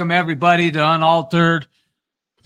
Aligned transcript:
Welcome 0.00 0.12
everybody 0.12 0.70
to 0.70 0.92
Unaltered. 0.92 1.66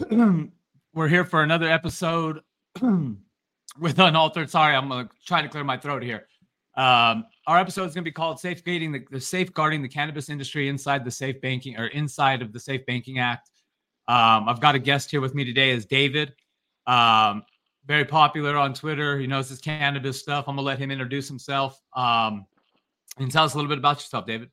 We're 0.11 1.07
here 1.07 1.25
for 1.25 1.45
another 1.45 1.71
episode 1.71 2.41
with 2.82 3.96
Unaltered. 3.96 4.50
Sorry, 4.50 4.75
I'm 4.75 4.91
uh, 4.91 5.04
trying 5.25 5.45
to 5.45 5.48
clear 5.48 5.62
my 5.62 5.77
throat 5.77 6.03
here. 6.03 6.27
Um, 6.77 7.26
our 7.46 7.61
episode 7.61 7.85
is 7.85 7.95
going 7.95 8.03
to 8.03 8.11
be 8.11 8.12
called 8.12 8.40
"Safeguarding 8.40 8.90
the, 8.90 9.04
the 9.09 9.21
Safeguarding 9.21 9.82
the 9.82 9.89
Cannabis 9.89 10.31
Industry 10.31 10.68
Inside 10.68 11.04
the 11.04 11.12
Safe 11.12 11.40
Banking 11.40 11.79
or 11.79 11.86
Inside 11.86 12.43
of 12.43 12.53
the 12.53 12.59
Safe 12.59 12.85
Banking 12.86 13.21
Act." 13.21 13.48
Um, 14.09 14.48
I've 14.48 14.59
got 14.59 14.75
a 14.75 14.81
guest 14.81 15.12
here 15.12 15.21
with 15.21 15.36
me 15.36 15.45
today, 15.45 15.71
is 15.71 15.86
David. 15.86 16.32
Um, 16.89 17.45
very 17.86 18.04
popular 18.04 18.57
on 18.57 18.75
Twitter. 18.75 19.17
He 19.17 19.29
knows 19.29 19.48
his 19.48 19.61
cannabis 19.61 20.18
stuff. 20.18 20.48
I'm 20.48 20.57
gonna 20.57 20.67
let 20.67 20.81
him 20.81 20.90
introduce 20.90 21.29
himself 21.29 21.81
um, 21.95 22.46
and 23.17 23.31
tell 23.31 23.45
us 23.45 23.54
a 23.54 23.57
little 23.59 23.68
bit 23.68 23.79
about 23.79 23.98
yourself, 23.98 24.26
David. 24.26 24.50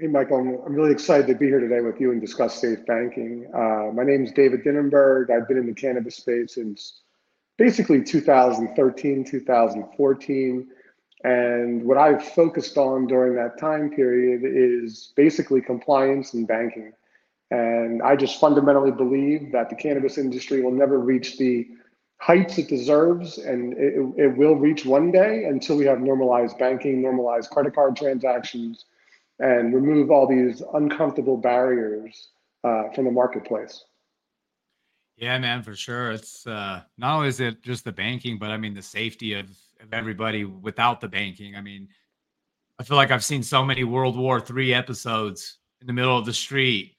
Hey, 0.00 0.06
Michael, 0.06 0.38
I'm, 0.38 0.74
really 0.74 0.92
excited 0.92 1.26
to 1.26 1.34
be 1.34 1.44
here 1.44 1.60
today 1.60 1.82
with 1.82 2.00
you 2.00 2.10
and 2.10 2.22
discuss 2.22 2.58
safe 2.58 2.86
banking. 2.86 3.46
Uh, 3.52 3.92
my 3.92 4.02
name 4.02 4.24
is 4.24 4.32
David 4.32 4.64
Dinenberg. 4.64 5.28
I've 5.28 5.46
been 5.46 5.58
in 5.58 5.66
the 5.66 5.74
cannabis 5.74 6.16
space 6.16 6.54
since 6.54 7.02
basically 7.58 8.02
2013, 8.02 9.24
2014. 9.26 10.68
And 11.24 11.84
what 11.84 11.98
I've 11.98 12.24
focused 12.24 12.78
on 12.78 13.08
during 13.08 13.36
that 13.36 13.58
time 13.58 13.90
period 13.90 14.40
is 14.42 15.12
basically 15.16 15.60
compliance 15.60 16.32
and 16.32 16.48
banking. 16.48 16.94
And 17.50 18.00
I 18.00 18.16
just 18.16 18.40
fundamentally 18.40 18.92
believe 18.92 19.52
that 19.52 19.68
the 19.68 19.76
cannabis 19.76 20.16
industry 20.16 20.62
will 20.62 20.72
never 20.72 20.98
reach 20.98 21.36
the 21.36 21.68
heights 22.16 22.56
it 22.56 22.68
deserves, 22.68 23.36
and 23.36 23.74
it, 23.74 24.14
it 24.16 24.34
will 24.34 24.54
reach 24.54 24.86
one 24.86 25.10
day 25.10 25.44
until 25.44 25.76
we 25.76 25.84
have 25.84 26.00
normalized 26.00 26.56
banking, 26.56 27.02
normalized 27.02 27.50
credit 27.50 27.74
card 27.74 27.96
transactions, 27.96 28.86
and 29.40 29.74
remove 29.74 30.10
all 30.10 30.26
these 30.26 30.62
uncomfortable 30.74 31.36
barriers 31.36 32.28
uh, 32.64 32.90
from 32.94 33.06
the 33.06 33.10
marketplace. 33.10 33.84
Yeah, 35.16 35.38
man, 35.38 35.62
for 35.62 35.74
sure. 35.74 36.12
It's 36.12 36.46
uh, 36.46 36.82
not 36.96 37.16
only 37.16 37.28
is 37.28 37.40
it 37.40 37.62
just 37.62 37.84
the 37.84 37.92
banking, 37.92 38.38
but 38.38 38.50
I 38.50 38.56
mean 38.56 38.74
the 38.74 38.82
safety 38.82 39.34
of, 39.34 39.50
of 39.80 39.92
everybody 39.92 40.44
without 40.44 41.00
the 41.00 41.08
banking. 41.08 41.56
I 41.56 41.60
mean, 41.60 41.88
I 42.78 42.84
feel 42.84 42.96
like 42.96 43.10
I've 43.10 43.24
seen 43.24 43.42
so 43.42 43.62
many 43.64 43.84
World 43.84 44.16
War 44.16 44.42
III 44.42 44.72
episodes 44.74 45.58
in 45.80 45.86
the 45.86 45.92
middle 45.92 46.16
of 46.16 46.24
the 46.24 46.32
street 46.32 46.96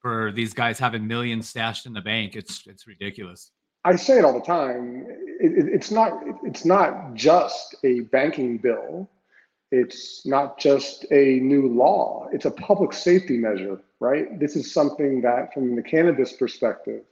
for 0.00 0.32
these 0.32 0.52
guys 0.52 0.78
having 0.78 1.06
millions 1.06 1.48
stashed 1.48 1.86
in 1.86 1.92
the 1.92 2.00
bank. 2.00 2.36
It's 2.36 2.66
it's 2.66 2.86
ridiculous. 2.86 3.52
I 3.84 3.96
say 3.96 4.18
it 4.18 4.24
all 4.24 4.34
the 4.34 4.44
time. 4.44 5.06
It, 5.40 5.52
it, 5.52 5.68
it's 5.72 5.90
not 5.90 6.22
it's 6.42 6.64
not 6.64 7.14
just 7.14 7.76
a 7.84 8.00
banking 8.00 8.58
bill 8.58 9.08
it's 9.72 10.26
not 10.26 10.58
just 10.58 11.06
a 11.10 11.40
new 11.40 11.66
law, 11.66 12.28
it's 12.30 12.44
a 12.44 12.50
public 12.50 12.92
safety 12.92 13.38
measure, 13.38 13.80
right? 14.00 14.38
This 14.38 14.54
is 14.54 14.72
something 14.72 15.22
that, 15.22 15.52
from 15.54 15.74
the 15.74 15.82
cannabis 15.82 16.34
perspective, 16.34 17.02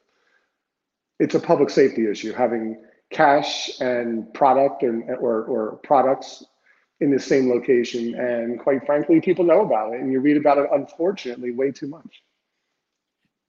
it's 1.18 1.34
a 1.34 1.40
public 1.40 1.70
safety 1.70 2.06
issue 2.06 2.32
having 2.32 2.82
cash 3.10 3.80
and 3.80 4.32
product 4.34 4.82
and, 4.82 5.04
or, 5.10 5.44
or 5.44 5.76
products 5.82 6.44
in 7.00 7.10
the 7.10 7.18
same 7.18 7.50
location. 7.50 8.14
And 8.14 8.60
quite 8.60 8.84
frankly, 8.84 9.20
people 9.20 9.44
know 9.44 9.62
about 9.62 9.94
it 9.94 10.00
and 10.00 10.12
you 10.12 10.20
read 10.20 10.36
about 10.36 10.58
it, 10.58 10.68
unfortunately, 10.70 11.50
way 11.50 11.72
too 11.72 11.88
much. 11.88 12.22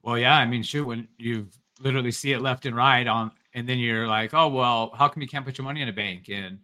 Well, 0.03 0.17
yeah. 0.17 0.38
I 0.38 0.45
mean, 0.45 0.63
shoot, 0.63 0.88
when 0.88 1.07
you 1.17 1.47
literally 1.79 2.11
see 2.11 2.31
it 2.31 2.41
left 2.41 2.66
and 2.66 2.75
right 2.75 3.05
on, 3.05 3.31
and 3.53 3.67
then 3.67 3.77
you're 3.77 4.07
like, 4.07 4.33
oh, 4.33 4.47
well, 4.47 4.91
how 4.95 5.09
come 5.09 5.21
you 5.21 5.27
can't 5.27 5.45
put 5.45 5.57
your 5.57 5.66
money 5.66 5.81
in 5.81 5.89
a 5.89 5.94
bank? 5.94 6.29
And 6.29 6.59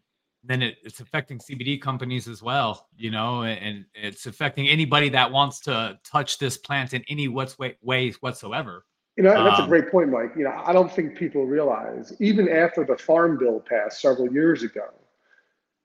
then 0.48 0.62
it, 0.62 0.78
it's 0.84 1.00
affecting 1.02 1.40
CBD 1.40 1.80
companies 1.82 2.28
as 2.28 2.42
well, 2.42 2.88
you 2.98 3.12
know, 3.12 3.44
and 3.44 3.86
it's 3.94 4.26
affecting 4.26 4.68
anybody 4.68 5.10
that 5.10 5.32
wants 5.32 5.60
to 5.62 6.00
touch 6.04 6.38
this 6.38 6.58
plant 6.58 6.94
in 6.94 7.04
any 7.10 7.28
what's 7.28 7.60
way, 7.60 7.78
way 7.82 8.12
whatsoever. 8.22 8.86
You 9.18 9.24
know, 9.24 9.44
that's 9.44 9.60
um, 9.60 9.66
a 9.66 9.68
great 9.68 9.92
point, 9.92 10.10
Mike. 10.10 10.32
You 10.38 10.46
know, 10.46 10.62
I 10.66 10.72
don't 10.74 10.92
think 10.92 11.18
people 11.18 11.46
realize 11.46 12.14
even 12.20 12.48
after 12.48 12.86
the 12.86 12.98
farm 12.98 13.38
bill 13.38 13.60
passed 13.60 14.00
several 14.02 14.32
years 14.32 14.64
ago, 14.64 14.86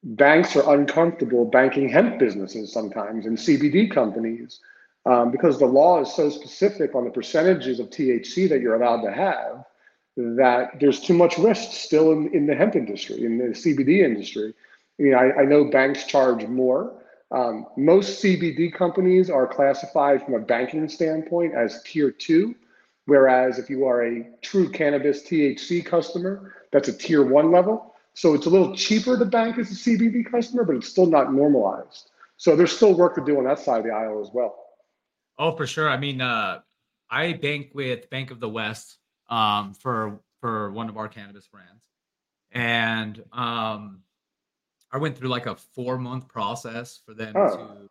banks 0.05 0.55
are 0.55 0.75
uncomfortable 0.75 1.45
banking 1.45 1.89
hemp 1.89 2.19
businesses 2.19 2.73
sometimes 2.73 3.27
and 3.27 3.37
CBD 3.37 3.91
companies 3.91 4.61
um, 5.07 5.31
because 5.31 5.59
the 5.59 5.67
law 5.67 6.01
is 6.01 6.15
so 6.15 6.31
specific 6.31 6.95
on 6.95 7.05
the 7.05 7.11
percentages 7.11 7.81
of 7.81 7.91
THC 7.91 8.49
that 8.49 8.61
you're 8.61 8.81
allowed 8.81 9.03
to 9.03 9.13
have 9.13 9.65
that 10.17 10.79
there's 10.81 11.01
too 11.01 11.15
much 11.15 11.39
risk 11.39 11.73
still 11.73 12.13
in, 12.13 12.35
in 12.35 12.47
the 12.47 12.55
hemp 12.55 12.77
industry, 12.77 13.25
in 13.25 13.39
the 13.39 13.45
CBD 13.45 14.05
industry. 14.05 14.55
You 14.99 15.13
know, 15.13 15.19
I, 15.19 15.43
I 15.43 15.45
know 15.45 15.65
banks 15.65 16.05
charge 16.05 16.47
more. 16.47 16.95
Um, 17.31 17.67
most 17.79 18.23
CBD 18.23 18.73
companies 18.73 19.31
are 19.31 19.47
classified 19.47 20.23
from 20.23 20.35
a 20.35 20.39
banking 20.39 20.89
standpoint 20.89 21.55
as 21.55 21.83
tier 21.83 22.11
two, 22.11 22.55
whereas 23.07 23.59
if 23.59 23.71
you 23.71 23.87
are 23.87 24.05
a 24.05 24.29
true 24.43 24.69
cannabis 24.69 25.23
THC 25.23 25.85
customer, 25.85 26.55
that's 26.73 26.89
a 26.89 26.93
tier 26.93 27.25
one 27.25 27.51
level. 27.51 27.95
So 28.15 28.35
it's 28.35 28.45
a 28.45 28.51
little 28.51 28.77
cheaper 28.77 29.19
to 29.19 29.25
bank 29.25 29.59
as 29.59 29.71
a 29.71 29.75
CBD 29.75 30.31
customer, 30.31 30.65
but 30.65 30.77
it's 30.77 30.89
still 30.89 31.07
not 31.07 31.33
normalized. 31.33 32.11
So 32.37 32.55
there's 32.55 32.73
still 32.73 32.95
work 32.95 33.15
to 33.15 33.25
do 33.25 33.39
on 33.39 33.45
that 33.45 33.61
side 33.61 33.79
of 33.79 33.85
the 33.85 33.93
aisle 33.93 34.21
as 34.21 34.31
well. 34.33 34.59
Oh, 35.39 35.57
for 35.57 35.67
sure. 35.67 35.89
I 35.89 35.97
mean, 35.97 36.21
uh, 36.21 36.61
I 37.11 37.33
bank 37.33 37.71
with 37.73 38.11
Bank 38.11 38.31
of 38.31 38.41
the 38.41 38.49
West 38.49 38.99
um, 39.33 39.73
for 39.75 40.21
for 40.41 40.71
one 40.73 40.89
of 40.89 40.97
our 40.97 41.09
cannabis 41.09 41.47
brands, 41.47 41.83
and 42.53 43.23
um, 43.33 44.03
I 44.93 44.99
went 44.99 45.17
through 45.17 45.31
like 45.31 45.47
a 45.47 45.57
four 45.57 45.99
month 45.99 46.29
process 46.29 47.01
for 47.05 47.15
them 47.15 47.33
oh. 47.35 47.57
to 47.57 47.89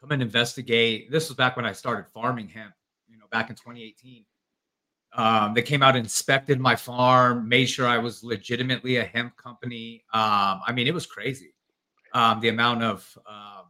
come 0.00 0.12
and 0.12 0.22
investigate. 0.22 1.10
This 1.10 1.28
was 1.28 1.36
back 1.36 1.56
when 1.56 1.66
I 1.66 1.72
started 1.72 2.06
farming 2.06 2.48
hemp, 2.48 2.72
you 3.08 3.18
know, 3.18 3.26
back 3.30 3.50
in 3.50 3.56
2018. 3.56 4.24
Um, 5.14 5.54
they 5.54 5.62
came 5.62 5.82
out, 5.82 5.96
inspected 5.96 6.60
my 6.60 6.76
farm, 6.76 7.48
made 7.48 7.66
sure 7.66 7.86
I 7.86 7.98
was 7.98 8.22
legitimately 8.22 8.96
a 8.96 9.04
hemp 9.04 9.36
company. 9.36 10.04
Um, 10.12 10.60
I 10.66 10.72
mean, 10.72 10.86
it 10.86 10.94
was 10.94 11.06
crazy. 11.06 11.54
Um, 12.14 12.40
the 12.40 12.48
amount 12.48 12.82
of 12.82 13.18
um, 13.26 13.64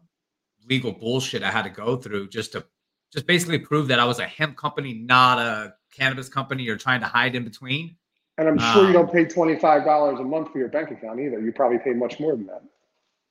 legal 0.68 0.92
bullshit 0.92 1.42
I 1.42 1.50
had 1.50 1.62
to 1.62 1.70
go 1.70 1.96
through 1.96 2.28
just 2.28 2.52
to 2.52 2.64
just 3.12 3.26
basically 3.26 3.58
prove 3.58 3.88
that 3.88 3.98
I 3.98 4.04
was 4.04 4.18
a 4.18 4.26
hemp 4.26 4.56
company, 4.56 4.92
not 4.92 5.38
a 5.38 5.74
cannabis 5.98 6.28
company 6.28 6.62
you're 6.62 6.76
trying 6.76 7.00
to 7.00 7.06
hide 7.06 7.34
in 7.34 7.44
between. 7.44 7.96
And 8.38 8.48
I'm 8.48 8.58
sure 8.58 8.82
um, 8.82 8.86
you 8.86 8.92
don't 8.92 9.12
pay 9.12 9.24
$25 9.24 10.20
a 10.20 10.24
month 10.24 10.52
for 10.52 10.58
your 10.58 10.68
bank 10.68 10.90
account 10.92 11.18
either. 11.18 11.40
You 11.40 11.52
probably 11.52 11.78
pay 11.78 11.92
much 11.92 12.20
more 12.20 12.36
than 12.36 12.46
that. 12.46 12.62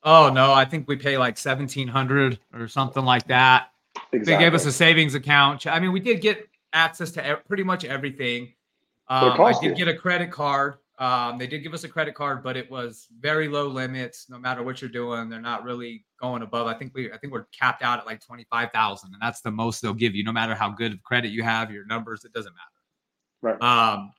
Oh 0.03 0.29
no, 0.29 0.53
I 0.53 0.65
think 0.65 0.87
we 0.87 0.95
pay 0.95 1.17
like 1.17 1.37
1700 1.37 2.39
or 2.53 2.67
something 2.67 3.03
like 3.03 3.27
that. 3.27 3.71
Exactly. 4.11 4.33
They 4.33 4.39
gave 4.39 4.53
us 4.53 4.65
a 4.65 4.71
savings 4.71 5.15
account. 5.15 5.65
I 5.65 5.79
mean, 5.79 5.91
we 5.91 5.99
did 5.99 6.21
get 6.21 6.47
access 6.73 7.11
to 7.11 7.41
pretty 7.47 7.63
much 7.63 7.83
everything. 7.83 8.53
Um, 9.09 9.39
I 9.39 9.53
did 9.53 9.63
you. 9.63 9.75
get 9.75 9.87
a 9.87 9.95
credit 9.95 10.31
card. 10.31 10.75
Um, 10.99 11.37
they 11.37 11.45
did 11.45 11.59
give 11.59 11.75
us 11.75 11.83
a 11.83 11.89
credit 11.89 12.15
card, 12.15 12.41
but 12.41 12.57
it 12.57 12.71
was 12.71 13.07
very 13.19 13.47
low 13.47 13.67
limits. 13.67 14.25
No 14.29 14.39
matter 14.39 14.63
what 14.63 14.81
you're 14.81 14.89
doing, 14.89 15.29
they're 15.29 15.39
not 15.39 15.63
really 15.63 16.05
going 16.19 16.41
above. 16.41 16.65
I 16.65 16.73
think 16.73 16.93
we, 16.95 17.11
I 17.11 17.17
think 17.17 17.31
we're 17.31 17.45
capped 17.57 17.83
out 17.83 17.99
at 17.99 18.07
like 18.07 18.25
twenty 18.25 18.45
five 18.49 18.71
thousand, 18.71 19.13
and 19.13 19.21
that's 19.21 19.41
the 19.41 19.51
most 19.51 19.81
they'll 19.81 19.93
give 19.93 20.15
you. 20.15 20.23
No 20.23 20.31
matter 20.31 20.55
how 20.55 20.69
good 20.69 20.93
of 20.93 21.03
credit 21.03 21.29
you 21.29 21.43
have, 21.43 21.71
your 21.71 21.85
numbers, 21.85 22.25
it 22.25 22.33
doesn't 22.33 22.53
matter. 22.53 23.57
Right. 23.59 23.61
Um, 23.61 24.11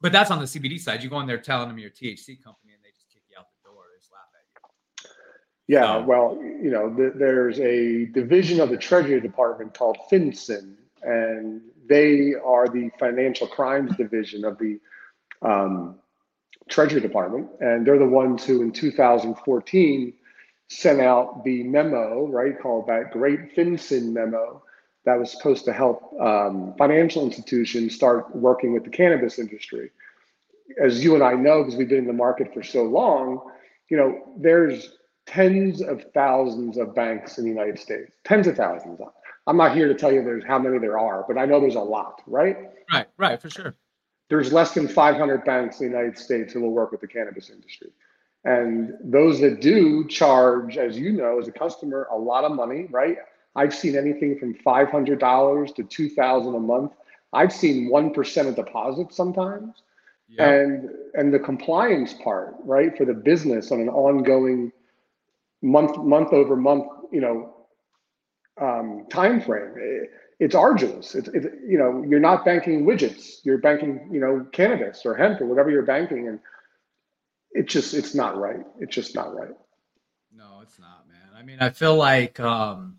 but 0.00 0.12
that's 0.12 0.30
on 0.30 0.38
the 0.38 0.44
CBD 0.44 0.78
side. 0.78 1.02
You 1.02 1.10
go 1.10 1.18
in 1.20 1.26
there 1.26 1.38
telling 1.38 1.68
them 1.68 1.78
you're 1.78 1.88
a 1.88 1.92
THC 1.92 2.42
company, 2.42 2.72
and 2.72 2.82
they 2.82 2.90
just 2.94 3.08
kick 3.12 3.22
you 3.28 3.36
out 3.38 3.46
the 3.62 3.68
door. 3.68 3.82
They 3.92 3.98
just 3.98 4.12
laugh 4.12 4.22
at 4.34 5.10
you. 5.68 5.74
Yeah, 5.74 6.00
so, 6.00 6.04
well, 6.04 6.38
you 6.40 6.70
know, 6.70 6.88
th- 6.94 7.14
there's 7.16 7.58
a 7.58 8.06
division 8.06 8.60
of 8.60 8.70
the 8.70 8.76
Treasury 8.76 9.20
Department 9.20 9.74
called 9.76 9.96
FinCEN, 10.10 10.74
and 11.02 11.62
they 11.88 12.34
are 12.34 12.68
the 12.68 12.90
financial 12.98 13.48
crimes 13.48 13.96
division 13.96 14.44
of 14.44 14.58
the 14.58 14.78
um, 15.42 15.98
Treasury 16.68 17.00
Department, 17.00 17.48
and 17.60 17.86
they're 17.86 17.98
the 17.98 18.06
ones 18.06 18.44
who 18.44 18.62
in 18.62 18.72
2014 18.72 20.12
sent 20.68 21.00
out 21.00 21.44
the 21.44 21.62
memo, 21.64 22.26
right, 22.28 22.58
called 22.60 22.86
that 22.88 23.12
Great 23.12 23.54
FinCEN 23.54 24.12
memo 24.12 24.62
that 25.04 25.18
was 25.18 25.32
supposed 25.32 25.64
to 25.64 25.72
help 25.72 26.14
um, 26.20 26.74
financial 26.78 27.24
institutions 27.24 27.94
start 27.94 28.34
working 28.34 28.72
with 28.72 28.84
the 28.84 28.90
cannabis 28.90 29.38
industry. 29.38 29.90
As 30.82 31.04
you 31.04 31.14
and 31.14 31.22
I 31.22 31.34
know, 31.34 31.62
because 31.62 31.76
we've 31.76 31.88
been 31.88 31.98
in 31.98 32.06
the 32.06 32.12
market 32.12 32.54
for 32.54 32.62
so 32.62 32.84
long, 32.84 33.40
you 33.90 33.96
know, 33.96 34.22
there's 34.38 34.96
tens 35.26 35.82
of 35.82 36.04
thousands 36.14 36.78
of 36.78 36.94
banks 36.94 37.38
in 37.38 37.44
the 37.44 37.50
United 37.50 37.78
States, 37.78 38.12
tens 38.24 38.46
of 38.46 38.56
thousands. 38.56 39.00
I'm 39.46 39.56
not 39.56 39.74
here 39.74 39.88
to 39.88 39.94
tell 39.94 40.12
you 40.12 40.22
there's 40.22 40.44
how 40.44 40.58
many 40.58 40.78
there 40.78 40.98
are, 40.98 41.24
but 41.26 41.36
I 41.36 41.44
know 41.44 41.60
there's 41.60 41.74
a 41.74 41.80
lot, 41.80 42.22
right? 42.26 42.56
Right, 42.90 43.06
right, 43.18 43.42
for 43.42 43.50
sure 43.50 43.74
there's 44.32 44.50
less 44.50 44.72
than 44.72 44.88
500 44.88 45.44
banks 45.44 45.78
in 45.78 45.90
the 45.90 45.92
United 45.92 46.16
States 46.16 46.54
who 46.54 46.62
will 46.62 46.70
work 46.70 46.90
with 46.90 47.02
the 47.02 47.06
cannabis 47.06 47.50
industry. 47.50 47.90
And 48.44 48.94
those 49.04 49.40
that 49.40 49.60
do 49.60 50.08
charge, 50.08 50.78
as 50.78 50.96
you 50.96 51.12
know, 51.12 51.38
as 51.38 51.48
a 51.48 51.52
customer, 51.52 52.08
a 52.10 52.16
lot 52.16 52.44
of 52.44 52.52
money, 52.52 52.86
right? 52.90 53.18
I've 53.56 53.74
seen 53.74 53.94
anything 53.94 54.38
from 54.38 54.54
$500 54.54 55.74
to 55.74 55.84
$2,000 55.84 56.56
a 56.56 56.60
month. 56.60 56.92
I've 57.34 57.52
seen 57.52 57.90
1% 57.90 58.48
of 58.48 58.56
deposits 58.56 59.14
sometimes. 59.14 59.82
Yep. 60.30 60.48
And 60.48 60.90
and 61.12 61.34
the 61.34 61.38
compliance 61.38 62.14
part, 62.14 62.54
right, 62.64 62.96
for 62.96 63.04
the 63.04 63.12
business 63.12 63.70
on 63.70 63.80
an 63.80 63.90
ongoing 63.90 64.72
month 65.60 65.98
month 65.98 66.32
over 66.32 66.56
month, 66.56 66.86
you 67.10 67.20
know, 67.20 67.54
um, 68.58 69.04
time 69.10 69.42
frame. 69.42 69.74
It, 69.76 70.10
it's 70.42 70.56
arduous. 70.56 71.14
It's, 71.14 71.28
it, 71.28 71.52
you 71.64 71.78
know, 71.78 72.04
you're 72.06 72.18
not 72.18 72.44
banking 72.44 72.84
widgets. 72.84 73.36
You're 73.44 73.58
banking, 73.58 74.08
you 74.10 74.18
know, 74.18 74.44
cannabis 74.50 75.06
or 75.06 75.14
hemp 75.14 75.40
or 75.40 75.46
whatever 75.46 75.70
you're 75.70 75.84
banking, 75.84 76.26
and 76.26 76.40
it 77.52 77.68
just 77.68 77.94
it's 77.94 78.12
not 78.12 78.36
right. 78.36 78.66
It's 78.80 78.92
just 78.92 79.14
not 79.14 79.32
right. 79.36 79.54
No, 80.34 80.58
it's 80.60 80.80
not, 80.80 81.06
man. 81.08 81.38
I 81.38 81.44
mean, 81.44 81.58
I 81.60 81.70
feel 81.70 81.94
like 81.94 82.40
um, 82.40 82.96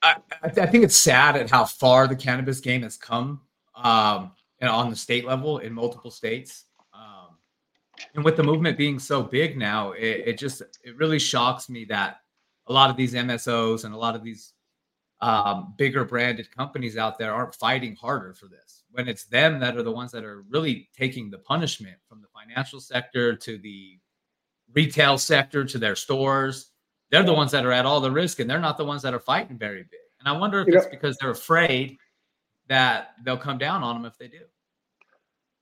I, 0.00 0.18
I 0.40 0.66
think 0.66 0.84
it's 0.84 0.96
sad 0.96 1.34
at 1.34 1.50
how 1.50 1.64
far 1.64 2.06
the 2.06 2.14
cannabis 2.14 2.60
game 2.60 2.82
has 2.82 2.96
come, 2.96 3.40
um, 3.74 4.30
and 4.60 4.70
on 4.70 4.88
the 4.88 4.96
state 4.96 5.26
level 5.26 5.58
in 5.58 5.72
multiple 5.72 6.12
states. 6.12 6.66
Um, 6.94 7.38
and 8.14 8.24
with 8.24 8.36
the 8.36 8.44
movement 8.44 8.78
being 8.78 9.00
so 9.00 9.24
big 9.24 9.58
now, 9.58 9.92
it, 9.92 10.22
it 10.26 10.38
just 10.38 10.60
it 10.60 10.96
really 10.96 11.18
shocks 11.18 11.68
me 11.68 11.86
that 11.86 12.20
a 12.68 12.72
lot 12.72 12.88
of 12.88 12.96
these 12.96 13.14
MSOs 13.14 13.84
and 13.84 13.92
a 13.92 13.98
lot 13.98 14.14
of 14.14 14.22
these 14.22 14.52
um, 15.20 15.74
bigger 15.76 16.04
branded 16.04 16.54
companies 16.56 16.96
out 16.96 17.18
there 17.18 17.32
aren't 17.32 17.54
fighting 17.54 17.96
harder 17.96 18.34
for 18.34 18.46
this 18.46 18.84
when 18.90 19.08
it's 19.08 19.24
them 19.24 19.58
that 19.60 19.76
are 19.76 19.82
the 19.82 19.90
ones 19.90 20.12
that 20.12 20.24
are 20.24 20.42
really 20.48 20.88
taking 20.96 21.30
the 21.30 21.38
punishment 21.38 21.96
from 22.08 22.20
the 22.20 22.28
financial 22.28 22.80
sector 22.80 23.34
to 23.34 23.58
the 23.58 23.98
retail 24.74 25.18
sector 25.18 25.64
to 25.64 25.78
their 25.78 25.96
stores. 25.96 26.70
They're 27.10 27.22
the 27.22 27.34
ones 27.34 27.50
that 27.52 27.64
are 27.64 27.72
at 27.72 27.86
all 27.86 28.00
the 28.00 28.10
risk, 28.10 28.38
and 28.38 28.48
they're 28.48 28.60
not 28.60 28.76
the 28.76 28.84
ones 28.84 29.02
that 29.02 29.14
are 29.14 29.20
fighting 29.20 29.58
very 29.58 29.82
big. 29.82 30.00
And 30.20 30.28
I 30.28 30.38
wonder 30.38 30.60
if 30.60 30.68
you 30.68 30.76
it's 30.76 30.86
know, 30.86 30.90
because 30.90 31.16
they're 31.16 31.30
afraid 31.30 31.96
that 32.68 33.12
they'll 33.24 33.36
come 33.36 33.58
down 33.58 33.82
on 33.82 33.96
them 33.96 34.04
if 34.04 34.18
they 34.18 34.28
do. 34.28 34.40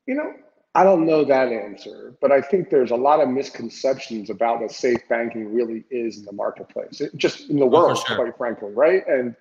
You 0.07 0.17
know, 0.17 0.35
I 0.77 0.85
don't 0.85 1.07
know 1.07 1.25
that 1.25 1.49
answer, 1.49 2.15
but 2.21 2.31
I 2.31 2.43
think 2.43 2.69
there's 2.69 2.91
a 2.91 2.97
lot 2.97 3.21
of 3.21 3.31
misconceptions 3.31 4.29
about 4.29 4.61
what 4.61 4.71
safe 4.71 5.01
banking 5.09 5.55
really 5.55 5.85
is 5.91 6.19
in 6.19 6.27
the 6.27 6.33
marketplace, 6.33 7.01
it, 7.01 7.17
just 7.17 7.49
in 7.49 7.57
the 7.57 7.65
oh, 7.65 7.69
world, 7.69 7.99
sure. 8.07 8.17
quite 8.17 8.37
frankly, 8.37 8.73
right? 8.75 9.03
And 9.09 9.35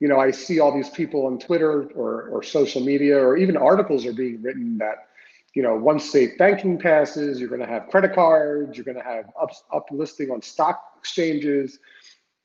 you 0.00 0.08
know, 0.08 0.18
I 0.18 0.32
see 0.32 0.58
all 0.58 0.74
these 0.74 0.90
people 0.90 1.26
on 1.26 1.38
Twitter 1.38 1.84
or, 1.94 2.24
or 2.24 2.42
social 2.42 2.80
media, 2.80 3.16
or 3.16 3.36
even 3.36 3.56
articles 3.56 4.04
are 4.04 4.12
being 4.12 4.42
written 4.42 4.76
that, 4.78 5.06
you 5.54 5.62
know, 5.62 5.76
once 5.76 6.10
safe 6.10 6.36
banking 6.36 6.76
passes, 6.76 7.38
you're 7.38 7.48
going 7.48 7.60
to 7.60 7.66
have 7.68 7.86
credit 7.86 8.12
cards, 8.12 8.76
you're 8.76 8.84
going 8.84 8.96
to 8.96 9.04
have 9.04 9.26
up, 9.40 9.50
up 9.72 9.86
listing 9.92 10.32
on 10.32 10.42
stock 10.42 10.94
exchanges. 10.98 11.78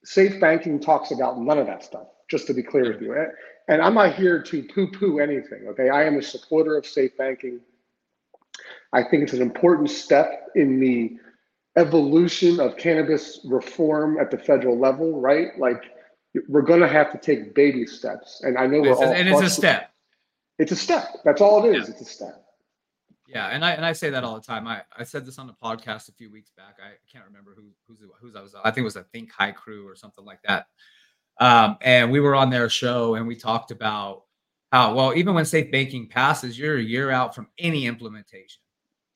Safe 0.04 0.40
banking 0.40 0.80
talks 0.80 1.10
about 1.10 1.42
none 1.42 1.58
of 1.58 1.66
that 1.66 1.84
stuff, 1.84 2.06
just 2.30 2.46
to 2.46 2.54
be 2.54 2.62
clear 2.62 2.92
with 2.92 3.02
you. 3.02 3.16
Eh? 3.16 3.26
And 3.70 3.82
I'm 3.82 3.96
not 3.96 4.14
here 4.14 4.40
to 4.40 4.62
poo 4.62 4.92
poo 4.92 5.18
anything, 5.18 5.66
okay? 5.70 5.90
I 5.90 6.04
am 6.04 6.20
a 6.20 6.22
supporter 6.22 6.78
of 6.78 6.86
safe 6.86 7.18
banking. 7.18 7.60
I 8.94 9.04
think 9.04 9.24
it's 9.24 9.34
an 9.34 9.42
important 9.42 9.90
step 9.90 10.48
in 10.56 10.80
the 10.80 11.18
evolution 11.78 12.60
of 12.60 12.78
cannabis 12.78 13.40
reform 13.46 14.18
at 14.20 14.32
the 14.32 14.38
federal 14.38 14.78
level, 14.78 15.22
right? 15.22 15.58
Like, 15.58 15.84
we're 16.48 16.62
going 16.62 16.82
to 16.82 16.88
have 16.88 17.12
to 17.12 17.18
take 17.18 17.54
baby 17.54 17.86
steps. 17.86 18.42
And 18.44 18.58
I 18.58 18.68
know 18.68 18.82
we're 18.82 18.92
it's 18.92 19.02
all. 19.02 19.12
and 19.12 19.30
it's 19.30 19.42
a 19.42 19.50
step. 19.50 19.92
It's 20.60 20.72
a 20.72 20.76
step. 20.76 21.08
That's 21.24 21.42
all 21.42 21.66
it 21.66 21.76
is. 21.76 21.88
Yeah. 21.88 21.94
It's 21.94 22.02
a 22.02 22.06
step. 22.06 22.44
Yeah, 23.28 23.48
and 23.48 23.64
I 23.64 23.72
and 23.72 23.86
I 23.86 23.92
say 23.92 24.10
that 24.10 24.24
all 24.24 24.36
the 24.36 24.42
time. 24.42 24.68
I, 24.68 24.84
I 24.98 25.04
said 25.04 25.26
this 25.26 25.38
on 25.38 25.48
the 25.48 25.54
podcast 25.62 26.08
a 26.08 26.14
few 26.14 26.32
weeks 26.32 26.50
back. 26.56 26.78
I 26.80 26.92
can't 27.12 27.26
remember 27.26 27.54
who 27.56 27.66
who's 27.86 28.00
who's 28.22 28.36
I 28.36 28.42
was. 28.42 28.56
I 28.56 28.72
think 28.72 28.80
it 28.80 28.86
was 28.86 28.96
a 28.96 29.04
Think 29.04 29.32
High 29.34 29.52
Crew 29.52 29.86
or 29.86 29.98
something 29.98 30.24
like 30.24 30.42
that. 30.44 30.68
Um, 31.40 31.78
and 31.82 32.10
we 32.10 32.20
were 32.20 32.36
on 32.36 32.50
their 32.50 32.70
show 32.70 33.16
and 33.16 33.28
we 33.28 33.36
talked 33.36 33.72
about 33.72 34.24
how 34.72 34.94
well 34.94 35.16
even 35.16 35.34
when 35.34 35.46
safe 35.46 35.72
banking 35.72 36.08
passes, 36.08 36.58
you're 36.58 36.78
a 36.78 36.84
year 36.84 37.12
out 37.12 37.34
from 37.34 37.48
any 37.58 37.86
implementation. 37.86 38.62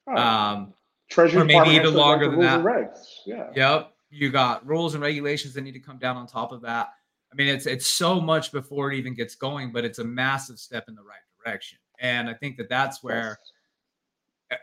Oh, 0.08 0.16
um, 0.16 0.74
Treasury 1.10 1.42
or 1.42 1.46
maybe 1.46 1.72
even 1.72 1.94
longer 1.94 2.30
than 2.30 2.40
that. 2.40 2.98
Yeah. 3.26 3.50
Yep. 3.56 3.94
You 4.10 4.30
got 4.30 4.66
rules 4.66 4.94
and 4.94 5.04
regulations 5.04 5.54
that 5.54 5.62
need 5.62 5.74
to 5.74 5.80
come 5.80 5.98
down 5.98 6.18
on 6.18 6.26
top 6.26 6.52
of 6.52 6.62
that. 6.62 6.90
I 7.32 7.36
mean, 7.36 7.48
it's 7.48 7.66
it's 7.66 7.88
so 7.88 8.20
much 8.20 8.52
before 8.52 8.92
it 8.92 8.98
even 8.98 9.14
gets 9.14 9.36
going, 9.36 9.72
but 9.72 9.86
it's 9.86 10.00
a 10.00 10.04
massive 10.04 10.60
step 10.60 10.86
in 10.88 10.96
the 10.96 11.02
right 11.02 11.20
direction. 11.44 11.80
And 12.00 12.30
I 12.30 12.34
think 12.34 12.58
that 12.58 12.68
that's 12.68 13.04
where, 13.04 13.40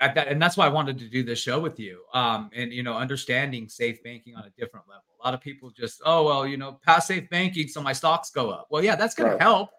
at 0.00 0.14
that, 0.14 0.28
and 0.28 0.40
that's 0.42 0.56
why 0.56 0.66
I 0.66 0.68
wanted 0.68 0.98
to 0.98 1.08
do 1.08 1.22
this 1.22 1.38
show 1.38 1.60
with 1.60 1.78
you. 1.78 2.02
Um, 2.12 2.50
and 2.54 2.72
you 2.72 2.82
know, 2.82 2.94
understanding 2.94 3.68
safe 3.68 4.02
banking 4.02 4.34
on 4.34 4.44
a 4.44 4.50
different 4.50 4.86
level. 4.88 5.04
A 5.22 5.24
lot 5.24 5.34
of 5.34 5.40
people 5.40 5.70
just, 5.70 6.02
oh 6.04 6.24
well, 6.24 6.46
you 6.46 6.56
know, 6.56 6.78
pass 6.84 7.06
safe 7.06 7.28
banking, 7.30 7.68
so 7.68 7.80
my 7.80 7.92
stocks 7.92 8.30
go 8.30 8.50
up. 8.50 8.66
Well, 8.70 8.84
yeah, 8.84 8.96
that's 8.96 9.14
going 9.14 9.30
right. 9.30 9.38
to 9.38 9.44
help. 9.44 9.70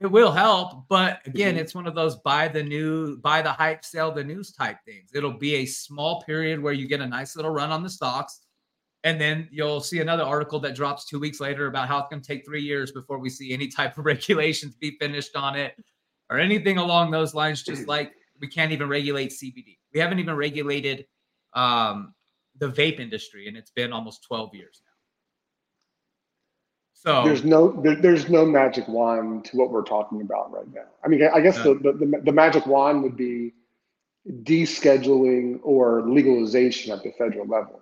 It 0.00 0.10
will 0.10 0.32
help, 0.32 0.88
but 0.88 1.20
again, 1.26 1.54
mm-hmm. 1.54 1.60
it's 1.60 1.74
one 1.74 1.86
of 1.86 1.94
those 1.94 2.16
buy 2.16 2.48
the 2.48 2.62
new, 2.62 3.18
buy 3.18 3.42
the 3.42 3.52
hype, 3.52 3.84
sell 3.84 4.10
the 4.10 4.24
news 4.24 4.50
type 4.52 4.78
things. 4.86 5.10
It'll 5.14 5.36
be 5.36 5.56
a 5.56 5.66
small 5.66 6.22
period 6.22 6.62
where 6.62 6.72
you 6.72 6.88
get 6.88 7.02
a 7.02 7.06
nice 7.06 7.36
little 7.36 7.50
run 7.50 7.70
on 7.70 7.82
the 7.82 7.90
stocks 7.90 8.40
and 9.04 9.20
then 9.20 9.48
you'll 9.50 9.80
see 9.80 10.00
another 10.00 10.22
article 10.22 10.60
that 10.60 10.74
drops 10.74 11.06
two 11.06 11.18
weeks 11.18 11.40
later 11.40 11.66
about 11.66 11.88
how 11.88 11.98
it's 11.98 12.08
going 12.10 12.20
to 12.20 12.26
take 12.26 12.44
three 12.44 12.62
years 12.62 12.92
before 12.92 13.18
we 13.18 13.30
see 13.30 13.52
any 13.52 13.68
type 13.68 13.96
of 13.96 14.04
regulations 14.06 14.74
be 14.76 14.96
finished 15.00 15.36
on 15.36 15.56
it 15.56 15.74
or 16.28 16.38
anything 16.38 16.78
along 16.78 17.10
those 17.10 17.34
lines. 17.34 17.62
Just 17.62 17.88
like 17.88 18.12
we 18.40 18.48
can't 18.48 18.72
even 18.72 18.88
regulate 18.88 19.30
CBD. 19.30 19.78
We 19.94 20.00
haven't 20.00 20.18
even 20.18 20.36
regulated 20.36 21.06
um, 21.54 22.14
the 22.58 22.68
vape 22.68 23.00
industry, 23.00 23.48
and 23.48 23.56
it's 23.56 23.70
been 23.70 23.92
almost 23.92 24.22
12 24.24 24.54
years 24.54 24.82
now. 24.84 24.89
So 27.02 27.24
there's 27.24 27.44
no 27.44 27.80
there, 27.80 27.96
there's 27.96 28.28
no 28.28 28.44
magic 28.44 28.86
wand 28.86 29.46
to 29.46 29.56
what 29.56 29.70
we're 29.70 29.84
talking 29.84 30.20
about 30.20 30.52
right 30.52 30.72
now. 30.74 30.84
I 31.02 31.08
mean, 31.08 31.22
I 31.32 31.40
guess 31.40 31.56
the, 31.62 31.74
the, 31.74 31.92
the, 31.92 32.20
the 32.26 32.32
magic 32.32 32.66
wand 32.66 33.02
would 33.02 33.16
be 33.16 33.54
descheduling 34.42 35.60
or 35.62 36.02
legalization 36.06 36.92
at 36.92 37.02
the 37.02 37.12
federal 37.12 37.46
level 37.46 37.80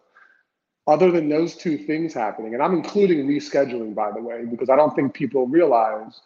other 0.87 1.11
than 1.11 1.29
those 1.29 1.55
two 1.55 1.76
things 1.76 2.15
happening, 2.15 2.55
and 2.55 2.62
I'm 2.62 2.75
including 2.75 3.26
rescheduling, 3.26 3.94
by 3.94 4.11
the 4.11 4.23
way, 4.23 4.44
because 4.47 4.70
I 4.70 4.76
don't 4.76 4.94
think 4.97 5.12
people 5.12 5.47
realize 5.47 6.20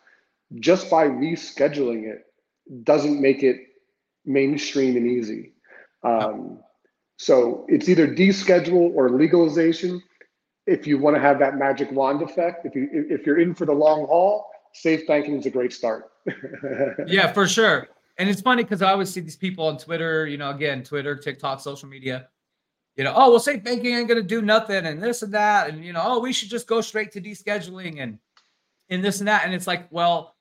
just 0.61 0.89
by 0.89 1.09
rescheduling 1.09 2.05
it 2.05 2.27
doesn't 2.85 3.21
make 3.21 3.43
it 3.43 3.57
mainstream 4.25 4.97
and 4.97 5.07
easy. 5.07 5.53
Um, 6.05 6.61
so 7.17 7.67
it's 7.69 7.89
either 7.89 8.07
deschedule 8.07 8.93
or 8.95 9.11
legalization. 9.11 10.03
If 10.67 10.87
you 10.87 10.99
want 10.99 11.17
to 11.17 11.21
have 11.21 11.39
that 11.41 11.57
magic 11.57 11.91
wand 11.91 12.23
effect, 12.23 12.67
if 12.67 12.75
you 12.75 12.89
if 12.93 13.27
you're 13.27 13.41
in 13.41 13.55
for 13.55 13.67
the 13.67 13.73
long 13.73 14.07
haul, 14.07 14.47
safe 14.73 15.07
banking 15.07 15.37
is 15.37 15.47
a 15.47 15.51
great 15.51 15.73
start. 15.73 16.11
yeah, 17.07 17.33
for 17.33 17.49
sure. 17.49 17.89
And 18.19 18.29
it's 18.29 18.41
funny 18.41 18.63
because 18.63 18.83
I 18.83 18.93
always 18.93 19.11
see 19.11 19.21
these 19.21 19.37
people 19.37 19.67
on 19.67 19.79
Twitter, 19.79 20.27
you 20.27 20.37
know, 20.37 20.51
again, 20.51 20.85
Twitter, 20.85 21.17
TikTok, 21.17 21.61
social 21.61 21.89
media 21.89 22.29
you 22.97 23.05
know, 23.05 23.15
oh, 23.17 23.31
well, 23.31 23.41
safe 23.41 23.65
banking 23.65 23.95
ain't 23.95 24.09
going 24.09 24.21
to 24.21 24.27
do 24.27 24.43
nothing 24.43 24.85
and 24.87 25.03
this 25.03 25.23
and 25.23 25.33
that. 25.33 25.69
And, 25.69 25.85
you 25.85 25.93
know, 25.93 26.03
oh, 26.05 26.21
we 26.21 26.33
should 26.33 26.51
just 26.51 26.67
go 26.67 26.81
straight 26.81 27.13
to 27.13 27.21
descheduling 27.21 28.01
and, 28.01 28.19
and 28.91 29.03
this 29.03 29.21
and 29.21 29.29
that. 29.29 29.45
And 29.45 29.55
it's 29.55 29.67
like, 29.67 29.87
well, 29.91 30.37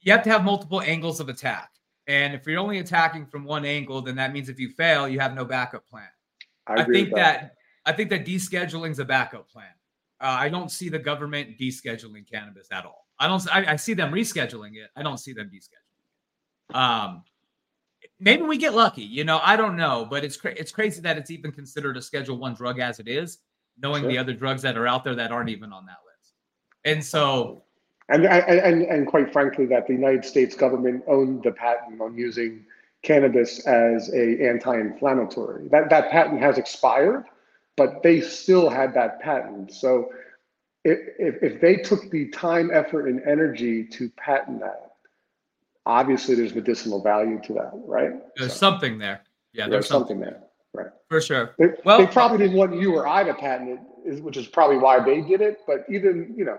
you 0.00 0.12
have 0.12 0.22
to 0.22 0.30
have 0.30 0.44
multiple 0.44 0.80
angles 0.80 1.20
of 1.20 1.28
attack. 1.28 1.70
And 2.06 2.34
if 2.34 2.46
you're 2.46 2.60
only 2.60 2.78
attacking 2.78 3.26
from 3.26 3.44
one 3.44 3.64
angle, 3.64 4.00
then 4.00 4.16
that 4.16 4.32
means 4.32 4.48
if 4.48 4.58
you 4.58 4.70
fail, 4.70 5.08
you 5.08 5.18
have 5.20 5.34
no 5.34 5.44
backup 5.44 5.86
plan. 5.88 6.08
I, 6.66 6.82
I 6.82 6.84
think 6.84 7.10
that. 7.10 7.40
that. 7.40 7.55
I 7.86 7.92
think 7.92 8.10
that 8.10 8.26
descheduling 8.26 8.90
is 8.90 8.98
a 8.98 9.04
backup 9.04 9.48
plan. 9.48 9.66
Uh, 10.20 10.36
I 10.38 10.48
don't 10.48 10.70
see 10.70 10.88
the 10.88 10.98
government 10.98 11.58
descheduling 11.58 12.30
cannabis 12.30 12.68
at 12.72 12.84
all. 12.84 13.06
I 13.18 13.28
don't. 13.28 13.46
I, 13.54 13.72
I 13.72 13.76
see 13.76 13.94
them 13.94 14.12
rescheduling 14.12 14.76
it. 14.76 14.90
I 14.96 15.02
don't 15.02 15.18
see 15.18 15.32
them 15.32 15.48
descheduling. 15.48 16.70
It. 16.70 16.76
Um, 16.76 17.22
maybe 18.18 18.42
we 18.42 18.58
get 18.58 18.74
lucky. 18.74 19.02
You 19.02 19.24
know, 19.24 19.40
I 19.42 19.56
don't 19.56 19.76
know, 19.76 20.06
but 20.08 20.24
it's 20.24 20.36
cra- 20.36 20.54
it's 20.56 20.72
crazy 20.72 21.00
that 21.02 21.16
it's 21.16 21.30
even 21.30 21.52
considered 21.52 21.96
a 21.96 22.02
Schedule 22.02 22.38
One 22.38 22.54
drug 22.54 22.78
as 22.80 22.98
it 22.98 23.08
is, 23.08 23.38
knowing 23.80 24.02
sure. 24.02 24.10
the 24.10 24.18
other 24.18 24.34
drugs 24.34 24.62
that 24.62 24.76
are 24.76 24.86
out 24.86 25.04
there 25.04 25.14
that 25.14 25.32
aren't 25.32 25.50
even 25.50 25.72
on 25.72 25.86
that 25.86 25.98
list. 26.04 26.34
And 26.84 27.04
so, 27.04 27.62
and 28.08 28.26
and 28.26 28.82
and 28.82 29.06
quite 29.06 29.32
frankly, 29.32 29.66
that 29.66 29.86
the 29.86 29.92
United 29.92 30.24
States 30.24 30.54
government 30.54 31.04
owned 31.06 31.42
the 31.42 31.52
patent 31.52 32.00
on 32.00 32.16
using 32.16 32.64
cannabis 33.02 33.66
as 33.66 34.12
a 34.12 34.48
anti-inflammatory. 34.48 35.68
That 35.68 35.90
that 35.90 36.10
patent 36.10 36.40
has 36.40 36.58
expired, 36.58 37.24
but 37.76 38.02
they 38.02 38.20
still 38.20 38.68
had 38.68 38.94
that 38.94 39.20
patent. 39.20 39.72
So. 39.72 40.10
If, 40.88 41.42
if, 41.42 41.60
they 41.60 41.78
took 41.78 42.08
the 42.12 42.28
time, 42.28 42.70
effort, 42.72 43.08
and 43.08 43.20
energy 43.26 43.82
to 43.86 44.08
patent 44.10 44.60
that, 44.60 44.92
obviously 45.86 46.34
there's 46.34 46.54
medicinal 46.54 47.02
value 47.02 47.40
to 47.44 47.54
that, 47.54 47.70
right? 47.86 48.10
There's 48.36 48.52
so, 48.52 48.58
something 48.58 48.98
there. 48.98 49.22
Yeah, 49.52 49.68
there's, 49.68 49.70
there's 49.70 49.88
something, 49.88 50.18
something, 50.18 50.40
there, 50.74 50.84
right? 50.84 50.92
For 51.08 51.20
sure. 51.20 51.54
They, 51.58 51.68
well, 51.84 51.98
they 51.98 52.06
probably 52.06 52.38
didn't 52.38 52.56
want 52.56 52.78
you 52.78 52.94
or 52.94 53.06
I 53.06 53.24
to 53.24 53.32
patent 53.32 53.80
it, 54.04 54.22
which 54.22 54.36
is 54.36 54.46
probably 54.48 54.76
why 54.76 55.02
they 55.02 55.22
did 55.22 55.40
it. 55.40 55.60
But 55.66 55.86
even 55.88 56.34
you 56.36 56.44
know, 56.44 56.58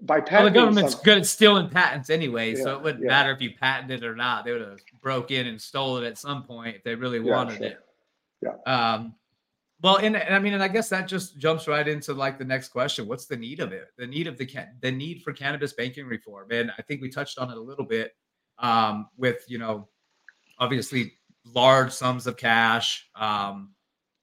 by 0.00 0.20
patenting, 0.20 0.54
well, 0.54 0.66
the 0.66 0.72
government's 0.72 0.94
good 0.94 1.18
at 1.18 1.26
stealing 1.26 1.68
patents 1.68 2.08
anyway, 2.08 2.54
yeah, 2.54 2.62
so 2.62 2.76
it 2.76 2.82
wouldn't 2.82 3.04
yeah. 3.04 3.10
matter 3.10 3.32
if 3.32 3.42
you 3.42 3.50
patented 3.50 4.02
it 4.02 4.06
or 4.06 4.16
not. 4.16 4.44
They 4.44 4.52
would 4.52 4.62
have 4.62 4.80
broke 5.02 5.30
in 5.30 5.46
and 5.46 5.60
stole 5.60 5.98
it 5.98 6.06
at 6.06 6.16
some 6.16 6.44
point 6.44 6.76
if 6.76 6.84
they 6.84 6.94
really 6.94 7.18
yeah, 7.18 7.32
wanted 7.32 7.58
sure. 7.58 7.66
it. 7.66 7.78
Yeah. 8.42 8.72
Um, 8.94 9.14
well, 9.82 9.96
and, 9.98 10.16
and, 10.16 10.34
I 10.34 10.38
mean, 10.38 10.54
and 10.54 10.62
I 10.62 10.68
guess 10.68 10.88
that 10.88 11.06
just 11.06 11.38
jumps 11.38 11.68
right 11.68 11.86
into 11.86 12.14
like 12.14 12.38
the 12.38 12.44
next 12.44 12.68
question: 12.68 13.06
What's 13.06 13.26
the 13.26 13.36
need 13.36 13.60
of 13.60 13.72
it? 13.72 13.88
The 13.98 14.06
need 14.06 14.26
of 14.26 14.38
the 14.38 14.46
can 14.46 14.68
the 14.80 14.90
need 14.90 15.22
for 15.22 15.32
cannabis 15.32 15.74
banking 15.74 16.06
reform, 16.06 16.50
and 16.50 16.70
I 16.78 16.82
think 16.82 17.02
we 17.02 17.10
touched 17.10 17.38
on 17.38 17.50
it 17.50 17.58
a 17.58 17.60
little 17.60 17.84
bit 17.84 18.12
um, 18.58 19.08
with 19.18 19.44
you 19.48 19.58
know 19.58 19.88
obviously 20.58 21.12
large 21.44 21.92
sums 21.92 22.26
of 22.26 22.38
cash, 22.38 23.08
um, 23.16 23.74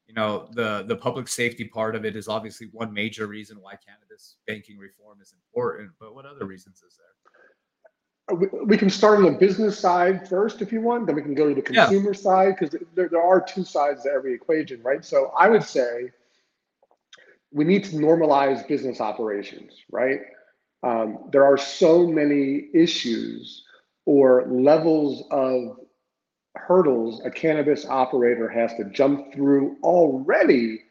you 0.07 0.15
know 0.15 0.49
the 0.53 0.85
the 0.87 0.95
public 0.95 1.27
safety 1.27 1.65
part 1.65 1.95
of 1.95 2.03
it 2.03 2.15
is 2.15 2.27
obviously 2.27 2.69
one 2.71 2.91
major 2.91 3.27
reason 3.27 3.57
why 3.61 3.75
cannabis 3.75 4.37
banking 4.47 4.79
reform 4.79 5.19
is 5.21 5.33
important. 5.33 5.91
But 5.99 6.15
what 6.15 6.25
other 6.25 6.45
reasons 6.45 6.77
is 6.77 6.97
there? 6.97 7.12
Uh, 8.31 8.35
we, 8.35 8.47
we 8.65 8.77
can 8.77 8.89
start 8.89 9.17
on 9.17 9.23
the 9.25 9.31
business 9.31 9.77
side 9.77 10.27
first 10.27 10.61
if 10.61 10.71
you 10.71 10.81
want, 10.81 11.05
then 11.05 11.15
we 11.15 11.21
can 11.21 11.33
go 11.33 11.49
to 11.49 11.55
the 11.55 11.61
consumer 11.61 12.11
yeah. 12.13 12.19
side 12.19 12.55
because 12.57 12.75
there, 12.95 13.09
there 13.09 13.21
are 13.21 13.41
two 13.41 13.63
sides 13.63 14.03
to 14.03 14.09
every 14.09 14.33
equation, 14.33 14.81
right? 14.81 15.03
So 15.03 15.33
I 15.37 15.49
would 15.49 15.63
say 15.63 16.11
we 17.51 17.63
need 17.63 17.83
to 17.85 17.95
normalize 17.95 18.67
business 18.67 18.99
operations, 18.99 19.73
right? 19.91 20.21
Um, 20.81 21.29
there 21.31 21.45
are 21.45 21.57
so 21.57 22.05
many 22.07 22.67
issues 22.73 23.63
or 24.05 24.45
levels 24.49 25.23
of 25.31 25.79
hurdles 26.55 27.21
a 27.25 27.31
cannabis 27.31 27.85
operator 27.85 28.47
has 28.47 28.73
to 28.75 28.85
jump 28.85 29.33
through 29.33 29.77
already, 29.83 30.83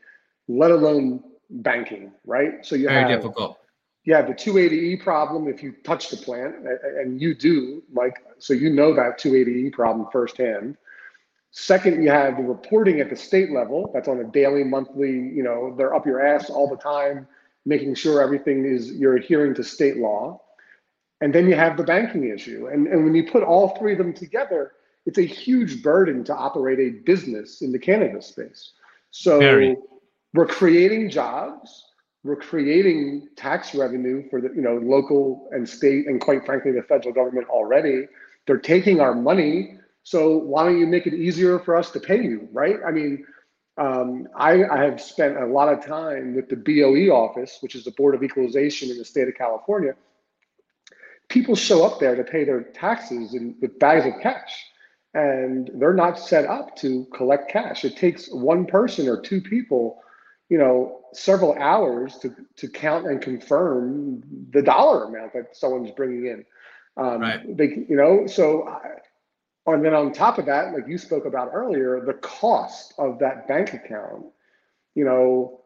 let 0.48 0.70
alone 0.70 1.22
banking, 1.50 2.12
right? 2.24 2.64
So 2.64 2.74
you 2.74 2.88
very 2.88 3.10
have, 3.10 3.22
difficult. 3.22 3.58
You 4.04 4.14
have 4.14 4.26
the 4.26 4.34
280E 4.34 5.02
problem 5.02 5.46
if 5.48 5.62
you 5.62 5.72
touch 5.84 6.10
the 6.10 6.16
plant, 6.16 6.56
and 6.98 7.20
you 7.20 7.34
do, 7.34 7.82
Mike. 7.92 8.24
So 8.38 8.52
you 8.52 8.70
know 8.70 8.92
that 8.94 9.20
280E 9.20 9.72
problem 9.72 10.08
firsthand. 10.12 10.76
Second, 11.52 12.02
you 12.02 12.10
have 12.10 12.38
the 12.38 12.42
reporting 12.42 13.00
at 13.00 13.10
the 13.10 13.16
state 13.16 13.52
level. 13.52 13.90
That's 13.92 14.08
on 14.08 14.18
a 14.18 14.24
daily, 14.24 14.64
monthly. 14.64 15.10
You 15.10 15.42
know, 15.42 15.74
they're 15.76 15.94
up 15.94 16.06
your 16.06 16.24
ass 16.24 16.50
all 16.50 16.68
the 16.68 16.76
time, 16.76 17.28
making 17.64 17.94
sure 17.94 18.22
everything 18.22 18.64
is 18.64 18.90
you're 18.92 19.16
adhering 19.16 19.54
to 19.54 19.64
state 19.64 19.98
law. 19.98 20.40
And 21.20 21.32
then 21.32 21.46
you 21.46 21.54
have 21.54 21.76
the 21.76 21.84
banking 21.84 22.28
issue. 22.28 22.68
And, 22.72 22.88
and 22.88 23.04
when 23.04 23.14
you 23.14 23.30
put 23.30 23.44
all 23.44 23.76
three 23.76 23.92
of 23.92 23.98
them 23.98 24.12
together, 24.12 24.72
it's 25.06 25.18
a 25.18 25.22
huge 25.22 25.82
burden 25.82 26.24
to 26.24 26.34
operate 26.34 26.80
a 26.80 26.90
business 27.04 27.62
in 27.62 27.70
the 27.70 27.78
cannabis 27.78 28.26
space. 28.26 28.72
So 29.10 29.38
Very. 29.38 29.76
we're 30.32 30.46
creating 30.46 31.10
jobs, 31.10 31.91
we're 32.24 32.36
creating 32.36 33.28
tax 33.36 33.74
revenue 33.74 34.28
for 34.30 34.40
the 34.40 34.48
you 34.54 34.62
know 34.62 34.76
local 34.76 35.48
and 35.52 35.68
state 35.68 36.06
and 36.06 36.20
quite 36.20 36.44
frankly 36.46 36.72
the 36.72 36.82
federal 36.82 37.14
government 37.14 37.48
already. 37.48 38.06
They're 38.46 38.58
taking 38.58 39.00
our 39.00 39.14
money. 39.14 39.78
So 40.04 40.36
why 40.36 40.64
don't 40.64 40.78
you 40.78 40.86
make 40.86 41.06
it 41.06 41.14
easier 41.14 41.60
for 41.60 41.76
us 41.76 41.90
to 41.92 42.00
pay 42.00 42.20
you, 42.22 42.48
right? 42.52 42.76
I 42.84 42.90
mean, 42.90 43.24
um, 43.78 44.26
I, 44.36 44.64
I, 44.64 44.84
have 44.84 45.00
spent 45.00 45.38
a 45.38 45.46
lot 45.46 45.72
of 45.72 45.84
time 45.84 46.34
with 46.34 46.48
the 46.48 46.56
BOE 46.56 47.14
office, 47.14 47.58
which 47.60 47.76
is 47.76 47.84
the 47.84 47.92
Board 47.92 48.16
of 48.16 48.22
Equalization 48.24 48.90
in 48.90 48.98
the 48.98 49.04
state 49.04 49.28
of 49.28 49.36
California. 49.36 49.94
People 51.28 51.54
show 51.54 51.86
up 51.86 52.00
there 52.00 52.16
to 52.16 52.24
pay 52.24 52.42
their 52.42 52.62
taxes 52.62 53.32
in, 53.34 53.54
with 53.60 53.78
bags 53.78 54.04
of 54.04 54.20
cash 54.20 54.52
and 55.14 55.70
they're 55.74 55.92
not 55.92 56.18
set 56.18 56.46
up 56.46 56.74
to 56.76 57.06
collect 57.14 57.50
cash. 57.50 57.84
It 57.84 57.96
takes 57.96 58.30
one 58.30 58.66
person 58.66 59.08
or 59.08 59.20
two 59.20 59.40
people, 59.40 60.02
you 60.52 60.58
know, 60.58 61.00
several 61.14 61.54
hours 61.54 62.18
to 62.18 62.34
to 62.56 62.68
count 62.68 63.06
and 63.06 63.22
confirm 63.22 64.22
the 64.50 64.60
dollar 64.60 65.04
amount 65.04 65.32
that 65.32 65.56
someone's 65.56 65.90
bringing 65.92 66.26
in. 66.26 66.44
Um, 66.98 67.20
right. 67.22 67.56
They, 67.56 67.86
you 67.88 67.96
know, 67.96 68.26
so. 68.26 68.68
I, 68.68 68.80
and 69.64 69.84
then 69.84 69.94
on 69.94 70.12
top 70.12 70.38
of 70.38 70.46
that, 70.46 70.74
like 70.74 70.88
you 70.88 70.98
spoke 70.98 71.24
about 71.24 71.52
earlier, 71.54 72.04
the 72.04 72.14
cost 72.14 72.94
of 72.98 73.20
that 73.20 73.46
bank 73.46 73.72
account, 73.72 74.24
you 74.96 75.04
know, 75.04 75.60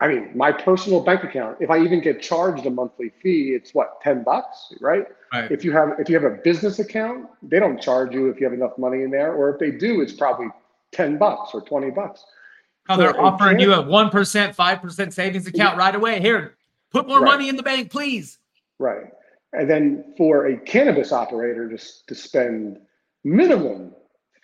I 0.00 0.06
mean, 0.06 0.30
my 0.36 0.52
personal 0.52 1.00
bank 1.00 1.24
account, 1.24 1.56
if 1.60 1.68
I 1.68 1.80
even 1.80 2.00
get 2.00 2.22
charged 2.22 2.64
a 2.64 2.70
monthly 2.70 3.10
fee, 3.20 3.54
it's 3.56 3.74
what, 3.74 4.00
10 4.02 4.22
bucks, 4.22 4.72
right? 4.80 5.06
right? 5.32 5.50
If 5.50 5.64
you 5.64 5.72
have 5.72 5.98
if 5.98 6.08
you 6.08 6.14
have 6.14 6.32
a 6.32 6.36
business 6.36 6.78
account, 6.78 7.28
they 7.42 7.58
don't 7.58 7.80
charge 7.80 8.14
you 8.14 8.28
if 8.28 8.38
you 8.38 8.44
have 8.44 8.54
enough 8.54 8.78
money 8.78 9.02
in 9.02 9.10
there, 9.10 9.34
or 9.34 9.50
if 9.50 9.58
they 9.58 9.72
do, 9.72 10.00
it's 10.00 10.12
probably 10.12 10.46
10 10.92 11.18
bucks 11.18 11.50
or 11.54 11.60
20 11.60 11.90
bucks. 11.90 12.24
Oh, 12.88 12.96
they're 12.96 13.18
offering 13.20 13.60
you 13.60 13.72
a 13.72 13.82
1%, 13.82 14.10
5% 14.10 15.12
savings 15.12 15.46
account 15.46 15.78
right 15.78 15.94
away. 15.94 16.20
Here, 16.20 16.56
put 16.90 17.06
more 17.06 17.20
right. 17.20 17.32
money 17.32 17.48
in 17.48 17.56
the 17.56 17.62
bank, 17.62 17.90
please. 17.90 18.38
Right. 18.78 19.06
And 19.52 19.70
then 19.70 20.14
for 20.16 20.46
a 20.46 20.56
cannabis 20.58 21.12
operator 21.12 21.68
just 21.68 22.06
to 22.08 22.14
spend 22.14 22.78
minimum 23.24 23.94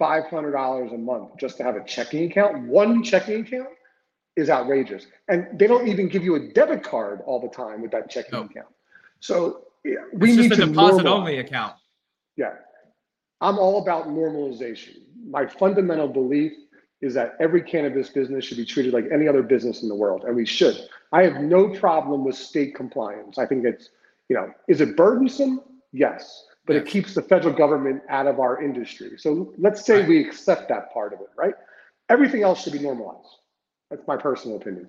$500 0.00 0.94
a 0.94 0.98
month 0.98 1.30
just 1.38 1.56
to 1.56 1.64
have 1.64 1.76
a 1.76 1.84
checking 1.84 2.30
account, 2.30 2.68
one 2.68 3.02
checking 3.02 3.40
account, 3.40 3.70
is 4.36 4.50
outrageous. 4.50 5.06
And 5.28 5.58
they 5.58 5.66
don't 5.66 5.88
even 5.88 6.08
give 6.08 6.22
you 6.22 6.36
a 6.36 6.40
debit 6.52 6.84
card 6.84 7.20
all 7.26 7.40
the 7.40 7.48
time 7.48 7.82
with 7.82 7.90
that 7.90 8.08
checking 8.08 8.38
account. 8.38 8.68
So 9.18 9.64
yeah, 9.84 9.96
we 10.12 10.30
it's 10.30 10.38
need 10.38 10.48
just 10.50 10.60
a 10.60 10.66
deposit 10.66 11.04
normalize. 11.04 11.10
only 11.10 11.38
account. 11.38 11.74
Yeah. 12.36 12.52
I'm 13.40 13.58
all 13.58 13.82
about 13.82 14.06
normalization. 14.08 14.98
My 15.28 15.46
fundamental 15.46 16.08
belief 16.08 16.52
is 17.00 17.14
that 17.14 17.36
every 17.40 17.62
cannabis 17.62 18.08
business 18.10 18.44
should 18.44 18.56
be 18.56 18.64
treated 18.64 18.92
like 18.92 19.06
any 19.12 19.28
other 19.28 19.42
business 19.42 19.82
in 19.82 19.88
the 19.88 19.94
world, 19.94 20.24
and 20.24 20.34
we 20.34 20.44
should. 20.44 20.88
I 21.12 21.22
have 21.22 21.40
no 21.40 21.68
problem 21.68 22.24
with 22.24 22.34
state 22.34 22.74
compliance. 22.74 23.38
I 23.38 23.46
think 23.46 23.64
it's, 23.64 23.90
you 24.28 24.36
know, 24.36 24.52
is 24.66 24.80
it 24.80 24.96
burdensome? 24.96 25.60
Yes, 25.92 26.44
but 26.66 26.74
yes. 26.74 26.82
it 26.82 26.88
keeps 26.88 27.14
the 27.14 27.22
federal 27.22 27.54
government 27.54 28.02
out 28.08 28.26
of 28.26 28.40
our 28.40 28.62
industry. 28.62 29.12
So 29.16 29.54
let's 29.58 29.84
say 29.84 30.00
right. 30.00 30.08
we 30.08 30.26
accept 30.26 30.68
that 30.68 30.92
part 30.92 31.12
of 31.12 31.20
it, 31.20 31.28
right? 31.36 31.54
Everything 32.08 32.42
else 32.42 32.62
should 32.62 32.72
be 32.72 32.78
normalized. 32.78 33.28
That's 33.90 34.06
my 34.06 34.16
personal 34.16 34.56
opinion. 34.56 34.88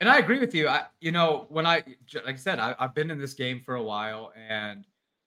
And 0.00 0.08
I 0.08 0.18
agree 0.18 0.38
with 0.38 0.54
you. 0.54 0.68
I, 0.68 0.84
you 1.00 1.10
know, 1.10 1.46
when 1.48 1.66
I, 1.66 1.82
like 2.24 2.34
I 2.34 2.36
said, 2.36 2.60
I, 2.60 2.74
I've 2.78 2.94
been 2.94 3.10
in 3.10 3.18
this 3.18 3.34
game 3.34 3.60
for 3.60 3.74
a 3.74 3.82
while, 3.82 4.32
and 4.48 4.84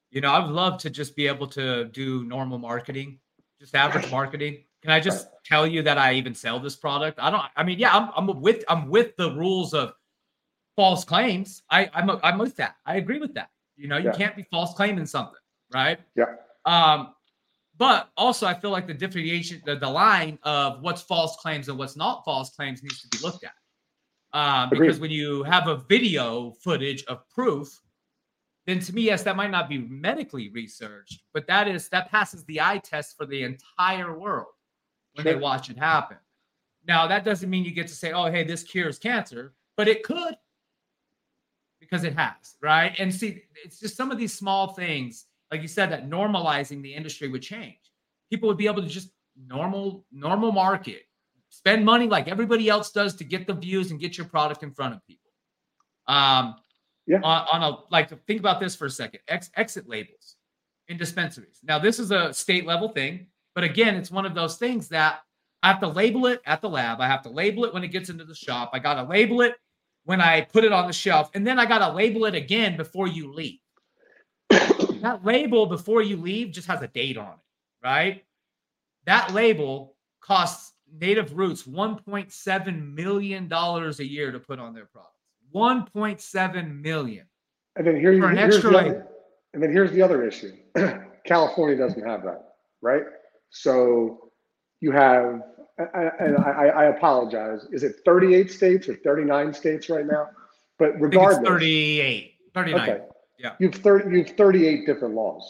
you 0.10 0.22
know, 0.22 0.32
I 0.32 0.40
would 0.40 0.54
love 0.54 0.80
to 0.80 0.90
just 0.90 1.16
be 1.16 1.28
able 1.28 1.48
to 1.48 1.86
do 1.86 2.24
normal 2.24 2.58
marketing, 2.58 3.20
just 3.60 3.76
average 3.76 4.10
marketing. 4.10 4.64
Can 4.82 4.92
I 4.92 5.00
just 5.00 5.28
tell 5.46 5.68
you 5.68 5.84
that 5.84 5.98
I 5.98 6.14
even 6.14 6.34
sell 6.34 6.60
this 6.60 6.76
product? 6.76 7.20
I 7.22 7.30
don't. 7.30 7.44
I 7.56 7.64
mean, 7.64 7.78
yeah, 7.78 7.96
I'm, 7.96 8.10
I'm 8.16 8.42
with 8.42 8.64
I'm 8.68 8.90
with 8.90 9.16
the 9.16 9.32
rules 9.32 9.74
of 9.74 9.94
false 10.76 11.04
claims. 11.04 11.62
I 11.70 11.90
I'm 11.94 12.10
I'm 12.24 12.38
with 12.40 12.56
that. 12.58 12.76
I 12.86 12.96
agree 12.96 13.20
with 13.20 13.34
that. 13.36 13.50
You 13.76 13.88
know, 13.88 13.98
you 13.98 14.06
yeah. 14.06 14.14
can't 14.14 14.36
be 14.36 14.44
false 14.52 14.74
claiming 14.74 15.06
something, 15.06 15.40
right? 15.74 16.00
Yeah. 16.16 16.36
Um, 16.66 17.14
but 17.78 18.10
also, 18.18 18.46
I 18.46 18.54
feel 18.54 18.70
like 18.70 18.86
the 18.86 18.94
differentiation, 18.94 19.62
the, 19.66 19.76
the 19.76 19.90
line 19.90 20.38
of 20.44 20.82
what's 20.82 21.02
false 21.02 21.38
claims 21.38 21.68
and 21.68 21.78
what's 21.78 21.96
not 21.96 22.24
false 22.26 22.52
claims 22.52 22.84
needs 22.84 23.02
to 23.02 23.08
be 23.08 23.24
looked 23.24 23.44
at. 23.44 23.54
Um, 24.34 24.70
because 24.70 25.00
when 25.00 25.12
you 25.12 25.44
have 25.44 25.68
a 25.68 25.78
video 25.90 26.52
footage 26.64 27.04
of 27.06 27.28
proof, 27.30 27.82
then 28.68 28.80
to 28.80 28.94
me, 28.94 29.04
yes, 29.04 29.24
that 29.24 29.36
might 29.36 29.52
not 29.52 29.68
be 29.68 29.80
medically 29.80 30.50
researched, 30.50 31.24
but 31.34 31.48
that 31.48 31.68
is 31.68 31.90
that 31.90 32.12
passes 32.12 32.46
the 32.46 32.62
eye 32.62 32.80
test 32.84 33.18
for 33.18 33.26
the 33.26 33.44
entire 33.44 34.18
world 34.18 34.54
when 35.14 35.26
they 35.26 35.36
watch 35.36 35.70
it 35.70 35.78
happen. 35.78 36.18
Now, 36.88 37.08
that 37.08 37.24
doesn't 37.24 37.50
mean 37.50 37.64
you 37.64 37.72
get 37.72 37.88
to 37.88 37.96
say, 37.96 38.12
"Oh, 38.12 38.32
hey, 38.32 38.44
this 38.44 38.64
cures 38.64 38.98
cancer," 38.98 39.54
but 39.78 39.88
it 39.88 40.04
could 40.04 40.36
because 41.80 42.04
it 42.04 42.16
has, 42.16 42.56
right? 42.62 42.96
And 43.00 43.14
see, 43.14 43.44
it's 43.64 43.80
just 43.80 43.98
some 43.98 44.12
of 44.12 44.18
these 44.18 44.34
small 44.34 44.74
things 44.74 45.26
like 45.52 45.62
you 45.62 45.68
said, 45.68 45.92
that 45.92 46.10
normalizing 46.10 46.82
the 46.82 46.94
industry 46.94 47.28
would 47.28 47.42
change. 47.42 47.78
People 48.30 48.48
would 48.48 48.58
be 48.58 48.68
able 48.68 48.82
to 48.82 48.88
just 48.88 49.12
normal, 49.48 50.06
normal 50.12 50.52
market, 50.54 51.02
spend 51.50 51.84
money 51.84 52.08
like 52.08 52.30
everybody 52.30 52.70
else 52.70 52.92
does 52.92 53.16
to 53.16 53.26
get 53.26 53.46
the 53.46 53.54
views 53.54 53.92
and 53.92 54.00
get 54.00 54.18
your 54.18 54.26
product 54.26 54.64
in 54.64 54.72
front 54.72 54.96
of 54.96 55.06
people. 55.06 55.30
Um, 56.08 56.56
yeah. 57.06 57.20
On, 57.24 57.48
on 57.52 57.74
a 57.74 57.78
like, 57.92 58.10
think 58.26 58.40
about 58.40 58.62
this 58.62 58.76
for 58.76 58.86
a 58.86 58.90
second. 58.90 59.20
Ex, 59.28 59.52
exit 59.58 59.90
labels 59.90 60.38
in 60.88 60.98
dispensaries. 60.98 61.60
Now, 61.64 61.78
this 61.78 62.00
is 62.00 62.12
a 62.12 62.34
state 62.34 62.66
level 62.66 62.88
thing, 62.90 63.28
but 63.56 63.64
again, 63.64 63.96
it's 63.96 64.12
one 64.12 64.26
of 64.26 64.36
those 64.36 64.58
things 64.58 64.88
that 64.90 65.22
I 65.64 65.68
have 65.68 65.80
to 65.82 65.88
label 65.88 66.26
it 66.28 66.42
at 66.46 66.62
the 66.62 66.70
lab. 66.70 67.02
I 67.02 67.08
have 67.08 67.22
to 67.24 67.30
label 67.30 67.66
it 67.66 67.74
when 67.74 67.84
it 67.84 67.90
gets 67.90 68.10
into 68.10 68.26
the 68.26 68.36
shop. 68.36 68.72
I 68.74 68.80
got 68.80 68.96
to 68.96 69.04
label 69.04 69.42
it 69.42 69.56
when 70.06 70.20
I 70.22 70.42
put 70.42 70.64
it 70.64 70.72
on 70.72 70.88
the 70.88 70.94
shelf, 70.94 71.30
and 71.36 71.46
then 71.46 71.60
I 71.60 71.66
got 71.66 71.80
to 71.80 71.94
label 71.94 72.26
it 72.26 72.34
again 72.34 72.76
before 72.76 73.08
you 73.08 73.32
leave 73.34 73.60
that 75.02 75.24
label 75.24 75.66
before 75.66 76.02
you 76.02 76.18
leave 76.18 76.52
just 76.52 76.68
has 76.68 76.82
a 76.82 76.88
date 76.88 77.18
on 77.18 77.34
it, 77.34 77.86
right? 77.88 78.24
That 79.06 79.34
label 79.34 79.96
costs 80.20 80.74
Native 81.00 81.38
Roots 81.38 81.64
$1.7 81.64 82.94
million 82.94 83.52
a 83.52 84.04
year 84.04 84.32
to 84.32 84.40
put 84.40 84.60
on 84.60 84.74
their 84.74 84.86
products. 84.86 85.16
1.7 85.56 86.82
million. 86.82 87.26
And 87.78 87.88
then 87.88 87.96
here, 87.96 88.12
here's 88.14 88.56
extra 88.56 88.72
the 88.72 88.78
other, 88.78 89.08
and 89.54 89.64
then 89.64 89.72
here's 89.72 89.92
the 89.92 90.02
other 90.02 90.24
issue. 90.24 90.52
California 91.26 91.78
doesn't 91.78 92.06
have 92.06 92.24
that, 92.24 92.56
right? 92.82 93.04
So 93.52 94.32
you 94.80 94.92
have, 94.92 95.42
and 95.78 96.38
I, 96.38 96.72
I 96.76 96.86
apologize. 96.86 97.66
Is 97.72 97.84
it 97.84 97.98
38 98.06 98.52
states 98.52 98.90
or 98.90 98.96
39 98.96 99.54
states 99.54 99.90
right 99.90 100.06
now? 100.06 100.30
But 100.80 101.00
regardless, 101.00 101.48
38, 101.48 102.34
39. 102.56 102.90
Okay. 102.90 103.04
Yeah. 103.38 103.54
You've 103.60 103.76
30 103.76 104.18
you've 104.18 104.30
38 104.32 104.86
different 104.86 105.14
laws. 105.14 105.44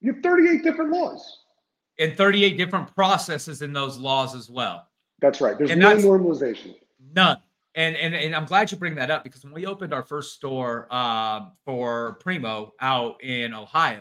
You 0.00 0.14
have 0.14 0.22
38 0.22 0.62
different 0.62 0.92
laws. 0.92 1.40
And 1.98 2.16
38 2.16 2.56
different 2.56 2.94
processes 2.94 3.62
in 3.62 3.72
those 3.72 3.98
laws 3.98 4.34
as 4.34 4.50
well. 4.50 4.86
That's 5.20 5.40
right. 5.40 5.56
There's 5.56 5.70
and 5.70 5.80
no 5.80 5.96
normalization. 5.96 6.74
None. 7.14 7.38
And, 7.74 7.96
and 7.96 8.14
and 8.14 8.34
I'm 8.34 8.46
glad 8.46 8.72
you 8.72 8.78
bring 8.78 8.94
that 8.94 9.10
up 9.10 9.22
because 9.22 9.44
when 9.44 9.52
we 9.52 9.66
opened 9.66 9.92
our 9.92 10.02
first 10.02 10.34
store 10.34 10.92
um, 10.94 11.52
for 11.64 12.14
Primo 12.20 12.72
out 12.80 13.22
in 13.22 13.52
Ohio, 13.52 14.00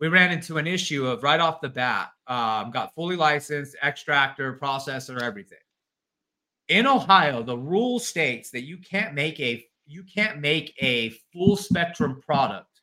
we 0.00 0.08
ran 0.08 0.30
into 0.30 0.58
an 0.58 0.66
issue 0.66 1.06
of 1.06 1.22
right 1.22 1.40
off 1.40 1.60
the 1.60 1.68
bat, 1.68 2.10
um, 2.26 2.70
got 2.70 2.94
fully 2.94 3.16
licensed, 3.16 3.76
extractor, 3.82 4.58
processor, 4.60 5.20
everything. 5.22 5.58
in 6.68 6.86
Ohio, 6.86 7.42
the 7.42 7.56
rule 7.56 7.98
states 7.98 8.50
that 8.50 8.62
you 8.62 8.76
can't 8.78 9.14
make 9.14 9.38
a 9.40 9.64
you 9.86 10.02
can't 10.02 10.40
make 10.40 10.74
a 10.80 11.10
full 11.32 11.56
spectrum 11.56 12.20
product 12.20 12.76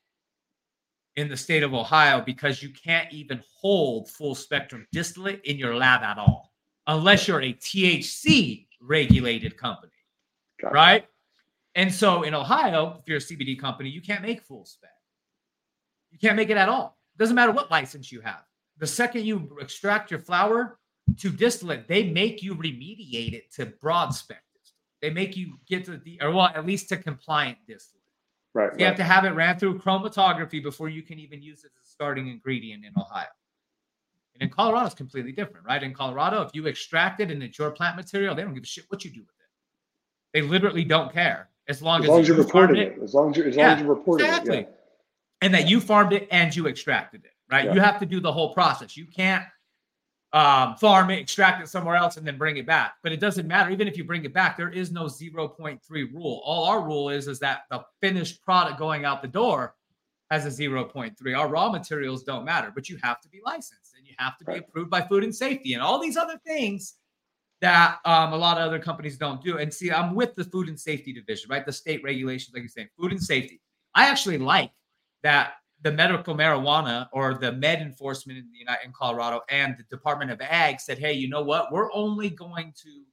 in 1.16 1.28
the 1.28 1.38
state 1.38 1.62
of 1.64 1.74
Ohio 1.74 2.22
because 2.22 2.64
you 2.64 2.70
can't 2.70 3.12
even 3.12 3.44
hold 3.60 4.10
full 4.10 4.36
spectrum 4.36 4.88
distillate 4.92 5.42
in 5.44 5.58
your 5.58 5.76
lab 5.76 6.02
at 6.02 6.18
all 6.18 6.54
unless 6.88 7.28
you're 7.28 7.42
a 7.42 7.54
THC 7.54 8.68
regulated 8.82 9.58
company. 9.58 9.92
Right? 10.72 11.06
And 11.76 11.94
so 11.94 12.24
in 12.24 12.34
Ohio, 12.34 13.00
if 13.00 13.08
you're 13.08 13.18
a 13.18 13.22
CBD 13.22 13.60
company, 13.60 13.90
you 13.90 14.02
can't 14.02 14.22
make 14.22 14.42
full 14.44 14.66
spec. 14.66 14.90
You 16.12 16.20
can't 16.20 16.36
make 16.36 16.50
it 16.50 16.58
at 16.58 16.70
all. 16.70 16.98
It 17.16 17.20
doesn't 17.20 17.36
matter 17.36 17.52
what 17.52 17.70
license 17.70 18.12
you 18.12 18.22
have. 18.22 18.44
The 18.78 18.88
second 18.88 19.26
you 19.26 19.58
extract 19.62 20.10
your 20.10 20.20
flower 20.20 20.80
to 21.20 21.30
distillate, 21.30 21.88
they 21.88 22.10
make 22.10 22.42
you 22.42 22.56
remediate 22.56 23.34
it 23.34 23.54
to 23.54 23.68
broad 23.68 24.10
spec. 24.10 24.44
They 25.02 25.10
make 25.10 25.36
you 25.36 25.60
get 25.68 25.86
to 25.86 25.98
the, 25.98 26.18
or 26.22 26.32
well, 26.32 26.48
at 26.48 26.66
least 26.66 26.90
to 26.90 26.98
compliant 26.98 27.58
distillate. 27.68 28.04
Right. 28.54 28.72
So 28.72 28.78
you 28.78 28.86
right. 28.86 28.90
have 28.90 28.98
to 28.98 29.04
have 29.04 29.26
it 29.26 29.32
ran 29.32 29.60
through 29.60 29.80
chromatography 29.80 30.64
before 30.64 30.88
you 30.88 31.02
can 31.02 31.20
even 31.20 31.42
use 31.42 31.64
it 31.64 31.72
as 31.82 31.88
a 31.88 31.92
starting 31.92 32.30
ingredient 32.30 32.86
in 32.86 32.94
Ohio. 32.98 33.28
And 34.34 34.44
in 34.44 34.50
Colorado, 34.50 34.86
it's 34.86 34.96
completely 34.96 35.32
different, 35.32 35.66
right? 35.66 35.84
In 35.84 35.94
Colorado, 35.94 36.42
if 36.42 36.52
you 36.54 36.66
extract 36.68 37.20
it 37.20 37.30
and 37.30 37.44
it's 37.44 37.60
your 37.60 37.72
plant 37.72 37.98
material, 37.98 38.34
they 38.34 38.44
don't 38.44 38.54
give 38.54 38.64
a 38.64 38.68
shit 38.68 38.86
what 38.88 39.04
you 39.04 39.12
do 39.12 39.20
with 39.20 39.30
it. 39.30 39.34
They 40.34 40.42
literally 40.42 40.84
don't 40.84 41.12
care 41.12 41.50
as 41.68 41.82
long 41.82 42.00
as, 42.00 42.06
as, 42.06 42.10
long 42.10 42.22
as 42.22 42.28
you 42.28 42.34
are 42.34 42.38
reporting 42.38 42.78
it. 42.78 42.98
it. 42.98 43.04
As 43.04 43.14
long 43.14 43.32
as 43.32 43.38
you 43.38 43.44
as 43.44 43.56
yeah, 43.56 43.68
long 43.68 43.76
as 43.76 43.82
you 43.82 43.90
reporting 43.90 44.26
exactly. 44.26 44.58
it. 44.58 44.70
Yeah. 44.70 44.83
And 45.44 45.54
that 45.54 45.70
you 45.70 45.80
farmed 45.80 46.14
it 46.14 46.28
and 46.32 46.56
you 46.56 46.68
extracted 46.68 47.26
it, 47.26 47.32
right? 47.52 47.66
Yeah. 47.66 47.74
You 47.74 47.82
have 47.82 48.00
to 48.00 48.06
do 48.06 48.20
the 48.20 48.32
whole 48.32 48.54
process. 48.54 48.96
You 48.96 49.06
can't 49.06 49.44
um, 50.34 50.76
farm 50.78 51.12
it, 51.12 51.20
extract 51.20 51.62
it 51.62 51.70
somewhere 51.70 51.96
else, 51.96 52.18
and 52.18 52.26
then 52.26 52.38
bring 52.38 52.58
it 52.58 52.66
back. 52.66 52.96
But 53.04 53.12
it 53.12 53.20
doesn't 53.20 53.48
matter. 53.48 53.70
Even 53.70 53.88
if 53.88 53.98
you 53.98 54.04
bring 54.04 54.26
it 54.26 54.34
back, 54.34 54.58
there 54.58 54.70
is 54.70 54.92
no 54.92 55.06
0.3 55.06 55.80
rule. 55.90 56.42
All 56.44 56.66
our 56.66 56.84
rule 56.84 57.10
is 57.10 57.28
is 57.28 57.40
that 57.40 57.64
the 57.70 57.84
finished 58.02 58.42
product 58.42 58.80
going 58.80 59.06
out 59.06 59.22
the 59.22 59.28
door 59.28 59.76
has 60.32 60.46
a 60.46 60.50
0.3. 60.50 61.38
Our 61.38 61.48
raw 61.48 61.70
materials 61.70 62.24
don't 62.24 62.44
matter, 62.44 62.72
but 62.74 62.90
you 62.90 62.98
have 63.04 63.22
to 63.22 63.30
be 63.30 63.40
licensed 63.46 63.94
and 63.96 64.08
you 64.08 64.14
have 64.18 64.38
to 64.40 64.46
be 64.46 64.58
approved 64.58 64.90
by 64.90 65.02
food 65.02 65.24
and 65.24 65.36
safety 65.36 65.74
and 65.74 65.84
all 65.84 66.00
these 66.00 66.18
other 66.18 66.40
things 66.46 66.96
that 67.62 68.00
um, 68.04 68.34
a 68.34 68.38
lot 68.38 68.58
of 68.58 68.64
other 68.68 68.80
companies 68.80 69.18
don't 69.18 69.42
do. 69.44 69.60
And 69.60 69.74
see, 69.74 69.92
I'm 69.92 70.16
with 70.16 70.36
the 70.36 70.44
food 70.44 70.68
and 70.68 70.80
safety 70.80 71.14
division, 71.14 71.50
right? 71.50 71.66
The 71.66 71.72
state 71.72 72.04
regulations, 72.04 72.54
like 72.54 72.64
you're 72.64 72.70
saying, 72.70 72.90
food 73.00 73.12
and 73.12 73.22
safety. 73.22 73.62
I 73.96 74.10
actually 74.10 74.40
like 74.40 74.72
that 75.24 75.54
the 75.82 75.92
medical 75.92 76.36
marijuana 76.36 77.08
or 77.12 77.34
the 77.34 77.52
med 77.52 77.82
enforcement 77.82 78.40
in 78.40 78.50
the 78.52 78.58
United 78.60 78.86
in 78.86 78.94
Colorado 78.94 79.42
and 79.50 79.76
the 79.78 79.84
Department 79.84 80.32
of 80.32 80.40
Ag 80.42 80.80
said, 80.80 80.98
"Hey, 80.98 81.14
you 81.14 81.28
know 81.28 81.42
what? 81.42 81.72
We're 81.72 81.92
only 81.94 82.30
going 82.30 82.74
to 82.84 83.04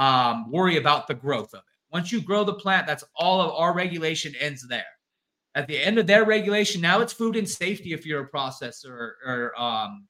um, 0.00 0.50
worry 0.50 0.78
about 0.78 1.06
the 1.06 1.14
growth 1.14 1.52
of 1.52 1.60
it. 1.60 1.64
Once 1.92 2.10
you 2.10 2.22
grow 2.22 2.42
the 2.42 2.54
plant, 2.54 2.86
that's 2.86 3.04
all 3.14 3.40
of 3.42 3.50
our 3.52 3.74
regulation 3.74 4.34
ends 4.40 4.66
there. 4.66 4.84
At 5.54 5.66
the 5.66 5.78
end 5.78 5.98
of 5.98 6.06
their 6.06 6.24
regulation, 6.24 6.80
now 6.80 7.00
it's 7.00 7.12
food 7.12 7.36
and 7.36 7.48
safety 7.48 7.92
if 7.92 8.06
you're 8.06 8.22
a 8.22 8.30
processor 8.30 9.12
or, 9.26 9.52
um, 9.60 10.06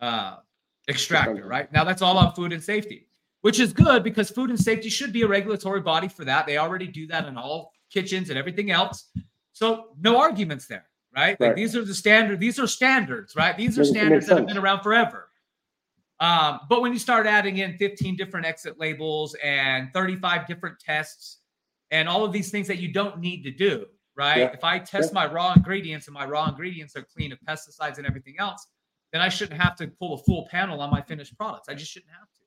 uh, 0.00 0.36
extractor, 0.88 1.46
right? 1.46 1.70
Now 1.70 1.84
that's 1.84 2.02
all 2.02 2.16
on 2.18 2.34
food 2.34 2.52
and 2.52 2.62
safety, 2.62 3.08
which 3.42 3.60
is 3.60 3.72
good 3.72 4.02
because 4.02 4.30
food 4.30 4.50
and 4.50 4.58
safety 4.58 4.88
should 4.88 5.12
be 5.12 5.22
a 5.22 5.28
regulatory 5.28 5.82
body 5.82 6.08
for 6.08 6.24
that. 6.24 6.46
They 6.46 6.56
already 6.56 6.86
do 6.86 7.06
that 7.08 7.26
in 7.26 7.36
all 7.36 7.72
kitchens 7.92 8.30
and 8.30 8.38
everything 8.38 8.70
else. 8.70 9.10
So 9.58 9.88
no 10.00 10.18
arguments 10.18 10.66
there 10.66 10.88
right? 11.14 11.40
Like 11.40 11.56
these 11.56 11.74
are 11.74 11.84
the 11.84 11.94
standard. 11.94 12.40
These 12.40 12.58
are 12.58 12.66
standards, 12.66 13.34
right? 13.36 13.56
These 13.56 13.78
are 13.78 13.84
standards 13.84 14.26
that 14.26 14.36
have 14.38 14.46
been 14.46 14.58
around 14.58 14.82
forever. 14.82 15.28
Um, 16.20 16.60
but 16.68 16.82
when 16.82 16.92
you 16.92 16.98
start 16.98 17.26
adding 17.26 17.58
in 17.58 17.76
15 17.76 18.16
different 18.16 18.44
exit 18.44 18.78
labels 18.78 19.34
and 19.42 19.92
35 19.92 20.46
different 20.46 20.78
tests 20.80 21.38
and 21.90 22.08
all 22.08 22.24
of 22.24 22.32
these 22.32 22.50
things 22.50 22.66
that 22.66 22.78
you 22.78 22.92
don't 22.92 23.18
need 23.18 23.42
to 23.44 23.50
do, 23.50 23.86
right? 24.16 24.38
Yeah. 24.38 24.52
If 24.52 24.64
I 24.64 24.78
test 24.80 25.10
yeah. 25.10 25.26
my 25.26 25.32
raw 25.32 25.52
ingredients 25.54 26.08
and 26.08 26.14
my 26.14 26.24
raw 26.24 26.48
ingredients 26.48 26.96
are 26.96 27.02
clean 27.02 27.32
of 27.32 27.38
pesticides 27.48 27.98
and 27.98 28.06
everything 28.06 28.34
else, 28.38 28.66
then 29.12 29.22
I 29.22 29.28
shouldn't 29.28 29.60
have 29.60 29.76
to 29.76 29.86
pull 29.86 30.14
a 30.14 30.18
full 30.18 30.46
panel 30.50 30.80
on 30.80 30.90
my 30.90 31.00
finished 31.00 31.36
products. 31.36 31.68
I 31.68 31.74
just 31.74 31.90
shouldn't 31.90 32.12
have 32.12 32.28
to. 32.28 32.44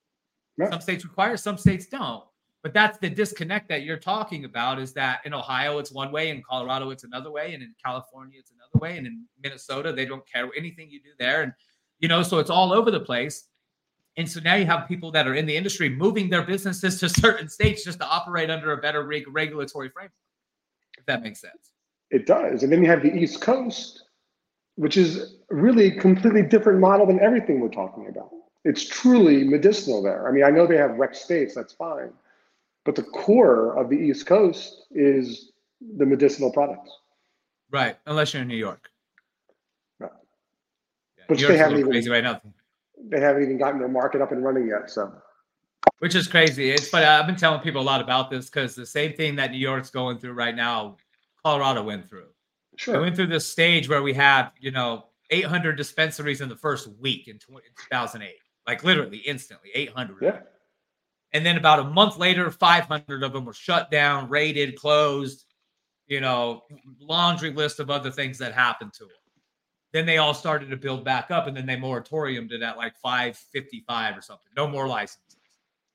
Yeah. 0.58 0.70
Some 0.70 0.82
states 0.82 1.06
require, 1.06 1.38
some 1.38 1.58
states 1.58 1.88
don't. 1.88 2.24
But 2.64 2.74
that's 2.74 3.00
the 3.00 3.10
disconnect 3.10 3.70
that 3.70 3.84
you're 3.84 3.98
talking 3.98 4.46
about 4.46 4.80
is 4.80 4.94
that 4.94 5.22
in 5.26 5.34
Ohio 5.34 5.80
it's 5.80 5.92
one 5.92 6.12
way, 6.12 6.30
in 6.30 6.44
Colorado 6.48 6.92
it's 6.92 7.04
another 7.04 7.32
way, 7.32 7.54
and 7.54 7.64
in 7.64 7.74
California 7.84 8.38
it's 8.40 8.52
another 8.52 8.80
way, 8.80 8.98
and 8.98 9.08
in 9.08 9.26
Minnesota 9.42 9.92
they 9.92 10.06
don't 10.06 10.28
care 10.32 10.48
anything 10.56 10.90
you 10.90 11.00
do 11.02 11.10
there, 11.18 11.42
and 11.42 11.54
you 12.00 12.08
know, 12.08 12.22
so 12.22 12.38
it's 12.40 12.50
all 12.50 12.72
over 12.72 12.92
the 12.92 13.00
place. 13.00 13.48
And 14.18 14.30
so 14.30 14.40
now 14.42 14.56
you 14.56 14.66
have 14.66 14.88
people 14.88 15.12
that 15.12 15.28
are 15.28 15.36
in 15.36 15.46
the 15.46 15.56
industry 15.56 15.90
moving 15.90 16.30
their 16.30 16.44
businesses 16.44 17.00
to 17.00 17.10
certain 17.22 17.50
states 17.50 17.84
just 17.84 18.00
to 18.00 18.06
operate 18.06 18.50
under 18.50 18.74
a 18.74 18.78
better 18.78 19.04
reg- 19.06 19.28
regulatory 19.28 19.90
framework. 19.90 20.12
If 20.98 21.06
that 21.06 21.24
makes 21.24 21.42
sense. 21.42 21.72
It 22.12 22.28
does, 22.28 22.62
and 22.62 22.72
then 22.72 22.84
you 22.84 22.90
have 22.90 23.02
the 23.02 23.16
East 23.16 23.42
Coast, 23.42 24.04
which 24.76 24.98
is 24.98 25.38
really 25.50 25.88
a 25.88 26.00
completely 26.00 26.44
different 26.44 26.80
model 26.80 27.08
than 27.08 27.20
everything 27.22 27.60
we're 27.60 27.70
talking 27.70 28.08
about. 28.08 28.30
It's 28.66 28.86
truly 28.88 29.44
medicinal 29.46 30.04
there. 30.04 30.28
I 30.28 30.32
mean, 30.32 30.44
I 30.44 30.52
know 30.52 30.68
they 30.68 30.78
have 30.78 30.92
rec 30.98 31.16
states, 31.16 31.56
that's 31.56 31.74
fine 31.74 32.12
but 32.86 32.96
the 32.96 33.04
core 33.04 33.78
of 33.78 33.90
the 33.90 33.96
East 33.96 34.26
Coast 34.26 34.88
is 34.92 35.52
the 35.98 36.06
medicinal 36.06 36.52
products. 36.52 36.92
Right, 37.72 37.98
unless 38.06 38.34
you're 38.34 38.42
in 38.42 38.48
New 38.48 38.58
York. 38.58 38.90
Right. 40.00 40.12
Yeah, 41.18 41.24
Which 41.28 41.42
they 41.42 41.58
haven't 41.58 41.80
even 41.80 41.92
crazy 41.92 42.10
right 42.10 42.24
now. 42.24 42.42
They 43.10 43.20
haven't 43.20 43.44
even 43.44 43.58
gotten 43.58 43.80
their 43.80 43.88
market 43.88 44.22
up 44.22 44.32
and 44.32 44.44
running 44.44 44.68
yet. 44.68 44.90
So. 44.90 45.14
Which 46.00 46.16
is 46.16 46.28
crazy. 46.28 46.70
It's 46.70 46.90
but 46.90 47.04
I've 47.04 47.26
been 47.26 47.36
telling 47.36 47.62
people 47.62 47.82
a 47.82 47.84
lot 47.84 48.02
about 48.02 48.30
this 48.30 48.50
because 48.50 48.76
the 48.76 48.86
same 48.86 49.14
thing 49.14 49.36
that 49.38 49.52
New 49.52 49.58
York's 49.58 49.90
going 49.90 50.18
through 50.20 50.34
right 50.34 50.56
now, 50.56 50.98
Colorado 51.44 51.82
went 51.84 52.08
through. 52.10 52.28
Sure. 52.76 52.96
We 52.96 53.02
went 53.02 53.16
through 53.16 53.28
this 53.28 53.48
stage 53.48 53.90
where 53.90 54.02
we 54.02 54.14
had, 54.14 54.50
you 54.60 54.72
know, 54.72 55.06
800 55.30 55.76
dispensaries 55.78 56.42
in 56.42 56.50
the 56.50 56.56
first 56.56 56.88
week 57.00 57.28
in 57.28 57.40
2008, 57.40 58.36
like 58.68 58.84
literally 58.84 59.18
instantly 59.20 59.70
800. 59.74 60.18
Yeah. 60.22 60.40
And 61.34 61.46
then 61.46 61.58
about 61.58 61.80
a 61.80 61.84
month 61.84 62.18
later, 62.18 62.52
500 62.52 63.24
of 63.24 63.34
them 63.34 63.46
were 63.46 63.54
shut 63.54 63.90
down, 63.90 64.30
raided, 64.30 64.76
closed, 64.76 65.46
you 66.08 66.20
know, 66.20 66.64
laundry 67.00 67.52
list 67.52 67.80
of 67.80 67.90
other 67.90 68.12
things 68.12 68.38
that 68.40 68.54
happened 68.54 68.94
to 68.94 69.06
them. 69.06 69.14
Then 69.94 70.06
they 70.06 70.18
all 70.18 70.34
started 70.34 70.70
to 70.70 70.78
build 70.78 71.04
back 71.06 71.32
up, 71.32 71.48
and 71.48 71.56
then 71.56 71.66
they 71.66 71.76
moratoriumed 71.76 72.52
it 72.52 72.62
at 72.62 72.78
like 72.78 72.96
555 72.98 74.18
or 74.18 74.22
something. 74.22 74.52
No 74.56 74.68
more 74.68 74.88
licenses. 74.88 75.38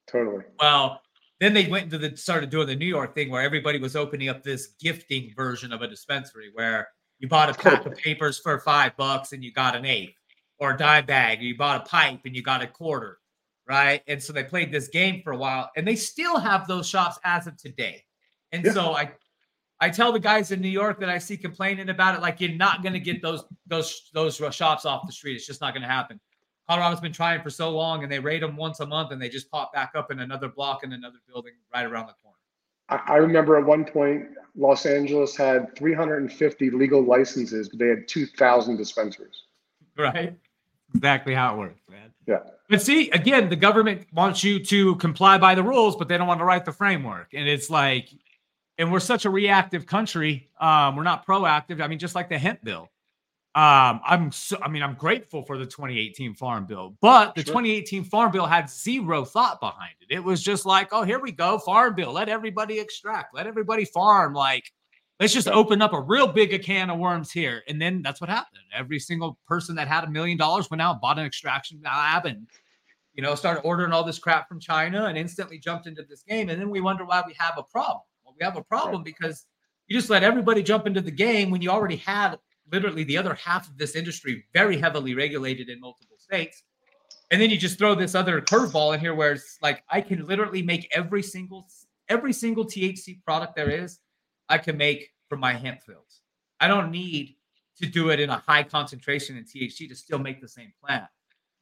Totally. 0.06 0.44
Well, 0.60 1.00
then 1.40 1.52
they 1.52 1.66
went 1.66 1.84
into 1.84 1.98
the 1.98 2.16
started 2.16 2.48
doing 2.48 2.66
the 2.66 2.76
New 2.76 2.86
York 2.86 3.14
thing 3.14 3.30
where 3.30 3.42
everybody 3.42 3.78
was 3.78 3.96
opening 3.96 4.28
up 4.28 4.42
this 4.42 4.68
gifting 4.80 5.32
version 5.36 5.72
of 5.72 5.82
a 5.82 5.88
dispensary 5.88 6.50
where 6.54 6.88
you 7.18 7.28
bought 7.28 7.50
a 7.50 7.54
pack 7.54 7.84
of 7.84 7.96
papers 7.96 8.38
for 8.38 8.58
five 8.60 8.96
bucks 8.96 9.32
and 9.32 9.42
you 9.42 9.52
got 9.52 9.76
an 9.76 9.84
eighth, 9.84 10.16
or 10.58 10.72
a 10.72 10.76
dime 10.78 11.04
bag, 11.04 11.40
or 11.40 11.44
you 11.44 11.56
bought 11.56 11.86
a 11.86 11.88
pipe 11.88 12.20
and 12.24 12.34
you 12.34 12.42
got 12.42 12.62
a 12.62 12.66
quarter 12.66 13.18
right? 13.68 14.02
And 14.06 14.22
so 14.22 14.32
they 14.32 14.44
played 14.44 14.72
this 14.72 14.88
game 14.88 15.22
for 15.22 15.32
a 15.32 15.36
while, 15.36 15.70
and 15.76 15.86
they 15.86 15.96
still 15.96 16.38
have 16.38 16.66
those 16.66 16.88
shops 16.88 17.18
as 17.24 17.46
of 17.46 17.56
today. 17.56 18.04
And 18.52 18.64
yeah. 18.64 18.72
so 18.72 18.92
I, 18.92 19.12
I 19.80 19.90
tell 19.90 20.12
the 20.12 20.20
guys 20.20 20.52
in 20.52 20.60
New 20.60 20.68
York 20.68 21.00
that 21.00 21.08
I 21.08 21.18
see 21.18 21.36
complaining 21.36 21.88
about 21.88 22.14
it, 22.14 22.22
like 22.22 22.40
you're 22.40 22.52
not 22.52 22.82
going 22.82 22.94
to 22.94 23.00
get 23.00 23.22
those 23.22 23.44
those 23.66 24.10
those 24.14 24.36
shops 24.52 24.84
off 24.84 25.06
the 25.06 25.12
street. 25.12 25.34
It's 25.34 25.46
just 25.46 25.60
not 25.60 25.74
going 25.74 25.82
to 25.82 25.88
happen. 25.88 26.20
Colorado's 26.68 27.00
been 27.00 27.12
trying 27.12 27.42
for 27.42 27.50
so 27.50 27.70
long, 27.70 28.02
and 28.02 28.10
they 28.10 28.18
raid 28.18 28.42
them 28.42 28.56
once 28.56 28.80
a 28.80 28.86
month, 28.86 29.12
and 29.12 29.22
they 29.22 29.28
just 29.28 29.50
pop 29.50 29.72
back 29.72 29.92
up 29.94 30.10
in 30.10 30.20
another 30.20 30.48
block 30.48 30.82
in 30.82 30.92
another 30.92 31.18
building 31.28 31.52
right 31.72 31.84
around 31.84 32.06
the 32.06 32.14
corner. 32.22 32.36
I 32.88 33.16
remember 33.16 33.56
at 33.56 33.66
one 33.66 33.84
point, 33.84 34.26
Los 34.54 34.86
Angeles 34.86 35.36
had 35.36 35.74
350 35.76 36.70
legal 36.70 37.04
licenses, 37.04 37.68
but 37.68 37.80
they 37.80 37.88
had 37.88 38.06
2,000 38.06 38.76
dispensaries. 38.76 39.42
Right. 39.98 40.36
Exactly 40.94 41.34
how 41.34 41.54
it 41.54 41.58
works, 41.58 41.80
man. 41.90 42.12
Yeah. 42.26 42.42
But 42.68 42.82
see, 42.82 43.10
again, 43.10 43.48
the 43.48 43.56
government 43.56 44.06
wants 44.12 44.42
you 44.42 44.58
to 44.64 44.96
comply 44.96 45.38
by 45.38 45.54
the 45.54 45.62
rules, 45.62 45.96
but 45.96 46.08
they 46.08 46.18
don't 46.18 46.26
want 46.26 46.40
to 46.40 46.44
write 46.44 46.64
the 46.64 46.72
framework. 46.72 47.32
And 47.32 47.48
it's 47.48 47.70
like, 47.70 48.08
and 48.78 48.90
we're 48.90 49.00
such 49.00 49.24
a 49.24 49.30
reactive 49.30 49.86
country. 49.86 50.48
Um, 50.60 50.96
we're 50.96 51.04
not 51.04 51.26
proactive. 51.26 51.80
I 51.80 51.86
mean, 51.86 51.98
just 51.98 52.14
like 52.14 52.28
the 52.28 52.38
hemp 52.38 52.62
bill. 52.64 52.90
Um, 53.54 54.02
I'm 54.04 54.32
so, 54.32 54.58
I 54.60 54.68
mean, 54.68 54.82
I'm 54.82 54.96
grateful 54.96 55.42
for 55.42 55.56
the 55.56 55.64
2018 55.64 56.34
Farm 56.34 56.66
Bill, 56.66 56.94
but 57.00 57.34
the 57.34 57.40
sure. 57.40 57.54
2018 57.54 58.04
Farm 58.04 58.30
Bill 58.30 58.44
had 58.44 58.68
zero 58.68 59.24
thought 59.24 59.60
behind 59.60 59.94
it. 60.02 60.14
It 60.14 60.22
was 60.22 60.42
just 60.42 60.66
like, 60.66 60.90
oh, 60.92 61.04
here 61.04 61.18
we 61.18 61.32
go, 61.32 61.58
Farm 61.58 61.94
Bill. 61.94 62.12
Let 62.12 62.28
everybody 62.28 62.78
extract, 62.78 63.34
let 63.34 63.46
everybody 63.46 63.86
farm. 63.86 64.34
Like, 64.34 64.70
let's 65.20 65.32
just 65.32 65.48
open 65.48 65.82
up 65.82 65.92
a 65.92 66.00
real 66.00 66.26
big 66.26 66.62
can 66.62 66.90
of 66.90 66.98
worms 66.98 67.30
here. 67.30 67.62
And 67.68 67.80
then 67.80 68.02
that's 68.02 68.20
what 68.20 68.30
happened. 68.30 68.62
Every 68.74 68.98
single 68.98 69.38
person 69.46 69.76
that 69.76 69.88
had 69.88 70.04
a 70.04 70.10
million 70.10 70.36
dollars 70.36 70.70
went 70.70 70.82
out, 70.82 71.00
bought 71.00 71.18
an 71.18 71.26
extraction 71.26 71.80
lab, 71.84 72.26
and 72.26 72.46
you 73.14 73.22
know, 73.22 73.34
started 73.34 73.62
ordering 73.62 73.92
all 73.92 74.04
this 74.04 74.18
crap 74.18 74.46
from 74.46 74.60
China 74.60 75.06
and 75.06 75.16
instantly 75.16 75.58
jumped 75.58 75.86
into 75.86 76.02
this 76.02 76.22
game. 76.22 76.50
And 76.50 76.60
then 76.60 76.68
we 76.68 76.82
wonder 76.82 77.04
why 77.04 77.22
we 77.26 77.34
have 77.38 77.54
a 77.56 77.62
problem. 77.62 78.02
Well, 78.24 78.34
we 78.38 78.44
have 78.44 78.56
a 78.56 78.62
problem 78.62 79.02
because 79.02 79.46
you 79.88 79.96
just 79.96 80.10
let 80.10 80.22
everybody 80.22 80.62
jump 80.62 80.86
into 80.86 81.00
the 81.00 81.10
game 81.10 81.50
when 81.50 81.62
you 81.62 81.70
already 81.70 81.96
had 81.96 82.38
literally 82.70 83.04
the 83.04 83.16
other 83.16 83.34
half 83.34 83.68
of 83.68 83.78
this 83.78 83.96
industry 83.96 84.44
very 84.52 84.76
heavily 84.76 85.14
regulated 85.14 85.70
in 85.70 85.80
multiple 85.80 86.16
states. 86.18 86.64
And 87.30 87.40
then 87.40 87.50
you 87.50 87.56
just 87.56 87.78
throw 87.78 87.94
this 87.94 88.14
other 88.14 88.40
curveball 88.40 88.94
in 88.94 89.00
here 89.00 89.14
where 89.14 89.32
it's 89.32 89.58
like 89.62 89.82
I 89.90 90.00
can 90.00 90.26
literally 90.26 90.62
make 90.62 90.88
every 90.94 91.22
single 91.22 91.66
every 92.08 92.32
single 92.32 92.64
THC 92.64 93.22
product 93.24 93.56
there 93.56 93.70
is, 93.70 93.98
I 94.48 94.58
can 94.58 94.76
make 94.76 95.12
from 95.28 95.40
my 95.40 95.54
hemp 95.54 95.82
fields. 95.82 96.20
I 96.60 96.68
don't 96.68 96.90
need 96.90 97.36
to 97.78 97.86
do 97.86 98.10
it 98.10 98.20
in 98.20 98.30
a 98.30 98.38
high 98.38 98.62
concentration 98.62 99.36
in 99.36 99.44
THC 99.44 99.88
to 99.88 99.94
still 99.94 100.18
make 100.18 100.40
the 100.40 100.48
same 100.48 100.72
plant. 100.82 101.04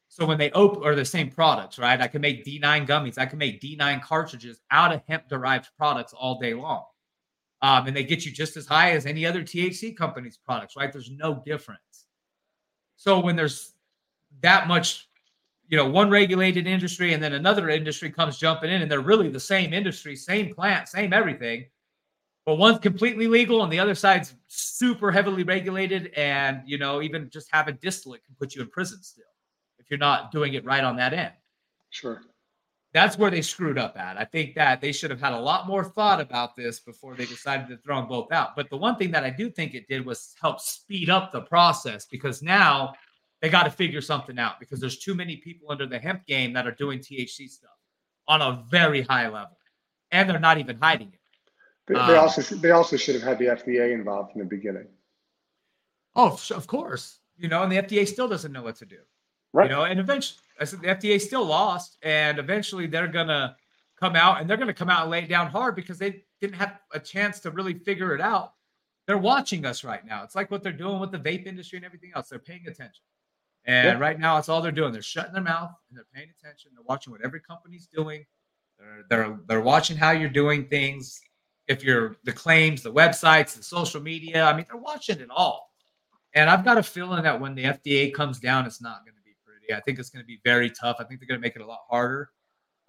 So 0.08 0.24
when 0.24 0.38
they 0.38 0.52
open 0.52 0.82
or 0.84 0.94
the 0.94 1.04
same 1.04 1.28
products, 1.28 1.78
right? 1.78 2.00
I 2.00 2.06
can 2.06 2.20
make 2.20 2.44
D9 2.44 2.86
gummies, 2.86 3.18
I 3.18 3.26
can 3.26 3.38
make 3.38 3.60
D9 3.60 4.00
cartridges 4.02 4.60
out 4.70 4.92
of 4.92 5.02
hemp 5.08 5.28
derived 5.28 5.68
products 5.76 6.12
all 6.12 6.38
day 6.38 6.54
long. 6.54 6.84
Um, 7.62 7.86
and 7.86 7.96
they 7.96 8.04
get 8.04 8.24
you 8.24 8.30
just 8.30 8.56
as 8.56 8.66
high 8.66 8.92
as 8.92 9.06
any 9.06 9.26
other 9.26 9.42
THC 9.42 9.96
company's 9.96 10.36
products, 10.36 10.76
right? 10.76 10.92
There's 10.92 11.10
no 11.10 11.42
difference. 11.44 12.06
So 12.96 13.18
when 13.18 13.36
there's 13.36 13.72
that 14.40 14.68
much, 14.68 15.08
you 15.68 15.76
know, 15.76 15.88
one 15.88 16.10
regulated 16.10 16.66
industry 16.66 17.14
and 17.14 17.22
then 17.22 17.32
another 17.32 17.70
industry 17.70 18.10
comes 18.10 18.36
jumping 18.36 18.70
in, 18.70 18.82
and 18.82 18.90
they're 18.90 19.00
really 19.00 19.30
the 19.30 19.40
same 19.40 19.72
industry, 19.72 20.14
same 20.14 20.54
plant, 20.54 20.88
same 20.88 21.12
everything 21.12 21.64
but 22.46 22.56
one's 22.56 22.78
completely 22.78 23.26
legal 23.26 23.62
and 23.62 23.72
the 23.72 23.78
other 23.78 23.94
side's 23.94 24.34
super 24.46 25.10
heavily 25.10 25.42
regulated 25.42 26.12
and 26.16 26.62
you 26.66 26.78
know 26.78 27.02
even 27.02 27.30
just 27.30 27.48
having 27.52 27.78
distillate 27.80 28.24
can 28.24 28.34
put 28.38 28.54
you 28.54 28.62
in 28.62 28.68
prison 28.68 29.02
still 29.02 29.24
if 29.78 29.90
you're 29.90 29.98
not 29.98 30.30
doing 30.32 30.54
it 30.54 30.64
right 30.64 30.84
on 30.84 30.96
that 30.96 31.12
end. 31.12 31.32
Sure. 31.90 32.22
That's 32.92 33.18
where 33.18 33.30
they 33.30 33.42
screwed 33.42 33.76
up 33.76 33.98
at. 33.98 34.16
I 34.16 34.24
think 34.24 34.54
that 34.54 34.80
they 34.80 34.92
should 34.92 35.10
have 35.10 35.20
had 35.20 35.32
a 35.32 35.40
lot 35.40 35.66
more 35.66 35.84
thought 35.84 36.20
about 36.20 36.54
this 36.54 36.78
before 36.78 37.16
they 37.16 37.26
decided 37.26 37.68
to 37.68 37.76
throw 37.78 37.96
them 37.96 38.08
both 38.08 38.30
out. 38.30 38.54
But 38.54 38.70
the 38.70 38.76
one 38.76 38.96
thing 38.96 39.10
that 39.10 39.24
i 39.24 39.30
do 39.30 39.50
think 39.50 39.74
it 39.74 39.88
did 39.88 40.06
was 40.06 40.34
help 40.40 40.60
speed 40.60 41.10
up 41.10 41.32
the 41.32 41.42
process 41.42 42.06
because 42.06 42.42
now 42.42 42.94
they 43.44 43.50
got 43.50 43.64
to 43.64 43.70
figure 43.70 44.00
something 44.00 44.38
out 44.38 44.58
because 44.58 44.80
there's 44.80 44.98
too 44.98 45.14
many 45.14 45.36
people 45.36 45.70
under 45.70 45.86
the 45.86 45.98
hemp 45.98 46.24
game 46.24 46.52
that 46.54 46.66
are 46.66 46.72
doing 46.72 46.98
thc 46.98 47.46
stuff 47.50 47.76
on 48.26 48.40
a 48.40 48.64
very 48.70 49.02
high 49.02 49.28
level 49.28 49.58
and 50.12 50.30
they're 50.30 50.38
not 50.38 50.56
even 50.56 50.78
hiding 50.80 51.08
it 51.12 51.20
they, 51.86 51.94
um, 51.94 52.08
they 52.08 52.16
also 52.16 52.56
they 52.56 52.70
also 52.70 52.96
should 52.96 53.14
have 53.14 53.24
had 53.24 53.38
the 53.38 53.46
FDA 53.46 53.92
involved 53.92 54.32
in 54.34 54.40
the 54.40 54.46
beginning. 54.46 54.86
Oh, 56.16 56.38
of 56.54 56.66
course. 56.66 57.18
You 57.36 57.48
know, 57.48 57.62
and 57.62 57.72
the 57.72 57.76
FDA 57.76 58.06
still 58.06 58.28
doesn't 58.28 58.52
know 58.52 58.62
what 58.62 58.76
to 58.76 58.86
do. 58.86 58.98
Right. 59.52 59.68
You 59.68 59.76
know, 59.76 59.84
and 59.84 60.00
eventually, 60.00 60.40
I 60.60 60.64
said 60.64 60.80
the 60.80 60.88
FDA 60.88 61.20
still 61.20 61.44
lost, 61.44 61.96
and 62.02 62.38
eventually 62.38 62.86
they're 62.86 63.08
gonna 63.08 63.56
come 64.00 64.16
out 64.16 64.40
and 64.40 64.48
they're 64.48 64.56
gonna 64.56 64.72
come 64.72 64.90
out 64.90 65.02
and 65.02 65.10
lay 65.10 65.20
it 65.20 65.28
down 65.28 65.48
hard 65.48 65.74
because 65.74 65.98
they 65.98 66.24
didn't 66.40 66.56
have 66.56 66.78
a 66.92 67.00
chance 67.00 67.40
to 67.40 67.50
really 67.50 67.74
figure 67.74 68.14
it 68.14 68.20
out. 68.20 68.52
They're 69.06 69.18
watching 69.18 69.66
us 69.66 69.84
right 69.84 70.04
now. 70.06 70.22
It's 70.22 70.34
like 70.34 70.50
what 70.50 70.62
they're 70.62 70.72
doing 70.72 70.98
with 70.98 71.12
the 71.12 71.18
vape 71.18 71.46
industry 71.46 71.76
and 71.76 71.84
everything 71.84 72.12
else. 72.14 72.28
They're 72.28 72.38
paying 72.38 72.66
attention. 72.66 73.04
And 73.66 73.86
yeah. 73.86 73.98
right 73.98 74.18
now, 74.18 74.38
it's 74.38 74.48
all 74.48 74.62
they're 74.62 74.72
doing. 74.72 74.92
They're 74.92 75.02
shutting 75.02 75.32
their 75.32 75.42
mouth 75.42 75.70
and 75.88 75.96
they're 75.96 76.06
paying 76.14 76.28
attention. 76.38 76.70
They're 76.74 76.84
watching 76.86 77.12
what 77.12 77.22
every 77.22 77.40
company's 77.40 77.86
doing. 77.86 78.24
They're 78.78 79.04
they're 79.08 79.38
they're 79.46 79.60
watching 79.60 79.96
how 79.96 80.12
you're 80.12 80.28
doing 80.28 80.66
things 80.66 81.20
if 81.68 81.82
you're 81.82 82.16
the 82.24 82.32
claims, 82.32 82.82
the 82.82 82.92
websites, 82.92 83.56
the 83.56 83.62
social 83.62 84.00
media. 84.00 84.44
I 84.44 84.54
mean, 84.54 84.66
they're 84.68 84.80
watching 84.80 85.20
it 85.20 85.28
all. 85.30 85.70
And 86.34 86.50
I've 86.50 86.64
got 86.64 86.78
a 86.78 86.82
feeling 86.82 87.22
that 87.22 87.40
when 87.40 87.54
the 87.54 87.64
FDA 87.64 88.12
comes 88.12 88.40
down, 88.40 88.66
it's 88.66 88.82
not 88.82 89.04
going 89.04 89.14
to 89.14 89.22
be 89.22 89.36
pretty. 89.44 89.72
I 89.72 89.80
think 89.80 89.98
it's 89.98 90.10
going 90.10 90.22
to 90.22 90.26
be 90.26 90.40
very 90.44 90.70
tough. 90.70 90.96
I 90.98 91.04
think 91.04 91.20
they're 91.20 91.28
going 91.28 91.40
to 91.40 91.46
make 91.46 91.56
it 91.56 91.62
a 91.62 91.66
lot 91.66 91.80
harder 91.88 92.30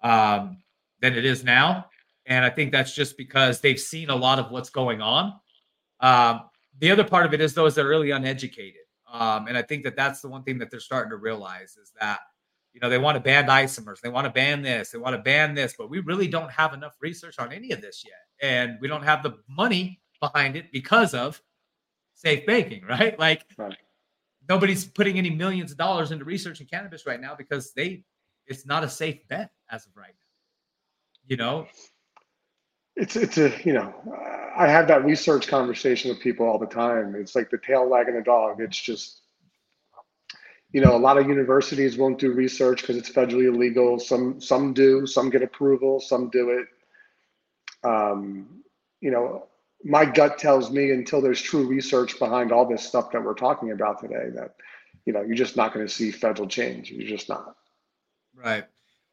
um, 0.02 0.58
than 1.00 1.14
it 1.14 1.24
is 1.24 1.44
now. 1.44 1.86
And 2.26 2.44
I 2.44 2.50
think 2.50 2.72
that's 2.72 2.94
just 2.94 3.16
because 3.16 3.60
they've 3.60 3.78
seen 3.78 4.10
a 4.10 4.16
lot 4.16 4.38
of 4.38 4.50
what's 4.50 4.70
going 4.70 5.00
on. 5.00 5.34
Um, 6.00 6.42
the 6.78 6.90
other 6.90 7.04
part 7.04 7.24
of 7.24 7.32
it 7.32 7.40
is, 7.40 7.54
though, 7.54 7.66
is 7.66 7.76
they're 7.76 7.86
really 7.86 8.10
uneducated. 8.10 8.82
Um, 9.10 9.46
and 9.46 9.56
I 9.56 9.62
think 9.62 9.84
that 9.84 9.96
that's 9.96 10.20
the 10.20 10.28
one 10.28 10.42
thing 10.42 10.58
that 10.58 10.70
they're 10.70 10.80
starting 10.80 11.10
to 11.10 11.16
realize 11.16 11.76
is 11.80 11.92
that 12.00 12.18
you 12.76 12.80
know, 12.80 12.90
they 12.90 12.98
want 12.98 13.16
to 13.16 13.20
ban 13.20 13.46
isomers, 13.46 14.02
they 14.02 14.10
want 14.10 14.26
to 14.26 14.30
ban 14.30 14.60
this, 14.60 14.90
they 14.90 14.98
want 14.98 15.16
to 15.16 15.22
ban 15.22 15.54
this, 15.54 15.74
but 15.78 15.88
we 15.88 16.00
really 16.00 16.28
don't 16.28 16.50
have 16.50 16.74
enough 16.74 16.94
research 17.00 17.38
on 17.38 17.50
any 17.50 17.72
of 17.72 17.80
this 17.80 18.04
yet. 18.04 18.25
And 18.42 18.78
we 18.80 18.88
don't 18.88 19.02
have 19.02 19.22
the 19.22 19.38
money 19.48 20.00
behind 20.20 20.56
it 20.56 20.72
because 20.72 21.14
of 21.14 21.40
safe 22.14 22.46
banking, 22.46 22.84
right? 22.88 23.18
Like 23.18 23.44
right. 23.56 23.76
nobody's 24.48 24.84
putting 24.84 25.18
any 25.18 25.30
millions 25.30 25.72
of 25.72 25.78
dollars 25.78 26.10
into 26.10 26.24
research 26.24 26.60
in 26.60 26.66
cannabis 26.66 27.06
right 27.06 27.20
now 27.20 27.34
because 27.34 27.72
they 27.72 28.04
it's 28.46 28.66
not 28.66 28.84
a 28.84 28.88
safe 28.88 29.26
bet 29.28 29.50
as 29.70 29.86
of 29.86 29.96
right 29.96 30.08
now. 30.08 31.26
You 31.26 31.36
know? 31.36 31.66
It's 32.94 33.16
it's 33.16 33.36
a, 33.38 33.52
you 33.64 33.74
know, 33.74 33.92
I 34.56 34.68
have 34.68 34.88
that 34.88 35.04
research 35.04 35.48
conversation 35.48 36.10
with 36.10 36.20
people 36.20 36.46
all 36.46 36.58
the 36.58 36.66
time. 36.66 37.14
It's 37.14 37.34
like 37.34 37.50
the 37.50 37.58
tail 37.58 37.86
wagging 37.88 38.14
the 38.14 38.22
dog. 38.22 38.60
It's 38.60 38.80
just 38.80 39.22
you 40.72 40.80
know, 40.80 40.96
a 40.96 40.98
lot 40.98 41.16
of 41.16 41.28
universities 41.28 41.96
won't 41.96 42.18
do 42.18 42.32
research 42.32 42.80
because 42.80 42.96
it's 42.96 43.10
federally 43.10 43.48
illegal. 43.48 43.98
Some 43.98 44.40
some 44.40 44.72
do, 44.72 45.06
some 45.06 45.30
get 45.30 45.42
approval, 45.42 46.00
some 46.00 46.28
do 46.30 46.50
it. 46.50 46.66
Um, 47.86 48.62
you 49.00 49.10
know, 49.10 49.46
my 49.84 50.04
gut 50.04 50.38
tells 50.38 50.70
me 50.70 50.90
until 50.90 51.20
there's 51.20 51.40
true 51.40 51.66
research 51.66 52.18
behind 52.18 52.50
all 52.52 52.66
this 52.66 52.86
stuff 52.86 53.12
that 53.12 53.22
we're 53.22 53.34
talking 53.34 53.72
about 53.72 54.00
today, 54.00 54.30
that 54.34 54.54
you 55.04 55.12
know, 55.12 55.22
you're 55.22 55.36
just 55.36 55.56
not 55.56 55.72
going 55.72 55.86
to 55.86 55.92
see 55.92 56.10
federal 56.10 56.48
change. 56.48 56.90
You're 56.90 57.08
just 57.08 57.28
not. 57.28 57.56
Right, 58.34 58.64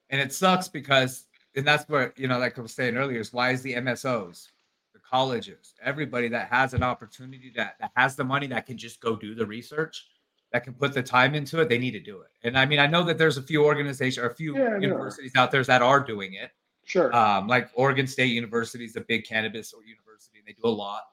and 0.10 0.20
it 0.20 0.34
sucks 0.34 0.68
because, 0.68 1.26
and 1.56 1.68
that's 1.68 1.88
where 1.88 2.14
you 2.18 2.28
know, 2.28 2.40
like 2.40 2.58
I 2.58 2.62
was 2.62 2.74
saying 2.74 2.98
earlier, 2.98 3.20
is 3.20 3.32
why 3.32 3.52
is 3.52 3.62
the 3.62 3.76
MSOs, 3.76 4.48
the 4.94 5.00
colleges, 5.00 5.76
everybody 5.84 6.30
that 6.30 6.50
has 6.50 6.74
an 6.74 6.84
opportunity 6.84 7.52
that 7.56 7.76
that 7.80 7.92
has 7.96 8.16
the 8.16 8.24
money 8.24 8.48
that 8.48 8.66
can 8.66 8.78
just 8.78 9.00
go 9.00 9.16
do 9.16 9.36
the 9.36 9.46
research 9.46 10.06
that 10.54 10.64
can 10.64 10.74
put 10.74 10.94
the 10.94 11.04
time 11.04 11.34
into 11.34 11.60
it, 11.60 11.68
they 11.68 11.80
need 11.80 11.92
to 11.92 12.00
do 12.00 12.22
it. 12.22 12.30
And 12.44 12.58
I 12.58 12.66
mean, 12.66 12.80
I 12.80 12.86
know 12.86 13.04
that 13.04 13.18
there's 13.18 13.38
a 13.38 13.42
few 13.42 13.66
organizations 13.66 14.24
or 14.24 14.30
a 14.30 14.36
few 14.36 14.56
yeah, 14.56 14.78
universities 14.78 15.34
out 15.36 15.52
there 15.52 15.64
that 15.64 15.82
are 15.82 16.00
doing 16.00 16.36
it. 16.36 16.52
Sure. 16.86 17.16
Um, 17.16 17.48
like 17.48 17.70
Oregon 17.76 18.08
State 18.08 18.32
University 18.32 18.86
is 18.86 18.96
a 18.96 19.02
big 19.02 19.26
cannabis 19.26 19.74
or 19.74 19.84
university. 19.84 20.40
and 20.40 20.48
They 20.48 20.54
do 20.54 20.68
a 20.68 20.70
lot. 20.70 21.04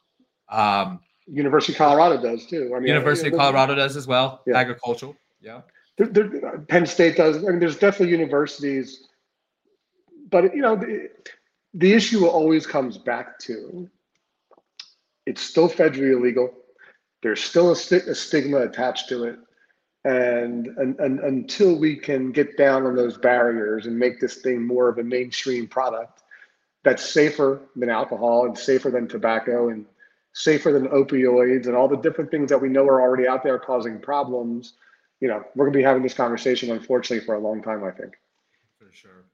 Um, 0.49 1.01
University 1.27 1.73
of 1.73 1.79
Colorado 1.79 2.21
does 2.21 2.47
too. 2.47 2.73
I 2.75 2.79
mean, 2.81 2.89
University 2.89 3.29
of 3.29 3.37
Colorado 3.37 3.75
does 3.75 3.97
as 3.97 4.07
well. 4.07 4.43
Yeah. 4.47 4.57
Agricultural. 4.57 5.17
Yeah. 5.41 5.61
There, 5.97 6.07
there, 6.07 6.59
Penn 6.69 6.87
State 6.87 7.17
does. 7.17 7.37
I 7.37 7.51
mean, 7.51 7.61
there's 7.61 7.79
definitely 7.79 8.11
universities, 8.11 9.09
but 10.31 10.55
you 10.55 10.63
know, 10.63 10.77
the, 10.77 11.09
the 11.75 11.93
issue 11.93 12.27
always 12.27 12.67
comes 12.67 12.99
back 12.99 13.39
to 13.41 13.89
it's 15.27 15.43
still 15.43 15.69
federally 15.69 16.13
illegal 16.13 16.55
there's 17.23 17.43
still 17.43 17.73
a, 17.73 17.77
st- 17.77 18.05
a 18.05 18.15
stigma 18.15 18.59
attached 18.59 19.09
to 19.09 19.25
it. 19.25 19.39
And, 20.05 20.69
and, 20.79 20.99
and 20.99 21.21
until 21.21 21.77
we 21.77 21.97
can 21.97 22.33
get 22.33 22.57
down 22.57 22.87
on 22.87 22.97
those 22.97 23.19
barriers 23.19 23.87
and 23.87 23.99
make 23.99 24.19
this 24.19 24.37
thing 24.37 24.67
more 24.67 24.89
of 24.89 24.99
a 24.99 25.05
mainstream 25.05 25.67
product 25.67 26.23
that's 26.83 27.05
safer 27.05 27.61
than 27.77 27.91
alcohol 27.91 28.47
and 28.47 28.57
safer 28.57 28.91
than 28.91 29.07
tobacco 29.07 29.69
and 29.69 29.85
safer 30.33 30.73
than 30.73 30.89
opioids 30.89 31.67
and 31.67 31.77
all 31.77 31.89
the 31.89 31.97
different 31.97 32.31
things 32.31 32.49
that 32.49 32.59
we 32.59 32.69
know 32.69 32.87
are 32.87 33.03
already 33.03 33.29
out 33.29 33.43
there 33.43 33.59
causing 33.59 34.01
problems, 34.01 34.75
you 35.21 35.29
know, 35.29 35.45
we're 35.55 35.67
going 35.67 35.75
to 35.75 35.79
be 35.79 35.83
having 35.83 36.03
this 36.03 36.15
conversation, 36.15 36.71
unfortunately, 36.71 37.25
for 37.25 37.35
a 37.35 37.39
long 37.39 37.63
time, 37.63 37.85
I 37.85 37.91
think. 37.91 38.15
For 38.79 38.91
sure. 38.93 39.25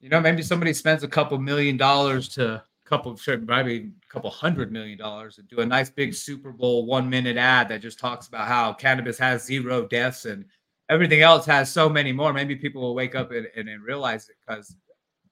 You 0.00 0.08
know, 0.08 0.20
maybe 0.20 0.42
somebody 0.42 0.72
spends 0.72 1.04
a 1.04 1.08
couple 1.08 1.38
million 1.38 1.76
dollars 1.76 2.28
to 2.30 2.64
couple, 2.92 3.18
probably 3.46 3.76
a 3.76 4.12
couple 4.12 4.28
hundred 4.28 4.70
million 4.70 4.98
dollars 4.98 5.38
and 5.38 5.48
do 5.48 5.60
a 5.60 5.66
nice 5.66 5.88
big 5.88 6.12
Super 6.12 6.52
Bowl 6.52 6.84
one 6.84 7.08
minute 7.08 7.38
ad 7.38 7.70
that 7.70 7.80
just 7.80 7.98
talks 7.98 8.28
about 8.28 8.46
how 8.46 8.74
cannabis 8.74 9.18
has 9.18 9.46
zero 9.46 9.86
deaths 9.86 10.26
and 10.26 10.44
everything 10.90 11.22
else 11.22 11.46
has 11.46 11.72
so 11.72 11.88
many 11.88 12.12
more. 12.12 12.34
Maybe 12.34 12.54
people 12.54 12.82
will 12.82 12.94
wake 12.94 13.14
up 13.14 13.30
and, 13.30 13.48
and, 13.56 13.66
and 13.66 13.82
realize 13.82 14.28
it 14.28 14.36
because 14.46 14.76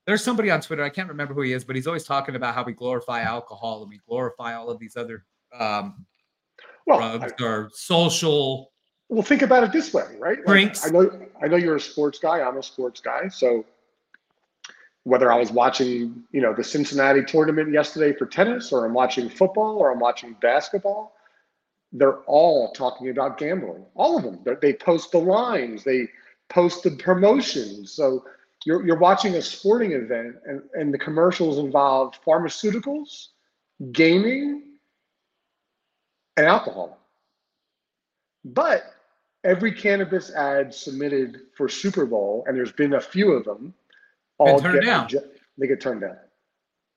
there's 0.06 0.24
somebody 0.24 0.50
on 0.50 0.62
Twitter, 0.62 0.82
I 0.82 0.88
can't 0.88 1.10
remember 1.10 1.34
who 1.34 1.42
he 1.42 1.52
is, 1.52 1.62
but 1.62 1.76
he's 1.76 1.86
always 1.86 2.04
talking 2.04 2.34
about 2.34 2.54
how 2.54 2.64
we 2.64 2.72
glorify 2.72 3.20
alcohol 3.20 3.82
and 3.82 3.90
we 3.90 4.00
glorify 4.08 4.54
all 4.54 4.70
of 4.70 4.78
these 4.78 4.96
other 4.96 5.26
um, 5.58 6.06
well, 6.86 7.18
drugs 7.18 7.34
I, 7.38 7.44
or 7.44 7.70
social. 7.74 8.72
Well, 9.10 9.22
think 9.22 9.42
about 9.42 9.64
it 9.64 9.72
this 9.72 9.92
way, 9.92 10.06
right? 10.18 10.38
Drinks. 10.46 10.86
I 10.86 10.90
know, 10.90 11.10
I 11.42 11.48
know 11.48 11.56
you're 11.56 11.76
a 11.76 11.80
sports 11.80 12.18
guy. 12.18 12.40
I'm 12.40 12.56
a 12.56 12.62
sports 12.62 13.02
guy, 13.02 13.28
so 13.28 13.66
whether 15.10 15.32
I 15.32 15.36
was 15.36 15.50
watching, 15.50 16.22
you 16.30 16.40
know, 16.40 16.54
the 16.54 16.62
Cincinnati 16.62 17.24
tournament 17.24 17.72
yesterday 17.72 18.16
for 18.16 18.26
tennis, 18.26 18.72
or 18.72 18.86
I'm 18.86 18.94
watching 18.94 19.28
football, 19.28 19.78
or 19.78 19.90
I'm 19.90 19.98
watching 19.98 20.36
basketball, 20.40 21.16
they're 21.92 22.20
all 22.26 22.70
talking 22.74 23.08
about 23.08 23.36
gambling. 23.36 23.84
All 23.96 24.16
of 24.16 24.22
them. 24.22 24.56
They 24.62 24.72
post 24.72 25.10
the 25.10 25.18
lines. 25.18 25.82
They 25.82 26.06
post 26.48 26.84
the 26.84 26.92
promotions. 26.92 27.90
So 27.90 28.24
you're 28.64 28.86
you're 28.86 29.00
watching 29.00 29.34
a 29.34 29.42
sporting 29.42 29.92
event, 29.92 30.36
and 30.46 30.62
and 30.74 30.94
the 30.94 30.98
commercials 30.98 31.58
involve 31.58 32.14
pharmaceuticals, 32.24 33.30
gaming, 33.90 34.62
and 36.36 36.46
alcohol. 36.46 36.98
But 38.44 38.84
every 39.42 39.72
cannabis 39.72 40.30
ad 40.30 40.72
submitted 40.72 41.40
for 41.56 41.68
Super 41.68 42.06
Bowl, 42.06 42.44
and 42.46 42.56
there's 42.56 42.70
been 42.70 42.94
a 42.94 43.00
few 43.00 43.32
of 43.32 43.44
them 43.44 43.74
all 44.40 44.60
get 44.60 44.84
down. 44.84 45.08
they 45.58 45.66
get 45.66 45.80
turned 45.80 46.00
down. 46.00 46.16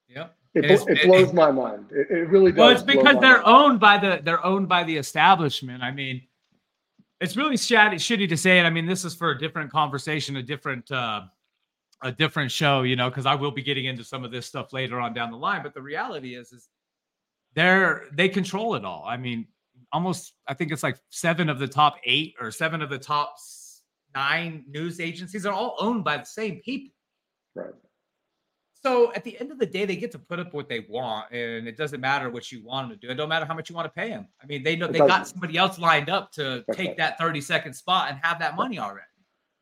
Yep. 0.08 0.36
It, 0.56 0.66
it 0.66 1.08
blows 1.08 1.30
it, 1.30 1.34
my 1.34 1.52
mind. 1.52 1.88
It, 1.92 2.12
it, 2.12 2.30
really 2.30 2.52
does. 2.52 2.60
Well, 2.60 2.70
it's 2.70 2.84
because 2.84 3.18
they're 3.20 3.46
owned 3.46 3.80
by 3.80 3.98
the 3.98 4.22
they're 4.24 4.46
owned 4.46 4.70
by 4.70 4.84
the 4.84 4.96
establishment. 4.96 5.82
I 5.82 5.92
mean, 5.92 6.22
it's 7.20 7.36
really 7.36 7.56
shitty, 7.56 7.96
shitty 7.96 8.30
to 8.30 8.38
say 8.38 8.60
it. 8.60 8.64
I 8.64 8.70
mean, 8.70 8.86
this 8.86 9.04
is 9.04 9.16
for 9.16 9.32
a 9.32 9.40
different 9.40 9.72
conversation, 9.72 10.36
a 10.36 10.44
different 10.44 10.92
uh, 10.92 11.22
a 12.04 12.12
different 12.12 12.52
show, 12.52 12.84
you 12.84 12.96
know, 12.96 13.10
because 13.10 13.26
I 13.26 13.34
will 13.34 13.52
be 13.52 13.64
getting 13.64 13.86
into 13.86 14.04
some 14.04 14.24
of 14.24 14.32
this 14.32 14.46
stuff 14.46 14.74
later 14.74 15.00
on 15.00 15.14
down 15.14 15.32
the 15.32 15.38
line. 15.38 15.64
But 15.64 15.74
the 15.74 15.82
reality 15.82 16.36
is, 16.36 16.52
is 16.52 16.70
they're 17.56 18.06
they 18.14 18.30
control 18.30 18.76
it 18.76 18.86
all. 18.86 19.06
I 19.08 19.18
mean, 19.18 19.48
almost 19.92 20.34
I 20.48 20.54
think 20.54 20.72
it's 20.72 20.84
like 20.84 21.00
seven 21.10 21.50
of 21.50 21.58
the 21.58 21.68
top 21.68 21.98
eight 22.04 22.36
or 22.40 22.52
seven 22.52 22.82
of 22.84 22.92
the 22.92 23.00
top 23.00 23.38
nine 24.14 24.66
news 24.70 25.00
agencies 25.00 25.46
are 25.46 25.54
all 25.54 25.78
owned 25.80 26.04
by 26.04 26.18
the 26.18 26.26
same 26.26 26.62
people. 26.64 26.94
Right. 27.56 27.74
So 28.84 29.14
at 29.14 29.24
the 29.24 29.40
end 29.40 29.52
of 29.52 29.60
the 29.60 29.66
day, 29.66 29.86
they 29.86 29.96
get 29.96 30.12
to 30.12 30.20
put 30.20 30.40
up 30.40 30.54
what 30.54 30.68
they 30.68 30.86
want, 30.90 31.32
and 31.32 31.68
it 31.70 31.78
doesn't 31.78 32.02
matter 32.02 32.30
what 32.30 32.52
you 32.52 32.62
want 32.64 32.90
them 32.90 33.00
to 33.00 33.08
do. 33.08 33.12
It 33.12 33.16
don't 33.16 33.30
matter 33.30 33.46
how 33.46 33.54
much 33.54 33.70
you 33.70 33.76
want 33.76 33.86
to 33.86 33.98
pay 33.98 34.10
them. 34.10 34.28
I 34.42 34.46
mean, 34.46 34.62
they 34.62 34.76
know 34.76 34.88
they 34.88 35.00
got 35.00 35.26
somebody 35.26 35.58
else 35.58 35.80
lined 35.80 36.10
up 36.10 36.34
to 36.34 36.66
That's 36.68 36.78
take 36.78 36.90
right. 36.90 36.98
that 36.98 37.18
30 37.18 37.40
second 37.40 37.74
spot 37.74 38.10
and 38.10 38.20
have 38.22 38.40
that 38.40 38.58
money 38.58 38.80
already. 38.80 39.08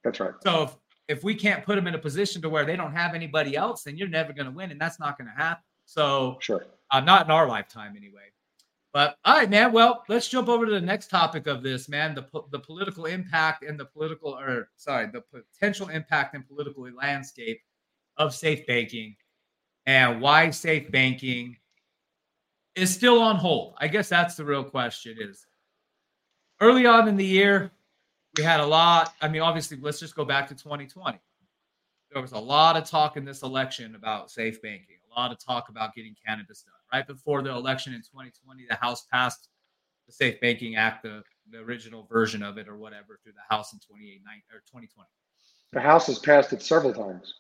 That's 0.03 0.19
right. 0.19 0.33
So 0.41 0.63
if, 0.63 0.75
if 1.07 1.23
we 1.23 1.35
can't 1.35 1.63
put 1.63 1.75
them 1.75 1.85
in 1.85 1.93
a 1.93 1.99
position 1.99 2.41
to 2.41 2.49
where 2.49 2.65
they 2.65 2.75
don't 2.75 2.93
have 2.93 3.13
anybody 3.13 3.55
else, 3.55 3.83
then 3.83 3.95
you're 3.95 4.07
never 4.07 4.33
going 4.33 4.47
to 4.47 4.51
win, 4.51 4.71
and 4.71 4.81
that's 4.81 4.99
not 4.99 5.19
going 5.19 5.27
to 5.27 5.35
happen. 5.35 5.63
So 5.85 6.37
sure, 6.39 6.65
uh, 6.89 7.01
not 7.01 7.25
in 7.25 7.31
our 7.31 7.47
lifetime 7.47 7.93
anyway. 7.95 8.31
But 8.91 9.17
all 9.23 9.37
right, 9.37 9.49
man. 9.49 9.71
Well, 9.71 10.03
let's 10.09 10.27
jump 10.27 10.49
over 10.49 10.65
to 10.65 10.71
the 10.71 10.81
next 10.81 11.09
topic 11.09 11.45
of 11.45 11.61
this, 11.61 11.87
man. 11.87 12.15
The 12.15 12.25
the 12.51 12.59
political 12.59 13.05
impact 13.05 13.63
and 13.63 13.79
the 13.79 13.85
political, 13.85 14.33
or 14.33 14.69
sorry, 14.77 15.07
the 15.13 15.21
potential 15.21 15.89
impact 15.89 16.33
and 16.33 16.47
political 16.47 16.89
landscape 16.91 17.61
of 18.17 18.33
safe 18.33 18.65
banking 18.67 19.15
and 19.85 20.21
why 20.21 20.49
safe 20.49 20.91
banking 20.91 21.57
is 22.75 22.93
still 22.93 23.21
on 23.21 23.35
hold. 23.35 23.75
I 23.77 23.87
guess 23.87 24.09
that's 24.09 24.35
the 24.35 24.45
real 24.45 24.63
question 24.63 25.17
is 25.19 25.45
early 26.59 26.85
on 26.85 27.07
in 27.07 27.17
the 27.17 27.25
year, 27.25 27.71
we 28.37 28.43
had 28.43 28.59
a 28.59 28.65
lot. 28.65 29.13
I 29.21 29.27
mean, 29.27 29.41
obviously, 29.41 29.77
let's 29.81 29.99
just 29.99 30.15
go 30.15 30.23
back 30.23 30.47
to 30.47 30.55
2020. 30.55 31.19
There 32.11 32.21
was 32.21 32.31
a 32.31 32.39
lot 32.39 32.77
of 32.77 32.89
talk 32.89 33.17
in 33.17 33.25
this 33.25 33.41
election 33.41 33.95
about 33.95 34.31
safe 34.31 34.61
banking, 34.61 34.97
a 35.13 35.19
lot 35.19 35.31
of 35.31 35.43
talk 35.43 35.69
about 35.69 35.93
getting 35.93 36.15
cannabis 36.25 36.63
done. 36.63 36.73
Right 36.93 37.07
before 37.07 37.41
the 37.41 37.51
election 37.51 37.93
in 37.93 38.01
2020, 38.01 38.65
the 38.69 38.75
House 38.75 39.05
passed 39.11 39.49
the 40.07 40.13
Safe 40.13 40.39
Banking 40.41 40.75
Act, 40.75 41.03
the, 41.03 41.23
the 41.51 41.59
original 41.59 42.03
version 42.03 42.43
of 42.43 42.57
it 42.57 42.67
or 42.67 42.77
whatever, 42.77 43.19
through 43.23 43.33
the 43.33 43.55
House 43.55 43.71
in 43.73 43.79
2018 43.79 44.21
or 44.51 44.59
2020. 44.59 45.07
The 45.71 45.79
House 45.79 46.07
has 46.07 46.19
passed 46.19 46.51
it 46.51 46.61
several 46.61 46.93
times 46.93 47.35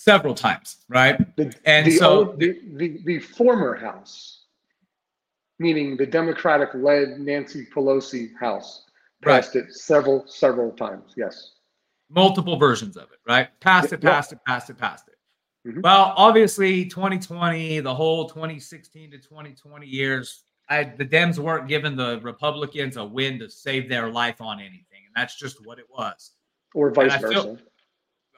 several 0.00 0.34
times, 0.34 0.78
right? 0.88 1.36
The, 1.36 1.54
and 1.66 1.86
the 1.86 1.90
so 1.90 2.10
old, 2.10 2.40
the, 2.40 2.58
the, 2.72 3.00
the 3.04 3.18
former 3.18 3.74
House, 3.74 4.44
meaning 5.58 5.96
the 5.98 6.06
Democratic 6.06 6.70
led 6.72 7.20
Nancy 7.20 7.66
Pelosi 7.66 8.30
House, 8.40 8.86
passed 9.22 9.54
right. 9.54 9.64
it 9.64 9.74
several, 9.74 10.24
several 10.26 10.72
times. 10.72 11.12
Yes. 11.18 11.52
Multiple 12.08 12.56
versions 12.56 12.96
of 12.96 13.04
it, 13.12 13.18
right? 13.28 13.48
Passed 13.60 13.92
it, 13.92 14.00
passed 14.00 14.32
it, 14.32 14.38
passed 14.46 14.70
it, 14.70 14.78
passed 14.78 15.06
it. 15.08 15.68
Mm-hmm. 15.68 15.82
Well, 15.82 16.14
obviously, 16.16 16.86
2020, 16.86 17.80
the 17.80 17.94
whole 17.94 18.26
2016 18.26 19.10
to 19.10 19.18
2020 19.18 19.86
years, 19.86 20.44
I, 20.70 20.84
the 20.84 21.04
Dems 21.04 21.38
weren't 21.38 21.68
giving 21.68 21.94
the 21.94 22.20
Republicans 22.22 22.96
a 22.96 23.04
win 23.04 23.38
to 23.40 23.50
save 23.50 23.90
their 23.90 24.10
life 24.10 24.40
on 24.40 24.60
anything. 24.60 25.02
And 25.04 25.14
that's 25.14 25.38
just 25.38 25.64
what 25.66 25.78
it 25.78 25.84
was. 25.90 26.30
Or 26.74 26.90
vice 26.90 27.20
versa. 27.20 27.42
Feel, 27.42 27.58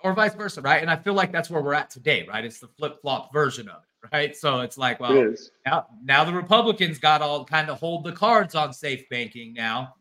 or 0.02 0.14
vice 0.14 0.34
versa, 0.34 0.60
right? 0.60 0.80
And 0.82 0.90
I 0.90 0.96
feel 0.96 1.14
like 1.14 1.32
that's 1.32 1.50
where 1.50 1.62
we're 1.62 1.74
at 1.74 1.90
today, 1.90 2.26
right? 2.28 2.44
It's 2.44 2.58
the 2.58 2.68
flip 2.68 3.00
flop 3.00 3.32
version 3.32 3.68
of 3.68 3.82
it, 3.82 4.14
right? 4.14 4.36
So 4.36 4.60
it's 4.60 4.78
like, 4.78 5.00
well, 5.00 5.16
it 5.16 5.40
now 5.66 5.86
now 6.04 6.24
the 6.24 6.32
Republicans 6.32 6.98
got 6.98 7.22
all 7.22 7.44
kind 7.44 7.70
of 7.70 7.78
hold 7.78 8.04
the 8.04 8.12
cards 8.12 8.54
on 8.54 8.72
safe 8.72 9.08
banking 9.08 9.52
now, 9.54 9.94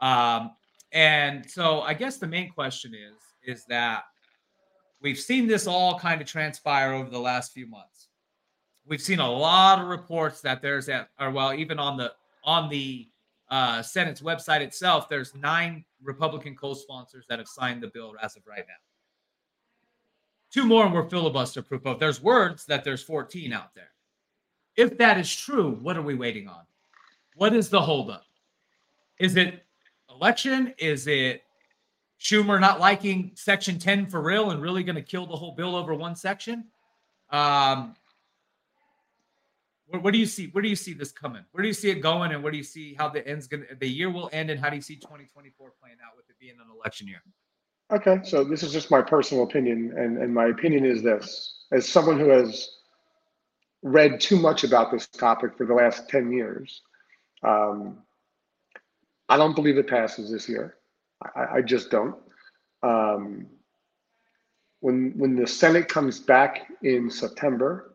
um, 0.00 0.52
and 0.92 1.48
so 1.50 1.80
I 1.80 1.94
guess 1.94 2.18
the 2.18 2.26
main 2.26 2.50
question 2.50 2.92
is 2.94 3.16
is 3.56 3.64
that 3.66 4.04
we've 5.00 5.18
seen 5.18 5.46
this 5.46 5.66
all 5.66 5.98
kind 5.98 6.20
of 6.20 6.26
transpire 6.26 6.92
over 6.92 7.10
the 7.10 7.18
last 7.18 7.52
few 7.52 7.66
months. 7.66 8.08
We've 8.86 9.00
seen 9.00 9.20
a 9.20 9.30
lot 9.30 9.80
of 9.80 9.88
reports 9.88 10.40
that 10.42 10.62
there's 10.62 10.88
at, 10.88 11.08
or 11.20 11.30
well, 11.30 11.54
even 11.54 11.78
on 11.78 11.96
the 11.96 12.12
on 12.44 12.68
the 12.68 13.08
uh, 13.50 13.82
Senate's 13.82 14.20
website 14.20 14.60
itself, 14.60 15.08
there's 15.08 15.34
nine 15.34 15.84
Republican 16.02 16.56
co-sponsors 16.56 17.26
that 17.28 17.38
have 17.38 17.48
signed 17.48 17.82
the 17.82 17.88
bill 17.88 18.14
as 18.22 18.36
of 18.36 18.42
right 18.46 18.64
now. 18.66 18.74
Two 20.56 20.64
more 20.64 20.86
and 20.86 20.94
we're 20.94 21.06
filibuster 21.06 21.60
proof 21.60 21.84
of. 21.84 21.98
There's 21.98 22.22
words 22.22 22.64
that 22.64 22.82
there's 22.82 23.02
14 23.02 23.52
out 23.52 23.74
there. 23.74 23.90
If 24.74 24.96
that 24.96 25.18
is 25.18 25.36
true, 25.36 25.72
what 25.82 25.98
are 25.98 26.02
we 26.02 26.14
waiting 26.14 26.48
on? 26.48 26.62
What 27.34 27.54
is 27.54 27.68
the 27.68 27.82
holdup? 27.82 28.24
Is 29.18 29.36
it 29.36 29.62
election? 30.08 30.72
Is 30.78 31.08
it 31.08 31.42
Schumer 32.18 32.58
not 32.58 32.80
liking 32.80 33.32
Section 33.34 33.78
10 33.78 34.06
for 34.06 34.22
real 34.22 34.50
and 34.50 34.62
really 34.62 34.82
going 34.82 34.96
to 34.96 35.02
kill 35.02 35.26
the 35.26 35.36
whole 35.36 35.52
bill 35.52 35.76
over 35.76 35.92
one 35.92 36.16
section? 36.16 36.64
Um, 37.28 37.94
where, 39.88 40.00
where, 40.00 40.12
do 40.12 40.16
you 40.16 40.24
see 40.24 40.46
where 40.52 40.62
do 40.62 40.70
you 40.70 40.76
see 40.76 40.94
this 40.94 41.12
coming? 41.12 41.44
Where 41.52 41.60
do 41.60 41.68
you 41.68 41.74
see 41.74 41.90
it 41.90 42.00
going, 42.00 42.32
and 42.32 42.42
where 42.42 42.50
do 42.50 42.56
you 42.56 42.64
see 42.64 42.94
how 42.94 43.10
the 43.10 43.28
end's 43.28 43.46
going? 43.46 43.66
to 43.68 43.74
the 43.74 43.86
year 43.86 44.10
will 44.10 44.30
end, 44.32 44.48
and 44.48 44.58
how 44.58 44.70
do 44.70 44.76
you 44.76 44.82
see 44.82 44.96
2024 44.96 45.74
playing 45.78 45.96
out 46.02 46.16
with 46.16 46.30
it 46.30 46.36
being 46.40 46.54
an 46.54 46.74
election 46.74 47.06
year? 47.08 47.20
Okay, 47.92 48.18
so 48.24 48.42
this 48.42 48.64
is 48.64 48.72
just 48.72 48.90
my 48.90 49.00
personal 49.00 49.44
opinion, 49.44 49.94
and, 49.96 50.18
and 50.18 50.34
my 50.34 50.46
opinion 50.46 50.84
is 50.84 51.02
this: 51.02 51.66
as 51.70 51.88
someone 51.88 52.18
who 52.18 52.30
has 52.30 52.68
read 53.82 54.20
too 54.20 54.36
much 54.36 54.64
about 54.64 54.90
this 54.90 55.06
topic 55.06 55.56
for 55.56 55.66
the 55.66 55.74
last 55.74 56.08
ten 56.08 56.32
years, 56.32 56.82
um, 57.44 57.98
I 59.28 59.36
don't 59.36 59.54
believe 59.54 59.78
it 59.78 59.86
passes 59.88 60.32
this 60.32 60.48
year. 60.48 60.76
I, 61.36 61.58
I 61.58 61.60
just 61.62 61.90
don't. 61.90 62.16
Um, 62.82 63.46
when 64.80 65.12
when 65.16 65.36
the 65.36 65.46
Senate 65.46 65.88
comes 65.88 66.18
back 66.18 66.66
in 66.82 67.08
September, 67.08 67.92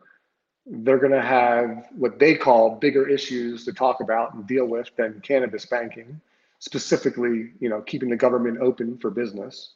they're 0.64 0.98
going 0.98 1.12
to 1.12 1.20
have 1.20 1.88
what 1.94 2.18
they 2.18 2.34
call 2.34 2.76
bigger 2.76 3.06
issues 3.06 3.66
to 3.66 3.74
talk 3.74 4.00
about 4.00 4.32
and 4.32 4.46
deal 4.46 4.64
with 4.64 4.88
than 4.96 5.20
cannabis 5.20 5.66
banking, 5.66 6.18
specifically, 6.60 7.52
you 7.60 7.68
know, 7.68 7.82
keeping 7.82 8.08
the 8.08 8.16
government 8.16 8.58
open 8.62 8.96
for 8.96 9.10
business. 9.10 9.74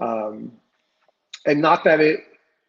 Um, 0.00 0.52
and 1.46 1.60
not 1.60 1.84
that 1.84 2.00
it 2.00 2.24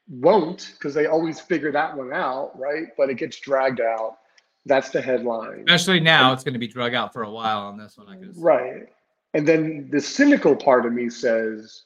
won't, 0.10 0.74
because 0.74 0.94
they 0.94 1.06
always 1.06 1.40
figure 1.40 1.72
that 1.72 1.96
one 1.96 2.14
out, 2.14 2.58
right? 2.58 2.88
But 2.98 3.10
it 3.10 3.16
gets 3.16 3.40
dragged 3.40 3.82
out. 3.82 4.18
That's 4.66 4.90
the 4.90 5.02
headline. 5.02 5.66
Especially 5.68 6.00
now, 6.00 6.30
and, 6.30 6.34
it's 6.34 6.44
going 6.44 6.54
to 6.54 6.60
be 6.60 6.68
drug 6.68 6.94
out 6.94 7.14
for 7.14 7.24
a 7.24 7.32
while 7.32 7.60
on 7.60 7.78
this 7.78 7.98
one, 7.98 8.08
I 8.08 8.16
guess. 8.18 8.36
Right. 8.38 8.88
And 9.34 9.48
then 9.48 9.90
the 9.92 10.02
cynical 10.02 10.56
part 10.56 10.86
of 10.86 10.94
me 10.94 11.10
says, 11.10 11.84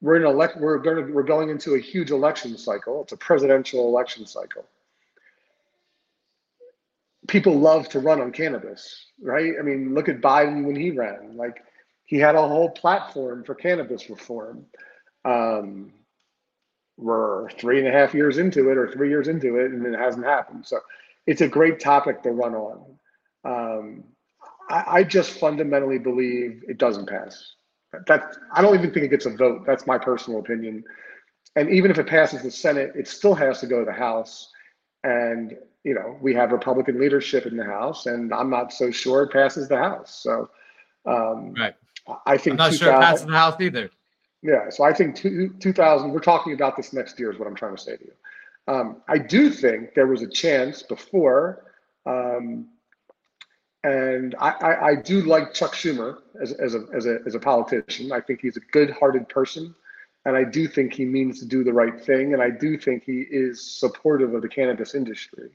we're 0.00 0.16
in 0.16 0.24
elect 0.24 0.56
we're 0.58 0.78
going 0.78 1.06
to, 1.06 1.12
we're 1.12 1.24
going 1.24 1.50
into 1.50 1.74
a 1.74 1.78
huge 1.78 2.10
election 2.10 2.56
cycle. 2.56 3.02
It's 3.02 3.12
a 3.12 3.16
presidential 3.16 3.88
election 3.88 4.26
cycle. 4.26 4.64
People 7.26 7.58
love 7.58 7.88
to 7.90 8.00
run 8.00 8.20
on 8.20 8.30
cannabis, 8.30 9.06
right? 9.20 9.54
I 9.58 9.62
mean, 9.62 9.94
look 9.94 10.08
at 10.08 10.20
Biden 10.20 10.64
when 10.64 10.76
he 10.76 10.92
ran. 10.92 11.36
Like 11.36 11.62
he 12.08 12.16
had 12.16 12.34
a 12.34 12.48
whole 12.48 12.70
platform 12.70 13.44
for 13.44 13.54
cannabis 13.54 14.08
reform. 14.08 14.64
Um, 15.26 15.92
we're 16.96 17.50
three 17.50 17.78
and 17.78 17.86
a 17.86 17.92
half 17.92 18.14
years 18.14 18.38
into 18.38 18.70
it 18.70 18.78
or 18.78 18.90
three 18.90 19.10
years 19.10 19.28
into 19.28 19.56
it, 19.56 19.72
and 19.72 19.84
it 19.84 19.96
hasn't 19.96 20.24
happened. 20.24 20.66
So 20.66 20.80
it's 21.26 21.42
a 21.42 21.48
great 21.48 21.80
topic 21.80 22.22
to 22.22 22.30
run 22.30 22.54
on. 22.54 22.98
Um, 23.44 24.04
I, 24.70 24.84
I, 24.86 25.04
just 25.04 25.38
fundamentally 25.38 25.98
believe 25.98 26.64
it 26.66 26.78
doesn't 26.78 27.08
pass. 27.08 27.52
That 28.06 28.34
I 28.54 28.62
don't 28.62 28.74
even 28.74 28.90
think 28.90 29.04
it 29.04 29.10
gets 29.10 29.26
a 29.26 29.36
vote. 29.36 29.64
That's 29.66 29.86
my 29.86 29.98
personal 29.98 30.40
opinion. 30.40 30.84
And 31.56 31.68
even 31.68 31.90
if 31.90 31.98
it 31.98 32.06
passes 32.06 32.42
the 32.42 32.50
Senate, 32.50 32.92
it 32.96 33.06
still 33.06 33.34
has 33.34 33.60
to 33.60 33.66
go 33.66 33.80
to 33.80 33.84
the 33.84 33.92
House. 33.92 34.50
And 35.04 35.58
you 35.84 35.94
know, 35.94 36.16
we 36.22 36.34
have 36.34 36.52
Republican 36.52 36.98
leadership 36.98 37.44
in 37.44 37.56
the 37.58 37.64
House, 37.64 38.06
and 38.06 38.32
I'm 38.32 38.48
not 38.48 38.72
so 38.72 38.90
sure 38.90 39.24
it 39.24 39.32
passes 39.32 39.68
the 39.68 39.76
House. 39.76 40.20
So 40.22 40.48
um, 41.04 41.54
right. 41.54 41.74
I 42.26 42.36
think 42.36 42.54
I'm 42.54 42.70
not 42.70 42.74
sure 42.74 42.92
it 42.92 43.00
passes 43.00 43.26
the 43.26 43.32
House 43.32 43.60
either. 43.60 43.90
Yeah, 44.42 44.70
so 44.70 44.84
I 44.84 44.92
think 44.92 45.16
two, 45.16 45.52
2000, 45.58 46.12
we're 46.12 46.20
talking 46.20 46.52
about 46.52 46.76
this 46.76 46.92
next 46.92 47.18
year, 47.18 47.32
is 47.32 47.38
what 47.38 47.48
I'm 47.48 47.56
trying 47.56 47.76
to 47.76 47.82
say 47.82 47.96
to 47.96 48.04
you. 48.04 48.12
Um, 48.72 49.02
I 49.08 49.18
do 49.18 49.50
think 49.50 49.94
there 49.94 50.06
was 50.06 50.22
a 50.22 50.28
chance 50.28 50.82
before, 50.82 51.64
um, 52.06 52.68
and 53.82 54.34
I, 54.38 54.50
I, 54.50 54.86
I, 54.88 54.94
do 54.96 55.22
like 55.22 55.54
Chuck 55.54 55.72
Schumer 55.72 56.18
as, 56.40 56.52
as, 56.52 56.74
a, 56.74 56.84
as, 56.92 57.06
a, 57.06 57.18
as 57.26 57.34
a 57.34 57.40
politician. 57.40 58.12
I 58.12 58.20
think 58.20 58.40
he's 58.42 58.56
a 58.56 58.60
good 58.72 58.90
hearted 58.90 59.28
person, 59.28 59.74
and 60.26 60.36
I 60.36 60.44
do 60.44 60.68
think 60.68 60.92
he 60.92 61.04
means 61.04 61.40
to 61.40 61.46
do 61.46 61.64
the 61.64 61.72
right 61.72 61.98
thing, 61.98 62.34
and 62.34 62.42
I 62.42 62.50
do 62.50 62.76
think 62.76 63.04
he 63.04 63.20
is 63.30 63.78
supportive 63.78 64.34
of 64.34 64.42
the 64.42 64.48
cannabis 64.48 64.94
industry. 64.94 65.50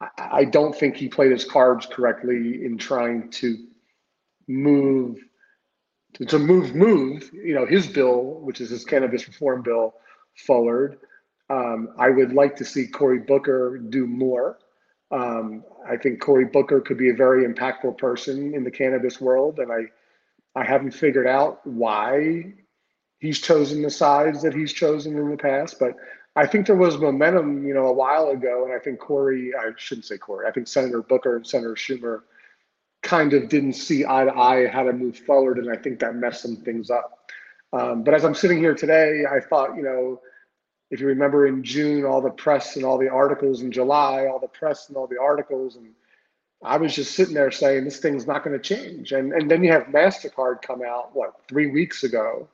I, 0.00 0.08
I 0.18 0.44
don't 0.44 0.74
think 0.74 0.96
he 0.96 1.08
played 1.08 1.32
his 1.32 1.44
cards 1.44 1.86
correctly 1.86 2.64
in 2.64 2.78
trying 2.78 3.30
to 3.32 3.66
move 4.48 5.18
to 6.26 6.38
move 6.38 6.74
move 6.74 7.30
you 7.32 7.54
know 7.54 7.66
his 7.66 7.86
bill, 7.86 8.40
which 8.40 8.60
is 8.60 8.70
his 8.70 8.84
cannabis 8.84 9.26
reform 9.26 9.62
bill, 9.62 9.94
forward. 10.36 10.98
Um, 11.50 11.94
I 11.98 12.10
would 12.10 12.32
like 12.32 12.56
to 12.56 12.64
see 12.64 12.86
Cory 12.86 13.20
Booker 13.20 13.78
do 13.78 14.06
more. 14.06 14.58
Um, 15.10 15.64
I 15.88 15.96
think 15.96 16.20
Cory 16.20 16.44
Booker 16.44 16.80
could 16.80 16.98
be 16.98 17.10
a 17.10 17.14
very 17.14 17.46
impactful 17.46 17.96
person 17.96 18.54
in 18.54 18.64
the 18.64 18.70
cannabis 18.70 19.20
world, 19.20 19.58
and 19.58 19.72
I 19.72 19.84
I 20.58 20.64
haven't 20.64 20.92
figured 20.92 21.26
out 21.26 21.66
why 21.66 22.52
he's 23.18 23.40
chosen 23.40 23.82
the 23.82 23.90
sides 23.90 24.42
that 24.42 24.54
he's 24.54 24.72
chosen 24.72 25.16
in 25.16 25.30
the 25.30 25.36
past, 25.36 25.78
but 25.78 25.94
I 26.36 26.46
think 26.46 26.66
there 26.66 26.76
was 26.76 26.98
momentum, 26.98 27.66
you 27.66 27.74
know, 27.74 27.86
a 27.86 27.92
while 27.92 28.28
ago, 28.28 28.64
and 28.64 28.72
I 28.72 28.78
think 28.78 29.00
Cory, 29.00 29.52
I 29.54 29.70
shouldn't 29.76 30.04
say 30.04 30.18
Cory, 30.18 30.46
I 30.46 30.52
think 30.52 30.68
Senator 30.68 31.02
Booker 31.02 31.36
and 31.36 31.46
Senator 31.46 31.74
Schumer 31.74 32.22
kind 33.02 33.32
of 33.32 33.48
didn't 33.48 33.74
see 33.74 34.04
eye 34.04 34.24
to 34.24 34.34
eye 34.34 34.66
how 34.66 34.82
to 34.82 34.92
move 34.92 35.18
forward, 35.18 35.58
and 35.58 35.70
I 35.70 35.76
think 35.76 36.00
that 36.00 36.14
messed 36.14 36.42
some 36.42 36.56
things 36.56 36.90
up. 36.90 37.30
Um, 37.72 38.02
but 38.02 38.14
as 38.14 38.24
I'm 38.24 38.34
sitting 38.34 38.58
here 38.58 38.74
today, 38.74 39.24
I 39.30 39.40
thought, 39.40 39.76
you 39.76 39.82
know, 39.82 40.20
if 40.90 41.00
you 41.00 41.06
remember 41.06 41.46
in 41.46 41.62
June, 41.62 42.04
all 42.04 42.20
the 42.20 42.30
press 42.30 42.76
and 42.76 42.84
all 42.84 42.98
the 42.98 43.10
articles 43.10 43.60
in 43.60 43.70
July, 43.70 44.26
all 44.26 44.38
the 44.38 44.48
press 44.48 44.88
and 44.88 44.96
all 44.96 45.06
the 45.06 45.20
articles, 45.20 45.76
and 45.76 45.92
I 46.62 46.76
was 46.76 46.94
just 46.94 47.14
sitting 47.14 47.34
there 47.34 47.50
saying 47.50 47.84
this 47.84 47.98
thing's 47.98 48.26
not 48.26 48.42
going 48.42 48.58
to 48.58 48.62
change. 48.62 49.12
And 49.12 49.32
and 49.32 49.50
then 49.50 49.62
you 49.62 49.70
have 49.70 49.84
Mastercard 49.84 50.62
come 50.62 50.82
out 50.82 51.14
what 51.14 51.34
three 51.48 51.66
weeks 51.66 52.04
ago. 52.04 52.48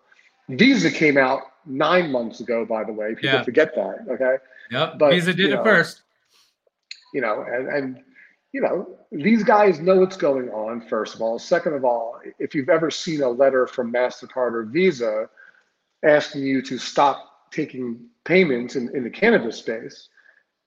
Visa 0.48 0.90
came 0.90 1.16
out 1.16 1.42
nine 1.64 2.10
months 2.10 2.40
ago. 2.40 2.66
By 2.66 2.84
the 2.84 2.92
way, 2.92 3.14
people 3.14 3.30
yeah. 3.30 3.42
forget 3.44 3.74
that. 3.76 4.06
Okay. 4.10 4.36
Yep. 4.70 4.98
But, 4.98 5.10
Visa 5.10 5.32
did 5.32 5.50
it 5.50 5.56
know, 5.56 5.64
first. 5.64 6.02
You 7.14 7.20
know, 7.20 7.46
and 7.48 7.68
and 7.68 8.04
you 8.54 8.60
know 8.60 8.86
these 9.10 9.42
guys 9.42 9.80
know 9.80 9.96
what's 9.96 10.16
going 10.16 10.48
on. 10.50 10.80
First 10.80 11.16
of 11.16 11.20
all, 11.20 11.40
second 11.40 11.74
of 11.74 11.84
all, 11.84 12.20
if 12.38 12.54
you've 12.54 12.68
ever 12.68 12.88
seen 12.88 13.20
a 13.20 13.28
letter 13.28 13.66
from 13.66 13.92
Mastercard 13.92 14.52
or 14.54 14.62
Visa 14.62 15.28
asking 16.04 16.42
you 16.42 16.62
to 16.62 16.78
stop 16.78 17.50
taking 17.50 18.06
payments 18.24 18.76
in, 18.76 18.94
in 18.94 19.02
the 19.02 19.10
cannabis 19.10 19.58
space, 19.58 20.08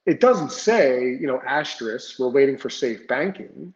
it 0.05 0.19
doesn't 0.19 0.51
say, 0.51 0.99
you 0.99 1.27
know, 1.27 1.41
asterisk, 1.47 2.19
we're 2.19 2.27
waiting 2.27 2.57
for 2.57 2.69
safe 2.69 3.07
banking. 3.07 3.73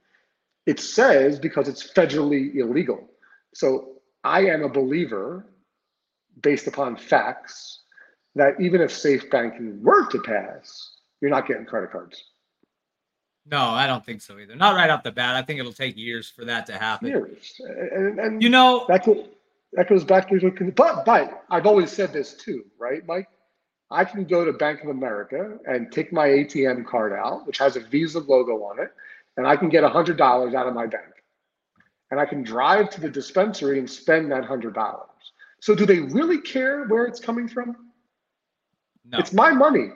It 0.66 0.82
says 0.82 1.40
because 1.40 1.70
it's 1.70 1.94
federally 1.94 2.54
illegal. 2.56 3.10
So 3.54 3.94
I 4.26 4.42
am 4.42 4.64
a 4.64 4.70
believer, 4.70 5.46
based 6.42 6.68
upon 6.68 6.98
facts, 6.98 7.84
that 8.36 8.60
even 8.60 8.82
if 8.82 8.92
safe 8.92 9.30
banking 9.30 9.82
were 9.82 10.06
to 10.10 10.20
pass, 10.20 10.98
you're 11.22 11.32
not 11.32 11.48
getting 11.48 11.66
credit 11.66 11.92
cards. 11.92 12.22
No, 13.52 13.66
I 13.68 13.86
don't 13.86 14.04
think 14.06 14.22
so 14.22 14.40
either. 14.40 14.56
Not 14.56 14.76
right 14.76 14.90
off 14.90 15.04
the 15.04 15.12
bat. 15.12 15.36
I 15.36 15.42
think 15.42 15.60
it'll 15.60 15.74
take 15.74 15.98
years 15.98 16.30
for 16.30 16.46
that 16.46 16.66
to 16.68 16.78
happen. 16.78 17.10
Years, 17.10 17.60
and, 17.60 18.18
and 18.18 18.42
you 18.42 18.50
know 18.50 18.86
that 18.88 19.06
goes, 19.06 19.28
that 19.74 19.90
goes 19.90 20.06
back 20.06 20.30
to 20.30 20.72
but 20.74 21.06
but 21.06 21.44
I've 21.50 21.66
always 21.66 21.92
said 21.92 22.14
this 22.14 22.34
too, 22.34 22.64
right, 22.80 23.06
Mike? 23.06 23.28
I 23.92 24.06
can 24.06 24.24
go 24.24 24.46
to 24.46 24.54
Bank 24.54 24.82
of 24.84 24.90
America 24.90 25.58
and 25.66 25.92
take 25.92 26.14
my 26.14 26.28
ATM 26.28 26.86
card 26.86 27.12
out, 27.12 27.46
which 27.46 27.58
has 27.58 27.76
a 27.76 27.82
Visa 27.82 28.20
logo 28.20 28.64
on 28.64 28.80
it, 28.80 28.94
and 29.36 29.46
I 29.46 29.58
can 29.58 29.68
get 29.68 29.84
$100 29.84 30.56
out 30.56 30.68
of 30.68 30.74
my 30.74 30.88
bank. 30.88 31.04
And 32.10 32.20
I 32.20 32.26
can 32.26 32.42
drive 32.42 32.90
to 32.92 33.02
the 33.02 33.10
dispensary 33.10 33.80
and 33.80 33.90
spend 33.90 34.32
that 34.32 34.44
$100. 34.44 35.02
So, 35.60 35.76
do 35.76 35.86
they 35.86 36.00
really 36.00 36.40
care 36.40 36.86
where 36.86 37.06
it's 37.06 37.20
coming 37.20 37.48
from? 37.48 37.76
No. 39.06 39.20
It's 39.20 39.34
my 39.34 39.52
money. 39.52 39.90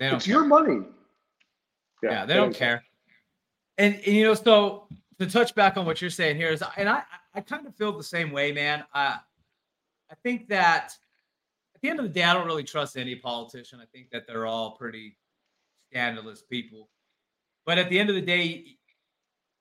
it's 0.00 0.26
care. 0.26 0.34
your 0.34 0.44
money. 0.44 0.80
Yeah, 2.02 2.10
yeah 2.10 2.26
they, 2.26 2.34
don't, 2.34 2.54
care. 2.54 2.84
And, 3.78 3.94
and, 3.94 4.06
you 4.06 4.24
know, 4.24 4.34
so 4.34 4.88
to 5.18 5.26
touch 5.26 5.54
back 5.54 5.76
on 5.76 5.86
what 5.86 6.00
you're 6.00 6.10
saying 6.10 6.36
here 6.36 6.50
is, 6.50 6.62
and 6.76 6.88
I, 6.88 7.02
I 7.34 7.40
kind 7.40 7.66
of 7.66 7.74
feel 7.76 7.96
the 7.96 8.02
same 8.02 8.30
way, 8.30 8.52
man. 8.52 8.84
Uh, 8.94 9.16
I 10.10 10.14
think 10.22 10.48
that 10.48 10.92
at 11.74 11.80
the 11.80 11.88
end 11.88 11.98
of 11.98 12.04
the 12.04 12.12
day, 12.12 12.24
I 12.24 12.34
don't 12.34 12.46
really 12.46 12.64
trust 12.64 12.96
any 12.96 13.16
politician. 13.16 13.80
I 13.80 13.86
think 13.86 14.10
that 14.10 14.26
they're 14.26 14.46
all 14.46 14.72
pretty 14.72 15.16
scandalous 15.90 16.42
people. 16.42 16.90
But 17.64 17.78
at 17.78 17.88
the 17.88 17.98
end 17.98 18.08
of 18.08 18.16
the 18.16 18.22
day, 18.22 18.76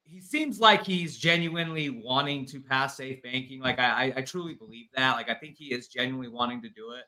he 0.04 0.19
seems 0.19 0.60
like 0.60 0.86
he's 0.86 1.17
genuinely 1.17 1.89
wanting 1.89 2.45
to 2.47 2.60
pass 2.60 2.97
safe 2.97 3.21
banking. 3.21 3.62
Like 3.62 3.80
I, 3.80 4.12
I 4.15 4.21
truly 4.21 4.56
believe 4.56 4.88
that. 4.95 5.15
Like 5.15 5.30
I 5.30 5.36
think 5.36 5.56
he 5.58 5.73
is 5.73 5.88
genuinely 5.88 6.27
wanting 6.27 6.62
to 6.63 6.69
do 6.69 6.91
it. 6.91 7.06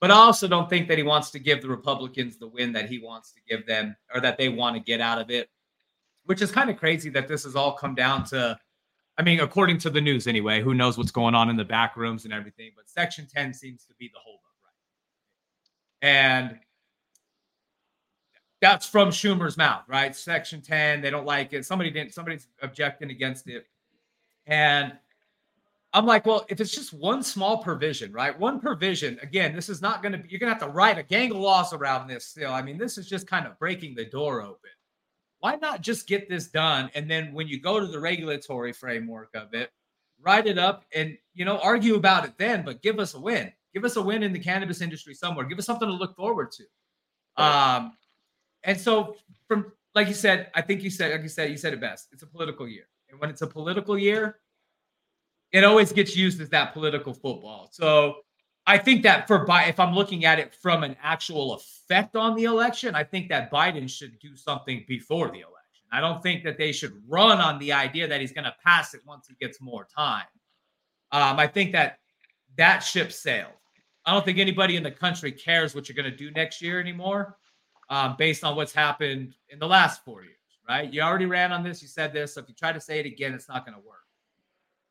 But 0.00 0.10
I 0.10 0.14
also 0.14 0.48
don't 0.48 0.68
think 0.68 0.88
that 0.88 0.98
he 0.98 1.04
wants 1.04 1.30
to 1.30 1.38
give 1.38 1.62
the 1.62 1.68
Republicans 1.68 2.36
the 2.36 2.48
win 2.48 2.72
that 2.72 2.88
he 2.88 2.98
wants 2.98 3.32
to 3.32 3.40
give 3.48 3.66
them 3.66 3.96
or 4.14 4.20
that 4.20 4.36
they 4.36 4.48
want 4.48 4.76
to 4.76 4.82
get 4.82 5.00
out 5.00 5.20
of 5.20 5.30
it. 5.30 5.48
Which 6.26 6.42
is 6.42 6.50
kind 6.50 6.70
of 6.70 6.76
crazy 6.76 7.10
that 7.10 7.28
this 7.28 7.44
has 7.44 7.56
all 7.56 7.72
come 7.72 7.94
down 7.94 8.24
to 8.26 8.58
I 9.16 9.22
mean, 9.22 9.40
according 9.40 9.78
to 9.78 9.90
the 9.90 10.00
news 10.00 10.26
anyway, 10.26 10.60
who 10.60 10.74
knows 10.74 10.98
what's 10.98 11.12
going 11.12 11.34
on 11.34 11.48
in 11.48 11.56
the 11.56 11.64
back 11.64 11.96
rooms 11.96 12.24
and 12.24 12.34
everything, 12.34 12.72
but 12.74 12.88
Section 12.88 13.28
10 13.32 13.54
seems 13.54 13.84
to 13.84 13.94
be 13.94 14.10
the 14.12 14.18
holdup, 14.18 14.42
right? 14.64 16.08
And 16.08 16.58
that's 18.60 18.86
from 18.86 19.10
Schumer's 19.10 19.56
mouth, 19.56 19.84
right? 19.86 20.16
Section 20.16 20.60
10, 20.60 21.00
they 21.00 21.10
don't 21.10 21.26
like 21.26 21.52
it. 21.52 21.64
Somebody 21.64 21.90
didn't, 21.90 22.12
somebody's 22.12 22.48
objecting 22.60 23.10
against 23.10 23.48
it. 23.48 23.66
And 24.46 24.94
I'm 25.94 26.04
like, 26.04 26.26
well, 26.26 26.44
if 26.48 26.60
it's 26.60 26.74
just 26.74 26.92
one 26.92 27.22
small 27.22 27.62
provision, 27.62 28.12
right? 28.12 28.38
One 28.38 28.60
provision, 28.60 29.18
again, 29.22 29.54
this 29.54 29.70
is 29.70 29.80
not 29.80 30.02
going 30.02 30.12
to 30.12 30.18
be, 30.18 30.28
you're 30.28 30.40
going 30.40 30.52
to 30.52 30.58
have 30.58 30.68
to 30.68 30.74
write 30.74 30.98
a 30.98 31.02
gang 31.02 31.30
of 31.30 31.38
laws 31.38 31.72
around 31.72 32.08
this 32.08 32.26
still. 32.26 32.52
I 32.52 32.60
mean, 32.60 32.76
this 32.76 32.98
is 32.98 33.08
just 33.08 33.26
kind 33.26 33.46
of 33.46 33.58
breaking 33.58 33.94
the 33.94 34.04
door 34.04 34.42
open 34.42 34.70
why 35.44 35.56
not 35.56 35.82
just 35.82 36.06
get 36.06 36.26
this 36.26 36.46
done? 36.46 36.90
And 36.94 37.10
then 37.10 37.34
when 37.34 37.46
you 37.46 37.60
go 37.60 37.78
to 37.78 37.86
the 37.86 38.00
regulatory 38.00 38.72
framework 38.72 39.28
of 39.34 39.52
it, 39.52 39.70
write 40.22 40.46
it 40.46 40.56
up 40.56 40.86
and 40.94 41.18
you 41.34 41.44
know 41.44 41.58
argue 41.58 41.96
about 41.96 42.24
it 42.24 42.32
then, 42.38 42.64
but 42.64 42.80
give 42.80 42.98
us 42.98 43.12
a 43.12 43.20
win. 43.20 43.52
Give 43.74 43.84
us 43.84 43.96
a 43.96 44.02
win 44.02 44.22
in 44.22 44.32
the 44.32 44.38
cannabis 44.38 44.80
industry 44.80 45.12
somewhere. 45.12 45.44
Give 45.44 45.58
us 45.58 45.66
something 45.66 45.86
to 45.86 45.92
look 45.92 46.16
forward 46.16 46.50
to. 46.52 46.64
Um, 47.44 47.92
and 48.62 48.80
so 48.80 49.16
from 49.46 49.70
like 49.94 50.08
you 50.08 50.14
said, 50.14 50.50
I 50.54 50.62
think 50.62 50.82
you 50.82 50.88
said, 50.88 51.12
like 51.12 51.22
you 51.22 51.28
said, 51.28 51.50
you 51.50 51.58
said 51.58 51.74
it 51.74 51.80
best. 51.80 52.08
It's 52.10 52.22
a 52.22 52.26
political 52.26 52.66
year. 52.66 52.88
And 53.10 53.20
when 53.20 53.28
it's 53.28 53.42
a 53.42 53.46
political 53.46 53.98
year, 53.98 54.38
it 55.54 55.62
always 55.62 55.92
gets 55.92 56.16
used 56.16 56.40
as 56.40 56.48
that 56.48 56.72
political 56.72 57.14
football. 57.14 57.68
So 57.70 58.16
I 58.66 58.76
think 58.76 59.04
that 59.04 59.28
for 59.28 59.46
Biden, 59.46 59.68
if 59.68 59.78
I'm 59.78 59.94
looking 59.94 60.24
at 60.24 60.40
it 60.40 60.52
from 60.52 60.82
an 60.82 60.96
actual 61.00 61.54
effect 61.54 62.16
on 62.16 62.34
the 62.34 62.44
election, 62.44 62.96
I 62.96 63.04
think 63.04 63.28
that 63.28 63.52
Biden 63.52 63.88
should 63.88 64.18
do 64.18 64.34
something 64.34 64.84
before 64.88 65.28
the 65.28 65.40
election. 65.40 65.84
I 65.92 66.00
don't 66.00 66.20
think 66.20 66.42
that 66.42 66.58
they 66.58 66.72
should 66.72 67.00
run 67.06 67.38
on 67.38 67.60
the 67.60 67.72
idea 67.72 68.08
that 68.08 68.20
he's 68.20 68.32
going 68.32 68.46
to 68.46 68.54
pass 68.64 68.94
it 68.94 69.02
once 69.06 69.28
he 69.28 69.36
gets 69.40 69.60
more 69.60 69.86
time. 69.96 70.26
Um, 71.12 71.38
I 71.38 71.46
think 71.46 71.70
that 71.70 72.00
that 72.58 72.80
ship 72.80 73.12
sailed. 73.12 73.52
I 74.04 74.12
don't 74.12 74.24
think 74.24 74.38
anybody 74.38 74.74
in 74.74 74.82
the 74.82 74.90
country 74.90 75.30
cares 75.30 75.72
what 75.72 75.88
you're 75.88 75.94
going 75.94 76.10
to 76.10 76.16
do 76.16 76.32
next 76.32 76.60
year 76.60 76.80
anymore, 76.80 77.36
um, 77.90 78.16
based 78.18 78.42
on 78.42 78.56
what's 78.56 78.74
happened 78.74 79.36
in 79.50 79.60
the 79.60 79.68
last 79.68 80.04
four 80.04 80.24
years. 80.24 80.34
Right? 80.68 80.92
You 80.92 81.02
already 81.02 81.26
ran 81.26 81.52
on 81.52 81.62
this. 81.62 81.80
You 81.80 81.86
said 81.86 82.12
this. 82.12 82.34
So 82.34 82.40
if 82.40 82.48
you 82.48 82.54
try 82.56 82.72
to 82.72 82.80
say 82.80 82.98
it 82.98 83.06
again, 83.06 83.34
it's 83.34 83.48
not 83.48 83.64
going 83.64 83.78
to 83.78 83.86
work. 83.86 84.03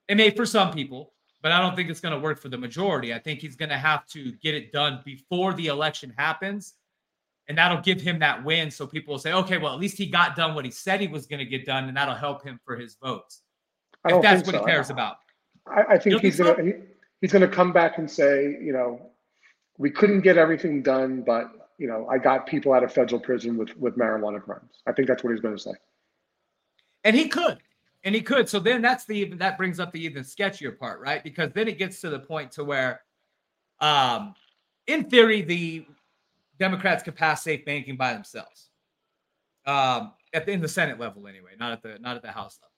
It 0.07 0.15
may 0.15 0.29
for 0.31 0.45
some 0.45 0.71
people 0.71 1.13
but 1.43 1.51
I 1.51 1.59
don't 1.59 1.75
think 1.75 1.89
it's 1.89 1.99
going 1.99 2.13
to 2.13 2.19
work 2.19 2.39
for 2.39 2.47
the 2.47 2.57
majority. 2.57 3.13
I 3.13 3.19
think 3.19 3.41
he's 3.41 3.57
going 3.57 3.69
to 3.69 3.77
have 3.77 4.07
to 4.07 4.31
get 4.41 4.55
it 4.55 4.71
done 4.71 5.01
before 5.03 5.53
the 5.53 5.67
election 5.67 6.13
happens. 6.17 6.73
And 7.49 7.57
that'll 7.57 7.81
give 7.81 7.99
him 7.99 8.19
that 8.19 8.45
win. 8.45 8.71
So 8.71 8.87
people 8.87 9.11
will 9.11 9.19
say, 9.19 9.33
okay, 9.33 9.57
well, 9.57 9.73
at 9.73 9.79
least 9.79 9.97
he 9.97 10.05
got 10.05 10.37
done 10.37 10.55
what 10.55 10.63
he 10.63 10.71
said 10.71 11.01
he 11.01 11.07
was 11.09 11.27
going 11.27 11.39
to 11.39 11.45
get 11.45 11.65
done, 11.65 11.89
and 11.89 11.97
that'll 11.97 12.15
help 12.15 12.41
him 12.41 12.57
for 12.63 12.77
his 12.77 12.95
votes. 13.03 13.41
If 14.05 14.21
that's 14.21 14.47
what 14.47 14.55
so. 14.55 14.59
he 14.61 14.65
cares 14.65 14.89
about. 14.89 15.17
I, 15.67 15.95
I 15.95 15.97
think 15.97 16.21
he's 16.21 16.37
going 16.37 16.55
to 16.55 16.81
he's 17.19 17.33
going 17.33 17.41
to 17.41 17.53
come 17.53 17.73
back 17.73 17.97
and 17.97 18.09
say, 18.09 18.57
you 18.61 18.71
know, 18.71 19.11
we 19.77 19.91
couldn't 19.91 20.21
get 20.21 20.37
everything 20.37 20.81
done, 20.81 21.21
but 21.21 21.51
you 21.77 21.87
know, 21.87 22.07
I 22.09 22.17
got 22.17 22.47
people 22.47 22.71
out 22.73 22.83
of 22.83 22.93
federal 22.93 23.19
prison 23.19 23.57
with 23.57 23.75
with 23.77 23.97
marijuana 23.97 24.41
crimes. 24.41 24.81
I 24.87 24.93
think 24.93 25.09
that's 25.09 25.23
what 25.23 25.31
he's 25.31 25.41
going 25.41 25.55
to 25.55 25.61
say. 25.61 25.73
And 27.03 27.13
he 27.13 27.27
could 27.27 27.57
and 28.03 28.13
he 28.13 28.21
could. 28.21 28.49
So 28.49 28.59
then 28.59 28.81
that's 28.81 29.05
the 29.05 29.15
even 29.15 29.37
that 29.37 29.57
brings 29.57 29.79
up 29.79 29.91
the 29.91 30.03
even 30.03 30.23
sketchier 30.23 30.77
part, 30.77 30.99
right? 30.99 31.23
Because 31.23 31.51
then 31.53 31.67
it 31.67 31.77
gets 31.77 32.01
to 32.01 32.09
the 32.09 32.19
point 32.19 32.51
to 32.53 32.63
where, 32.63 33.01
um, 33.79 34.35
in 34.87 35.05
theory, 35.09 35.41
the 35.41 35.85
Democrats 36.59 37.03
could 37.03 37.15
pass 37.15 37.43
safe 37.43 37.65
banking 37.65 37.97
by 37.97 38.13
themselves, 38.13 38.69
um, 39.65 40.13
at 40.33 40.45
the, 40.45 40.51
in 40.51 40.61
the 40.61 40.67
Senate 40.67 40.99
level 40.99 41.27
anyway, 41.27 41.51
not 41.59 41.71
at 41.71 41.81
the 41.81 41.97
not 41.99 42.15
at 42.15 42.21
the 42.21 42.31
House 42.31 42.59
level, 42.61 42.73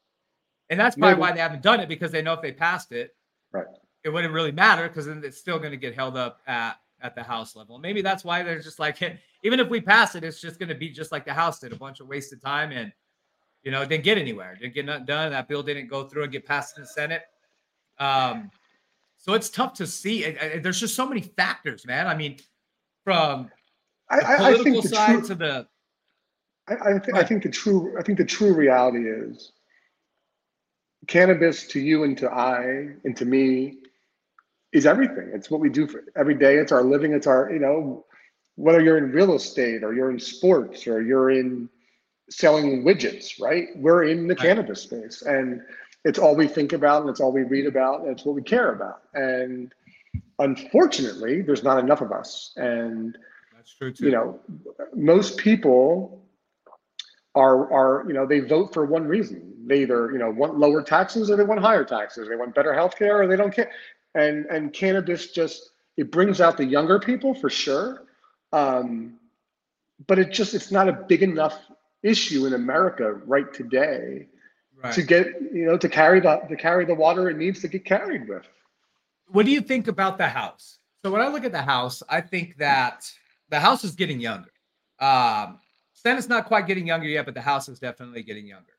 and 0.69 0.79
that's 0.79 0.95
probably 0.95 1.13
Maybe. 1.13 1.21
why 1.21 1.31
they 1.31 1.41
haven't 1.41 1.63
done 1.63 1.79
it 1.79 1.89
because 1.89 2.11
they 2.11 2.21
know 2.21 2.33
if 2.33 2.41
they 2.41 2.51
passed 2.51 2.91
it, 2.91 3.15
right, 3.51 3.65
it 4.03 4.09
wouldn't 4.09 4.33
really 4.33 4.51
matter 4.51 4.87
because 4.87 5.07
then 5.07 5.21
it's 5.23 5.37
still 5.37 5.57
going 5.57 5.71
to 5.71 5.77
get 5.77 5.95
held 5.95 6.15
up 6.15 6.41
at 6.47 6.77
at 7.01 7.15
the 7.15 7.23
House 7.23 7.55
level. 7.55 7.77
Maybe 7.77 8.01
that's 8.01 8.23
why 8.23 8.41
they're 8.43 8.61
just 8.61 8.79
like, 8.79 9.01
even 9.43 9.59
if 9.59 9.69
we 9.69 9.81
pass 9.81 10.15
it, 10.15 10.23
it's 10.23 10.41
just 10.41 10.59
going 10.59 10.69
to 10.69 10.75
be 10.75 10.89
just 10.89 11.11
like 11.11 11.25
the 11.25 11.33
House 11.33 11.59
did, 11.59 11.73
a 11.73 11.75
bunch 11.75 11.99
of 11.99 12.07
wasted 12.07 12.41
time 12.41 12.71
and 12.71 12.91
you 13.65 13.71
know, 13.71 13.83
didn't 13.83 14.03
get 14.03 14.17
anywhere, 14.17 14.55
didn't 14.59 14.75
get 14.75 14.85
nothing 14.85 15.05
done. 15.05 15.31
That 15.31 15.49
bill 15.49 15.63
didn't 15.63 15.87
go 15.87 16.07
through 16.07 16.23
and 16.23 16.31
get 16.31 16.45
passed 16.45 16.77
in 16.77 16.83
the 16.83 16.87
Senate. 16.87 17.23
Um, 17.99 18.51
so 19.17 19.33
it's 19.33 19.49
tough 19.49 19.73
to 19.73 19.87
see. 19.87 20.37
there's 20.61 20.79
just 20.79 20.95
so 20.95 21.07
many 21.07 21.21
factors, 21.21 21.85
man. 21.85 22.07
I 22.07 22.15
mean, 22.15 22.37
from 23.03 23.49
the 24.11 24.27
I, 24.27 24.37
political 24.37 24.79
I 24.79 24.81
side 24.81 25.19
true, 25.19 25.27
to 25.27 25.35
the. 25.35 25.67
I, 26.67 26.73
I, 26.73 26.99
th- 26.99 27.15
I 27.15 27.23
think 27.23 27.43
the 27.43 27.49
true. 27.49 27.95
I 27.97 28.03
think 28.03 28.19
the 28.19 28.25
true 28.25 28.53
reality 28.53 29.09
is 29.09 29.51
cannabis 31.07 31.67
to 31.67 31.79
you 31.79 32.03
and 32.03 32.17
to 32.17 32.29
I 32.29 32.89
and 33.03 33.17
to 33.17 33.25
me 33.25 33.77
is 34.73 34.85
everything. 34.85 35.31
It's 35.33 35.49
what 35.49 35.59
we 35.59 35.69
do 35.69 35.87
for 35.87 36.03
every 36.15 36.35
day. 36.35 36.57
It's 36.57 36.71
our 36.71 36.83
living. 36.83 37.13
It's 37.13 37.27
our 37.27 37.51
you 37.51 37.59
know 37.59 38.05
whether 38.55 38.81
you're 38.81 38.99
in 38.99 39.11
real 39.11 39.33
estate 39.33 39.83
or 39.83 39.93
you're 39.93 40.11
in 40.11 40.19
sports 40.19 40.85
or 40.85 41.01
you're 41.01 41.31
in 41.31 41.67
selling 42.29 42.83
widgets, 42.83 43.39
right? 43.39 43.67
We're 43.75 44.05
in 44.05 44.27
the 44.27 44.35
cannabis 44.35 44.81
space. 44.81 45.21
And 45.21 45.61
it's 46.03 46.19
all 46.19 46.35
we 46.35 46.47
think 46.47 46.73
about 46.73 47.01
and 47.01 47.09
it's 47.09 47.19
all 47.19 47.31
we 47.31 47.43
read 47.43 47.65
about 47.65 48.01
and 48.01 48.11
it's 48.11 48.25
what 48.25 48.35
we 48.35 48.41
care 48.41 48.73
about. 48.73 49.01
And 49.13 49.73
unfortunately, 50.39 51.41
there's 51.41 51.63
not 51.63 51.79
enough 51.79 52.01
of 52.01 52.11
us. 52.11 52.53
And 52.55 53.17
that's 53.55 53.73
true 53.73 53.91
too. 53.91 54.05
You 54.05 54.11
know, 54.11 54.39
most 54.93 55.37
people 55.37 56.23
are 57.33 57.71
are 57.73 58.05
you 58.07 58.13
know 58.13 58.25
they 58.25 58.39
vote 58.39 58.73
for 58.73 58.85
one 58.85 59.07
reason. 59.07 59.53
They 59.65 59.81
either 59.81 60.11
you 60.11 60.19
know 60.19 60.29
want 60.29 60.57
lower 60.57 60.81
taxes 60.81 61.29
or 61.29 61.35
they 61.35 61.43
want 61.43 61.59
higher 61.59 61.83
taxes. 61.83 62.29
They 62.29 62.35
want 62.35 62.55
better 62.55 62.73
health 62.73 62.95
care 62.95 63.21
or 63.21 63.27
they 63.27 63.35
don't 63.35 63.53
care. 63.53 63.71
And 64.13 64.45
and 64.45 64.71
cannabis 64.71 65.31
just 65.31 65.71
it 65.97 66.11
brings 66.11 66.39
out 66.41 66.57
the 66.57 66.65
younger 66.65 66.99
people 66.99 67.33
for 67.33 67.49
sure. 67.49 68.03
Um, 68.53 69.15
but 70.07 70.19
it 70.19 70.31
just 70.31 70.53
it's 70.53 70.71
not 70.71 70.87
a 70.87 70.93
big 70.93 71.23
enough 71.23 71.57
issue 72.05 72.45
in 72.45 72.53
America 72.53 73.13
right 73.25 73.51
today 73.53 74.27
right. 74.81 74.93
to 74.93 75.01
get 75.01 75.27
you 75.51 75.65
know 75.65 75.77
to 75.77 75.89
carry 75.89 76.19
the 76.19 76.37
to 76.47 76.55
carry 76.55 76.85
the 76.85 76.93
water 76.93 77.29
it 77.29 77.37
needs 77.37 77.59
to 77.61 77.67
get 77.67 77.83
carried 77.83 78.29
with. 78.29 78.43
What 79.27 79.45
do 79.45 79.51
you 79.51 79.61
think 79.61 79.87
about 79.87 80.17
the 80.17 80.27
house? 80.27 80.77
So 81.03 81.11
when 81.11 81.21
I 81.21 81.27
look 81.27 81.43
at 81.43 81.51
the 81.51 81.61
house, 81.61 82.03
I 82.09 82.21
think 82.21 82.57
that 82.57 83.11
the 83.49 83.59
house 83.59 83.83
is 83.83 83.95
getting 83.95 84.19
younger. 84.19 84.51
Um, 84.99 85.59
Senate's 85.93 86.29
not 86.29 86.45
quite 86.45 86.67
getting 86.67 86.85
younger 86.87 87.07
yet, 87.07 87.25
but 87.25 87.33
the 87.33 87.41
house 87.41 87.67
is 87.67 87.79
definitely 87.79 88.21
getting 88.21 88.45
younger. 88.45 88.73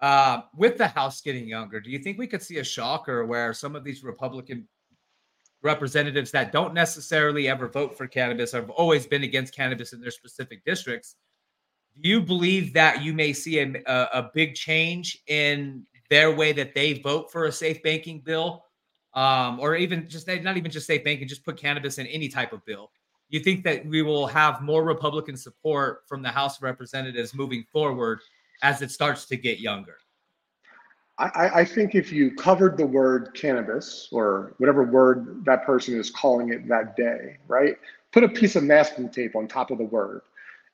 Uh, 0.00 0.42
with 0.56 0.78
the 0.78 0.86
house 0.86 1.20
getting 1.20 1.46
younger, 1.46 1.80
do 1.80 1.90
you 1.90 1.98
think 1.98 2.18
we 2.18 2.26
could 2.26 2.42
see 2.42 2.58
a 2.58 2.64
shocker 2.64 3.24
where 3.26 3.52
some 3.52 3.76
of 3.76 3.84
these 3.84 4.02
Republican 4.02 4.66
representatives 5.62 6.30
that 6.32 6.50
don't 6.50 6.74
necessarily 6.74 7.48
ever 7.48 7.68
vote 7.68 7.96
for 7.96 8.06
cannabis 8.06 8.52
have 8.52 8.70
always 8.70 9.06
been 9.06 9.22
against 9.22 9.54
cannabis 9.54 9.92
in 9.92 10.00
their 10.00 10.10
specific 10.10 10.64
districts 10.64 11.16
do 12.00 12.08
you 12.08 12.20
believe 12.20 12.72
that 12.72 13.02
you 13.02 13.12
may 13.12 13.32
see 13.32 13.58
a, 13.58 13.70
a, 13.86 14.30
big 14.34 14.54
change 14.54 15.22
in 15.26 15.84
their 16.08 16.34
way 16.34 16.52
that 16.52 16.74
they 16.74 16.94
vote 16.94 17.30
for 17.30 17.44
a 17.44 17.52
safe 17.52 17.82
banking 17.82 18.20
bill? 18.20 18.64
Um, 19.14 19.60
or 19.60 19.76
even 19.76 20.08
just 20.08 20.26
not 20.26 20.56
even 20.56 20.70
just 20.70 20.86
safe 20.86 21.04
banking 21.04 21.28
just 21.28 21.44
put 21.44 21.58
cannabis 21.58 21.98
in 21.98 22.06
any 22.06 22.28
type 22.28 22.52
of 22.54 22.64
bill. 22.64 22.90
You 23.28 23.40
think 23.40 23.62
that 23.64 23.84
we 23.84 24.00
will 24.02 24.26
have 24.26 24.62
more 24.62 24.84
republican 24.84 25.36
support 25.36 26.04
from 26.06 26.22
the 26.22 26.30
house 26.30 26.56
of 26.56 26.62
representatives 26.62 27.34
moving 27.34 27.64
forward 27.70 28.20
as 28.62 28.80
it 28.80 28.90
starts 28.90 29.26
to 29.26 29.36
get 29.36 29.60
younger? 29.60 29.96
I, 31.18 31.60
I 31.60 31.64
think 31.64 31.94
if 31.94 32.10
you 32.10 32.34
covered 32.34 32.78
the 32.78 32.86
word 32.86 33.34
cannabis 33.34 34.08
or 34.12 34.54
whatever 34.56 34.82
word 34.82 35.44
that 35.44 35.64
person 35.64 35.98
is 36.00 36.10
calling 36.10 36.52
it 36.52 36.66
that 36.68 36.96
day 36.96 37.36
right? 37.48 37.76
Put 38.12 38.24
a 38.24 38.28
piece 38.28 38.56
of 38.56 38.64
masking 38.64 39.10
tape 39.10 39.36
on 39.36 39.46
top 39.46 39.70
of 39.70 39.78
the 39.78 39.84
word 39.84 40.22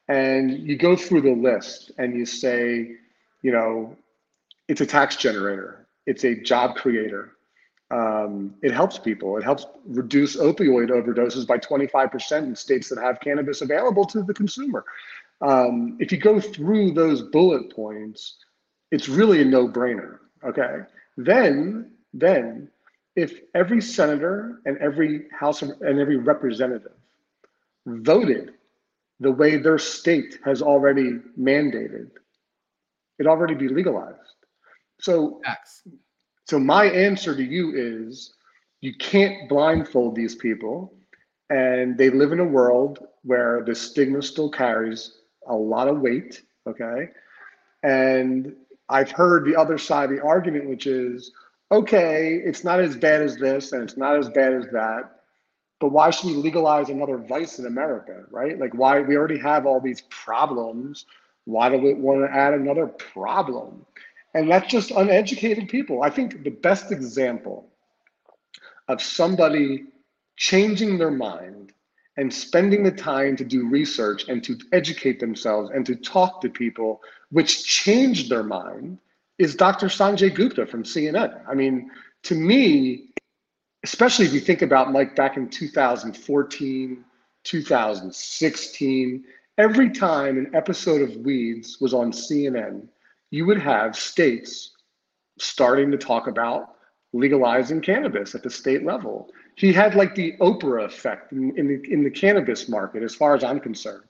and 0.08 0.58
you 0.66 0.76
go 0.76 0.96
through 0.96 1.20
the 1.22 1.32
list 1.32 1.92
and 1.98 2.16
you 2.16 2.24
say, 2.24 2.96
you 3.42 3.52
know, 3.52 3.96
it's 4.68 4.80
a 4.80 4.86
tax 4.86 5.16
generator, 5.16 5.86
it's 6.06 6.24
a 6.24 6.34
job 6.34 6.76
creator. 6.76 7.32
Um, 7.90 8.54
it 8.62 8.72
helps 8.72 8.98
people. 8.98 9.38
It 9.38 9.44
helps 9.44 9.64
reduce 9.86 10.36
opioid 10.36 10.90
overdoses 10.90 11.46
by 11.46 11.56
25% 11.56 12.42
in 12.42 12.54
states 12.54 12.90
that 12.90 12.98
have 12.98 13.18
cannabis 13.20 13.62
available 13.62 14.04
to 14.06 14.22
the 14.22 14.34
consumer. 14.34 14.84
Um, 15.40 15.96
if 15.98 16.12
you 16.12 16.18
go 16.18 16.38
through 16.38 16.92
those 16.92 17.22
bullet 17.22 17.74
points, 17.74 18.36
it's 18.90 19.08
really 19.08 19.40
a 19.40 19.44
no-brainer. 19.44 20.18
Okay. 20.44 20.80
Then, 21.16 21.92
then, 22.12 22.70
if 23.16 23.40
every 23.54 23.80
senator 23.80 24.60
and 24.66 24.76
every 24.78 25.26
House 25.30 25.62
and 25.62 25.98
every 25.98 26.16
representative 26.16 26.92
voted 27.86 28.54
the 29.20 29.32
way 29.32 29.56
their 29.56 29.78
state 29.78 30.38
has 30.44 30.62
already 30.62 31.20
mandated, 31.38 32.10
it 33.18 33.26
already 33.26 33.54
be 33.54 33.68
legalized. 33.68 34.16
So, 35.00 35.40
so 36.46 36.58
my 36.58 36.84
answer 36.84 37.34
to 37.36 37.42
you 37.42 37.72
is 37.74 38.34
you 38.80 38.94
can't 38.96 39.48
blindfold 39.48 40.14
these 40.14 40.36
people, 40.36 40.94
and 41.50 41.96
they 41.96 42.10
live 42.10 42.32
in 42.32 42.40
a 42.40 42.44
world 42.44 43.00
where 43.22 43.64
the 43.64 43.74
stigma 43.74 44.22
still 44.22 44.50
carries 44.50 45.18
a 45.48 45.54
lot 45.54 45.88
of 45.88 46.00
weight. 46.00 46.42
Okay, 46.66 47.08
and 47.82 48.54
I've 48.88 49.10
heard 49.10 49.44
the 49.44 49.56
other 49.56 49.78
side 49.78 50.10
of 50.10 50.16
the 50.16 50.22
argument, 50.22 50.68
which 50.68 50.86
is 50.86 51.32
okay, 51.70 52.40
it's 52.44 52.64
not 52.64 52.80
as 52.80 52.96
bad 52.96 53.20
as 53.20 53.36
this, 53.36 53.72
and 53.72 53.82
it's 53.82 53.96
not 53.96 54.16
as 54.16 54.28
bad 54.30 54.54
as 54.54 54.66
that 54.72 55.17
but 55.80 55.90
why 55.90 56.10
should 56.10 56.26
we 56.26 56.34
legalize 56.34 56.88
another 56.88 57.18
vice 57.18 57.58
in 57.58 57.66
America, 57.66 58.24
right? 58.30 58.58
Like, 58.58 58.74
why 58.74 59.00
we 59.00 59.16
already 59.16 59.38
have 59.38 59.66
all 59.66 59.80
these 59.80 60.02
problems. 60.10 61.06
Why 61.44 61.68
do 61.68 61.78
we 61.78 61.94
want 61.94 62.20
to 62.22 62.36
add 62.36 62.54
another 62.54 62.86
problem? 62.86 63.86
And 64.34 64.50
that's 64.50 64.70
just 64.70 64.90
uneducated 64.90 65.68
people. 65.68 66.02
I 66.02 66.10
think 66.10 66.42
the 66.42 66.50
best 66.50 66.92
example 66.92 67.70
of 68.88 69.00
somebody 69.00 69.86
changing 70.36 70.98
their 70.98 71.10
mind 71.10 71.72
and 72.16 72.32
spending 72.32 72.82
the 72.82 72.90
time 72.90 73.36
to 73.36 73.44
do 73.44 73.68
research 73.68 74.28
and 74.28 74.42
to 74.44 74.58
educate 74.72 75.20
themselves 75.20 75.70
and 75.72 75.86
to 75.86 75.94
talk 75.94 76.40
to 76.40 76.48
people, 76.48 77.00
which 77.30 77.64
changed 77.64 78.28
their 78.28 78.42
mind, 78.42 78.98
is 79.38 79.54
Dr. 79.54 79.86
Sanjay 79.86 80.34
Gupta 80.34 80.66
from 80.66 80.82
CNN. 80.82 81.40
I 81.48 81.54
mean, 81.54 81.90
to 82.24 82.34
me, 82.34 83.07
especially 83.84 84.26
if 84.26 84.32
you 84.32 84.40
think 84.40 84.62
about 84.62 84.92
like 84.92 85.14
back 85.14 85.36
in 85.36 85.48
2014, 85.48 87.04
2016, 87.44 89.24
every 89.56 89.90
time 89.90 90.38
an 90.38 90.50
episode 90.54 91.02
of 91.02 91.16
Weeds 91.18 91.80
was 91.80 91.94
on 91.94 92.12
CNN, 92.12 92.88
you 93.30 93.46
would 93.46 93.60
have 93.60 93.96
states 93.96 94.72
starting 95.38 95.90
to 95.90 95.98
talk 95.98 96.26
about 96.26 96.76
legalizing 97.12 97.80
cannabis 97.80 98.34
at 98.34 98.42
the 98.42 98.50
state 98.50 98.84
level. 98.84 99.30
He 99.54 99.72
had 99.72 99.94
like 99.94 100.14
the 100.14 100.34
Oprah 100.40 100.84
effect 100.84 101.32
in, 101.32 101.56
in, 101.56 101.68
the, 101.68 101.92
in 101.92 102.04
the 102.04 102.10
cannabis 102.10 102.68
market, 102.68 103.02
as 103.02 103.14
far 103.14 103.34
as 103.34 103.42
I'm 103.44 103.60
concerned. 103.60 104.04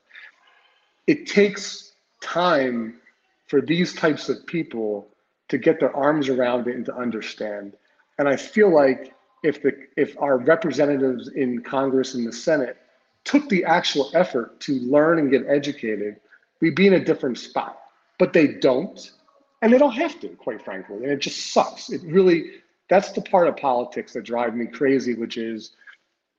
It 1.06 1.26
takes 1.26 1.92
time 2.22 3.00
for 3.46 3.60
these 3.60 3.94
types 3.94 4.28
of 4.28 4.44
people 4.46 5.08
to 5.48 5.56
get 5.56 5.80
their 5.80 5.94
arms 5.96 6.28
around 6.28 6.68
it 6.68 6.76
and 6.76 6.84
to 6.86 6.94
understand. 6.94 7.74
And 8.18 8.28
I 8.28 8.36
feel 8.36 8.72
like 8.74 9.14
if 9.42 9.62
the 9.62 9.72
if 9.96 10.16
our 10.20 10.38
representatives 10.38 11.28
in 11.28 11.62
Congress 11.62 12.14
and 12.14 12.26
the 12.26 12.32
Senate 12.32 12.76
took 13.24 13.48
the 13.48 13.64
actual 13.64 14.10
effort 14.14 14.58
to 14.60 14.74
learn 14.80 15.18
and 15.18 15.30
get 15.30 15.44
educated, 15.46 16.16
we'd 16.60 16.74
be 16.74 16.86
in 16.86 16.94
a 16.94 17.04
different 17.04 17.38
spot. 17.38 17.80
But 18.18 18.32
they 18.32 18.48
don't, 18.48 19.12
and 19.62 19.72
they 19.72 19.78
don't 19.78 19.92
have 19.92 20.18
to, 20.20 20.28
quite 20.30 20.64
frankly. 20.64 20.96
And 20.96 21.06
it 21.06 21.20
just 21.20 21.52
sucks. 21.52 21.90
It 21.90 22.02
really 22.02 22.50
that's 22.88 23.12
the 23.12 23.20
part 23.20 23.48
of 23.48 23.56
politics 23.56 24.14
that 24.14 24.24
drives 24.24 24.54
me 24.54 24.66
crazy, 24.66 25.14
which 25.14 25.36
is, 25.36 25.72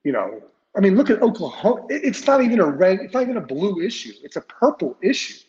you 0.03 0.11
know, 0.11 0.41
I 0.75 0.81
mean, 0.81 0.95
look 0.95 1.09
at 1.09 1.21
Oklahoma. 1.21 1.85
It's 1.89 2.25
not 2.25 2.41
even 2.41 2.59
a 2.59 2.65
red, 2.65 2.99
it's 3.01 3.13
not 3.13 3.23
even 3.23 3.37
a 3.37 3.41
blue 3.41 3.81
issue. 3.81 4.13
It's 4.23 4.35
a 4.35 4.41
purple 4.41 4.97
issue. 5.01 5.39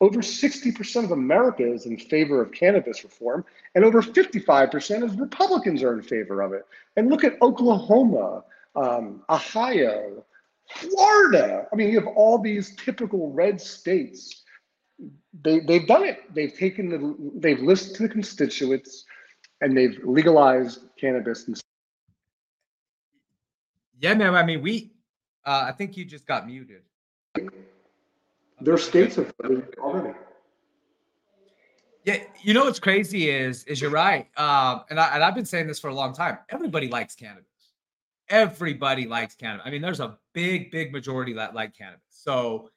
Over 0.00 0.20
60% 0.20 1.04
of 1.04 1.10
America 1.10 1.70
is 1.70 1.86
in 1.86 1.96
favor 1.96 2.42
of 2.42 2.52
cannabis 2.52 3.02
reform, 3.02 3.44
and 3.74 3.84
over 3.84 4.02
55% 4.02 5.02
of 5.02 5.18
Republicans 5.18 5.82
are 5.82 5.94
in 5.94 6.02
favor 6.02 6.42
of 6.42 6.52
it. 6.52 6.66
And 6.96 7.08
look 7.08 7.24
at 7.24 7.40
Oklahoma, 7.40 8.44
um, 8.74 9.22
Ohio, 9.30 10.24
Florida. 10.68 11.66
I 11.72 11.76
mean, 11.76 11.90
you 11.90 11.98
have 11.98 12.08
all 12.08 12.38
these 12.38 12.76
typical 12.76 13.32
red 13.32 13.60
states. 13.60 14.42
They, 15.42 15.60
they've 15.60 15.86
done 15.86 16.04
it. 16.04 16.22
They've 16.34 16.54
taken 16.54 16.88
the, 16.90 17.32
they've 17.36 17.60
listened 17.60 17.96
to 17.96 18.02
the 18.02 18.08
constituents, 18.08 19.04
and 19.62 19.76
they've 19.76 19.98
legalized 20.04 20.80
cannabis. 21.00 21.46
Yeah, 23.98 24.14
man. 24.14 24.34
I 24.34 24.42
mean, 24.44 24.60
we. 24.60 24.92
Uh, 25.44 25.64
I 25.68 25.72
think 25.72 25.96
you 25.96 26.04
just 26.04 26.26
got 26.26 26.46
muted. 26.46 26.82
Their 28.60 28.78
states 28.78 29.16
have 29.16 29.32
already. 29.78 30.16
Yeah, 32.04 32.22
you 32.40 32.54
know 32.54 32.64
what's 32.64 32.78
crazy 32.78 33.28
is 33.30 33.64
is 33.64 33.80
you're 33.80 33.90
right, 33.90 34.28
um, 34.38 34.84
and 34.90 34.98
I 35.00 35.08
and 35.14 35.24
I've 35.24 35.34
been 35.34 35.44
saying 35.44 35.66
this 35.66 35.80
for 35.80 35.88
a 35.88 35.94
long 35.94 36.14
time. 36.14 36.38
Everybody 36.48 36.88
likes 36.88 37.14
cannabis. 37.14 37.44
Everybody 38.28 39.06
likes 39.06 39.34
cannabis. 39.34 39.66
I 39.66 39.70
mean, 39.70 39.82
there's 39.82 40.00
a 40.00 40.16
big, 40.32 40.70
big 40.70 40.92
majority 40.92 41.32
that 41.34 41.54
like 41.54 41.76
cannabis. 41.76 42.02
So 42.10 42.70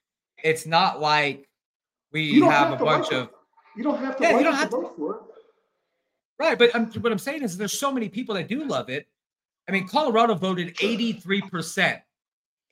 it's 0.43 0.65
not 0.65 0.99
like 0.99 1.47
we 2.11 2.39
have, 2.41 2.69
have, 2.69 2.81
a 2.81 2.83
bunch 2.83 3.11
of. 3.11 3.29
You 3.77 3.83
don't 3.83 3.99
have 3.99 4.17
to. 4.17 4.23
Yeah, 4.23 4.37
you 4.37 4.43
don't 4.43 4.55
have 4.55 4.69
to 4.71 4.77
vote 4.77 4.95
for 4.97 5.15
it. 5.15 5.21
Right, 6.39 6.57
but 6.57 6.73
I'm, 6.73 6.87
what 6.93 7.11
I'm 7.11 7.19
saying 7.19 7.43
is 7.43 7.55
there's 7.55 7.77
so 7.77 7.91
many 7.91 8.09
people 8.09 8.33
that 8.35 8.47
do 8.47 8.65
love 8.65 8.89
it. 8.89 9.07
I 9.67 9.71
mean, 9.71 9.87
Colorado 9.87 10.33
voted 10.35 10.75
83 10.81 11.41
percent 11.41 12.01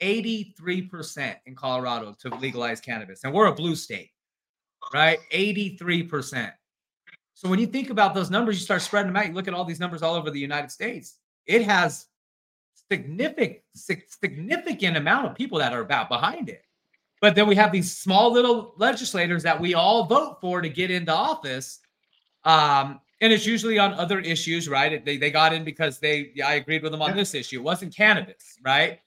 83% 0.01 1.35
in 1.45 1.55
Colorado 1.55 2.15
to 2.21 2.29
legalize 2.35 2.79
cannabis. 2.79 3.23
And 3.23 3.33
we're 3.33 3.47
a 3.47 3.53
blue 3.53 3.75
state, 3.75 4.11
right? 4.93 5.19
83%. 5.33 6.51
So 7.33 7.49
when 7.49 7.59
you 7.59 7.67
think 7.67 7.89
about 7.89 8.15
those 8.15 8.31
numbers, 8.31 8.55
you 8.55 8.61
start 8.61 8.81
spreading 8.81 9.13
them 9.13 9.17
out. 9.17 9.27
You 9.27 9.33
look 9.33 9.47
at 9.47 9.53
all 9.53 9.65
these 9.65 9.79
numbers 9.79 10.01
all 10.01 10.15
over 10.15 10.31
the 10.31 10.39
United 10.39 10.71
States. 10.71 11.15
It 11.45 11.63
has 11.63 12.07
significant, 12.91 13.59
significant 13.73 14.97
amount 14.97 15.27
of 15.27 15.35
people 15.35 15.59
that 15.59 15.73
are 15.73 15.81
about 15.81 16.09
behind 16.09 16.49
it. 16.49 16.63
But 17.21 17.35
then 17.35 17.47
we 17.47 17.55
have 17.55 17.71
these 17.71 17.95
small 17.95 18.31
little 18.31 18.73
legislators 18.77 19.43
that 19.43 19.59
we 19.59 19.73
all 19.73 20.05
vote 20.05 20.37
for 20.39 20.61
to 20.61 20.69
get 20.69 20.91
into 20.91 21.11
office. 21.11 21.79
Um, 22.43 23.01
and 23.21 23.33
it's 23.33 23.45
usually 23.45 23.79
on 23.79 23.93
other 23.93 24.19
issues, 24.19 24.69
right? 24.69 25.03
They, 25.03 25.17
they 25.17 25.31
got 25.31 25.53
in 25.53 25.63
because 25.63 25.99
they 25.99 26.33
I 26.43 26.55
agreed 26.55 26.83
with 26.83 26.91
them 26.91 27.01
on 27.01 27.15
this 27.15 27.33
issue. 27.33 27.57
It 27.59 27.63
wasn't 27.63 27.95
cannabis, 27.95 28.57
right? 28.63 28.99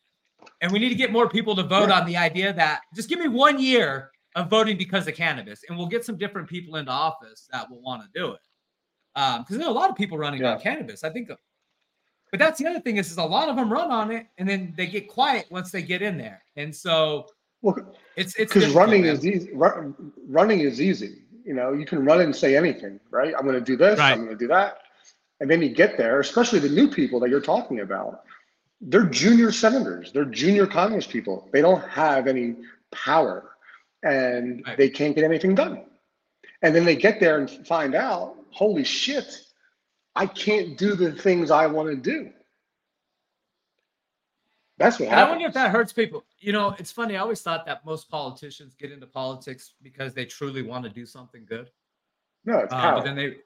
And 0.61 0.71
we 0.71 0.79
need 0.79 0.91
to 0.91 0.95
get 0.95 1.11
more 1.11 1.29
people 1.29 1.57
to 1.57 1.63
vote 1.63 1.91
on 1.91 2.07
the 2.07 2.17
idea 2.17 2.53
that 2.53 2.83
just 2.95 3.09
give 3.09 3.19
me 3.19 3.29
one 3.29 3.59
year 3.61 4.11
of 4.37 4.49
voting 4.49 4.77
because 4.77 5.07
of 5.09 5.15
cannabis, 5.15 5.63
and 5.69 5.77
we'll 5.77 5.89
get 5.89 6.05
some 6.05 6.17
different 6.17 6.49
people 6.49 6.77
into 6.77 6.91
office 6.91 7.49
that 7.53 7.69
will 7.71 7.81
want 7.81 8.03
to 8.03 8.09
do 8.15 8.33
it. 8.33 8.41
Because 9.15 9.57
um, 9.57 9.59
there 9.59 9.67
are 9.67 9.71
a 9.71 9.75
lot 9.75 9.91
of 9.91 9.97
people 9.97 10.19
running 10.19 10.43
yeah. 10.43 10.55
on 10.55 10.61
cannabis. 10.61 11.03
I 11.03 11.11
think, 11.11 11.29
but 11.29 12.39
that's 12.39 12.59
the 12.59 12.67
other 12.67 12.81
thing 12.81 12.99
is, 12.99 13.11
is 13.11 13.19
a 13.19 13.25
lot 13.25 13.49
of 13.49 13.57
them 13.57 13.73
run 13.73 13.91
on 13.91 14.11
it, 14.13 14.27
and 14.39 14.49
then 14.49 14.73
they 14.77 14.87
get 14.87 15.09
quiet 15.09 15.47
once 15.51 15.71
they 15.73 15.83
get 15.83 16.03
in 16.03 16.17
there, 16.17 16.43
and 16.57 16.75
so 16.75 17.27
well, 17.63 17.77
it's 18.17 18.37
it's 18.37 18.53
because 18.53 18.73
running 18.73 19.03
man. 19.03 19.15
is 19.15 19.27
easy. 19.27 19.51
running 19.55 20.61
is 20.61 20.81
easy. 20.81 21.23
You 21.45 21.55
know, 21.55 21.73
you 21.73 21.87
can 21.87 22.05
run 22.05 22.21
and 22.21 22.35
say 22.35 22.57
anything, 22.57 23.01
right? 23.11 23.35
I'm 23.37 23.45
going 23.45 23.57
to 23.57 23.61
do 23.61 23.77
this. 23.77 23.99
Right. 23.99 24.13
I'm 24.13 24.25
going 24.25 24.31
to 24.31 24.37
do 24.37 24.49
that, 24.49 24.79
and 25.41 25.51
then 25.51 25.61
you 25.61 25.71
get 25.71 25.97
there. 25.97 26.21
Especially 26.21 26.61
the 26.61 26.69
new 26.69 26.89
people 26.89 27.19
that 27.21 27.31
you're 27.31 27.41
talking 27.41 27.81
about, 27.81 28.23
they're 28.81 29.05
junior 29.05 29.53
senators. 29.53 30.13
They're 30.13 30.25
junior 30.25 30.67
Congress 30.67 31.07
people. 31.07 31.49
They 31.53 31.61
don't 31.61 31.87
have 31.89 32.27
any 32.27 32.57
power 32.91 33.51
and 34.03 34.63
right. 34.67 34.77
they 34.77 34.89
can't 34.89 35.15
get 35.15 35.25
anything 35.25 35.55
done. 35.55 35.85
And 36.63 36.75
then 36.75 36.85
they 36.85 36.97
get 36.97 37.21
there 37.21 37.39
and 37.39 37.51
find 37.67 37.95
out, 37.95 38.37
holy 38.51 38.85
shit, 38.85 39.43
I 40.15 40.27
can't 40.27 40.77
do 40.77 40.95
the 40.95 41.13
things 41.13 41.51
I 41.51 41.67
want 41.67 41.91
to 41.91 41.97
do. 41.97 42.31
That's 44.79 44.99
what 44.99 45.11
I 45.11 45.29
wonder 45.29 45.47
if 45.47 45.53
that 45.55 45.73
hurts 45.73 45.93
people. 45.93 46.25
You 46.39 46.53
know, 46.53 46.75
it's 46.79 46.91
funny. 46.91 47.15
I 47.17 47.21
always 47.21 47.43
thought 47.43 47.67
that 47.67 47.85
most 47.85 48.11
politicians 48.11 48.75
get 48.75 48.91
into 48.91 49.07
politics 49.07 49.75
because 49.83 50.15
they 50.15 50.25
truly 50.25 50.63
want 50.63 50.85
to 50.85 50.91
do 50.91 51.05
something 51.05 51.45
good. 51.47 51.71
No, 52.47 52.61
it's 52.61 52.73
uh, 52.73 52.95
But 52.95 53.05
then 53.05 53.15
they 53.15 53.37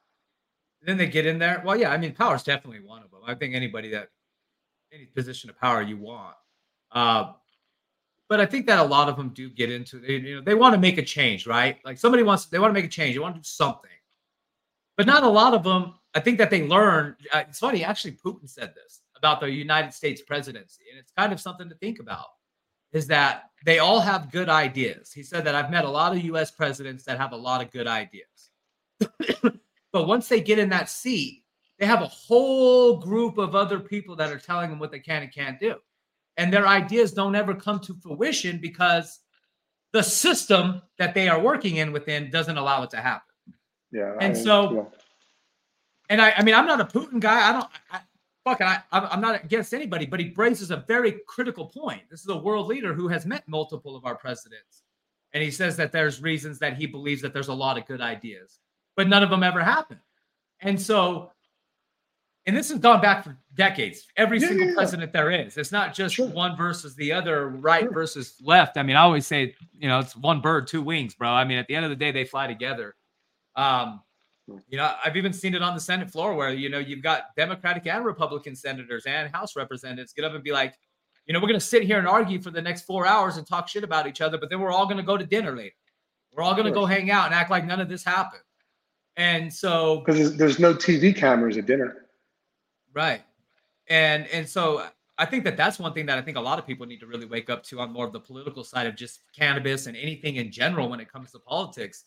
then 0.82 0.96
they 0.96 1.08
get 1.08 1.26
in 1.26 1.38
there. 1.40 1.60
Well, 1.64 1.76
yeah, 1.76 1.90
I 1.90 1.96
mean, 1.96 2.14
power 2.14 2.36
is 2.36 2.44
definitely 2.44 2.86
one 2.86 3.02
of 3.02 3.10
them. 3.10 3.20
I 3.26 3.34
think 3.34 3.54
anybody 3.54 3.90
that 3.90 4.10
any 4.94 5.06
position 5.06 5.50
of 5.50 5.58
power 5.58 5.82
you 5.82 5.96
want. 5.96 6.36
Uh, 6.92 7.32
but 8.28 8.40
I 8.40 8.46
think 8.46 8.66
that 8.66 8.78
a 8.78 8.84
lot 8.84 9.08
of 9.08 9.16
them 9.16 9.30
do 9.30 9.50
get 9.50 9.70
into 9.70 9.98
you 10.00 10.36
know 10.36 10.40
they 10.40 10.54
want 10.54 10.74
to 10.74 10.80
make 10.80 10.98
a 10.98 11.02
change, 11.02 11.46
right? 11.46 11.78
Like 11.84 11.98
somebody 11.98 12.22
wants 12.22 12.46
they 12.46 12.58
want 12.58 12.70
to 12.70 12.74
make 12.74 12.86
a 12.86 12.88
change, 12.88 13.14
they 13.14 13.20
want 13.20 13.34
to 13.34 13.40
do 13.40 13.44
something, 13.44 13.90
but 14.96 15.06
not 15.06 15.22
a 15.22 15.28
lot 15.28 15.54
of 15.54 15.62
them. 15.62 15.94
I 16.14 16.20
think 16.20 16.38
that 16.38 16.50
they 16.50 16.66
learn. 16.66 17.16
Uh, 17.32 17.44
it's 17.48 17.58
funny, 17.58 17.84
actually, 17.84 18.12
Putin 18.12 18.48
said 18.48 18.74
this 18.74 19.02
about 19.16 19.40
the 19.40 19.50
United 19.50 19.92
States 19.92 20.22
presidency, 20.22 20.84
and 20.90 20.98
it's 20.98 21.12
kind 21.16 21.32
of 21.32 21.40
something 21.40 21.68
to 21.68 21.74
think 21.76 21.98
about. 21.98 22.26
Is 22.92 23.08
that 23.08 23.50
they 23.64 23.80
all 23.80 23.98
have 23.98 24.30
good 24.30 24.48
ideas? 24.48 25.12
He 25.12 25.24
said 25.24 25.44
that 25.44 25.56
I've 25.56 25.70
met 25.70 25.84
a 25.84 25.90
lot 25.90 26.16
of 26.16 26.24
U.S. 26.24 26.52
presidents 26.52 27.04
that 27.04 27.18
have 27.18 27.32
a 27.32 27.36
lot 27.36 27.60
of 27.60 27.72
good 27.72 27.88
ideas, 27.88 28.50
but 29.92 30.06
once 30.06 30.28
they 30.28 30.40
get 30.40 30.60
in 30.60 30.68
that 30.70 30.88
seat, 30.88 31.43
they 31.78 31.86
have 31.86 32.02
a 32.02 32.06
whole 32.06 32.98
group 32.98 33.38
of 33.38 33.54
other 33.54 33.80
people 33.80 34.16
that 34.16 34.32
are 34.32 34.38
telling 34.38 34.70
them 34.70 34.78
what 34.78 34.90
they 34.90 35.00
can 35.00 35.22
and 35.22 35.32
can't 35.32 35.58
do 35.58 35.76
and 36.36 36.52
their 36.52 36.66
ideas 36.66 37.12
don't 37.12 37.34
ever 37.34 37.54
come 37.54 37.78
to 37.80 37.94
fruition 37.94 38.58
because 38.58 39.20
the 39.92 40.02
system 40.02 40.82
that 40.98 41.14
they 41.14 41.28
are 41.28 41.40
working 41.40 41.76
in 41.76 41.92
within 41.92 42.30
doesn't 42.30 42.58
allow 42.58 42.82
it 42.82 42.90
to 42.90 42.96
happen. 42.96 43.34
Yeah. 43.92 44.16
And 44.20 44.36
I, 44.36 44.40
so, 44.40 44.74
yeah. 44.74 44.82
and 46.10 46.20
I, 46.20 46.32
I 46.32 46.42
mean, 46.42 46.54
I'm 46.54 46.66
not 46.66 46.80
a 46.80 46.84
Putin 46.84 47.20
guy. 47.20 47.48
I 47.48 47.52
don't, 47.52 47.68
I, 47.92 48.00
fucking, 48.44 48.66
I, 48.66 48.82
I'm 48.90 49.20
not 49.20 49.44
against 49.44 49.72
anybody, 49.72 50.06
but 50.06 50.18
he 50.18 50.32
raises 50.36 50.72
a 50.72 50.84
very 50.88 51.20
critical 51.28 51.66
point. 51.66 52.02
This 52.10 52.22
is 52.22 52.28
a 52.28 52.36
world 52.36 52.66
leader 52.66 52.92
who 52.92 53.06
has 53.08 53.24
met 53.24 53.46
multiple 53.46 53.94
of 53.94 54.04
our 54.04 54.16
presidents. 54.16 54.82
And 55.32 55.42
he 55.42 55.50
says 55.50 55.76
that 55.76 55.92
there's 55.92 56.20
reasons 56.20 56.58
that 56.58 56.76
he 56.76 56.86
believes 56.86 57.22
that 57.22 57.32
there's 57.32 57.48
a 57.48 57.54
lot 57.54 57.78
of 57.78 57.86
good 57.86 58.00
ideas, 58.00 58.58
but 58.96 59.08
none 59.08 59.22
of 59.22 59.30
them 59.30 59.42
ever 59.42 59.62
happen. 59.62 60.00
And 60.60 60.80
so 60.80 61.30
and 62.46 62.56
this 62.56 62.70
has 62.70 62.78
gone 62.78 63.00
back 63.00 63.24
for 63.24 63.38
decades. 63.54 64.06
Every 64.16 64.38
yeah, 64.38 64.48
single 64.48 64.68
yeah, 64.68 64.74
president 64.74 65.12
there 65.12 65.30
is. 65.30 65.56
It's 65.56 65.72
not 65.72 65.94
just 65.94 66.14
sure. 66.14 66.28
one 66.28 66.56
versus 66.56 66.94
the 66.94 67.12
other, 67.12 67.48
right 67.48 67.84
sure. 67.84 67.92
versus 67.92 68.34
left. 68.42 68.76
I 68.76 68.82
mean, 68.82 68.96
I 68.96 69.00
always 69.00 69.26
say, 69.26 69.54
you 69.72 69.88
know, 69.88 70.00
it's 70.00 70.16
one 70.16 70.40
bird, 70.40 70.66
two 70.66 70.82
wings, 70.82 71.14
bro. 71.14 71.30
I 71.30 71.44
mean, 71.44 71.58
at 71.58 71.66
the 71.68 71.74
end 71.74 71.84
of 71.84 71.90
the 71.90 71.96
day, 71.96 72.10
they 72.10 72.24
fly 72.24 72.46
together. 72.46 72.94
Um, 73.56 74.02
you 74.68 74.76
know, 74.76 74.94
I've 75.02 75.16
even 75.16 75.32
seen 75.32 75.54
it 75.54 75.62
on 75.62 75.74
the 75.74 75.80
Senate 75.80 76.10
floor 76.10 76.34
where, 76.34 76.52
you 76.52 76.68
know, 76.68 76.78
you've 76.78 77.02
got 77.02 77.34
Democratic 77.34 77.86
and 77.86 78.04
Republican 78.04 78.54
senators 78.54 79.06
and 79.06 79.34
House 79.34 79.56
representatives 79.56 80.12
get 80.12 80.24
up 80.24 80.34
and 80.34 80.44
be 80.44 80.52
like, 80.52 80.74
you 81.26 81.32
know, 81.32 81.40
we're 81.40 81.48
going 81.48 81.60
to 81.60 81.64
sit 81.64 81.84
here 81.84 81.98
and 81.98 82.06
argue 82.06 82.40
for 82.42 82.50
the 82.50 82.60
next 82.60 82.82
four 82.82 83.06
hours 83.06 83.38
and 83.38 83.46
talk 83.46 83.68
shit 83.68 83.84
about 83.84 84.06
each 84.06 84.20
other, 84.20 84.36
but 84.36 84.50
then 84.50 84.60
we're 84.60 84.72
all 84.72 84.84
going 84.84 84.98
to 84.98 85.02
go 85.02 85.16
to 85.16 85.24
dinner 85.24 85.56
later. 85.56 85.74
We're 86.34 86.42
all 86.42 86.52
going 86.52 86.66
to 86.66 86.72
go 86.72 86.84
hang 86.84 87.10
out 87.10 87.26
and 87.26 87.34
act 87.34 87.50
like 87.50 87.64
none 87.64 87.80
of 87.80 87.88
this 87.88 88.04
happened. 88.04 88.42
And 89.16 89.52
so, 89.52 90.02
because 90.04 90.36
there's 90.36 90.58
no 90.58 90.74
TV 90.74 91.16
cameras 91.16 91.56
at 91.56 91.66
dinner. 91.66 92.03
Right. 92.94 93.22
And 93.88 94.26
and 94.28 94.48
so 94.48 94.86
I 95.18 95.26
think 95.26 95.44
that 95.44 95.56
that's 95.56 95.78
one 95.78 95.92
thing 95.92 96.06
that 96.06 96.18
I 96.18 96.22
think 96.22 96.36
a 96.36 96.40
lot 96.40 96.58
of 96.58 96.66
people 96.66 96.86
need 96.86 97.00
to 97.00 97.06
really 97.06 97.26
wake 97.26 97.50
up 97.50 97.62
to 97.64 97.80
on 97.80 97.92
more 97.92 98.06
of 98.06 98.12
the 98.12 98.20
political 98.20 98.64
side 98.64 98.86
of 98.86 98.96
just 98.96 99.20
cannabis 99.36 99.86
and 99.86 99.96
anything 99.96 100.36
in 100.36 100.50
general 100.50 100.88
when 100.88 101.00
it 101.00 101.12
comes 101.12 101.32
to 101.32 101.38
politics 101.40 102.04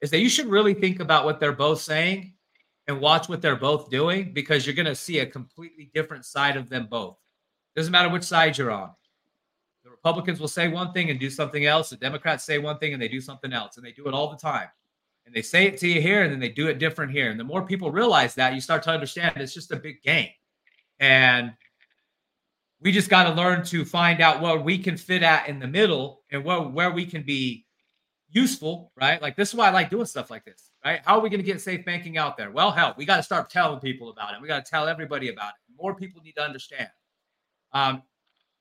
is 0.00 0.10
that 0.10 0.18
you 0.18 0.28
should 0.28 0.46
really 0.46 0.74
think 0.74 1.00
about 1.00 1.24
what 1.24 1.40
they're 1.40 1.52
both 1.52 1.80
saying 1.80 2.34
and 2.88 3.00
watch 3.00 3.28
what 3.28 3.40
they're 3.40 3.56
both 3.56 3.88
doing 3.88 4.32
because 4.34 4.66
you're 4.66 4.74
going 4.74 4.84
to 4.84 4.94
see 4.94 5.20
a 5.20 5.26
completely 5.26 5.90
different 5.94 6.24
side 6.26 6.56
of 6.56 6.68
them 6.68 6.86
both. 6.90 7.16
Doesn't 7.76 7.92
matter 7.92 8.10
which 8.10 8.24
side 8.24 8.58
you're 8.58 8.70
on. 8.70 8.90
The 9.82 9.90
Republicans 9.90 10.40
will 10.40 10.48
say 10.48 10.68
one 10.68 10.92
thing 10.92 11.08
and 11.08 11.18
do 11.18 11.30
something 11.30 11.64
else. 11.64 11.90
The 11.90 11.96
Democrats 11.96 12.44
say 12.44 12.58
one 12.58 12.78
thing 12.78 12.92
and 12.92 13.00
they 13.00 13.08
do 13.08 13.20
something 13.20 13.52
else, 13.52 13.76
and 13.76 13.86
they 13.86 13.92
do 13.92 14.06
it 14.06 14.14
all 14.14 14.30
the 14.30 14.36
time 14.36 14.68
and 15.26 15.34
they 15.34 15.42
say 15.42 15.66
it 15.66 15.78
to 15.78 15.88
you 15.88 16.00
here 16.00 16.22
and 16.22 16.32
then 16.32 16.40
they 16.40 16.48
do 16.48 16.68
it 16.68 16.78
different 16.78 17.12
here. 17.12 17.30
And 17.30 17.40
the 17.40 17.44
more 17.44 17.62
people 17.62 17.90
realize 17.90 18.34
that, 18.34 18.54
you 18.54 18.60
start 18.60 18.82
to 18.84 18.90
understand 18.90 19.36
it's 19.36 19.54
just 19.54 19.72
a 19.72 19.76
big 19.76 20.02
game. 20.02 20.30
And 21.00 21.52
we 22.80 22.92
just 22.92 23.08
got 23.08 23.24
to 23.24 23.32
learn 23.32 23.64
to 23.66 23.84
find 23.84 24.20
out 24.20 24.42
where 24.42 24.58
we 24.58 24.78
can 24.78 24.96
fit 24.96 25.22
at 25.22 25.48
in 25.48 25.58
the 25.58 25.66
middle 25.66 26.22
and 26.30 26.44
where, 26.44 26.60
where 26.60 26.90
we 26.90 27.06
can 27.06 27.22
be 27.22 27.64
useful, 28.30 28.92
right? 28.96 29.22
Like 29.22 29.36
this 29.36 29.48
is 29.48 29.54
why 29.54 29.68
I 29.68 29.70
like 29.70 29.90
doing 29.90 30.06
stuff 30.06 30.30
like 30.30 30.44
this, 30.44 30.70
right? 30.84 31.00
How 31.04 31.18
are 31.18 31.20
we 31.20 31.30
going 31.30 31.40
to 31.40 31.46
get 31.46 31.60
safe 31.60 31.84
banking 31.84 32.18
out 32.18 32.36
there? 32.36 32.50
Well, 32.50 32.70
hell, 32.70 32.94
we 32.98 33.06
got 33.06 33.16
to 33.16 33.22
start 33.22 33.48
telling 33.48 33.80
people 33.80 34.10
about 34.10 34.34
it. 34.34 34.42
We 34.42 34.48
got 34.48 34.64
to 34.64 34.70
tell 34.70 34.88
everybody 34.88 35.30
about 35.30 35.50
it. 35.50 35.80
More 35.80 35.94
people 35.94 36.20
need 36.22 36.32
to 36.32 36.42
understand. 36.42 36.88
Um, 37.72 38.02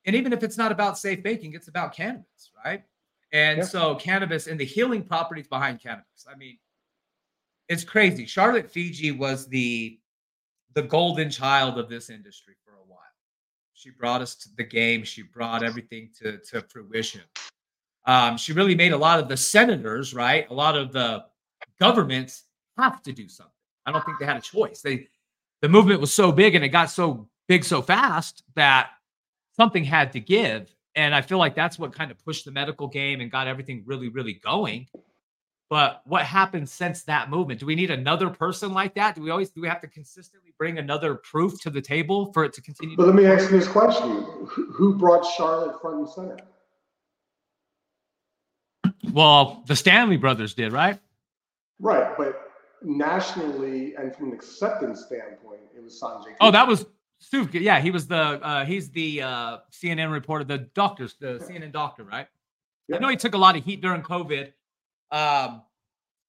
and 0.05 0.15
even 0.15 0.31
if 0.31 0.43
it's 0.43 0.57
not 0.57 0.71
about 0.71 0.97
safe 0.97 1.23
banking, 1.23 1.53
it's 1.53 1.67
about 1.67 1.93
cannabis, 1.93 2.51
right? 2.63 2.83
And 3.33 3.57
yeah. 3.57 3.63
so 3.63 3.95
cannabis 3.95 4.47
and 4.47 4.59
the 4.59 4.65
healing 4.65 5.03
properties 5.03 5.47
behind 5.47 5.81
cannabis. 5.81 6.25
I 6.31 6.35
mean, 6.37 6.57
it's 7.67 7.83
crazy. 7.83 8.25
Charlotte 8.25 8.71
Figi 8.71 9.15
was 9.15 9.47
the 9.47 9.99
the 10.75 10.83
golden 10.83 11.29
child 11.29 11.77
of 11.77 11.89
this 11.89 12.09
industry 12.09 12.55
for 12.63 12.71
a 12.71 12.85
while. 12.87 12.99
She 13.73 13.89
brought 13.91 14.21
us 14.21 14.35
to 14.35 14.49
the 14.55 14.63
game. 14.63 15.03
She 15.03 15.21
brought 15.21 15.61
everything 15.61 16.09
to, 16.19 16.39
to 16.39 16.61
fruition. 16.61 17.21
Um, 18.05 18.37
she 18.37 18.53
really 18.53 18.73
made 18.73 18.91
a 18.91 18.97
lot 18.97 19.19
of 19.19 19.27
the 19.27 19.37
senators, 19.37 20.13
right? 20.13 20.49
A 20.49 20.53
lot 20.53 20.75
of 20.75 20.91
the 20.91 21.25
governments 21.79 22.43
have 22.77 23.03
to 23.03 23.11
do 23.11 23.29
something. 23.29 23.51
I 23.85 23.91
don't 23.91 24.03
think 24.05 24.19
they 24.19 24.25
had 24.25 24.37
a 24.37 24.41
choice. 24.41 24.81
They 24.81 25.07
the 25.61 25.69
movement 25.69 26.01
was 26.01 26.13
so 26.13 26.31
big 26.31 26.55
and 26.55 26.63
it 26.63 26.69
got 26.69 26.89
so 26.89 27.27
big 27.47 27.63
so 27.63 27.81
fast 27.81 28.43
that 28.55 28.91
something 29.55 29.83
had 29.83 30.11
to 30.13 30.19
give. 30.19 30.72
And 30.95 31.15
I 31.15 31.21
feel 31.21 31.37
like 31.37 31.55
that's 31.55 31.79
what 31.79 31.93
kind 31.93 32.11
of 32.11 32.23
pushed 32.23 32.45
the 32.45 32.51
medical 32.51 32.87
game 32.87 33.21
and 33.21 33.31
got 33.31 33.47
everything 33.47 33.83
really, 33.85 34.09
really 34.09 34.33
going. 34.33 34.87
But 35.69 36.01
what 36.05 36.23
happened 36.23 36.69
since 36.69 37.01
that 37.03 37.31
movement? 37.31 37.59
Do 37.59 37.65
we 37.65 37.73
need 37.73 37.89
another 37.89 38.29
person 38.29 38.73
like 38.73 38.93
that? 38.93 39.15
Do 39.15 39.21
we 39.21 39.31
always 39.31 39.49
do 39.49 39.61
we 39.61 39.67
have 39.67 39.81
to 39.81 39.87
consistently 39.87 40.53
bring 40.57 40.77
another 40.77 41.15
proof 41.15 41.59
to 41.61 41.71
the 41.71 41.81
table 41.81 42.31
for 42.31 42.43
it 42.43 42.53
to 42.53 42.61
continue? 42.61 42.95
But 42.95 43.07
let 43.07 43.15
me 43.15 43.25
ask 43.25 43.49
you 43.49 43.57
this 43.57 43.67
question: 43.67 44.23
Who 44.45 44.95
brought 44.95 45.25
Charlotte 45.25 45.81
front 45.81 45.97
and 45.97 46.09
center? 46.09 46.37
Well, 49.11 49.63
the 49.65 49.75
Stanley 49.75 50.17
brothers 50.17 50.53
did, 50.53 50.73
right? 50.73 50.99
Right, 51.79 52.15
but 52.17 52.51
nationally 52.83 53.95
and 53.95 54.15
from 54.15 54.27
an 54.27 54.33
acceptance 54.33 55.05
standpoint, 55.05 55.61
it 55.75 55.83
was 55.83 55.99
Sanjay. 55.99 56.35
Oh, 56.39 56.51
that 56.51 56.67
was 56.67 56.85
Yeah, 57.31 57.79
he 57.79 57.91
was 57.91 58.07
the 58.07 58.15
uh, 58.15 58.65
he's 58.65 58.89
the 58.89 59.21
uh, 59.21 59.57
CNN 59.71 60.11
reporter, 60.11 60.43
the 60.43 60.59
doctors, 60.59 61.15
the 61.19 61.39
CNN 61.39 61.71
doctor, 61.71 62.03
right? 62.03 62.27
I 62.93 62.97
know 62.99 63.07
he 63.07 63.15
took 63.15 63.33
a 63.33 63.37
lot 63.37 63.55
of 63.55 63.63
heat 63.63 63.81
during 63.81 64.01
COVID, 64.01 64.51
um, 65.11 65.61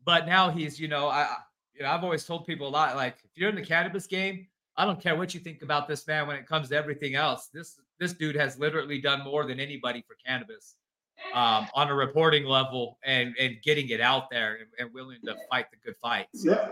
but 0.04 0.26
now 0.26 0.50
he's 0.50 0.78
you 0.78 0.88
know 0.88 1.08
I 1.08 1.36
you 1.74 1.82
know 1.82 1.90
I've 1.90 2.04
always 2.04 2.24
told 2.24 2.46
people 2.46 2.68
a 2.68 2.70
lot 2.70 2.96
like 2.96 3.16
if 3.24 3.30
you're 3.34 3.48
in 3.48 3.56
the 3.56 3.62
cannabis 3.62 4.06
game, 4.06 4.46
I 4.76 4.84
don't 4.84 5.00
care 5.00 5.16
what 5.16 5.34
you 5.34 5.40
think 5.40 5.62
about 5.62 5.88
this 5.88 6.06
man 6.06 6.26
when 6.26 6.36
it 6.36 6.46
comes 6.46 6.68
to 6.70 6.76
everything 6.76 7.14
else. 7.14 7.48
This 7.52 7.80
this 7.98 8.12
dude 8.12 8.36
has 8.36 8.58
literally 8.58 9.00
done 9.00 9.22
more 9.22 9.46
than 9.46 9.60
anybody 9.60 10.04
for 10.06 10.16
cannabis 10.24 10.76
um, 11.32 11.66
on 11.74 11.88
a 11.88 11.94
reporting 11.94 12.44
level 12.44 12.98
and 13.04 13.34
and 13.38 13.56
getting 13.62 13.88
it 13.90 14.00
out 14.00 14.30
there 14.30 14.58
and, 14.60 14.68
and 14.78 14.94
willing 14.94 15.18
to 15.24 15.36
fight 15.50 15.66
the 15.70 15.76
good 15.84 15.96
fights. 16.00 16.44
Yeah, 16.44 16.68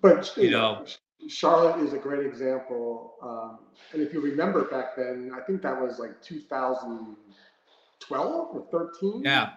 but 0.00 0.34
you 0.36 0.50
know 0.50 0.84
Charlotte 1.28 1.80
is 1.84 1.92
a 1.92 1.98
great 1.98 2.24
example. 2.26 3.14
Um, 3.22 3.58
and 3.92 4.02
if 4.02 4.12
you 4.12 4.20
remember 4.20 4.64
back 4.64 4.96
then, 4.96 5.30
I 5.34 5.40
think 5.40 5.62
that 5.62 5.80
was 5.80 5.98
like 5.98 6.20
2012 6.22 8.56
or 8.56 8.66
13. 8.70 9.22
Yeah. 9.24 9.50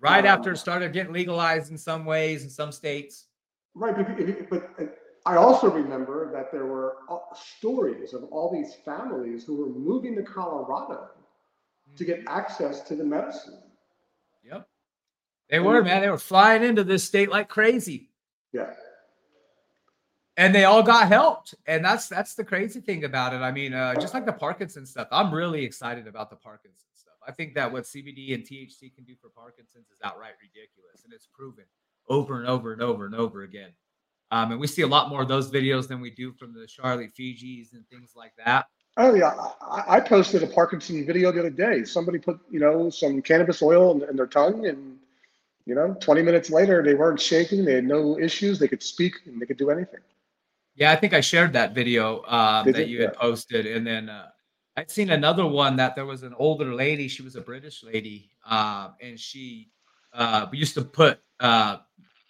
Right 0.00 0.24
um, 0.24 0.38
after 0.38 0.52
it 0.52 0.58
started 0.58 0.92
getting 0.92 1.12
legalized 1.12 1.70
in 1.70 1.78
some 1.78 2.04
ways 2.04 2.42
in 2.44 2.50
some 2.50 2.70
states. 2.72 3.26
Right. 3.74 3.94
But, 4.48 4.76
but 4.76 4.98
I 5.26 5.36
also 5.36 5.70
remember 5.70 6.30
that 6.32 6.52
there 6.52 6.66
were 6.66 6.96
uh, 7.10 7.18
stories 7.34 8.14
of 8.14 8.24
all 8.24 8.52
these 8.52 8.74
families 8.84 9.44
who 9.44 9.56
were 9.56 9.68
moving 9.68 10.14
to 10.16 10.22
Colorado 10.22 11.08
to 11.96 12.04
get 12.04 12.20
Mm-hmm. 12.20 12.38
access 12.38 12.80
to 12.82 12.94
the 12.94 13.04
medicine. 13.04 13.60
Yep. 14.44 14.68
They 15.50 15.58
were, 15.58 15.82
man. 15.82 16.02
They 16.02 16.10
were 16.10 16.18
flying 16.18 16.62
into 16.62 16.84
this 16.84 17.04
state 17.04 17.30
like 17.30 17.48
crazy. 17.48 18.10
Yeah. 18.52 18.70
And 20.38 20.54
they 20.54 20.64
all 20.64 20.84
got 20.84 21.08
helped. 21.08 21.54
And 21.66 21.84
that's 21.84 22.08
that's 22.08 22.34
the 22.34 22.44
crazy 22.44 22.80
thing 22.80 23.04
about 23.04 23.34
it. 23.34 23.38
I 23.38 23.50
mean, 23.50 23.74
uh, 23.74 23.94
just 23.96 24.14
like 24.14 24.24
the 24.24 24.32
parkinson 24.32 24.86
stuff, 24.86 25.08
I'm 25.10 25.34
really 25.34 25.64
excited 25.64 26.06
about 26.06 26.30
the 26.30 26.36
parkinson 26.36 26.88
stuff. 26.94 27.16
I 27.26 27.32
think 27.32 27.54
that 27.56 27.70
what 27.70 27.84
CBD 27.84 28.34
and 28.34 28.44
THC 28.44 28.94
can 28.94 29.04
do 29.04 29.14
for 29.20 29.30
Parkinson's 29.30 29.90
is 29.90 29.98
outright 30.02 30.34
ridiculous. 30.40 31.04
And 31.04 31.12
it's 31.12 31.28
proven 31.34 31.64
over 32.08 32.38
and 32.38 32.48
over 32.48 32.72
and 32.72 32.80
over 32.80 33.04
and 33.04 33.14
over 33.16 33.42
again. 33.42 33.70
Um, 34.30 34.52
and 34.52 34.60
we 34.60 34.68
see 34.68 34.82
a 34.82 34.86
lot 34.86 35.08
more 35.08 35.22
of 35.22 35.28
those 35.28 35.50
videos 35.50 35.88
than 35.88 36.00
we 36.00 36.10
do 36.10 36.32
from 36.32 36.54
the 36.54 36.68
Charlotte 36.68 37.10
Figis 37.18 37.72
and 37.72 37.84
things 37.88 38.12
like 38.14 38.32
that. 38.44 38.66
Oh 38.96 39.14
yeah, 39.14 39.34
I, 39.60 39.96
I 39.96 40.00
posted 40.00 40.42
a 40.42 40.46
Parkinson 40.46 41.04
video 41.04 41.32
the 41.32 41.40
other 41.40 41.50
day. 41.50 41.84
Somebody 41.84 42.18
put 42.18 42.38
you 42.50 42.60
know 42.60 42.90
some 42.90 43.22
cannabis 43.22 43.60
oil 43.60 43.90
in, 43.92 44.08
in 44.08 44.16
their 44.16 44.26
tongue, 44.26 44.66
and 44.66 44.98
you 45.68 45.74
know, 45.74 45.94
20 46.00 46.22
minutes 46.22 46.48
later 46.48 46.82
they 46.82 46.94
weren't 46.94 47.20
shaking. 47.20 47.64
They 47.64 47.74
had 47.74 47.84
no 47.84 48.18
issues. 48.18 48.58
They 48.58 48.68
could 48.68 48.82
speak 48.82 49.14
and 49.26 49.40
they 49.40 49.44
could 49.44 49.58
do 49.58 49.70
anything. 49.70 50.00
Yeah, 50.78 50.92
I 50.92 50.96
think 50.96 51.12
I 51.12 51.20
shared 51.20 51.52
that 51.54 51.74
video 51.74 52.22
um, 52.26 52.70
that 52.70 52.86
you? 52.86 52.98
you 52.98 53.02
had 53.02 53.12
Yeah. 53.14 53.20
posted, 53.20 53.66
and 53.66 53.84
then 53.84 54.08
uh, 54.08 54.28
I'd 54.76 54.90
seen 54.92 55.10
another 55.10 55.44
one 55.44 55.74
that 55.76 55.96
there 55.96 56.06
was 56.06 56.22
an 56.22 56.34
older 56.38 56.72
lady. 56.72 57.08
She 57.08 57.22
was 57.22 57.34
a 57.34 57.40
British 57.40 57.82
lady, 57.82 58.30
um, 58.46 58.94
and 59.02 59.18
she 59.18 59.70
uh, 60.12 60.46
used 60.52 60.74
to 60.74 60.82
put 60.82 61.18
uh, 61.40 61.78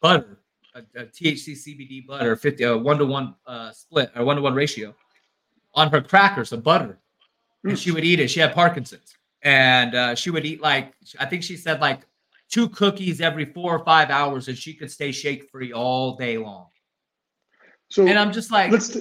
butter, 0.00 0.38
a, 0.74 0.80
a 0.96 1.04
THC 1.04 1.52
CBD 1.56 2.06
butter, 2.06 2.36
fifty 2.36 2.64
a 2.64 2.74
one 2.76 2.96
to 2.96 3.04
one 3.04 3.34
uh, 3.46 3.70
split 3.70 4.10
or 4.16 4.24
one 4.24 4.36
to 4.36 4.42
one 4.42 4.54
ratio, 4.54 4.94
on 5.74 5.90
her 5.90 6.00
crackers 6.00 6.50
of 6.52 6.62
butter, 6.62 6.98
and 7.64 7.74
Mm. 7.74 7.82
she 7.82 7.90
would 7.90 8.04
eat 8.04 8.18
it. 8.18 8.28
She 8.28 8.40
had 8.40 8.54
Parkinson's, 8.54 9.14
and 9.42 9.94
uh, 9.94 10.14
she 10.14 10.30
would 10.30 10.46
eat 10.46 10.62
like 10.62 10.94
I 11.20 11.26
think 11.26 11.42
she 11.42 11.58
said 11.58 11.80
like 11.80 12.06
two 12.48 12.70
cookies 12.70 13.20
every 13.20 13.44
four 13.44 13.76
or 13.76 13.84
five 13.84 14.08
hours, 14.08 14.48
and 14.48 14.56
she 14.56 14.72
could 14.72 14.90
stay 14.90 15.12
shake 15.12 15.50
free 15.50 15.74
all 15.74 16.16
day 16.16 16.38
long. 16.38 16.68
So 17.90 18.06
And 18.06 18.18
I'm 18.18 18.32
just 18.32 18.50
like, 18.50 18.70
let's. 18.70 18.96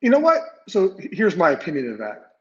You 0.00 0.10
know 0.10 0.18
what? 0.20 0.40
So 0.68 0.96
here's 1.12 1.36
my 1.36 1.50
opinion 1.50 1.90
of 1.92 1.98
that. 1.98 2.32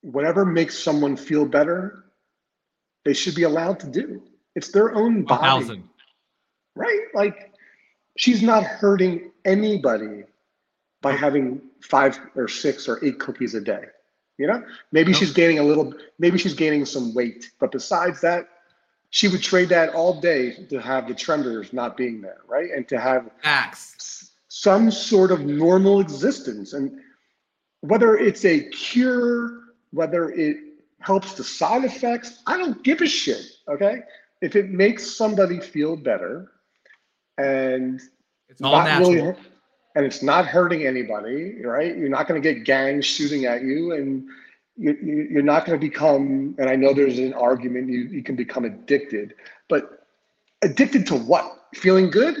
Whatever 0.00 0.44
makes 0.44 0.78
someone 0.78 1.16
feel 1.16 1.46
better, 1.46 2.04
they 3.04 3.14
should 3.14 3.34
be 3.34 3.44
allowed 3.44 3.80
to 3.80 3.86
do. 3.86 4.22
It's 4.54 4.70
their 4.70 4.94
own 4.94 5.22
body. 5.24 5.42
thousand. 5.42 5.88
right? 6.76 7.00
Like 7.14 7.52
she's 8.16 8.42
not 8.42 8.64
hurting 8.64 9.30
anybody 9.44 10.24
by 11.02 11.12
having 11.12 11.60
five 11.82 12.18
or 12.34 12.48
six 12.48 12.88
or 12.88 13.02
eight 13.04 13.18
cookies 13.20 13.54
a 13.54 13.60
day. 13.60 13.84
You 14.38 14.46
know, 14.48 14.64
maybe 14.90 15.12
No. 15.12 15.18
she's 15.18 15.32
gaining 15.32 15.58
a 15.60 15.62
little, 15.62 15.94
maybe 16.18 16.38
she's 16.38 16.54
gaining 16.54 16.84
some 16.86 17.14
weight, 17.14 17.50
but 17.60 17.70
besides 17.70 18.20
that, 18.22 18.48
she 19.14 19.28
would 19.28 19.44
trade 19.44 19.68
that 19.68 19.94
all 19.94 20.20
day 20.20 20.50
to 20.68 20.80
have 20.80 21.06
the 21.06 21.14
tremors 21.14 21.72
not 21.72 21.96
being 21.96 22.20
there, 22.20 22.40
right? 22.48 22.72
And 22.74 22.88
to 22.88 22.98
have 22.98 23.30
Facts. 23.44 24.32
some 24.48 24.90
sort 24.90 25.30
of 25.30 25.42
normal 25.46 26.00
existence. 26.00 26.72
And 26.72 26.98
whether 27.82 28.16
it's 28.16 28.44
a 28.44 28.68
cure, 28.70 29.60
whether 29.92 30.30
it 30.30 30.56
helps 30.98 31.34
the 31.34 31.44
side 31.44 31.84
effects, 31.84 32.40
I 32.48 32.58
don't 32.58 32.82
give 32.82 33.02
a 33.02 33.06
shit. 33.06 33.44
Okay. 33.68 34.00
If 34.42 34.56
it 34.56 34.70
makes 34.70 35.08
somebody 35.14 35.60
feel 35.60 35.94
better 35.94 36.50
and 37.38 38.00
It's 38.48 38.60
all 38.62 38.72
not 38.72 38.84
natural. 38.86 39.12
really, 39.12 39.36
and 39.94 40.04
it's 40.04 40.24
not 40.24 40.44
hurting 40.44 40.88
anybody, 40.88 41.64
right? 41.64 41.96
You're 41.96 42.08
not 42.08 42.26
going 42.26 42.42
to 42.42 42.52
get 42.54 42.64
gangs 42.64 43.06
shooting 43.06 43.44
at 43.44 43.62
you 43.62 43.92
and 43.92 44.26
you, 44.76 45.28
you're 45.30 45.42
not 45.42 45.66
going 45.66 45.78
to 45.78 45.86
become, 45.86 46.54
and 46.58 46.68
I 46.68 46.76
know 46.76 46.92
there's 46.92 47.18
an 47.18 47.32
argument, 47.34 47.88
you, 47.88 48.02
you 48.02 48.22
can 48.22 48.36
become 48.36 48.64
addicted, 48.64 49.34
but 49.68 50.06
addicted 50.62 51.06
to 51.08 51.16
what? 51.16 51.66
Feeling 51.74 52.10
good? 52.10 52.36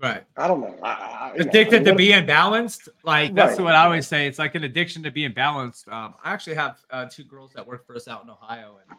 right. 0.00 0.24
I 0.36 0.48
don't 0.48 0.60
know. 0.60 0.76
I, 0.82 0.88
I, 0.90 1.38
know, 1.38 1.44
Addicted 1.44 1.76
I 1.76 1.78
mean, 1.78 1.84
to 1.84 1.94
being 1.94 2.26
balanced. 2.26 2.88
Like 3.04 3.34
that's 3.34 3.58
Right. 3.58 3.64
what 3.64 3.74
I 3.74 3.84
always 3.84 4.06
say. 4.06 4.26
It's 4.26 4.38
like 4.38 4.54
an 4.54 4.64
addiction 4.64 5.02
to 5.04 5.10
being 5.10 5.32
balanced. 5.32 5.86
Um, 5.88 6.14
I 6.24 6.32
actually 6.32 6.56
have 6.56 6.78
uh, 6.90 7.06
two 7.06 7.24
girls 7.24 7.52
that 7.54 7.66
work 7.66 7.86
for 7.86 7.94
us 7.94 8.08
out 8.08 8.24
in 8.24 8.30
Ohio, 8.30 8.78
and 8.88 8.98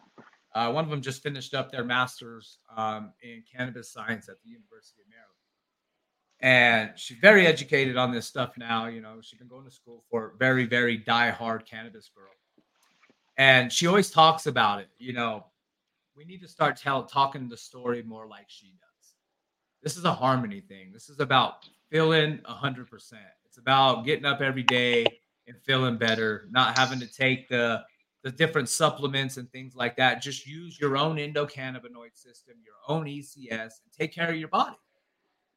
uh, 0.55 0.71
one 0.71 0.83
of 0.85 0.89
them 0.89 1.01
just 1.01 1.21
finished 1.21 1.53
up 1.53 1.71
their 1.71 1.83
master's 1.83 2.59
um, 2.75 3.11
in 3.21 3.43
cannabis 3.51 3.91
science 3.91 4.29
at 4.29 4.35
the 4.43 4.49
University 4.49 5.01
of 5.01 5.09
Maryland. 5.09 5.32
And 6.39 6.91
she's 6.95 7.17
very 7.19 7.47
educated 7.47 7.95
on 7.95 8.11
this 8.11 8.27
stuff 8.27 8.57
now. 8.57 8.87
You 8.87 9.01
know, 9.01 9.19
she's 9.21 9.39
been 9.39 9.47
going 9.47 9.65
to 9.65 9.71
school 9.71 10.03
for 10.09 10.33
very, 10.39 10.65
very 10.65 10.97
die-hard 10.97 11.65
cannabis 11.65 12.09
girl. 12.13 12.27
And 13.37 13.71
she 13.71 13.87
always 13.87 14.11
talks 14.11 14.45
about 14.45 14.79
it. 14.79 14.89
You 14.97 15.13
know, 15.13 15.45
we 16.15 16.25
need 16.25 16.41
to 16.41 16.47
start 16.47 16.77
tell, 16.77 17.03
talking 17.03 17.47
the 17.47 17.57
story 17.57 18.03
more 18.03 18.27
like 18.27 18.45
she 18.47 18.67
does. 18.79 19.13
This 19.81 19.97
is 19.97 20.05
a 20.05 20.13
harmony 20.13 20.61
thing. 20.61 20.91
This 20.91 21.09
is 21.09 21.19
about 21.19 21.67
feeling 21.89 22.39
100%. 22.49 22.87
It's 23.45 23.57
about 23.57 24.05
getting 24.05 24.25
up 24.25 24.41
every 24.41 24.63
day 24.63 25.05
and 25.47 25.57
feeling 25.65 25.97
better, 25.97 26.47
not 26.51 26.77
having 26.77 26.99
to 26.99 27.07
take 27.07 27.47
the 27.49 27.83
the 28.23 28.31
different 28.31 28.69
supplements 28.69 29.37
and 29.37 29.51
things 29.51 29.75
like 29.75 29.97
that. 29.97 30.21
Just 30.21 30.47
use 30.47 30.79
your 30.79 30.97
own 30.97 31.17
endocannabinoid 31.17 32.15
system, 32.15 32.55
your 32.63 32.75
own 32.87 33.05
ECS, 33.05 33.49
and 33.51 33.91
take 33.97 34.13
care 34.13 34.29
of 34.29 34.37
your 34.37 34.47
body. 34.47 34.77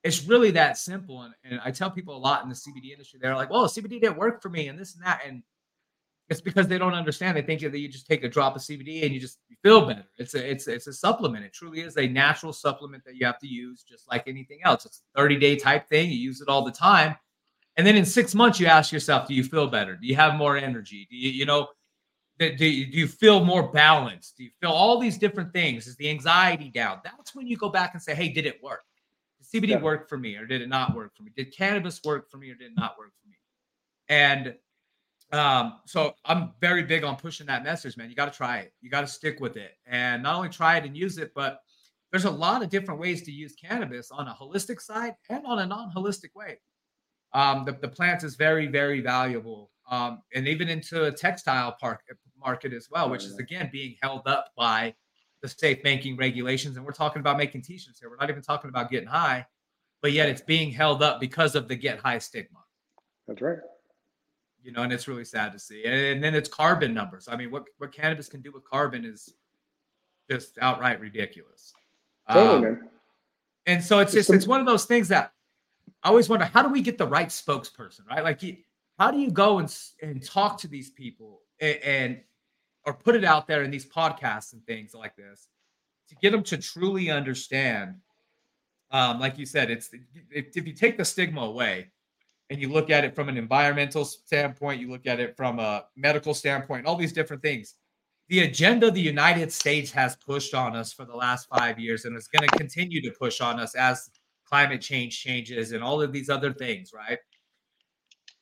It's 0.06 0.24
really 0.24 0.50
that 0.52 0.78
simple. 0.78 1.22
And, 1.22 1.34
and 1.44 1.60
I 1.64 1.70
tell 1.70 1.90
people 1.90 2.16
a 2.16 2.18
lot 2.18 2.42
in 2.42 2.48
the 2.48 2.54
CBD 2.54 2.92
industry, 2.92 3.18
they're 3.20 3.36
like, 3.36 3.50
well, 3.50 3.66
CBD 3.66 4.00
didn't 4.00 4.16
work 4.16 4.40
for 4.40 4.48
me 4.48 4.68
and 4.68 4.78
this 4.78 4.94
and 4.94 5.04
that. 5.04 5.22
And 5.26 5.42
it's 6.28 6.40
because 6.40 6.66
they 6.66 6.78
don't 6.78 6.94
understand. 6.94 7.36
They 7.36 7.42
think 7.42 7.60
that 7.60 7.78
you 7.78 7.88
just 7.88 8.06
take 8.06 8.24
a 8.24 8.28
drop 8.28 8.56
of 8.56 8.62
CBD 8.62 9.04
and 9.04 9.14
you 9.14 9.20
just 9.20 9.38
you 9.48 9.56
feel 9.62 9.86
better. 9.86 10.04
It's 10.18 10.34
a 10.34 10.50
it's 10.50 10.66
it's 10.66 10.86
a 10.86 10.92
supplement. 10.92 11.44
It 11.44 11.52
truly 11.52 11.80
is 11.80 11.96
a 11.96 12.06
natural 12.06 12.52
supplement 12.52 13.04
that 13.04 13.14
you 13.14 13.26
have 13.26 13.38
to 13.40 13.46
use 13.46 13.84
just 13.84 14.08
like 14.08 14.26
anything 14.26 14.58
else. 14.64 14.86
It's 14.86 15.02
a 15.14 15.20
30 15.20 15.38
day 15.38 15.56
type 15.56 15.88
thing. 15.88 16.10
You 16.10 16.18
use 16.18 16.40
it 16.40 16.48
all 16.48 16.64
the 16.64 16.72
time. 16.72 17.16
And 17.76 17.86
then 17.86 17.96
in 17.96 18.04
six 18.04 18.34
months, 18.34 18.58
you 18.58 18.66
ask 18.66 18.90
yourself, 18.90 19.28
do 19.28 19.34
you 19.34 19.44
feel 19.44 19.66
better? 19.68 19.96
Do 19.96 20.06
you 20.06 20.16
have 20.16 20.34
more 20.34 20.56
energy? 20.56 21.06
Do 21.10 21.16
you, 21.16 21.30
you 21.30 21.44
know, 21.44 21.68
do, 22.38 22.46
you, 22.46 22.90
do 22.90 22.98
you 22.98 23.06
feel 23.06 23.44
more 23.44 23.70
balanced? 23.70 24.36
Do 24.36 24.44
you 24.44 24.50
feel 24.60 24.70
all 24.70 24.98
these 24.98 25.18
different 25.18 25.52
things? 25.52 25.86
Is 25.86 25.96
the 25.96 26.08
anxiety 26.08 26.70
down? 26.70 27.00
That's 27.04 27.34
when 27.34 27.46
you 27.46 27.56
go 27.56 27.68
back 27.68 27.92
and 27.92 28.02
say, 28.02 28.14
hey, 28.14 28.30
did 28.30 28.46
it 28.46 28.62
work? 28.62 28.82
CBD 29.52 29.70
Yeah. 29.70 29.80
work 29.80 30.08
for 30.08 30.18
me 30.18 30.36
or 30.36 30.46
did 30.46 30.60
it 30.60 30.68
not 30.68 30.94
work 30.94 31.14
for 31.16 31.22
me? 31.22 31.32
Did 31.36 31.56
cannabis 31.56 32.00
work 32.04 32.30
for 32.30 32.36
me 32.38 32.50
or 32.50 32.54
did 32.54 32.72
it 32.72 32.76
not 32.76 32.98
work 32.98 33.12
for 33.22 33.28
me? 33.28 33.36
And 34.08 34.56
um, 35.32 35.80
so 35.86 36.14
I'm 36.24 36.52
very 36.60 36.82
big 36.82 37.04
on 37.04 37.16
pushing 37.16 37.46
that 37.46 37.64
message, 37.64 37.96
man. 37.96 38.08
You 38.10 38.16
got 38.16 38.32
to 38.32 38.36
try 38.36 38.58
it. 38.58 38.72
You 38.80 38.90
got 38.90 39.00
to 39.00 39.06
stick 39.06 39.40
with 39.40 39.56
it, 39.56 39.72
and 39.86 40.22
not 40.22 40.36
only 40.36 40.48
try 40.48 40.76
it 40.76 40.84
and 40.84 40.96
use 40.96 41.18
it, 41.18 41.32
but 41.34 41.60
there's 42.12 42.24
a 42.26 42.30
lot 42.30 42.62
of 42.62 42.70
different 42.70 43.00
ways 43.00 43.22
to 43.22 43.32
use 43.32 43.54
cannabis 43.56 44.10
on 44.12 44.28
a 44.28 44.34
holistic 44.34 44.80
side 44.80 45.14
and 45.28 45.44
on 45.44 45.58
a 45.58 45.66
non-holistic 45.66 46.34
way. 46.36 46.60
Um, 47.32 47.64
the, 47.64 47.72
the 47.72 47.88
plant 47.88 48.22
is 48.22 48.36
very, 48.36 48.68
very 48.68 49.00
valuable, 49.00 49.72
um, 49.90 50.22
and 50.32 50.46
even 50.46 50.68
into 50.68 51.04
a 51.04 51.12
textile 51.12 51.76
park 51.80 52.02
market 52.38 52.72
as 52.72 52.88
well, 52.90 53.10
which 53.10 53.24
is 53.24 53.36
again 53.38 53.68
being 53.72 53.96
held 54.00 54.22
up 54.26 54.52
by 54.56 54.94
the 55.46 55.58
safe 55.58 55.82
banking 55.82 56.16
regulations. 56.16 56.76
And 56.76 56.84
we're 56.84 56.92
talking 56.92 57.20
about 57.20 57.36
making 57.36 57.62
t-shirts 57.62 58.00
here. 58.00 58.10
We're 58.10 58.16
not 58.16 58.30
even 58.30 58.42
talking 58.42 58.68
about 58.68 58.90
getting 58.90 59.08
high, 59.08 59.46
but 60.02 60.12
yet 60.12 60.28
it's 60.28 60.40
being 60.42 60.70
held 60.70 61.02
up 61.02 61.20
because 61.20 61.54
of 61.54 61.68
the 61.68 61.76
get 61.76 61.98
high 61.98 62.18
stigma 62.18 62.58
That's 63.28 63.40
right. 63.40 63.58
you 64.62 64.72
know, 64.72 64.82
and 64.82 64.92
it's 64.92 65.06
really 65.08 65.24
sad 65.24 65.52
to 65.52 65.58
see. 65.58 65.84
And 65.84 66.22
then 66.22 66.34
it's 66.34 66.48
carbon 66.48 66.92
numbers. 66.92 67.28
I 67.30 67.36
mean, 67.36 67.50
what 67.50 67.64
what 67.78 67.92
cannabis 67.92 68.28
can 68.28 68.42
do 68.42 68.52
with 68.52 68.64
carbon 68.64 69.04
is 69.04 69.32
just 70.30 70.58
outright 70.60 71.00
ridiculous. 71.00 71.72
Totally, 72.30 72.70
Um, 72.70 72.88
and 73.66 73.82
so 73.82 74.00
it's 74.00 74.12
just 74.12 74.30
it's 74.30 74.46
one 74.46 74.60
of 74.60 74.66
those 74.66 74.84
things 74.84 75.08
that 75.08 75.32
I 76.02 76.08
always 76.08 76.28
wonder 76.28 76.44
how 76.44 76.62
do 76.62 76.68
we 76.68 76.82
get 76.82 76.98
the 76.98 77.06
right 77.06 77.28
spokesperson, 77.28 78.06
right? 78.08 78.24
Like, 78.24 78.40
how 78.98 79.10
do 79.10 79.18
you 79.18 79.30
go 79.30 79.58
and 79.60 79.72
and 80.02 80.22
talk 80.24 80.58
to 80.58 80.68
these 80.68 80.90
people 80.90 81.42
and, 81.60 81.76
and 81.82 82.20
or 82.86 82.94
put 82.94 83.16
it 83.16 83.24
out 83.24 83.46
there 83.46 83.62
in 83.62 83.70
these 83.70 83.86
podcasts 83.86 84.52
and 84.52 84.64
things 84.64 84.94
like 84.94 85.16
this 85.16 85.48
to 86.08 86.14
get 86.16 86.30
them 86.30 86.42
to 86.44 86.56
truly 86.56 87.10
understand? 87.10 87.96
Um, 88.92 89.18
like 89.18 89.36
you 89.36 89.44
said, 89.44 89.70
it's 89.70 89.90
if, 90.30 90.56
if 90.56 90.66
you 90.66 90.72
take 90.72 90.96
the 90.96 91.04
stigma 91.04 91.42
away 91.42 91.90
and 92.48 92.60
you 92.60 92.68
look 92.68 92.88
at 92.88 93.04
it 93.04 93.14
from 93.14 93.28
an 93.28 93.36
environmental 93.36 94.04
standpoint, 94.04 94.80
you 94.80 94.88
look 94.88 95.06
at 95.06 95.18
it 95.18 95.36
from 95.36 95.58
a 95.58 95.84
medical 95.96 96.32
standpoint, 96.32 96.86
all 96.86 96.96
these 96.96 97.12
different 97.12 97.42
things. 97.42 97.74
The 98.28 98.40
agenda 98.40 98.90
the 98.90 99.00
United 99.00 99.52
States 99.52 99.90
has 99.92 100.16
pushed 100.16 100.54
on 100.54 100.74
us 100.74 100.92
for 100.92 101.04
the 101.04 101.14
last 101.14 101.48
five 101.48 101.78
years 101.78 102.04
and 102.04 102.16
is 102.16 102.28
going 102.28 102.48
to 102.48 102.56
continue 102.56 103.00
to 103.02 103.10
push 103.18 103.40
on 103.40 103.60
us 103.60 103.74
as 103.74 104.10
climate 104.44 104.80
change 104.80 105.20
changes 105.20 105.72
and 105.72 105.82
all 105.82 106.00
of 106.00 106.12
these 106.12 106.28
other 106.28 106.52
things, 106.52 106.92
right? 106.92 107.18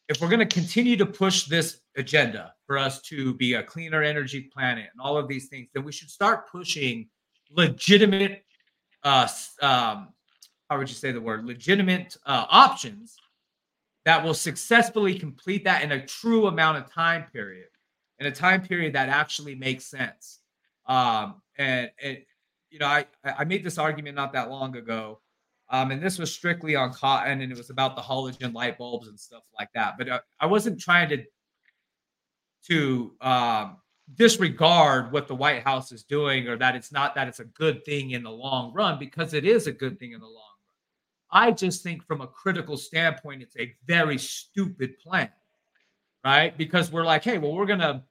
If 0.09 0.21
we're 0.21 0.29
going 0.29 0.47
to 0.47 0.47
continue 0.47 0.97
to 0.97 1.07
push 1.07 1.45
this 1.45 1.81
agenda 1.97 2.55
for 2.67 2.77
us 2.77 3.01
to 3.03 3.35
be 3.35 3.55
a 3.55 3.63
cleaner 3.63 4.03
energy 4.03 4.51
planet 4.53 4.89
and 4.93 5.01
all 5.01 5.17
of 5.17 5.29
these 5.29 5.49
things, 5.49 5.69
then 5.75 5.85
we 5.85 5.93
should 5.93 6.11
start 6.11 6.51
pushing 6.51 7.09
legitimate, 7.51 8.45
uh, 9.03 9.29
um, 9.63 10.09
how 10.69 10.79
would 10.79 10.89
you 10.89 10.95
say 10.95 11.13
the 11.13 11.21
word? 11.21 11.47
Legitimate 11.47 12.17
uh, 12.27 12.47
options 12.51 13.17
that 14.05 14.23
will 14.23 14.35
successfully 14.35 15.19
complete 15.19 15.65
that 15.65 15.83
in 15.83 15.93
a 15.93 16.07
true 16.07 16.49
amount 16.49 16.77
of 16.79 16.93
time 16.93 17.25
period 17.33 17.69
in 18.19 18.27
a 18.27 18.31
time 18.31 18.63
period 18.63 18.95
that 18.95 19.09
actually 19.09 19.55
makes 19.55 19.85
sense. 19.85 20.41
Um, 20.87 21.43
and, 21.57 21.91
and 22.03 22.19
you 22.71 22.79
know 22.79 22.87
I, 22.87 23.07
I 23.25 23.45
made 23.45 23.65
this 23.65 23.79
argument 23.79 24.17
not 24.17 24.33
that 24.33 24.51
long 24.51 24.77
ago 24.77 25.21
um, 25.71 25.91
and 25.91 26.03
this 26.03 26.19
was 26.19 26.33
strictly 26.33 26.77
on 26.77 26.93
cotton 26.93 27.41
and 27.41 27.51
it 27.51 27.57
was 27.57 27.71
about 27.71 27.97
the 27.97 28.03
halogen 28.03 28.53
light 28.53 28.79
bulbs 28.79 29.09
and 29.09 29.19
stuff 29.19 29.43
like 29.59 29.69
that 29.75 29.95
but 29.99 30.09
I, 30.09 30.17
uh, 30.17 30.21
I 30.41 30.47
wasn't 30.47 30.81
trying 30.81 31.09
to 31.11 31.25
to 32.67 33.13
um, 33.21 33.77
disregard 34.15 35.13
what 35.13 35.29
the 35.29 35.35
white 35.35 35.63
house 35.63 35.93
is 35.93 36.03
doing 36.03 36.47
or 36.49 36.57
that 36.57 36.77
it's 36.77 36.93
not 36.93 37.15
that 37.15 37.29
it's 37.29 37.41
a 37.41 37.45
good 37.45 37.85
thing 37.85 38.11
in 38.11 38.23
the 38.23 38.31
long 38.31 38.73
run 38.75 38.99
because 38.99 39.35
it 39.35 39.45
is 39.45 39.67
a 39.67 39.73
good 39.73 39.99
thing 39.99 40.13
in 40.13 40.21
the 40.21 40.27
long 40.27 40.35
run. 40.35 41.47
I 41.47 41.51
just 41.51 41.83
think 41.83 42.05
from 42.07 42.21
a 42.21 42.27
critical 42.27 42.77
standpoint, 42.77 43.43
it's 43.43 43.57
a 43.57 43.75
very 43.87 44.19
stupid 44.19 44.99
plan, 44.99 45.31
right? 46.25 46.57
Because 46.57 46.93
we're 46.93 47.05
like, 47.05 47.25
hey, 47.25 47.39
well, 47.39 47.53
we're 47.53 47.67
going 47.67 47.81
to 47.81 48.03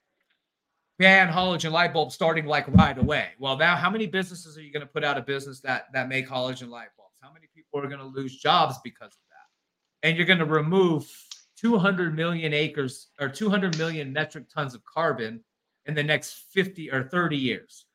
ban 0.97 1.29
halogen 1.29 1.71
light 1.71 1.93
bulbs 1.93 2.15
starting 2.15 2.45
like 2.45 2.67
right 2.69 2.97
away. 2.97 3.29
Well, 3.39 3.57
now 3.57 3.75
how 3.75 3.89
many 3.89 4.07
businesses 4.07 4.57
are 4.57 4.61
you 4.61 4.73
going 4.73 4.85
to 4.85 4.91
put 4.91 5.03
out 5.03 5.17
of 5.17 5.25
business 5.25 5.59
that 5.61 5.85
that 5.93 6.09
make 6.09 6.27
halogen 6.27 6.69
light 6.69 6.89
bulbs? 6.97 7.02
How 7.23 7.31
many 7.31 7.47
people 7.55 7.79
are 7.79 7.87
going 7.87 7.99
to 7.99 8.05
lose 8.05 8.35
jobs 8.35 8.75
because 8.83 9.13
of 9.13 9.21
that? 9.29 10.07
And 10.07 10.17
you're 10.17 10.25
going 10.25 10.39
to 10.39 10.45
remove 10.45 11.09
200 11.55 12.13
million 12.13 12.53
acres 12.53 13.07
or 13.17 13.29
200 13.29 13.77
million 13.77 14.11
metric 14.11 14.49
tons 14.53 14.75
of 14.75 14.83
carbon 14.83 15.41
in 15.85 15.93
the 15.93 16.03
next 16.03 16.33
50 16.51 16.91
or 16.91 17.03
30 17.03 17.37
years, 17.37 17.85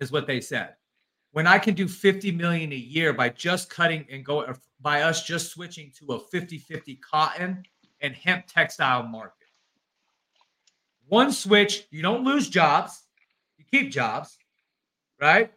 is 0.00 0.10
what 0.10 0.26
they 0.26 0.40
said 0.40 0.74
when 1.36 1.46
I 1.46 1.58
can 1.58 1.74
do 1.74 1.86
50 1.86 2.32
million 2.32 2.72
a 2.72 2.76
year 2.76 3.12
by 3.12 3.28
just 3.28 3.68
cutting 3.68 4.06
and 4.10 4.24
go 4.24 4.50
by 4.80 5.02
us 5.02 5.22
just 5.22 5.50
switching 5.50 5.92
to 5.98 6.14
a 6.14 6.18
50-50 6.18 6.98
cotton 7.02 7.62
and 8.00 8.14
hemp 8.14 8.46
textile 8.46 9.02
market. 9.02 9.48
One 11.08 11.30
switch, 11.30 11.88
you 11.90 12.00
don't 12.00 12.24
lose 12.24 12.48
jobs, 12.48 13.02
you 13.58 13.66
keep 13.70 13.92
jobs, 13.92 14.38
right? 15.20 15.52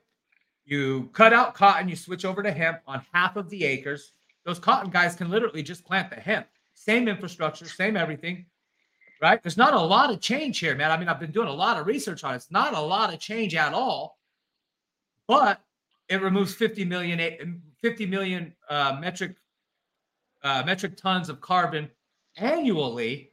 You 0.69 1.09
cut 1.13 1.33
out 1.33 1.55
cotton, 1.55 1.89
you 1.89 1.95
switch 1.95 2.25
over 2.25 2.43
to 2.43 2.51
hemp 2.51 2.81
on 2.85 3.01
half 3.11 3.37
of 3.37 3.49
the 3.49 3.65
acres. 3.65 4.11
Those 4.45 4.59
cotton 4.59 4.91
guys 4.91 5.15
can 5.15 5.31
literally 5.31 5.63
just 5.63 5.83
plant 5.83 6.11
the 6.11 6.17
hemp. 6.17 6.45
Same 6.75 7.07
infrastructure, 7.07 7.67
same 7.67 7.97
everything, 7.97 8.45
right? 9.19 9.41
There's 9.41 9.57
not 9.57 9.73
a 9.73 9.81
lot 9.81 10.13
of 10.13 10.21
change 10.21 10.59
here, 10.59 10.75
man. 10.75 10.91
I 10.91 10.97
mean, 10.97 11.07
I've 11.07 11.19
been 11.19 11.31
doing 11.31 11.47
a 11.47 11.53
lot 11.53 11.79
of 11.79 11.87
research 11.87 12.23
on 12.23 12.33
it. 12.33 12.35
It's 12.35 12.51
not 12.51 12.75
a 12.75 12.79
lot 12.79 13.11
of 13.11 13.19
change 13.19 13.55
at 13.55 13.73
all. 13.73 14.19
But 15.25 15.59
it 16.07 16.21
removes 16.21 16.53
50 16.53 16.85
million 16.85 17.63
50 17.81 18.05
million 18.05 18.53
uh, 18.69 18.97
metric 19.01 19.37
uh, 20.43 20.61
metric 20.67 20.97
tons 20.97 21.29
of 21.29 21.41
carbon 21.41 21.89
annually 22.37 23.31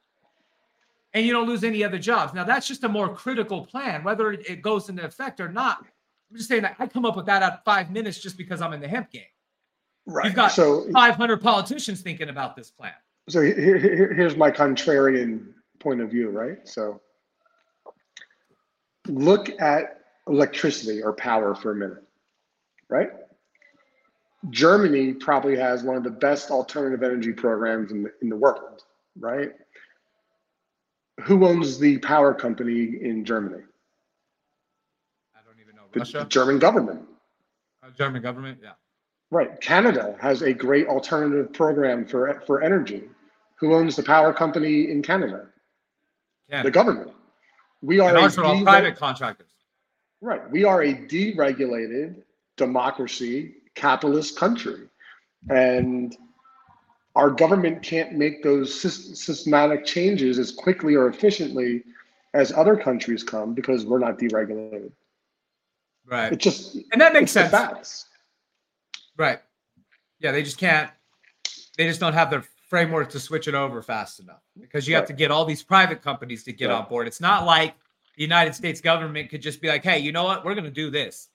and 1.13 1.27
you 1.27 1.33
don't 1.33 1.47
lose 1.47 1.65
any 1.65 1.85
other 1.85 1.99
jobs 1.99 2.35
now 2.35 2.45
that's 2.45 2.67
just 2.67 2.85
a 2.85 2.89
more 2.89 3.15
critical 3.15 3.65
plan 3.65 4.03
whether 4.03 4.33
it 4.33 4.61
goes 4.61 4.89
into 4.89 5.05
effect 5.05 5.41
or 5.41 5.49
not 5.49 5.87
i'm 6.31 6.37
just 6.37 6.49
saying 6.49 6.63
that 6.63 6.77
i 6.79 6.87
come 6.87 7.05
up 7.05 7.17
with 7.17 7.27
that 7.27 7.43
at 7.43 7.65
five 7.65 7.91
minutes 7.91 8.19
just 8.19 8.37
because 8.37 8.61
i'm 8.61 8.73
in 8.73 8.81
the 8.81 8.89
hemp 8.89 9.11
game 9.11 9.23
right 10.07 10.27
you've 10.27 10.35
got 10.35 10.53
so 10.53 10.91
500 10.93 11.41
politicians 11.41 12.01
thinking 12.01 12.29
about 12.29 12.57
this 12.57 12.71
plan 12.71 12.93
so 13.29 13.41
here, 13.41 13.79
here, 13.79 14.15
here's 14.15 14.37
my 14.37 14.51
contrarian 14.51 15.53
point 15.81 16.01
of 16.01 16.11
view 16.11 16.31
right 16.31 16.59
so 16.65 17.01
look 19.09 19.49
at 19.61 20.01
electricity 20.29 21.03
or 21.03 21.13
power 21.13 21.55
for 21.55 21.73
a 21.73 21.75
minute 21.75 22.07
right? 22.89 23.11
Germany 24.51 25.13
probably 25.15 25.57
has 25.57 25.83
one 25.83 25.97
of 25.97 26.05
the 26.05 26.11
best 26.11 26.51
alternative 26.51 27.03
energy 27.03 27.33
programs 27.33 27.91
in 27.91 28.05
the, 28.05 28.13
in 28.23 28.29
the 28.29 28.37
world, 28.37 28.83
right? 29.19 29.51
Who 31.25 31.47
owns 31.47 31.79
the 31.79 31.99
power 31.99 32.35
company 32.35 32.99
in 33.01 33.25
Germany? 33.25 33.63
I 35.35 35.41
don't 35.45 35.61
even 35.61 35.75
know. 35.75 35.86
The, 36.05 36.19
the 36.19 36.25
German 36.27 36.59
government. 36.59 37.03
Uh, 37.83 37.91
German 37.97 38.23
government, 38.23 38.59
yeah. 38.63 38.73
Right. 39.31 39.61
Canada 39.61 40.17
has 40.21 40.43
a 40.43 40.53
great 40.53 40.87
alternative 40.87 41.53
program 41.53 42.07
for 42.07 42.43
for 42.47 42.63
energy. 42.63 43.05
Who 43.57 43.75
owns 43.75 43.97
the 43.97 44.03
power 44.03 44.33
company 44.33 44.91
in 44.91 45.03
Canada? 45.03 45.49
The 46.63 46.71
government. 46.71 47.11
We 47.83 47.99
are 48.01 48.11
and 48.11 48.19
also 48.19 48.43
all 48.43 48.63
private 48.63 48.97
contractors. 48.97 49.49
Right. 50.21 50.49
We 50.51 50.65
are 50.65 50.83
a 50.83 50.95
deregulated 50.95 52.23
democracy, 52.57 53.57
capitalist 53.75 54.39
country. 54.39 54.89
And 55.51 56.17
our 57.15 57.31
government 57.31 57.83
can't 57.83 58.13
make 58.13 58.43
those 58.43 58.79
systematic 58.79 59.85
changes 59.85 60.39
as 60.39 60.53
quickly 60.53 60.95
or 60.95 61.09
efficiently 61.09 61.83
as 62.35 62.53
other 62.53 62.77
countries 62.77 63.23
come 63.23 63.55
because 63.55 63.87
we're 63.87 63.99
not 63.99 64.19
deregulated. 64.19 64.93
Right. 66.07 66.33
It 66.33 66.39
just 66.39 66.77
and 66.93 67.01
that 67.01 67.13
makes 67.13 67.33
sense. 67.33 68.07
Right. 69.17 69.41
Yeah, 70.21 70.33
they 70.33 70.43
just 70.43 70.59
can't. 70.59 70.91
They 71.77 71.87
just 71.87 72.01
don't 72.01 72.13
have 72.13 72.31
the 72.31 72.45
framework 72.69 73.11
to 73.11 73.21
switch 73.21 73.49
it 73.49 73.55
over 73.55 73.83
fast 73.83 74.21
enough 74.21 74.43
because 74.61 74.89
you 74.89 74.95
have 74.95 75.07
to 75.07 75.13
get 75.13 75.31
all 75.31 75.45
these 75.45 75.63
private 75.63 76.03
companies 76.03 76.43
to 76.45 76.53
get 76.53 76.69
right. 76.69 76.75
on 76.75 76.89
board. 76.89 77.07
It's 77.07 77.21
not 77.21 77.45
like 77.45 77.75
the 78.17 78.23
United 78.23 78.55
States 78.55 78.81
government 78.81 79.31
could 79.31 79.43
just 79.43 79.61
be 79.61 79.69
like, 79.69 79.83
"Hey, 79.83 79.99
you 79.99 80.13
know 80.13 80.25
what? 80.25 80.45
We're 80.45 80.55
going 80.55 80.65
to 80.65 80.71
do 80.71 80.91
this." 80.91 81.29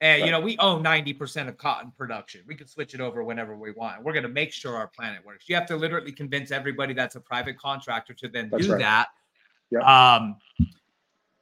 And 0.00 0.20
right. 0.20 0.26
you 0.26 0.32
know, 0.32 0.40
we 0.40 0.58
own 0.58 0.82
90% 0.82 1.48
of 1.48 1.56
cotton 1.56 1.92
production. 1.96 2.42
We 2.44 2.56
can 2.56 2.66
switch 2.66 2.92
it 2.92 3.00
over 3.00 3.22
whenever 3.22 3.56
we 3.56 3.70
want. 3.70 4.02
We're 4.02 4.12
going 4.12 4.24
to 4.24 4.28
make 4.28 4.52
sure 4.52 4.74
our 4.74 4.88
planet 4.88 5.24
works. 5.24 5.48
You 5.48 5.54
have 5.54 5.66
to 5.66 5.76
literally 5.76 6.10
convince 6.10 6.50
everybody 6.50 6.92
that's 6.92 7.14
a 7.14 7.20
private 7.20 7.56
contractor 7.56 8.12
to 8.14 8.28
then 8.28 8.50
that's 8.50 8.66
do 8.66 8.72
right. 8.72 8.80
that. 8.80 9.08
Yeah. 9.70 10.16
Um, 10.16 10.36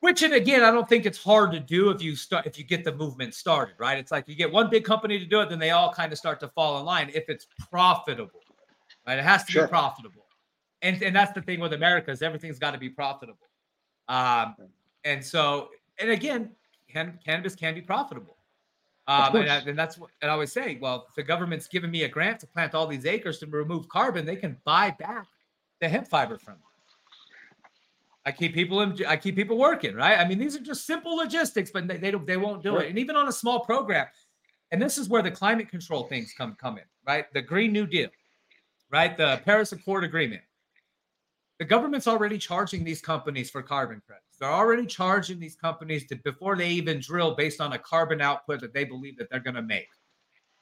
which 0.00 0.22
and 0.22 0.32
again, 0.32 0.62
I 0.62 0.70
don't 0.70 0.88
think 0.88 1.06
it's 1.06 1.22
hard 1.22 1.52
to 1.52 1.60
do 1.60 1.90
if 1.90 2.02
you 2.02 2.16
start 2.16 2.46
if 2.46 2.58
you 2.58 2.64
get 2.64 2.84
the 2.84 2.94
movement 2.94 3.34
started, 3.34 3.74
right? 3.78 3.98
It's 3.98 4.10
like 4.10 4.28
you 4.28 4.34
get 4.34 4.50
one 4.50 4.70
big 4.70 4.84
company 4.84 5.18
to 5.18 5.26
do 5.26 5.40
it, 5.40 5.50
then 5.50 5.58
they 5.58 5.70
all 5.70 5.92
kind 5.92 6.10
of 6.10 6.18
start 6.18 6.40
to 6.40 6.48
fall 6.48 6.78
in 6.78 6.84
line 6.84 7.10
if 7.14 7.28
it's 7.28 7.46
profitable. 7.70 8.40
Right? 9.06 9.18
It 9.18 9.24
has 9.24 9.44
to 9.44 9.52
sure. 9.52 9.66
be 9.66 9.70
profitable. 9.70 10.26
And 10.82 11.02
and 11.02 11.14
that's 11.14 11.32
the 11.32 11.42
thing 11.42 11.60
with 11.60 11.74
America 11.74 12.10
is 12.10 12.22
everything's 12.22 12.58
got 12.58 12.70
to 12.72 12.78
be 12.78 12.88
profitable. 12.88 13.48
Um, 14.08 14.56
and 15.04 15.24
so 15.24 15.68
and 15.98 16.10
again, 16.10 16.50
can, 16.88 17.18
cannabis 17.24 17.54
can 17.54 17.74
be 17.74 17.82
profitable. 17.82 18.36
Um, 19.06 19.34
and, 19.36 19.50
I, 19.50 19.56
and, 19.58 19.78
that's 19.78 19.98
what 19.98 20.10
and 20.22 20.30
I 20.30 20.34
always 20.34 20.52
say. 20.52 20.78
Well, 20.80 21.06
if 21.08 21.14
the 21.14 21.22
government's 21.22 21.66
giving 21.66 21.90
me 21.90 22.04
a 22.04 22.08
grant 22.08 22.40
to 22.40 22.46
plant 22.46 22.74
all 22.74 22.86
these 22.86 23.06
acres 23.06 23.38
to 23.40 23.46
remove 23.46 23.88
carbon, 23.88 24.24
they 24.24 24.36
can 24.36 24.56
buy 24.64 24.94
back 24.98 25.26
the 25.80 25.88
hemp 25.88 26.08
fiber 26.08 26.38
from 26.38 26.54
me. 26.54 26.69
I 28.26 28.32
keep 28.32 28.54
people 28.54 28.82
in, 28.82 28.96
I 29.06 29.16
keep 29.16 29.36
people 29.36 29.56
working, 29.56 29.94
right? 29.94 30.18
I 30.18 30.28
mean, 30.28 30.38
these 30.38 30.54
are 30.54 30.60
just 30.60 30.86
simple 30.86 31.16
logistics, 31.16 31.70
but 31.70 31.88
they 31.88 31.96
they, 31.96 32.10
don't, 32.10 32.26
they 32.26 32.36
won't 32.36 32.62
do 32.62 32.76
it. 32.76 32.88
And 32.88 32.98
even 32.98 33.16
on 33.16 33.28
a 33.28 33.32
small 33.32 33.60
program, 33.60 34.06
and 34.70 34.80
this 34.80 34.98
is 34.98 35.08
where 35.08 35.22
the 35.22 35.30
climate 35.30 35.68
control 35.68 36.04
things 36.04 36.34
come 36.36 36.56
come 36.60 36.78
in, 36.78 36.84
right? 37.06 37.24
The 37.32 37.42
Green 37.42 37.72
New 37.72 37.86
Deal, 37.86 38.08
right? 38.90 39.16
The 39.16 39.40
Paris 39.44 39.72
Accord 39.72 40.04
Agreement. 40.04 40.42
The 41.58 41.64
government's 41.66 42.08
already 42.08 42.38
charging 42.38 42.84
these 42.84 43.02
companies 43.02 43.50
for 43.50 43.62
carbon 43.62 44.00
credits. 44.06 44.38
They're 44.38 44.48
already 44.48 44.86
charging 44.86 45.38
these 45.38 45.56
companies 45.56 46.06
to 46.06 46.16
before 46.16 46.56
they 46.56 46.70
even 46.70 47.00
drill 47.00 47.34
based 47.34 47.60
on 47.60 47.74
a 47.74 47.78
carbon 47.78 48.22
output 48.22 48.60
that 48.62 48.72
they 48.72 48.84
believe 48.84 49.18
that 49.18 49.28
they're 49.30 49.40
going 49.40 49.56
to 49.56 49.62
make. 49.62 49.88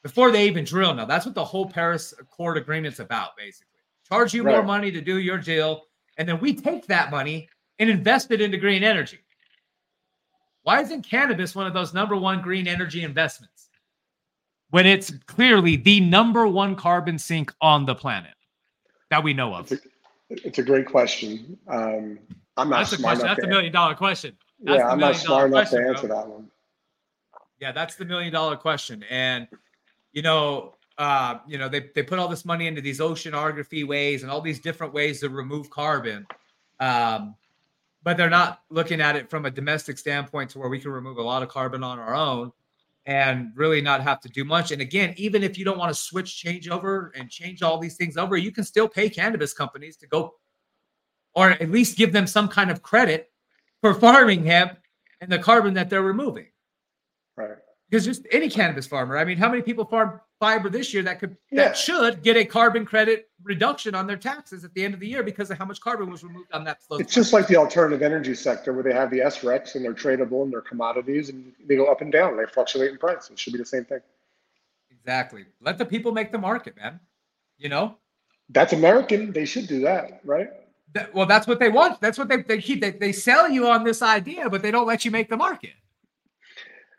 Before 0.02 0.32
they 0.32 0.46
even 0.46 0.64
drill. 0.64 0.94
Now, 0.94 1.04
that's 1.04 1.24
what 1.24 1.36
the 1.36 1.44
whole 1.44 1.68
Paris 1.68 2.14
Accord 2.18 2.56
agreement's 2.56 2.98
about, 2.98 3.36
basically. 3.36 3.78
Charge 4.08 4.34
you 4.34 4.42
right. 4.42 4.54
more 4.54 4.64
money 4.64 4.90
to 4.90 5.00
do 5.00 5.18
your 5.18 5.38
deal, 5.38 5.82
and 6.18 6.28
then 6.28 6.40
we 6.40 6.54
take 6.54 6.86
that 6.88 7.10
money 7.10 7.48
and 7.78 7.88
invest 7.88 8.30
it 8.30 8.40
into 8.40 8.58
green 8.58 8.82
energy. 8.82 9.20
Why 10.64 10.82
isn't 10.82 11.02
cannabis 11.02 11.54
one 11.54 11.66
of 11.66 11.72
those 11.72 11.94
number 11.94 12.16
one 12.16 12.42
green 12.42 12.66
energy 12.66 13.02
investments? 13.02 13.68
When 14.70 14.84
it's 14.84 15.12
clearly 15.26 15.76
the 15.76 16.00
number 16.00 16.46
one 16.46 16.76
carbon 16.76 17.18
sink 17.18 17.54
on 17.62 17.86
the 17.86 17.94
planet 17.94 18.34
that 19.10 19.22
we 19.24 19.32
know 19.32 19.54
of. 19.54 19.72
It's 19.72 19.86
a, 19.86 19.88
it's 20.46 20.58
a 20.58 20.62
great 20.62 20.86
question. 20.86 21.56
Um, 21.68 22.18
I'm 22.58 22.68
not 22.68 22.78
that's 22.78 22.98
smart 22.98 23.18
enough. 23.18 23.36
That's 23.36 23.40
the 23.40 23.46
million 23.46 23.72
dollar 23.72 23.94
question. 23.94 24.36
That's 24.60 24.78
yeah, 24.78 24.88
I'm 24.88 24.98
not 24.98 25.16
smart 25.16 25.50
enough 25.50 25.70
question, 25.70 25.84
to 25.84 25.88
answer 25.88 26.08
bro. 26.08 26.16
that 26.16 26.28
one. 26.28 26.50
Yeah, 27.60 27.72
that's 27.72 27.94
the 27.94 28.04
million 28.04 28.32
dollar 28.32 28.56
question. 28.56 29.04
And 29.08 29.48
you 30.12 30.20
know, 30.20 30.74
uh, 30.98 31.38
you 31.46 31.58
know, 31.58 31.68
they, 31.68 31.90
they 31.94 32.02
put 32.02 32.18
all 32.18 32.28
this 32.28 32.44
money 32.44 32.66
into 32.66 32.80
these 32.80 32.98
oceanography 32.98 33.86
ways 33.86 34.22
and 34.22 34.32
all 34.32 34.40
these 34.40 34.58
different 34.58 34.92
ways 34.92 35.20
to 35.20 35.28
remove 35.28 35.70
carbon. 35.70 36.26
Um, 36.80 37.36
but 38.02 38.16
they're 38.16 38.28
not 38.30 38.62
looking 38.68 39.00
at 39.00 39.16
it 39.16 39.30
from 39.30 39.46
a 39.46 39.50
domestic 39.50 39.98
standpoint 39.98 40.50
to 40.50 40.58
where 40.58 40.68
we 40.68 40.80
can 40.80 40.90
remove 40.90 41.18
a 41.18 41.22
lot 41.22 41.42
of 41.42 41.48
carbon 41.48 41.84
on 41.84 41.98
our 41.98 42.14
own 42.14 42.52
and 43.06 43.52
really 43.54 43.80
not 43.80 44.02
have 44.02 44.20
to 44.20 44.28
do 44.28 44.44
much. 44.44 44.72
And 44.72 44.82
again, 44.82 45.14
even 45.16 45.42
if 45.42 45.56
you 45.56 45.64
don't 45.64 45.78
want 45.78 45.90
to 45.90 45.98
switch 45.98 46.36
change 46.36 46.68
over 46.68 47.12
and 47.16 47.30
change 47.30 47.62
all 47.62 47.78
these 47.78 47.96
things 47.96 48.16
over, 48.16 48.36
you 48.36 48.50
can 48.50 48.64
still 48.64 48.88
pay 48.88 49.08
cannabis 49.08 49.52
companies 49.52 49.96
to 49.98 50.06
go 50.06 50.34
or 51.34 51.50
at 51.50 51.70
least 51.70 51.96
give 51.96 52.12
them 52.12 52.26
some 52.26 52.48
kind 52.48 52.70
of 52.70 52.82
credit 52.82 53.30
for 53.80 53.94
farming 53.94 54.44
hemp 54.44 54.78
and 55.20 55.30
the 55.30 55.38
carbon 55.38 55.74
that 55.74 55.88
they're 55.88 56.02
removing. 56.02 56.46
Right. 57.36 57.50
Because 57.88 58.04
just 58.04 58.26
any 58.30 58.50
cannabis 58.50 58.86
farmer. 58.86 59.16
I 59.16 59.24
mean, 59.24 59.38
how 59.38 59.48
many 59.48 59.62
people 59.62 59.84
farm 59.84 60.20
fiber 60.38 60.68
this 60.68 60.92
year 60.94 61.02
that 61.02 61.18
could 61.18 61.36
yeah. 61.50 61.64
that 61.64 61.76
should 61.76 62.22
get 62.22 62.36
a 62.36 62.44
carbon 62.44 62.84
credit 62.84 63.28
reduction 63.42 63.94
on 63.94 64.06
their 64.06 64.16
taxes 64.16 64.64
at 64.64 64.72
the 64.74 64.84
end 64.84 64.94
of 64.94 65.00
the 65.00 65.08
year 65.08 65.22
because 65.22 65.50
of 65.50 65.58
how 65.58 65.64
much 65.64 65.80
carbon 65.80 66.10
was 66.10 66.22
removed 66.22 66.52
on 66.52 66.64
that 66.64 66.82
flow. 66.82 66.98
It's 66.98 67.14
just 67.14 67.32
like 67.32 67.46
the 67.46 67.56
alternative 67.56 68.02
energy 68.02 68.34
sector 68.34 68.72
where 68.72 68.82
they 68.82 68.92
have 68.92 69.10
the 69.10 69.20
SRECs 69.20 69.74
and 69.74 69.84
they're 69.84 69.94
tradable 69.94 70.42
and 70.42 70.52
they're 70.52 70.60
commodities 70.60 71.28
and 71.30 71.52
they 71.66 71.76
go 71.76 71.86
up 71.86 72.00
and 72.00 72.12
down. 72.12 72.36
They 72.36 72.46
fluctuate 72.46 72.90
in 72.90 72.98
price. 72.98 73.30
It 73.30 73.38
should 73.38 73.52
be 73.52 73.58
the 73.58 73.66
same 73.66 73.84
thing. 73.84 74.00
Exactly. 74.90 75.46
Let 75.60 75.78
the 75.78 75.86
people 75.86 76.12
make 76.12 76.32
the 76.32 76.38
market, 76.38 76.76
man. 76.76 77.00
You 77.56 77.68
know? 77.68 77.96
That's 78.50 78.72
American. 78.72 79.32
They 79.32 79.44
should 79.44 79.66
do 79.66 79.80
that, 79.80 80.20
right? 80.24 80.48
That, 80.94 81.14
well, 81.14 81.26
that's 81.26 81.46
what 81.46 81.58
they 81.60 81.68
want. 81.68 82.00
That's 82.00 82.18
what 82.18 82.28
they, 82.28 82.42
they 82.42 82.60
keep. 82.60 82.80
They, 82.80 82.90
they 82.90 83.12
sell 83.12 83.48
you 83.50 83.66
on 83.68 83.84
this 83.84 84.00
idea, 84.00 84.48
but 84.48 84.62
they 84.62 84.70
don't 84.70 84.86
let 84.86 85.04
you 85.04 85.10
make 85.10 85.28
the 85.28 85.36
market. 85.36 85.72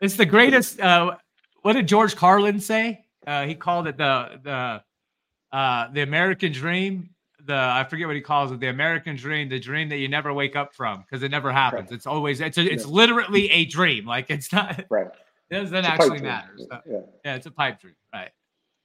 It's 0.00 0.16
the 0.16 0.26
greatest. 0.26 0.80
Uh, 0.80 1.16
what 1.62 1.74
did 1.74 1.86
George 1.86 2.16
Carlin 2.16 2.60
say? 2.60 3.04
Uh, 3.26 3.44
he 3.46 3.54
called 3.54 3.86
it 3.86 3.96
the 3.96 4.40
the 4.42 5.56
uh, 5.56 5.92
the 5.92 6.02
American 6.02 6.52
dream. 6.52 7.10
The 7.46 7.54
I 7.54 7.84
forget 7.84 8.06
what 8.06 8.16
he 8.16 8.22
calls 8.22 8.52
it. 8.52 8.60
The 8.60 8.68
American 8.68 9.16
dream, 9.16 9.48
the 9.48 9.60
dream 9.60 9.88
that 9.90 9.98
you 9.98 10.08
never 10.08 10.32
wake 10.32 10.56
up 10.56 10.74
from 10.74 11.02
because 11.02 11.22
it 11.22 11.30
never 11.30 11.52
happens. 11.52 11.90
Right. 11.90 11.96
It's 11.96 12.06
always 12.06 12.40
it's 12.40 12.58
a, 12.58 12.62
it's 12.62 12.84
yeah. 12.86 12.92
literally 12.92 13.50
a 13.50 13.64
dream. 13.66 14.06
Like 14.06 14.30
it's 14.30 14.52
not. 14.52 14.84
Right. 14.90 15.08
It 15.50 15.58
doesn't 15.62 15.84
actually 15.84 16.20
matter. 16.20 16.52
So, 16.58 16.80
yeah. 16.88 16.98
yeah, 17.24 17.34
it's 17.34 17.46
a 17.46 17.50
pipe 17.50 17.80
dream. 17.80 17.96
Right. 18.14 18.30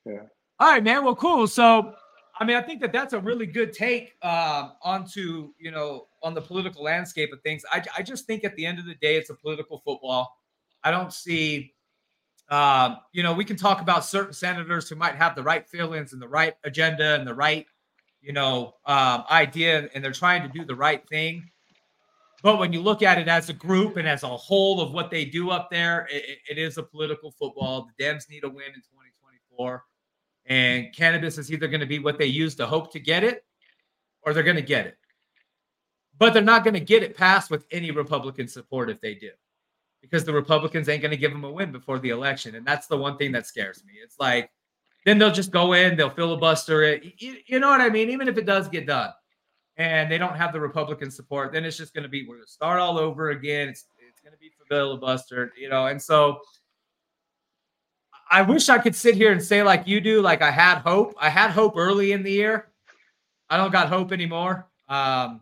Yeah. 0.03 0.21
All 0.59 0.71
right, 0.71 0.83
man. 0.83 1.05
Well, 1.05 1.15
cool. 1.15 1.45
So, 1.45 1.93
I 2.39 2.43
mean, 2.43 2.57
I 2.57 2.61
think 2.63 2.81
that 2.81 2.91
that's 2.91 3.13
a 3.13 3.19
really 3.19 3.45
good 3.45 3.71
take 3.71 4.13
um, 4.23 4.71
onto 4.81 5.53
you 5.59 5.69
know 5.69 6.07
on 6.23 6.33
the 6.33 6.41
political 6.41 6.83
landscape 6.83 7.31
of 7.31 7.41
things. 7.41 7.63
I 7.71 7.83
I 7.95 8.01
just 8.01 8.25
think 8.25 8.43
at 8.43 8.55
the 8.55 8.65
end 8.65 8.79
of 8.79 8.85
the 8.85 8.95
day, 8.95 9.15
it's 9.15 9.29
a 9.29 9.35
political 9.35 9.83
football. 9.85 10.35
I 10.85 10.91
don't 10.91 11.11
see 11.11 11.75
um, 12.49 12.97
you 13.11 13.23
know, 13.23 13.33
we 13.33 13.43
can 13.43 13.55
talk 13.55 13.81
about 13.81 14.05
certain 14.05 14.33
senators 14.33 14.87
who 14.87 14.95
might 14.95 15.15
have 15.15 15.35
the 15.35 15.43
right 15.43 15.67
feelings 15.67 16.13
and 16.13 16.21
the 16.21 16.27
right 16.27 16.53
agenda 16.63 17.15
and 17.15 17.27
the 17.27 17.33
right, 17.33 17.65
you 18.21 18.33
know, 18.33 18.75
um, 18.85 19.23
idea, 19.31 19.89
and 19.93 20.03
they're 20.03 20.11
trying 20.11 20.43
to 20.43 20.49
do 20.49 20.63
the 20.63 20.75
right 20.75 21.07
thing. 21.09 21.49
But 22.43 22.59
when 22.59 22.71
you 22.71 22.81
look 22.81 23.01
at 23.01 23.17
it 23.17 23.27
as 23.27 23.49
a 23.49 23.53
group 23.53 23.97
and 23.97 24.07
as 24.07 24.21
a 24.21 24.27
whole 24.27 24.79
of 24.79 24.91
what 24.91 25.09
they 25.09 25.25
do 25.25 25.49
up 25.49 25.71
there, 25.71 26.07
it, 26.11 26.37
it 26.47 26.57
is 26.59 26.77
a 26.77 26.83
political 26.83 27.31
football. 27.31 27.87
The 27.97 28.03
Dems 28.03 28.29
need 28.29 28.43
a 28.43 28.49
win 28.49 28.67
in 28.67 28.81
2024. 28.81 29.83
And 30.45 30.93
cannabis 30.95 31.39
is 31.39 31.51
either 31.51 31.67
going 31.67 31.79
to 31.79 31.87
be 31.87 31.97
what 31.97 32.19
they 32.19 32.27
use 32.27 32.53
to 32.55 32.67
hope 32.67 32.91
to 32.91 32.99
get 32.99 33.23
it 33.23 33.43
or 34.21 34.33
they're 34.33 34.43
going 34.43 34.57
to 34.57 34.61
get 34.61 34.85
it. 34.85 34.97
But 36.19 36.33
they're 36.33 36.43
not 36.43 36.63
going 36.63 36.75
to 36.75 36.79
get 36.79 37.01
it 37.01 37.17
passed 37.17 37.49
with 37.49 37.65
any 37.71 37.89
Republican 37.89 38.47
support 38.47 38.91
if 38.91 39.01
they 39.01 39.15
do 39.15 39.31
because 40.09 40.23
the 40.23 40.33
Republicans 40.33 40.87
ain't 40.87 41.01
going 41.01 41.11
to 41.11 41.17
give 41.17 41.31
them 41.31 41.43
a 41.43 41.51
win 41.51 41.71
before 41.71 41.99
the 41.99 42.09
election. 42.09 42.55
And 42.55 42.65
that's 42.65 42.87
the 42.87 42.97
one 42.97 43.17
thing 43.17 43.31
that 43.31 43.47
scares 43.47 43.83
me. 43.85 43.93
It's 44.03 44.19
like, 44.19 44.49
then 45.05 45.17
they'll 45.17 45.31
just 45.31 45.51
go 45.51 45.73
in, 45.73 45.97
they'll 45.97 46.09
filibuster 46.09 46.83
it. 46.83 47.03
You, 47.17 47.37
you 47.45 47.59
know 47.59 47.69
what 47.69 47.81
I 47.81 47.89
mean? 47.89 48.09
Even 48.09 48.27
if 48.27 48.37
it 48.37 48.45
does 48.45 48.67
get 48.67 48.87
done 48.87 49.11
and 49.77 50.11
they 50.11 50.17
don't 50.17 50.35
have 50.35 50.53
the 50.53 50.59
Republican 50.59 51.11
support, 51.11 51.51
then 51.51 51.65
it's 51.65 51.77
just 51.77 51.93
going 51.93 52.03
to 52.03 52.09
be, 52.09 52.25
we're 52.27 52.35
going 52.35 52.45
to 52.45 52.51
start 52.51 52.79
all 52.79 52.97
over 52.97 53.31
again. 53.31 53.67
It's, 53.69 53.85
it's 54.07 54.21
going 54.21 54.33
to 54.33 54.39
be 54.39 54.51
filibustered, 54.71 55.49
you 55.57 55.69
know? 55.69 55.87
And 55.87 56.01
so 56.01 56.39
I 58.31 58.41
wish 58.41 58.69
I 58.69 58.79
could 58.79 58.95
sit 58.95 59.15
here 59.15 59.31
and 59.31 59.43
say, 59.43 59.61
like 59.61 59.87
you 59.87 60.01
do, 60.01 60.21
like 60.21 60.41
I 60.41 60.51
had 60.51 60.79
hope. 60.79 61.13
I 61.19 61.29
had 61.29 61.51
hope 61.51 61.75
early 61.77 62.11
in 62.11 62.23
the 62.23 62.31
year. 62.31 62.69
I 63.49 63.57
don't 63.57 63.71
got 63.71 63.89
hope 63.89 64.11
anymore. 64.11 64.67
Um, 64.89 65.41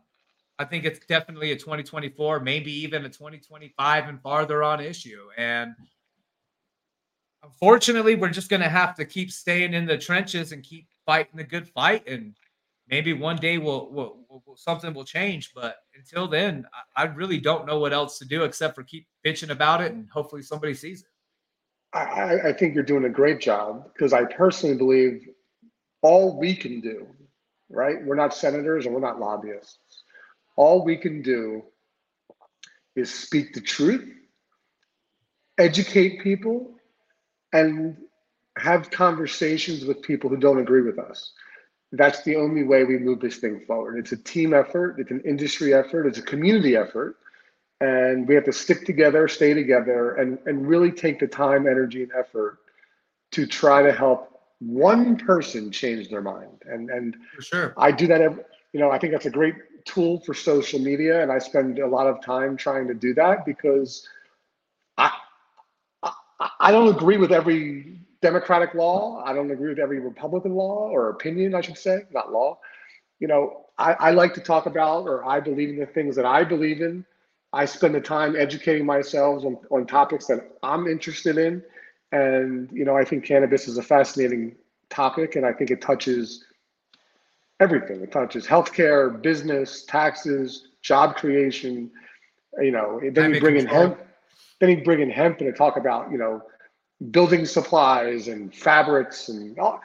I 0.59 0.65
think 0.65 0.85
it's 0.85 1.05
definitely 1.05 1.51
a 1.51 1.55
2024, 1.55 2.39
maybe 2.39 2.71
even 2.71 3.05
a 3.05 3.09
2025 3.09 4.07
and 4.07 4.21
farther 4.21 4.63
on 4.63 4.79
issue. 4.79 5.21
And 5.37 5.73
unfortunately, 7.43 8.15
we're 8.15 8.29
just 8.29 8.49
going 8.49 8.61
to 8.61 8.69
have 8.69 8.95
to 8.95 9.05
keep 9.05 9.31
staying 9.31 9.73
in 9.73 9.85
the 9.85 9.97
trenches 9.97 10.51
and 10.51 10.63
keep 10.63 10.87
fighting 11.05 11.37
the 11.37 11.43
good 11.43 11.67
fight. 11.67 12.07
And 12.07 12.35
maybe 12.87 13.13
one 13.13 13.37
day 13.37 13.57
we'll, 13.57 13.89
we'll, 13.91 14.19
we'll 14.29 14.55
something 14.55 14.93
will 14.93 15.05
change. 15.05 15.53
But 15.55 15.77
until 15.95 16.27
then, 16.27 16.67
I, 16.95 17.03
I, 17.03 17.05
really 17.07 17.39
don't 17.39 17.65
know 17.65 17.79
what 17.79 17.93
else 17.93 18.19
to 18.19 18.25
do 18.25 18.43
except 18.43 18.75
for 18.75 18.83
keep 18.83 19.07
bitching 19.25 19.49
about 19.49 19.81
it 19.81 19.91
and 19.91 20.07
hopefully 20.09 20.43
somebody 20.43 20.75
sees 20.75 21.01
it. 21.01 21.07
I, 21.97 22.49
I 22.49 22.53
think 22.53 22.75
you're 22.75 22.83
doing 22.83 23.05
a 23.05 23.09
great 23.09 23.39
job 23.39 23.91
because 23.93 24.13
I 24.13 24.25
personally 24.25 24.75
believe 24.75 25.29
all 26.01 26.37
we 26.39 26.55
can 26.55 26.79
do, 26.79 27.07
right? 27.69 28.03
We're 28.03 28.15
not 28.15 28.33
senators 28.33 28.85
and 28.85 28.93
we're 28.93 29.01
not 29.01 29.19
lobbyists 29.19 29.77
all 30.55 30.83
we 30.83 30.97
can 30.97 31.21
do 31.21 31.63
is 32.95 33.13
speak 33.13 33.53
the 33.53 33.61
truth, 33.61 34.07
educate 35.57 36.21
people, 36.21 36.75
and 37.51 37.97
have 38.57 38.91
conversations 38.91 39.83
with 39.85 40.01
people 40.01 40.29
who 40.29 40.37
don't 40.37 40.59
agree 40.59 40.81
with 40.81 40.99
us. 40.99 41.31
That's 41.91 42.23
the 42.23 42.35
only 42.35 42.63
way 42.63 42.83
we 42.83 42.97
move 42.97 43.19
this 43.19 43.37
thing 43.37 43.61
forward. 43.65 43.97
It's 43.97 44.11
a 44.11 44.17
team 44.17 44.53
effort, 44.53 44.99
it's 44.99 45.11
an 45.11 45.21
industry 45.25 45.73
effort, 45.73 46.07
it's 46.07 46.17
a 46.17 46.23
community 46.23 46.75
effort. 46.75 47.17
And 47.81 48.27
we 48.27 48.35
have 48.35 48.45
to 48.45 48.53
stick 48.53 48.85
together, 48.85 49.27
stay 49.27 49.53
together, 49.53 50.15
and, 50.15 50.39
and 50.45 50.67
really 50.67 50.91
take 50.91 51.19
the 51.19 51.27
time, 51.27 51.67
energy, 51.67 52.03
and 52.03 52.11
effort 52.17 52.59
to 53.31 53.45
try 53.45 53.83
to 53.83 53.91
help 53.91 54.39
one 54.59 55.17
person 55.17 55.71
change 55.71 56.09
their 56.09 56.21
mind. 56.21 56.61
And 56.65 56.89
and 56.89 57.17
For 57.35 57.41
sure. 57.41 57.73
I 57.77 57.91
do 57.91 58.07
that 58.07 58.21
every, 58.21 58.43
you 58.71 58.79
know, 58.79 58.89
I 58.89 58.99
think 58.99 59.11
that's 59.11 59.25
a 59.25 59.31
great 59.31 59.55
tool 59.85 60.19
for 60.19 60.33
social 60.33 60.79
media, 60.79 61.21
and 61.21 61.31
I 61.31 61.39
spend 61.39 61.79
a 61.79 61.87
lot 61.87 62.07
of 62.07 62.23
time 62.23 62.57
trying 62.57 62.87
to 62.87 62.93
do 62.93 63.13
that 63.15 63.45
because 63.45 64.07
I 64.97 65.11
I, 66.03 66.49
I 66.59 66.71
don't 66.71 66.89
agree 66.89 67.17
with 67.17 67.31
every 67.31 67.99
Democratic 68.21 68.73
law. 68.73 69.21
I 69.25 69.33
don't 69.33 69.51
agree 69.51 69.69
with 69.69 69.79
every 69.79 69.99
Republican 69.99 70.55
law 70.55 70.89
or 70.89 71.09
opinion, 71.09 71.53
I 71.55 71.61
should 71.61 71.77
say, 71.77 72.03
not 72.11 72.31
law. 72.31 72.59
You 73.19 73.27
know, 73.27 73.65
I, 73.77 73.93
I 73.93 74.11
like 74.11 74.33
to 74.35 74.41
talk 74.41 74.65
about 74.65 75.07
or 75.07 75.25
I 75.25 75.39
believe 75.39 75.69
in 75.69 75.77
the 75.79 75.85
things 75.85 76.15
that 76.15 76.25
I 76.25 76.43
believe 76.43 76.81
in. 76.81 77.05
I 77.53 77.65
spend 77.65 77.93
the 77.95 78.01
time 78.01 78.35
educating 78.35 78.85
myself 78.85 79.45
on, 79.45 79.57
on 79.69 79.85
topics 79.85 80.25
that 80.27 80.57
I'm 80.63 80.87
interested 80.87 81.37
in. 81.37 81.63
And, 82.11 82.69
you 82.71 82.85
know, 82.85 82.95
I 82.97 83.03
think 83.03 83.25
cannabis 83.25 83.67
is 83.67 83.77
a 83.77 83.83
fascinating 83.83 84.55
topic 84.89 85.35
and 85.35 85.45
I 85.45 85.53
think 85.53 85.71
it 85.71 85.81
touches 85.81 86.43
everything. 87.63 88.01
It 88.01 88.11
touches 88.11 88.45
healthcare, 88.45 89.21
business, 89.21 89.85
taxes, 89.85 90.47
job 90.81 91.15
creation. 91.15 91.89
You 92.59 92.71
know, 92.71 92.99
then 93.11 93.33
you 93.33 93.39
bring 93.39 93.57
in 93.57 93.65
hemp. 93.65 93.97
Then 94.59 94.69
you 94.69 94.83
bring 94.83 95.01
in 95.01 95.09
hemp 95.09 95.41
and 95.41 95.55
talk 95.55 95.77
about 95.77 96.11
you 96.11 96.17
know 96.17 96.41
building 97.11 97.45
supplies 97.45 98.27
and 98.27 98.53
fabrics 98.53 99.29
and 99.29 99.57
all. 99.59 99.81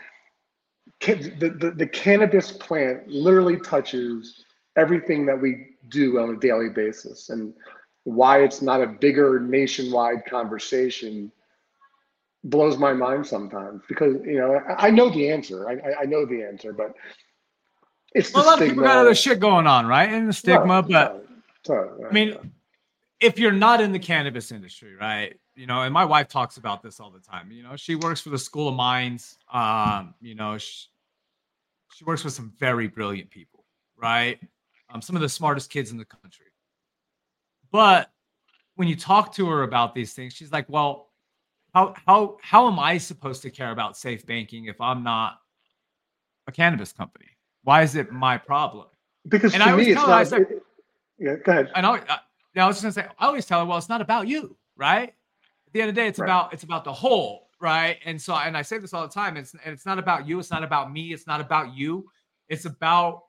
The, 1.01 1.55
the, 1.61 1.71
the 1.71 1.87
cannabis 1.87 2.51
plant 2.53 3.07
literally 3.09 3.59
touches 3.61 4.45
everything 4.77 5.27
that 5.27 5.41
we 5.41 5.67
do 5.89 6.19
on 6.19 6.31
a 6.35 6.37
daily 6.39 6.71
basis 6.71 7.31
and 7.31 7.53
why 8.05 8.43
it's 8.43 8.63
not 8.63 8.83
a 8.83 8.87
bigger 8.87 9.41
nationwide 9.41 10.25
conversation 10.29 11.31
blows 12.45 12.79
my 12.79 12.93
mind 12.93 13.27
sometimes 13.27 13.83
because 13.89 14.15
you 14.25 14.39
know 14.39 14.61
I, 14.69 14.87
I 14.87 14.91
know 14.91 15.11
the 15.11 15.29
answer 15.29 15.69
I, 15.69 16.03
I 16.03 16.05
know 16.07 16.25
the 16.25 16.43
answer 16.43 16.73
but 16.73 16.95
it's 18.19 18.35
well, 18.35 18.45
a 18.45 18.47
lot 18.47 18.61
of 18.61 18.69
people 18.69 18.83
got 18.83 18.99
other 18.99 19.15
shit 19.15 19.39
going 19.39 19.67
on, 19.67 19.87
right? 19.87 20.09
And 20.09 20.29
the 20.29 20.33
stigma, 20.33 20.83
but 20.83 21.25
I 21.71 22.13
mean, 22.13 22.37
if 23.21 23.39
you're 23.39 23.53
not 23.53 23.81
in 23.81 23.93
the 23.93 23.99
cannabis 23.99 24.51
industry, 24.51 24.95
right? 24.95 25.39
You 25.55 25.67
know, 25.67 25.83
and 25.83 25.95
my 25.95 26.05
wife 26.05 26.29
talks 26.29 26.57
about 26.57 26.83
this 26.83 26.99
all 26.99 27.11
the 27.11 27.21
time. 27.21 27.53
You 27.53 27.63
know, 27.63 27.77
she 27.77 27.95
works 27.95 28.21
for 28.21 28.31
the 28.31 28.39
School 28.39 28.69
of 28.69 28.75
Mines. 28.75 29.39
Um, 29.53 30.15
you 30.21 30.35
know, 30.35 30.59
she, 30.59 30.87
she 31.95 32.05
works 32.05 32.25
with 32.25 32.33
some 32.33 32.53
very 32.59 32.89
brilliant 32.89 33.31
people, 33.31 33.65
right? 33.97 34.41
Um, 34.91 35.01
some 35.01 35.15
of 35.15 35.23
the 35.23 35.29
smartest 35.29 35.71
kids 35.71 35.91
in 35.91 35.97
the 35.97 36.05
country. 36.05 36.47
But 37.71 38.11
when 38.75 38.89
you 38.89 38.97
talk 38.97 39.33
to 39.35 39.49
her 39.49 39.63
about 39.63 39.95
these 39.95 40.13
things, 40.13 40.33
she's 40.33 40.51
like, 40.51 40.69
"Well, 40.69 41.09
how 41.73 41.95
how 42.07 42.39
how 42.43 42.67
am 42.67 42.79
I 42.81 42.99
supposed 42.99 43.43
to 43.43 43.51
care 43.51 43.71
about 43.71 43.97
safe 43.97 44.27
banking 44.27 44.65
if 44.65 44.81
I'm 44.81 45.05
not 45.05 45.39
a 46.47 46.53
cannabis 46.53 46.93
company?" 46.93 47.27
Why 47.69 47.83
is 47.83 47.97
it 47.97 48.11
my 48.11 48.39
problem? 48.39 48.87
Because 49.29 49.53
and 49.53 49.63
to 49.63 49.69
I 49.69 49.77
me, 49.77 49.91
it's 49.91 49.95
not. 49.97 50.33
It, 50.33 50.63
yeah, 51.19 51.35
go 51.45 51.53
ahead. 51.53 51.71
And 51.75 51.85
I, 51.85 51.97
I, 52.09 52.19
I 52.57 52.67
was 52.67 52.81
just 52.81 52.83
gonna 52.83 52.93
say, 52.93 53.15
I 53.19 53.27
always 53.27 53.45
tell 53.45 53.61
her, 53.61 53.67
well, 53.67 53.77
it's 53.77 53.91
not 53.91 54.01
about 54.01 54.27
you, 54.27 54.57
right? 54.75 55.11
At 55.11 55.73
the 55.75 55.83
end 55.83 55.91
of 55.91 55.95
the 55.95 56.01
day, 56.01 56.09
it's 56.09 56.19
right. 56.19 56.27
about 56.27 56.55
it's 56.55 56.63
about 56.63 56.85
the 56.85 56.95
whole, 56.95 57.51
right? 57.61 57.99
And 58.07 58.19
so, 58.19 58.35
and 58.35 58.57
I 58.57 58.63
say 58.63 58.79
this 58.79 58.95
all 58.95 59.03
the 59.03 59.13
time. 59.13 59.37
It's 59.37 59.53
and 59.53 59.75
it's 59.75 59.85
not 59.85 59.99
about 59.99 60.27
you. 60.27 60.39
It's 60.39 60.51
not 60.51 60.65
about 60.65 60.91
me. 60.91 61.13
It's 61.13 61.27
not 61.27 61.43
about 61.43 61.77
you. 61.77 62.09
It's 62.49 62.65
about 62.65 63.25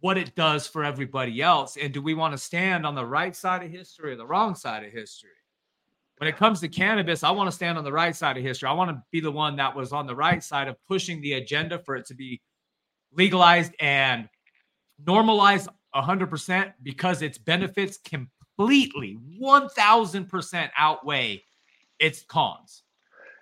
what 0.00 0.18
it 0.18 0.34
does 0.34 0.66
for 0.66 0.84
everybody 0.84 1.40
else. 1.40 1.78
And 1.78 1.90
do 1.90 2.02
we 2.02 2.12
want 2.12 2.32
to 2.34 2.38
stand 2.38 2.84
on 2.84 2.94
the 2.94 3.06
right 3.06 3.34
side 3.34 3.62
of 3.62 3.70
history 3.70 4.12
or 4.12 4.16
the 4.16 4.26
wrong 4.26 4.54
side 4.54 4.84
of 4.84 4.92
history? 4.92 5.30
When 6.18 6.28
it 6.28 6.36
comes 6.36 6.60
to 6.60 6.68
cannabis, 6.68 7.24
I 7.24 7.30
want 7.30 7.48
to 7.48 7.56
stand 7.56 7.78
on 7.78 7.84
the 7.84 7.92
right 7.92 8.14
side 8.14 8.36
of 8.36 8.42
history. 8.42 8.68
I 8.68 8.74
want 8.74 8.90
to 8.90 9.02
be 9.10 9.20
the 9.20 9.32
one 9.32 9.56
that 9.56 9.74
was 9.74 9.90
on 9.90 10.06
the 10.06 10.14
right 10.14 10.44
side 10.44 10.68
of 10.68 10.76
pushing 10.86 11.22
the 11.22 11.32
agenda 11.32 11.78
for 11.78 11.96
it 11.96 12.04
to 12.08 12.14
be 12.14 12.42
legalized 13.16 13.74
and 13.80 14.28
normalized 15.06 15.68
100% 15.94 16.72
because 16.82 17.22
its 17.22 17.38
benefits 17.38 17.98
completely 17.98 19.18
1000% 19.40 20.70
outweigh 20.76 21.42
it's 21.98 22.22
cons. 22.22 22.82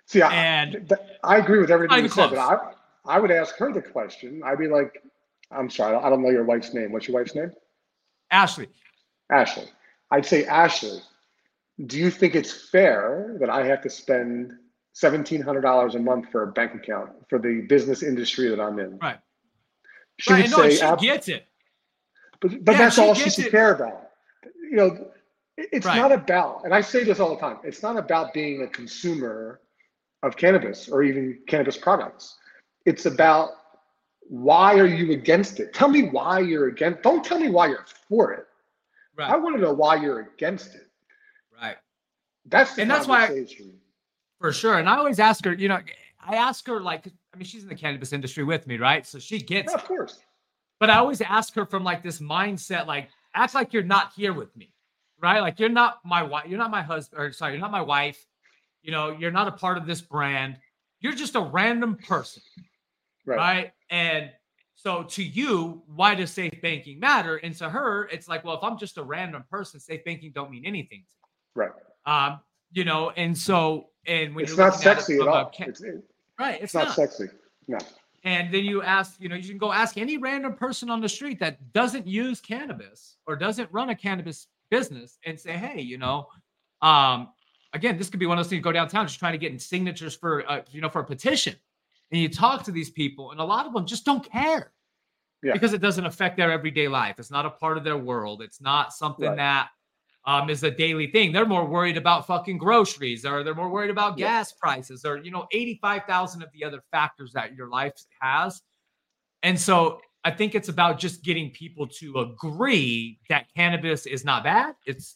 See, 0.05 0.21
I, 0.21 0.33
and 0.33 0.93
I 1.23 1.37
agree 1.37 1.59
with 1.59 1.71
everything 1.71 2.03
you 2.03 2.09
said, 2.09 2.29
but 2.29 2.39
I, 2.39 2.57
I 3.05 3.19
would 3.19 3.31
ask 3.31 3.55
her 3.57 3.71
the 3.73 3.81
question. 3.81 4.41
I'd 4.45 4.59
be 4.59 4.67
like, 4.67 5.01
I'm 5.51 5.69
sorry, 5.69 5.95
I 5.95 6.09
don't 6.09 6.21
know 6.21 6.29
your 6.29 6.43
wife's 6.43 6.73
name. 6.73 6.91
What's 6.91 7.07
your 7.07 7.17
wife's 7.19 7.35
name? 7.35 7.51
Ashley. 8.31 8.67
Ashley. 9.31 9.65
I'd 10.11 10.25
say, 10.25 10.45
Ashley, 10.45 10.99
do 11.85 11.97
you 11.97 12.11
think 12.11 12.35
it's 12.35 12.69
fair 12.69 13.37
that 13.39 13.49
I 13.49 13.65
have 13.65 13.81
to 13.81 13.89
spend 13.89 14.53
$1,700 15.01 15.95
a 15.95 15.99
month 15.99 16.29
for 16.31 16.43
a 16.43 16.51
bank 16.51 16.75
account 16.75 17.11
for 17.29 17.39
the 17.39 17.61
business 17.61 18.03
industry 18.03 18.49
that 18.49 18.59
I'm 18.59 18.77
in? 18.79 18.99
Right. 18.99 19.17
She 20.19 20.33
right, 20.33 20.43
would 20.43 20.71
say, 20.71 20.95
she 20.99 21.05
gets 21.05 21.27
it. 21.27 21.45
But, 22.41 22.63
but 22.63 22.73
yeah, 22.73 22.77
that's 22.77 22.97
all 22.99 23.13
she 23.13 23.29
should 23.29 23.47
it. 23.47 23.51
care 23.51 23.73
about. 23.73 24.09
You 24.69 24.77
know, 24.77 25.07
it's 25.57 25.85
right. 25.85 25.97
not 25.97 26.11
about, 26.11 26.65
and 26.65 26.73
I 26.73 26.81
say 26.81 27.03
this 27.03 27.19
all 27.19 27.33
the 27.33 27.39
time, 27.39 27.57
it's 27.63 27.81
not 27.83 27.97
about 27.97 28.33
being 28.33 28.63
a 28.63 28.67
consumer 28.67 29.61
of 30.23 30.35
cannabis 30.35 30.89
or 30.89 31.03
even 31.03 31.39
cannabis 31.47 31.77
products. 31.77 32.37
It's 32.85 33.05
about 33.05 33.51
why 34.27 34.77
are 34.79 34.85
you 34.85 35.11
against 35.11 35.59
it? 35.59 35.73
Tell 35.73 35.89
me 35.89 36.09
why 36.09 36.39
you're 36.39 36.67
against. 36.67 37.03
Don't 37.03 37.23
tell 37.23 37.39
me 37.39 37.49
why 37.49 37.67
you're 37.67 37.85
for 38.09 38.31
it. 38.33 38.45
Right. 39.15 39.29
I 39.29 39.37
want 39.37 39.55
to 39.55 39.61
know 39.61 39.73
why 39.73 39.95
you're 39.95 40.21
against 40.33 40.75
it. 40.75 40.87
Right. 41.61 41.75
That's 42.45 42.77
and 42.77 42.89
that's 42.89 43.07
why 43.07 43.25
I, 43.25 43.45
for 44.39 44.51
sure. 44.51 44.79
And 44.79 44.89
I 44.89 44.97
always 44.97 45.19
ask 45.19 45.45
her. 45.45 45.53
You 45.53 45.69
know, 45.69 45.79
I 46.25 46.35
ask 46.35 46.65
her 46.67 46.79
like, 46.79 47.07
I 47.33 47.37
mean, 47.37 47.45
she's 47.45 47.63
in 47.63 47.69
the 47.69 47.75
cannabis 47.75 48.13
industry 48.13 48.43
with 48.43 48.67
me, 48.67 48.77
right? 48.77 49.05
So 49.05 49.19
she 49.19 49.39
gets. 49.39 49.71
Yeah, 49.71 49.77
of 49.77 49.85
course. 49.85 50.19
But 50.79 50.89
I 50.89 50.97
always 50.97 51.21
ask 51.21 51.53
her 51.55 51.65
from 51.65 51.83
like 51.83 52.03
this 52.03 52.19
mindset, 52.19 52.87
like, 52.87 53.09
act 53.35 53.55
like 53.55 53.73
you're 53.73 53.83
not 53.83 54.11
here 54.15 54.33
with 54.33 54.55
me, 54.55 54.71
right? 55.21 55.39
Like 55.39 55.59
you're 55.59 55.69
not 55.69 55.99
my 56.03 56.23
wife. 56.23 56.45
You're 56.47 56.59
not 56.59 56.71
my 56.71 56.81
husband. 56.81 57.21
Or 57.21 57.31
sorry, 57.31 57.53
you're 57.53 57.61
not 57.61 57.71
my 57.71 57.81
wife. 57.81 58.25
You 58.81 58.91
know, 58.91 59.15
you're 59.17 59.31
not 59.31 59.47
a 59.47 59.51
part 59.51 59.77
of 59.77 59.85
this 59.85 60.01
brand. 60.01 60.57
You're 60.99 61.13
just 61.13 61.35
a 61.35 61.41
random 61.41 61.95
person, 61.95 62.43
right? 63.25 63.37
right? 63.37 63.71
And 63.89 64.31
so 64.75 65.03
to 65.03 65.23
you, 65.23 65.83
why 65.87 66.15
does 66.15 66.31
safe 66.31 66.61
banking 66.61 66.99
matter? 66.99 67.37
And 67.37 67.55
to 67.57 67.69
her, 67.69 68.05
it's 68.11 68.27
like, 68.27 68.43
well, 68.43 68.57
if 68.57 68.63
I'm 68.63 68.77
just 68.77 68.97
a 68.97 69.03
random 69.03 69.43
person, 69.49 69.79
safe 69.79 70.03
banking 70.03 70.31
don't 70.33 70.51
mean 70.51 70.65
anything. 70.65 71.05
Right. 71.55 71.71
Um, 72.05 72.39
you 72.71 72.83
know, 72.83 73.11
and 73.11 73.37
so 73.37 73.89
and 74.05 74.35
when 74.35 74.43
it's 74.43 74.57
not 74.57 74.75
sexy 74.75 75.19
at 75.19 75.27
all. 75.27 75.49
Can- 75.49 75.69
it's, 75.69 75.81
it, 75.81 76.03
right. 76.39 76.55
It's, 76.55 76.63
it's 76.63 76.73
not, 76.73 76.87
not 76.87 76.95
sexy. 76.95 77.25
No. 77.67 77.77
And 78.23 78.53
then 78.53 78.63
you 78.63 78.81
ask, 78.81 79.19
you 79.19 79.27
know, 79.27 79.35
you 79.35 79.49
can 79.49 79.57
go 79.57 79.73
ask 79.73 79.97
any 79.97 80.17
random 80.17 80.53
person 80.53 80.89
on 80.89 81.01
the 81.01 81.09
street 81.09 81.39
that 81.39 81.73
doesn't 81.73 82.07
use 82.07 82.39
cannabis 82.39 83.17
or 83.27 83.35
doesn't 83.35 83.69
run 83.71 83.89
a 83.89 83.95
cannabis 83.95 84.47
business 84.71 85.17
and 85.25 85.37
say, 85.37 85.51
hey, 85.51 85.81
you 85.81 85.97
know, 85.97 86.27
um, 86.81 87.29
again, 87.73 87.97
this 87.97 88.09
could 88.09 88.19
be 88.19 88.25
one 88.25 88.37
of 88.37 88.45
those 88.45 88.49
things. 88.49 88.63
Go 88.63 88.71
downtown, 88.71 89.05
just 89.07 89.19
trying 89.19 89.33
to 89.33 89.37
get 89.37 89.51
in 89.51 89.59
signatures 89.59 90.15
for, 90.15 90.49
uh, 90.49 90.61
you 90.71 90.79
know, 90.79 90.89
for 90.89 91.01
a 91.01 91.03
petition, 91.03 91.55
and 92.11 92.21
you 92.21 92.29
talk 92.29 92.63
to 92.63 92.71
these 92.71 92.89
people, 92.89 93.31
and 93.31 93.39
a 93.39 93.43
lot 93.43 93.65
of 93.65 93.73
them 93.73 93.85
just 93.85 94.05
don't 94.05 94.29
care 94.31 94.71
yeah. 95.41 95.53
because 95.53 95.73
it 95.73 95.81
doesn't 95.81 96.05
affect 96.05 96.37
their 96.37 96.51
everyday 96.51 96.87
life. 96.87 97.15
It's 97.19 97.31
not 97.31 97.45
a 97.45 97.49
part 97.49 97.77
of 97.77 97.83
their 97.83 97.97
world. 97.97 98.41
It's 98.41 98.61
not 98.61 98.93
something 98.93 99.27
right. 99.27 99.37
that 99.37 99.69
um, 100.25 100.49
is 100.49 100.63
a 100.63 100.71
daily 100.71 101.07
thing. 101.07 101.31
They're 101.31 101.45
more 101.45 101.65
worried 101.65 101.97
about 101.97 102.27
fucking 102.27 102.57
groceries, 102.57 103.25
or 103.25 103.43
they're 103.43 103.55
more 103.55 103.69
worried 103.69 103.89
about 103.89 104.17
yeah. 104.17 104.27
gas 104.27 104.53
prices, 104.53 105.05
or 105.05 105.17
you 105.17 105.31
know, 105.31 105.47
eighty-five 105.51 106.03
thousand 106.07 106.43
of 106.43 106.49
the 106.53 106.63
other 106.63 106.81
factors 106.91 107.33
that 107.33 107.55
your 107.55 107.69
life 107.69 107.93
has. 108.19 108.61
And 109.41 109.59
so 109.59 109.99
I 110.23 110.31
think 110.31 110.55
it's 110.55 110.69
about 110.69 110.99
just 110.99 111.23
getting 111.23 111.51
people 111.51 111.85
to 111.99 112.19
agree 112.19 113.19
that 113.27 113.47
cannabis 113.55 114.05
is 114.05 114.23
not 114.23 114.43
bad. 114.43 114.75
It's 114.85 115.15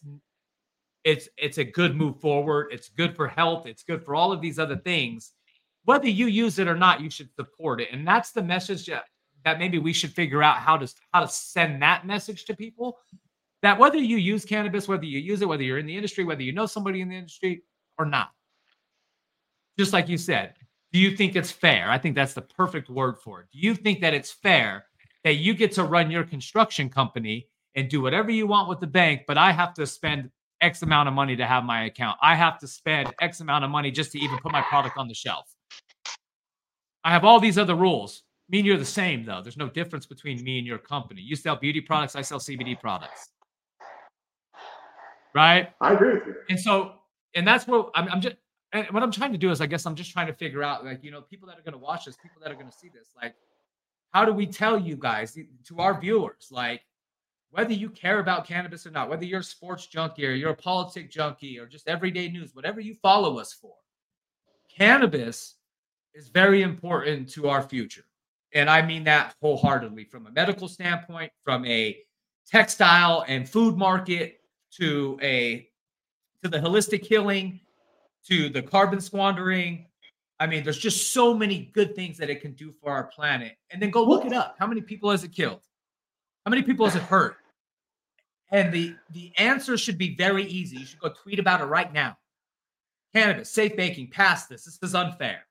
it's 1.05 1.29
it's 1.37 1.57
a 1.57 1.63
good 1.63 1.95
move 1.95 2.19
forward. 2.19 2.67
It's 2.71 2.89
good 2.89 3.15
for 3.15 3.29
health. 3.29 3.65
It's 3.65 3.83
good 3.83 4.03
for 4.03 4.15
all 4.15 4.33
of 4.33 4.41
these 4.41 4.59
other 4.59 4.77
things. 4.77 5.31
Whether 5.85 6.09
you 6.09 6.27
use 6.27 6.59
it 6.59 6.67
or 6.67 6.75
not, 6.75 6.99
you 6.99 7.09
should 7.09 7.29
support 7.33 7.79
it. 7.79 7.87
And 7.93 8.05
that's 8.05 8.33
the 8.33 8.43
message 8.43 8.87
that, 8.87 9.05
that 9.45 9.57
maybe 9.57 9.79
we 9.79 9.93
should 9.93 10.11
figure 10.11 10.43
out 10.43 10.57
how 10.57 10.75
to 10.75 10.93
how 11.13 11.21
to 11.21 11.29
send 11.29 11.81
that 11.81 12.05
message 12.05 12.43
to 12.43 12.53
people. 12.53 12.97
That 13.63 13.79
whether 13.79 13.97
you 13.97 14.17
use 14.17 14.45
cannabis, 14.45 14.87
whether 14.87 15.05
you 15.05 15.19
use 15.19 15.41
it, 15.41 15.47
whether 15.47 15.63
you're 15.63 15.79
in 15.79 15.85
the 15.85 15.95
industry, 15.95 16.23
whether 16.23 16.43
you 16.43 16.53
know 16.53 16.65
somebody 16.65 17.01
in 17.01 17.09
the 17.09 17.15
industry 17.15 17.63
or 17.97 18.05
not. 18.05 18.29
Just 19.79 19.93
like 19.93 20.07
you 20.07 20.17
said, 20.17 20.53
do 20.93 20.99
you 20.99 21.15
think 21.15 21.35
it's 21.35 21.51
fair? 21.51 21.89
I 21.89 21.97
think 21.97 22.15
that's 22.15 22.33
the 22.33 22.41
perfect 22.41 22.89
word 22.89 23.17
for 23.17 23.41
it. 23.41 23.47
Do 23.51 23.59
you 23.59 23.75
think 23.75 24.01
that 24.01 24.13
it's 24.13 24.31
fair 24.31 24.85
that 25.23 25.35
you 25.35 25.53
get 25.53 25.71
to 25.73 25.83
run 25.83 26.09
your 26.09 26.23
construction 26.23 26.89
company 26.89 27.47
and 27.75 27.89
do 27.89 28.01
whatever 28.01 28.31
you 28.31 28.47
want 28.47 28.69
with 28.69 28.79
the 28.79 28.87
bank, 28.87 29.23
but 29.27 29.37
I 29.37 29.51
have 29.51 29.73
to 29.75 29.85
spend 29.85 30.31
X 30.61 30.81
amount 30.81 31.07
of 31.07 31.13
money 31.13 31.35
to 31.35 31.45
have 31.45 31.63
my 31.63 31.85
account. 31.85 32.17
I 32.21 32.35
have 32.35 32.57
to 32.59 32.67
spend 32.67 33.13
X 33.21 33.39
amount 33.39 33.63
of 33.63 33.69
money 33.69 33.91
just 33.91 34.11
to 34.13 34.19
even 34.19 34.37
put 34.39 34.51
my 34.51 34.61
product 34.61 34.97
on 34.97 35.07
the 35.07 35.13
shelf. 35.13 35.45
I 37.03 37.11
have 37.11 37.23
all 37.23 37.39
these 37.39 37.57
other 37.57 37.75
rules. 37.75 38.23
Me 38.49 38.59
and 38.59 38.67
you're 38.67 38.77
the 38.77 38.85
same, 38.85 39.25
though. 39.25 39.41
There's 39.41 39.57
no 39.57 39.69
difference 39.69 40.05
between 40.05 40.43
me 40.43 40.57
and 40.57 40.65
your 40.65 40.79
company. 40.79 41.21
You 41.21 41.35
sell 41.35 41.55
beauty 41.55 41.81
products, 41.81 42.15
I 42.15 42.21
sell 42.21 42.39
CBD 42.39 42.79
products. 42.79 43.29
Right? 45.33 45.69
I 45.81 45.93
agree 45.93 46.15
with 46.15 46.27
you. 46.27 46.35
And 46.49 46.59
so, 46.59 46.93
and 47.35 47.47
that's 47.47 47.67
what 47.67 47.91
I'm, 47.95 48.07
I'm 48.09 48.21
just, 48.21 48.35
and 48.73 48.87
what 48.91 49.03
I'm 49.03 49.11
trying 49.11 49.31
to 49.31 49.37
do 49.37 49.51
is, 49.51 49.61
I 49.61 49.65
guess 49.65 49.85
I'm 49.85 49.95
just 49.95 50.11
trying 50.11 50.27
to 50.27 50.33
figure 50.33 50.63
out, 50.63 50.83
like, 50.83 51.03
you 51.03 51.11
know, 51.11 51.21
people 51.21 51.47
that 51.47 51.57
are 51.57 51.61
going 51.61 51.73
to 51.73 51.79
watch 51.79 52.05
this, 52.05 52.17
people 52.17 52.41
that 52.41 52.51
are 52.51 52.55
going 52.55 52.69
to 52.69 52.77
see 52.77 52.89
this, 52.89 53.09
like, 53.15 53.35
how 54.11 54.25
do 54.25 54.33
we 54.33 54.45
tell 54.47 54.79
you 54.79 54.95
guys, 54.95 55.37
to 55.65 55.79
our 55.79 55.99
viewers, 55.99 56.47
like, 56.51 56.81
whether 57.51 57.73
you 57.73 57.89
care 57.89 58.19
about 58.19 58.45
cannabis 58.45 58.85
or 58.85 58.91
not, 58.91 59.09
whether 59.09 59.25
you're 59.25 59.39
a 59.39 59.43
sports 59.43 59.87
junkie 59.87 60.25
or 60.25 60.31
you're 60.31 60.51
a 60.51 60.55
politic 60.55 61.09
junkie 61.09 61.57
or 61.57 61.65
just 61.65 61.87
everyday 61.87 62.27
news, 62.29 62.53
whatever 62.53 62.81
you 62.81 62.93
follow 62.95 63.39
us 63.39 63.53
for, 63.53 63.73
cannabis 64.75 65.55
is 66.13 66.27
very 66.29 66.61
important 66.61 67.29
to 67.29 67.47
our 67.47 67.61
future. 67.61 68.03
And 68.53 68.69
I 68.69 68.81
mean 68.81 69.03
that 69.05 69.35
wholeheartedly 69.41 70.05
from 70.05 70.27
a 70.27 70.31
medical 70.31 70.67
standpoint, 70.67 71.31
from 71.43 71.65
a 71.65 71.97
textile 72.45 73.23
and 73.27 73.47
food 73.47 73.77
market 73.77 74.41
to 74.79 75.19
a 75.21 75.67
to 76.43 76.49
the 76.49 76.59
holistic 76.59 77.03
healing 77.05 77.59
to 78.27 78.49
the 78.49 78.61
carbon 78.61 78.99
sequestering. 78.99 79.85
I 80.39 80.47
mean, 80.47 80.63
there's 80.63 80.77
just 80.77 81.13
so 81.13 81.33
many 81.33 81.71
good 81.73 81.95
things 81.95 82.17
that 82.17 82.29
it 82.29 82.41
can 82.41 82.53
do 82.53 82.71
for 82.71 82.91
our 82.91 83.05
planet. 83.05 83.57
And 83.71 83.81
then 83.81 83.89
go 83.89 84.03
look 84.03 84.25
it 84.25 84.33
up. 84.33 84.55
How 84.59 84.67
many 84.67 84.81
people 84.81 85.09
has 85.09 85.23
it 85.23 85.31
killed? 85.31 85.61
How 86.45 86.51
many 86.51 86.61
people 86.61 86.85
has 86.85 86.95
it 86.95 87.01
hurt? 87.01 87.37
And 88.51 88.71
the 88.71 88.95
the 89.11 89.33
answer 89.37 89.77
should 89.77 89.97
be 89.97 90.15
very 90.15 90.45
easy. 90.45 90.77
You 90.77 90.85
should 90.85 90.99
go 90.99 91.09
tweet 91.09 91.39
about 91.39 91.61
it 91.61 91.65
right 91.65 91.91
now. 91.91 92.17
Cannabis, 93.13 93.49
safe 93.49 93.75
banking, 93.75 94.09
pass 94.09 94.47
this. 94.47 94.65
This 94.65 94.77
is 94.81 94.95
unfair. 94.95 95.45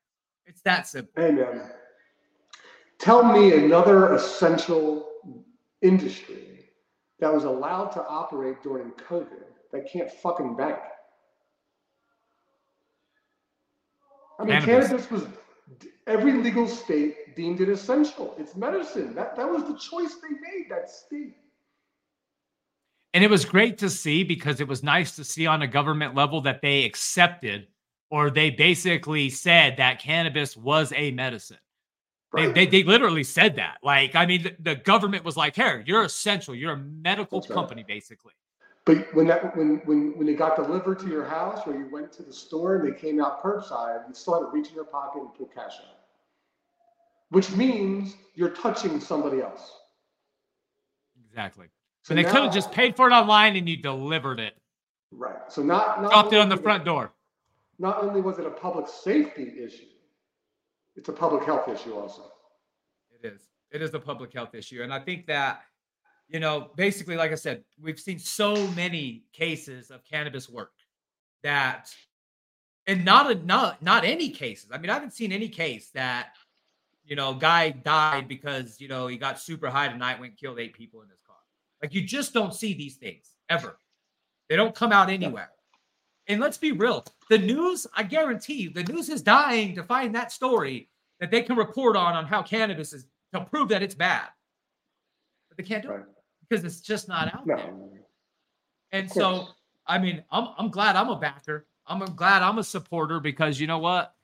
It's 0.47 0.61
that 0.62 0.87
simple. 0.87 1.12
Man, 1.16 1.62
tell 2.99 3.24
me 3.24 3.53
another 3.53 4.14
essential 4.14 5.09
industry 5.83 6.55
that 7.20 7.32
was 7.32 7.44
allowed 7.44 7.88
to 7.92 8.06
operate 8.06 8.62
during 8.62 8.90
COVID 8.92 9.44
that 9.72 9.90
can't 9.90 10.10
fucking 10.10 10.56
bank. 10.56 10.78
I 14.38 14.44
mean, 14.44 14.60
cannabis, 14.62 14.88
cannabis 14.88 15.10
was 15.10 15.26
every 16.06 16.32
legal 16.32 16.68
state 16.68 17.34
deemed 17.34 17.60
it 17.60 17.68
essential. 17.68 18.34
It's 18.38 18.54
medicine. 18.54 19.14
That 19.14 19.36
that 19.36 19.50
was 19.50 19.64
the 19.64 19.78
choice 19.78 20.16
they 20.16 20.28
made. 20.28 20.66
That 20.70 20.90
state. 20.90 21.36
And 23.14 23.24
it 23.24 23.30
was 23.30 23.46
great 23.46 23.78
to 23.78 23.88
see 23.88 24.24
because 24.24 24.60
it 24.60 24.68
was 24.68 24.82
nice 24.82 25.16
to 25.16 25.24
see 25.24 25.46
on 25.46 25.62
a 25.62 25.66
government 25.66 26.14
level 26.14 26.42
that 26.42 26.60
they 26.60 26.84
accepted 26.84 27.66
or 28.10 28.30
they 28.30 28.50
basically 28.50 29.30
said 29.30 29.78
that 29.78 30.00
cannabis 30.00 30.54
was 30.54 30.92
a 30.94 31.10
medicine. 31.12 31.56
Right. 32.33 32.53
They, 32.55 32.66
they, 32.66 32.83
they 32.83 32.83
literally 32.83 33.24
said 33.24 33.57
that. 33.57 33.79
Like, 33.83 34.14
I 34.14 34.27
mean, 34.27 34.43
the, 34.43 34.57
the 34.59 34.74
government 34.74 35.24
was 35.24 35.37
like, 35.37 35.55
"Here, 35.55 35.83
you're 35.87 36.03
essential. 36.03 36.55
You're 36.55 36.72
a 36.72 36.77
medical 36.77 37.41
That's 37.41 37.53
company, 37.53 37.83
right. 37.83 37.89
basically." 37.89 38.33
But 38.85 39.14
when 39.14 39.27
that 39.29 39.57
when 39.57 39.81
when 39.85 40.18
when 40.18 40.29
it 40.29 40.37
got 40.37 40.57
delivered 40.57 40.99
to 41.01 41.09
your 41.09 41.24
house, 41.24 41.66
or 41.66 41.74
you 41.74 41.89
went 41.91 42.12
to 42.12 42.22
the 42.22 42.33
store 42.33 42.77
and 42.77 42.93
they 42.93 42.99
came 42.99 43.22
out 43.22 43.43
curbside, 43.43 44.09
you 44.09 44.14
still 44.14 44.35
had 44.35 44.41
to 44.41 44.47
reach 44.53 44.68
in 44.68 44.74
your 44.74 44.85
pocket 44.85 45.22
and 45.22 45.35
pull 45.35 45.47
cash 45.47 45.74
out 45.81 45.97
which 47.31 47.51
means 47.53 48.16
you're 48.35 48.51
touching 48.51 49.01
somebody 49.01 49.41
else. 49.41 49.72
Exactly. 51.29 51.66
So, 52.03 52.11
so 52.11 52.14
they 52.14 52.24
could 52.24 52.43
have 52.43 52.55
just 52.55 52.70
paid 52.70 52.97
for 52.97 53.09
it 53.09 53.12
online 53.12 53.57
and 53.57 53.68
you 53.68 53.77
delivered 53.77 54.39
it. 54.39 54.55
Right. 55.11 55.37
So 55.49 55.62
not, 55.62 56.03
not 56.03 56.11
dropped 56.11 56.33
it 56.33 56.39
on 56.39 56.49
the 56.49 56.57
front 56.57 56.85
door. 56.85 57.12
Not 57.79 58.03
only 58.03 58.20
was 58.20 58.39
it 58.39 58.47
a 58.47 58.51
public 58.51 58.89
safety 58.89 59.53
issue, 59.62 59.85
it's 60.97 61.09
a 61.09 61.12
public 61.12 61.44
health 61.44 61.68
issue 61.68 61.94
also. 61.94 62.22
It 63.22 63.26
is. 63.26 63.40
It 63.70 63.82
is 63.82 63.94
a 63.94 64.01
public 64.01 64.32
health 64.32 64.55
issue. 64.55 64.82
And 64.82 64.92
I 64.92 64.99
think 64.99 65.26
that, 65.26 65.62
you 66.28 66.40
know, 66.40 66.70
basically, 66.76 67.16
like 67.16 67.32
I 67.32 67.36
said, 67.36 67.64
we've 67.80 68.01
seen 68.01 68.18
so 68.18 68.66
many 68.68 69.24
cases 69.32 69.90
of 69.90 70.05
cannabis 70.05 70.49
work 70.49 70.72
that 71.42 71.94
and 72.86 73.05
not 73.05 73.30
a, 73.30 73.34
not 73.34 73.82
not 73.82 74.05
any 74.05 74.30
cases. 74.30 74.70
I 74.72 74.78
mean, 74.78 74.90
I 74.90 74.94
haven't 74.94 75.12
seen 75.12 75.32
any 75.32 75.49
case 75.49 75.90
that 75.94 76.28
you 77.07 77.14
know, 77.14 77.34
guy 77.34 77.70
died 77.70 78.26
because, 78.26 78.80
you 78.80 78.88
know, 78.88 79.07
he 79.07 79.16
got 79.16 79.40
super 79.40 79.70
high 79.70 79.88
tonight, 79.88 80.18
went 80.18 80.36
killed 80.36 80.59
eight 80.59 80.74
people 80.74 81.03
in 81.03 81.09
his 81.09 81.20
car. 81.24 81.36
Like 81.80 81.94
you 81.94 82.03
just 82.03 82.34
don't 82.34 82.53
see 82.53 82.74
these 82.74 82.97
things 82.97 83.30
ever. 83.49 83.78
They 84.49 84.57
don't 84.57 84.74
come 84.74 84.92
out 84.92 85.09
anywhere. 85.09 85.51
And 86.29 86.41
let's 86.41 86.59
be 86.59 86.72
real. 86.72 87.05
The 87.31 87.39
news, 87.39 87.87
I 87.95 88.03
guarantee 88.03 88.55
you, 88.55 88.70
the 88.70 88.83
news 88.85 89.09
is 89.09 89.22
dying 89.22 89.74
to 89.77 89.83
find 89.83 90.14
that 90.14 90.33
story 90.33 90.89
that 91.20 91.31
they 91.31 91.43
can 91.43 91.57
report 91.57 91.97
on 91.97 92.14
on 92.14 92.27
how 92.27 92.43
cannabis 92.43 92.93
is 92.93 93.07
to 93.33 93.41
prove 93.41 93.68
that 93.68 93.83
it's 93.83 93.95
bad. 93.95 94.29
But 95.49 95.59
they 95.59 95.64
can't 95.64 95.83
do 95.83 95.91
right. 95.91 96.01
it 96.01 96.07
because 96.49 96.64
it's 96.64 96.81
just 96.81 97.09
not 97.09 97.33
out 97.35 97.47
no. 97.47 97.57
there. 97.57 97.74
And 98.93 99.11
so, 99.11 99.49
I 99.87 99.99
mean, 99.99 100.22
I'm 100.31 100.49
I'm 100.59 100.70
glad 100.70 100.97
I'm 100.97 101.09
a 101.09 101.16
backer. 101.16 101.66
I'm 101.87 102.01
glad 102.16 102.43
I'm 102.43 102.59
a 102.59 102.64
supporter 102.64 103.20
because 103.20 103.61
you 103.61 103.66
know 103.66 103.79
what? 103.79 104.14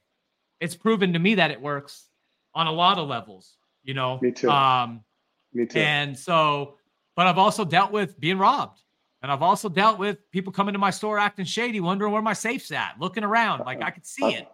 It's 0.60 0.74
proven 0.74 1.12
to 1.12 1.18
me 1.18 1.36
that 1.36 1.50
it 1.50 1.60
works 1.60 2.08
on 2.54 2.66
a 2.66 2.72
lot 2.72 2.98
of 2.98 3.08
levels, 3.08 3.56
you 3.82 3.94
know. 3.94 4.18
Me 4.20 4.32
too. 4.32 4.50
Um 4.50 5.04
me 5.52 5.66
too. 5.66 5.78
And 5.78 6.18
so, 6.18 6.76
but 7.14 7.26
I've 7.26 7.38
also 7.38 7.64
dealt 7.64 7.92
with 7.92 8.18
being 8.18 8.38
robbed. 8.38 8.80
And 9.22 9.30
I've 9.30 9.42
also 9.42 9.68
dealt 9.68 9.98
with 9.98 10.30
people 10.32 10.52
coming 10.52 10.72
to 10.72 10.78
my 10.78 10.90
store 10.90 11.18
acting 11.18 11.44
shady, 11.44 11.80
wondering 11.80 12.12
where 12.12 12.22
my 12.22 12.32
safe's 12.32 12.72
at, 12.72 12.94
looking 12.98 13.22
around. 13.22 13.60
Like 13.60 13.80
I 13.82 13.90
could 13.90 14.04
see 14.04 14.24
I'm, 14.24 14.32
it. 14.32 14.48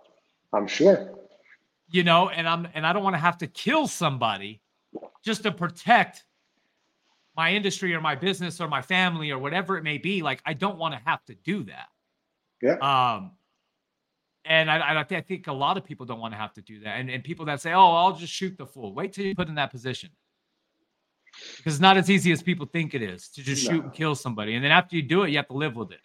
I'm 0.52 0.66
sure. 0.66 1.14
You 1.90 2.04
know, 2.04 2.28
and 2.28 2.46
I'm 2.46 2.68
and 2.74 2.86
I 2.86 2.92
don't 2.92 3.02
want 3.02 3.14
to 3.14 3.20
have 3.20 3.38
to 3.38 3.46
kill 3.46 3.86
somebody 3.86 4.60
just 5.24 5.42
to 5.44 5.52
protect 5.52 6.24
my 7.34 7.52
industry 7.52 7.94
or 7.94 8.00
my 8.00 8.14
business 8.14 8.60
or 8.60 8.68
my 8.68 8.82
family 8.82 9.30
or 9.30 9.38
whatever 9.38 9.78
it 9.78 9.84
may 9.84 9.96
be. 9.96 10.22
Like 10.22 10.42
I 10.44 10.52
don't 10.52 10.76
want 10.76 10.92
to 10.94 11.00
have 11.06 11.24
to 11.26 11.34
do 11.34 11.62
that. 11.64 11.88
Yeah. 12.60 12.74
Um, 12.74 13.32
and 14.44 14.70
I, 14.70 15.00
I, 15.00 15.02
th- 15.02 15.18
I 15.18 15.22
think 15.22 15.46
a 15.46 15.52
lot 15.52 15.76
of 15.76 15.84
people 15.84 16.06
don't 16.06 16.20
want 16.20 16.32
to 16.32 16.38
have 16.38 16.54
to 16.54 16.62
do 16.62 16.80
that. 16.80 16.98
And, 16.98 17.10
and 17.10 17.22
people 17.22 17.44
that 17.46 17.60
say, 17.60 17.72
oh, 17.72 17.92
I'll 17.92 18.16
just 18.16 18.32
shoot 18.32 18.56
the 18.56 18.66
fool. 18.66 18.94
Wait 18.94 19.12
till 19.12 19.26
you 19.26 19.34
put 19.34 19.48
in 19.48 19.54
that 19.56 19.70
position. 19.70 20.10
Because 21.56 21.74
it's 21.74 21.80
not 21.80 21.96
as 21.96 22.10
easy 22.10 22.32
as 22.32 22.42
people 22.42 22.66
think 22.66 22.94
it 22.94 23.02
is 23.02 23.28
to 23.30 23.42
just 23.42 23.66
no. 23.66 23.72
shoot 23.72 23.84
and 23.84 23.92
kill 23.92 24.14
somebody. 24.14 24.54
And 24.54 24.64
then 24.64 24.70
after 24.70 24.96
you 24.96 25.02
do 25.02 25.22
it, 25.22 25.30
you 25.30 25.36
have 25.36 25.48
to 25.48 25.54
live 25.54 25.76
with 25.76 25.92
it. 25.92 26.00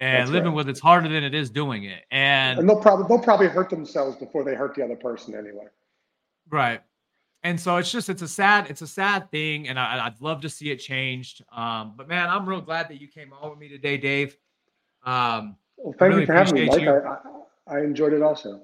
And 0.00 0.22
That's 0.22 0.30
living 0.30 0.48
right. 0.48 0.56
with 0.56 0.68
it's 0.68 0.80
harder 0.80 1.08
than 1.08 1.22
it 1.22 1.34
is 1.34 1.50
doing 1.50 1.84
it. 1.84 2.04
And, 2.10 2.58
and 2.58 2.68
they'll 2.68 2.80
probably 2.80 3.06
they'll 3.08 3.22
probably 3.22 3.46
hurt 3.46 3.70
themselves 3.70 4.16
before 4.16 4.44
they 4.44 4.54
hurt 4.54 4.74
the 4.74 4.84
other 4.84 4.96
person 4.96 5.34
anyway. 5.34 5.66
Right. 6.50 6.80
And 7.44 7.60
so 7.60 7.76
it's 7.76 7.92
just 7.92 8.08
it's 8.08 8.22
a 8.22 8.28
sad 8.28 8.70
it's 8.70 8.80
a 8.80 8.86
sad 8.86 9.30
thing, 9.30 9.68
and 9.68 9.78
I, 9.78 10.04
would 10.04 10.20
love 10.20 10.40
to 10.40 10.48
see 10.48 10.70
it 10.70 10.76
changed. 10.76 11.44
Um, 11.52 11.92
but 11.94 12.08
man, 12.08 12.28
I'm 12.28 12.48
real 12.48 12.62
glad 12.62 12.88
that 12.88 13.00
you 13.00 13.06
came 13.06 13.32
on 13.34 13.50
with 13.50 13.58
me 13.58 13.68
today, 13.68 13.98
Dave. 13.98 14.36
Um, 15.04 15.56
well, 15.76 15.94
thank 15.98 16.10
really 16.10 16.22
you 16.22 16.26
for 16.26 16.32
having 16.32 16.54
me, 16.54 16.66
Mike. 16.66 16.88
I, 16.88 17.76
I, 17.76 17.80
enjoyed 17.80 18.14
it 18.14 18.22
also. 18.22 18.62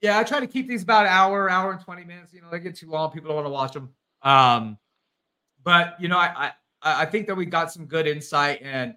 Yeah, 0.00 0.18
I 0.18 0.24
try 0.24 0.40
to 0.40 0.46
keep 0.46 0.66
these 0.66 0.82
about 0.82 1.04
an 1.04 1.12
hour, 1.12 1.50
hour 1.50 1.72
and 1.72 1.80
twenty 1.80 2.04
minutes. 2.04 2.32
You 2.32 2.40
know, 2.40 2.48
they 2.50 2.58
get 2.58 2.74
too 2.74 2.88
long. 2.88 3.10
People 3.10 3.28
don't 3.28 3.36
want 3.36 3.46
to 3.46 3.50
watch 3.50 3.72
them. 3.74 3.90
Um, 4.22 4.78
but 5.66 6.00
you 6.00 6.06
know, 6.08 6.16
I, 6.16 6.52
I 6.82 7.02
I 7.02 7.04
think 7.04 7.26
that 7.26 7.34
we 7.34 7.44
got 7.44 7.72
some 7.72 7.86
good 7.86 8.06
insight, 8.06 8.60
and 8.62 8.94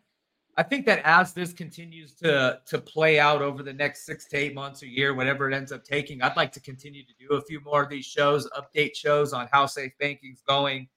I 0.56 0.62
think 0.62 0.86
that 0.86 1.02
as 1.04 1.34
this 1.34 1.52
continues 1.52 2.14
to 2.18 2.62
to 2.68 2.78
play 2.78 3.20
out 3.20 3.42
over 3.42 3.64
the 3.64 3.74
next 3.74 4.06
six 4.06 4.28
to 4.30 4.38
eight 4.38 4.54
months, 4.54 4.84
a 4.84 4.88
year, 4.88 5.16
whatever 5.16 5.50
it 5.50 5.56
ends 5.56 5.72
up 5.72 5.84
taking, 5.84 6.22
I'd 6.22 6.38
like 6.38 6.52
to 6.54 6.62
continue 6.62 7.04
to 7.04 7.14
do 7.20 7.36
a 7.36 7.42
few 7.42 7.60
more 7.62 7.82
of 7.82 7.90
these 7.90 8.06
shows, 8.06 8.48
update 8.52 8.96
shows 8.96 9.34
on 9.34 9.50
how 9.52 9.66
safe 9.66 9.92
banking's 10.00 10.42
going. 10.48 10.88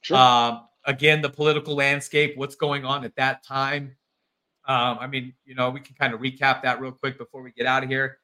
Sure. 0.00 0.16
Um, 0.16 0.62
again, 0.86 1.22
the 1.22 1.30
political 1.30 1.76
landscape, 1.76 2.36
what's 2.36 2.56
going 2.56 2.84
on 2.84 3.04
at 3.04 3.14
that 3.14 3.44
time. 3.44 3.96
Um, 4.66 4.98
I 5.00 5.06
mean, 5.06 5.34
you 5.44 5.54
know, 5.54 5.70
we 5.70 5.78
can 5.80 5.94
kind 5.94 6.12
of 6.14 6.20
recap 6.20 6.62
that 6.62 6.80
real 6.80 6.92
quick 6.92 7.16
before 7.16 7.42
we 7.42 7.52
get 7.52 7.66
out 7.66 7.84
of 7.84 7.88
here. 7.88 8.18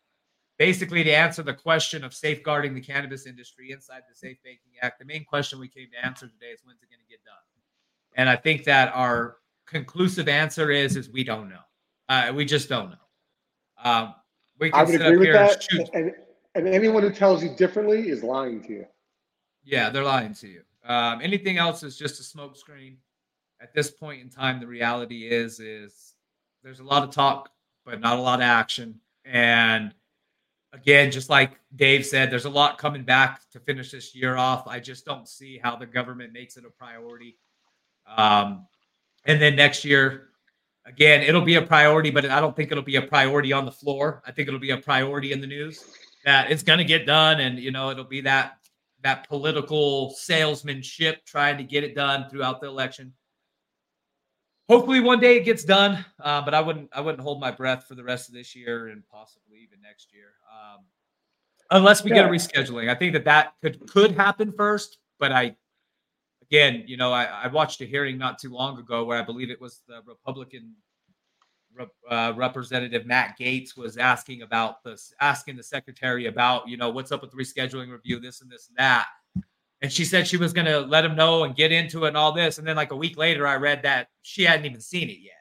Basically, 0.58 1.04
to 1.04 1.10
answer 1.10 1.44
the 1.44 1.54
question 1.54 2.02
of 2.02 2.12
safeguarding 2.12 2.74
the 2.74 2.80
cannabis 2.80 3.26
industry 3.26 3.70
inside 3.70 4.02
the 4.08 4.14
Safe 4.14 4.38
Banking 4.42 4.72
Act, 4.82 4.98
the 4.98 5.04
main 5.04 5.24
question 5.24 5.60
we 5.60 5.68
came 5.68 5.86
to 5.92 6.04
answer 6.04 6.26
today 6.26 6.50
is 6.52 6.60
when's 6.64 6.82
it 6.82 6.90
going 6.90 7.00
to 7.00 7.08
get 7.08 7.24
done? 7.24 7.34
And 8.16 8.28
I 8.28 8.34
think 8.34 8.64
that 8.64 8.92
our 8.94 9.36
conclusive 9.66 10.28
answer 10.28 10.72
is 10.72 10.96
is 10.96 11.10
we 11.10 11.22
don't 11.22 11.48
know. 11.48 11.60
Uh, 12.08 12.32
we 12.34 12.44
just 12.44 12.68
don't 12.68 12.90
know. 12.90 13.84
Um, 13.84 14.14
we 14.58 14.70
can 14.70 14.80
I 14.80 14.82
would 14.84 15.00
agree 15.00 15.18
with 15.18 15.32
that. 15.32 15.64
And, 15.94 16.12
and 16.56 16.66
anyone 16.66 17.04
who 17.04 17.12
tells 17.12 17.42
you 17.42 17.50
differently 17.50 18.08
is 18.08 18.24
lying 18.24 18.60
to 18.64 18.72
you. 18.72 18.86
Yeah, 19.62 19.90
they're 19.90 20.02
lying 20.02 20.34
to 20.34 20.48
you. 20.48 20.62
Um, 20.84 21.20
anything 21.22 21.58
else 21.58 21.84
is 21.84 21.96
just 21.96 22.18
a 22.18 22.36
smokescreen. 22.38 22.96
At 23.60 23.74
this 23.74 23.90
point 23.90 24.22
in 24.22 24.30
time, 24.30 24.58
the 24.58 24.66
reality 24.66 25.28
is 25.28 25.60
is 25.60 26.14
there's 26.64 26.80
a 26.80 26.84
lot 26.84 27.04
of 27.04 27.10
talk, 27.10 27.50
but 27.84 28.00
not 28.00 28.18
a 28.18 28.20
lot 28.20 28.40
of 28.40 28.44
action. 28.44 28.98
And 29.24 29.94
again, 30.80 31.10
just 31.10 31.28
like 31.28 31.58
Dave 31.76 32.06
said, 32.06 32.30
there's 32.30 32.44
a 32.44 32.50
lot 32.50 32.78
coming 32.78 33.02
back 33.02 33.42
to 33.50 33.60
finish 33.60 33.90
this 33.90 34.14
year 34.14 34.36
off. 34.36 34.66
I 34.66 34.80
just 34.80 35.04
don't 35.04 35.28
see 35.28 35.58
how 35.62 35.76
the 35.76 35.86
government 35.86 36.32
makes 36.32 36.56
it 36.56 36.64
a 36.64 36.70
priority. 36.70 37.36
Um, 38.16 38.66
and 39.26 39.40
then 39.40 39.56
next 39.56 39.84
year, 39.84 40.28
again, 40.86 41.22
it'll 41.22 41.42
be 41.42 41.56
a 41.56 41.62
priority, 41.62 42.10
but 42.10 42.26
I 42.26 42.40
don't 42.40 42.54
think 42.54 42.70
it'll 42.70 42.84
be 42.84 42.96
a 42.96 43.02
priority 43.02 43.52
on 43.52 43.64
the 43.64 43.72
floor. 43.72 44.22
I 44.26 44.32
think 44.32 44.48
it'll 44.48 44.60
be 44.60 44.70
a 44.70 44.78
priority 44.78 45.32
in 45.32 45.40
the 45.40 45.46
news 45.46 45.84
that 46.24 46.50
it's 46.50 46.62
going 46.62 46.78
to 46.78 46.84
get 46.84 47.06
done, 47.06 47.40
and 47.40 47.58
you 47.58 47.70
know, 47.70 47.90
it'll 47.90 48.04
be 48.04 48.20
that 48.22 48.54
that 49.02 49.28
political 49.28 50.10
salesmanship 50.10 51.24
trying 51.24 51.56
to 51.56 51.62
get 51.62 51.84
it 51.84 51.94
done 51.94 52.28
throughout 52.28 52.60
the 52.60 52.66
election 52.66 53.12
hopefully 54.68 55.00
one 55.00 55.18
day 55.18 55.36
it 55.36 55.44
gets 55.44 55.64
done. 55.64 56.04
Uh, 56.20 56.42
but 56.42 56.54
I 56.54 56.60
wouldn't 56.60 56.90
I 56.92 57.00
wouldn't 57.00 57.22
hold 57.22 57.40
my 57.40 57.50
breath 57.50 57.86
for 57.86 57.94
the 57.94 58.04
rest 58.04 58.28
of 58.28 58.34
this 58.34 58.54
year 58.54 58.88
and 58.88 59.02
possibly 59.08 59.58
even 59.58 59.80
next 59.82 60.12
year, 60.12 60.32
um, 60.52 60.84
unless 61.70 62.04
we 62.04 62.10
yeah. 62.10 62.22
get 62.22 62.26
a 62.26 62.28
rescheduling. 62.28 62.88
I 62.88 62.94
think 62.94 63.12
that 63.14 63.24
that 63.24 63.54
could 63.62 63.88
could 63.90 64.12
happen 64.12 64.52
first. 64.52 64.98
But 65.18 65.32
I, 65.32 65.56
again, 66.42 66.84
you 66.86 66.96
know, 66.96 67.12
I, 67.12 67.24
I 67.24 67.46
watched 67.48 67.80
a 67.80 67.84
hearing 67.84 68.18
not 68.18 68.38
too 68.38 68.52
long 68.52 68.78
ago 68.78 69.04
where 69.04 69.18
I 69.18 69.22
believe 69.22 69.50
it 69.50 69.60
was 69.60 69.82
the 69.88 70.00
Republican 70.06 70.74
uh, 72.10 72.32
representative 72.36 73.06
Matt 73.06 73.38
Gaetz 73.38 73.76
was 73.76 73.96
asking 73.96 74.42
about 74.42 74.82
this, 74.82 75.12
asking 75.20 75.56
the 75.56 75.62
secretary 75.62 76.26
about, 76.26 76.68
you 76.68 76.76
know, 76.76 76.90
what's 76.90 77.12
up 77.12 77.20
with 77.22 77.30
the 77.30 77.36
rescheduling 77.36 77.90
review, 77.90 78.18
this 78.18 78.40
and 78.40 78.50
this 78.50 78.68
and 78.68 78.76
that 78.76 79.06
and 79.80 79.92
she 79.92 80.04
said 80.04 80.26
she 80.26 80.36
was 80.36 80.52
going 80.52 80.66
to 80.66 80.80
let 80.80 81.04
him 81.04 81.14
know 81.14 81.44
and 81.44 81.54
get 81.54 81.70
into 81.70 82.04
it 82.04 82.08
and 82.08 82.16
all 82.16 82.32
this. 82.32 82.58
And 82.58 82.66
then 82.66 82.76
like 82.76 82.90
a 82.90 82.96
week 82.96 83.16
later 83.16 83.46
i 83.46 83.56
read 83.56 83.82
that 83.82 84.08
she 84.22 84.42
hadn't 84.44 84.66
even 84.66 84.80
seen 84.80 85.08
it 85.08 85.18
yet. 85.20 85.34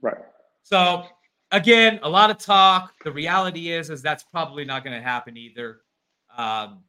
Right. 0.00 0.22
So 0.62 1.04
again 1.50 2.00
a 2.02 2.08
lot 2.08 2.30
of 2.30 2.38
talk. 2.38 2.92
The 3.04 3.12
reality 3.12 3.70
is 3.72 3.90
is 3.90 4.02
that's 4.02 4.22
probably 4.22 4.64
not 4.64 4.84
going 4.84 4.96
to 4.96 5.02
happen 5.02 5.36
either. 5.36 5.80
Um, 6.36 6.84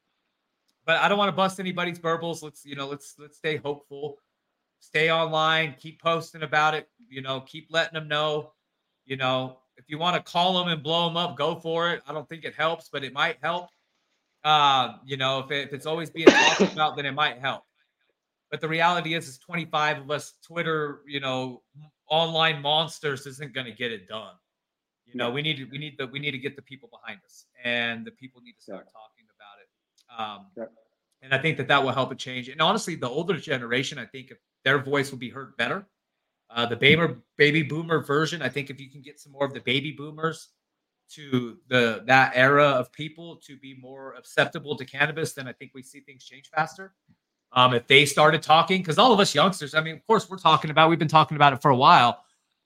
but 0.85 0.97
i 0.97 1.07
don't 1.07 1.18
want 1.18 1.30
to 1.30 1.35
bust 1.35 1.60
anybody's 1.60 1.99
burbles 1.99 2.43
let's 2.43 2.65
you 2.65 2.76
know 2.76 2.88
let's 2.88 3.15
let's 3.19 3.38
stay 3.38 3.57
hopeful. 3.57 4.18
Stay 4.80 5.10
online. 5.10 5.73
Keep 5.80 5.99
posting 5.99 6.43
about 6.43 6.76
it. 6.76 6.88
You 7.10 7.22
know 7.22 7.41
keep 7.41 7.68
letting 7.72 7.95
them 7.95 8.07
know. 8.07 8.51
You 9.05 9.18
know 9.18 9.60
if 9.77 9.85
you 9.89 9.97
want 9.97 10.15
to 10.15 10.31
call 10.31 10.57
them 10.57 10.72
and 10.72 10.84
blow 10.84 11.07
them 11.07 11.18
up 11.18 11.35
go 11.35 11.55
for 11.55 11.89
it. 11.91 12.03
I 12.07 12.14
don't 12.14 12.30
think 12.30 12.45
it 12.45 12.53
helps 12.53 12.89
but 12.89 13.03
it 13.03 13.14
might 13.14 13.38
help 13.41 13.69
uh, 14.45 14.97
you 15.03 15.17
know, 15.17 15.39
if, 15.39 15.51
it, 15.51 15.67
if 15.67 15.73
it's 15.73 15.88
always 15.88 16.11
being 16.11 16.27
talked 16.27 16.61
about, 16.73 16.95
then 16.95 17.05
it 17.05 17.13
might 17.13 17.39
help. 17.39 17.63
But 18.51 18.61
the 18.61 18.69
reality 18.69 19.15
is, 19.15 19.27
is 19.27 19.39
25 19.39 20.01
of 20.01 20.11
us 20.11 20.35
Twitter, 20.45 21.01
you 21.07 21.19
know, 21.19 21.63
online 22.09 22.61
monsters 22.61 23.26
isn't 23.26 23.53
going 23.55 23.65
to 23.65 23.73
get 23.73 23.91
it 23.91 24.07
done. 24.07 24.35
You 25.07 25.15
know, 25.15 25.31
we 25.31 25.41
need 25.41 25.57
to, 25.57 25.65
we 25.65 25.77
need 25.77 25.95
the 25.97 26.07
we 26.07 26.19
need 26.19 26.31
to 26.31 26.38
get 26.38 26.55
the 26.55 26.61
people 26.61 26.89
behind 26.89 27.19
us, 27.26 27.45
and 27.63 28.05
the 28.05 28.11
people 28.11 28.41
need 28.41 28.53
to 28.53 28.61
start 28.61 28.88
talking 28.91 29.26
about 29.35 29.57
it. 29.61 29.67
Um, 30.19 30.45
yeah. 30.57 30.65
And 31.22 31.34
I 31.34 31.41
think 31.41 31.57
that 31.57 31.67
that 31.67 31.84
will 31.84 31.91
help 31.91 32.11
it 32.11 32.17
change. 32.17 32.49
And 32.49 32.61
honestly, 32.61 32.95
the 32.95 33.09
older 33.09 33.38
generation, 33.38 33.97
I 33.97 34.05
think, 34.05 34.31
if 34.31 34.38
their 34.63 34.80
voice 34.80 35.11
will 35.11 35.17
be 35.17 35.30
heard 35.30 35.55
better. 35.57 35.88
Uh, 36.49 36.65
the 36.65 36.76
baby 36.76 37.15
baby 37.38 37.63
boomer 37.63 38.03
version, 38.03 38.41
I 38.41 38.49
think, 38.49 38.69
if 38.69 38.80
you 38.80 38.89
can 38.89 39.01
get 39.01 39.19
some 39.19 39.31
more 39.31 39.45
of 39.45 39.53
the 39.53 39.61
baby 39.61 39.91
boomers 39.91 40.49
to 41.11 41.57
the 41.68 42.03
that 42.07 42.32
era 42.36 42.65
of 42.65 42.91
people 42.91 43.38
to 43.38 43.57
be 43.57 43.76
more 43.76 44.14
acceptable 44.15 44.76
to 44.77 44.86
cannabis, 44.86 45.34
then 45.34 45.48
I 45.48 45.53
think 45.53 45.72
we 45.73 45.84
see 45.84 45.99
things 46.02 46.23
change 46.23 46.49
faster. 46.49 46.94
Um, 47.53 47.73
if 47.73 47.88
they 47.88 48.06
started 48.06 48.41
talking, 48.41 48.82
because 48.82 48.98
all 48.98 49.14
of 49.14 49.19
us 49.19 49.34
youngsters, 49.34 49.76
I 49.76 49.82
mean, 49.82 49.95
of 49.95 50.06
course, 50.06 50.30
we're 50.30 50.38
talking 50.38 50.72
about, 50.72 50.90
we've 50.90 50.99
been 50.99 51.07
talking 51.07 51.38
about 51.38 51.53
it 51.53 51.61
for 51.61 51.72
a 51.72 51.76
while. 51.76 52.19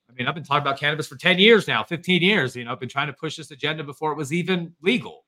I 0.09 0.13
mean, 0.13 0.27
I've 0.27 0.33
been 0.33 0.43
talking 0.43 0.61
about 0.61 0.79
cannabis 0.79 1.07
for 1.07 1.15
10 1.15 1.37
years 1.37 1.67
now, 1.67 1.83
15 1.83 2.21
years. 2.21 2.55
You 2.55 2.65
know, 2.65 2.71
I've 2.71 2.79
been 2.79 2.89
trying 2.89 3.07
to 3.07 3.13
push 3.13 3.37
this 3.37 3.51
agenda 3.51 3.83
before 3.83 4.11
it 4.11 4.17
was 4.17 4.33
even 4.33 4.73
legal. 4.81 5.25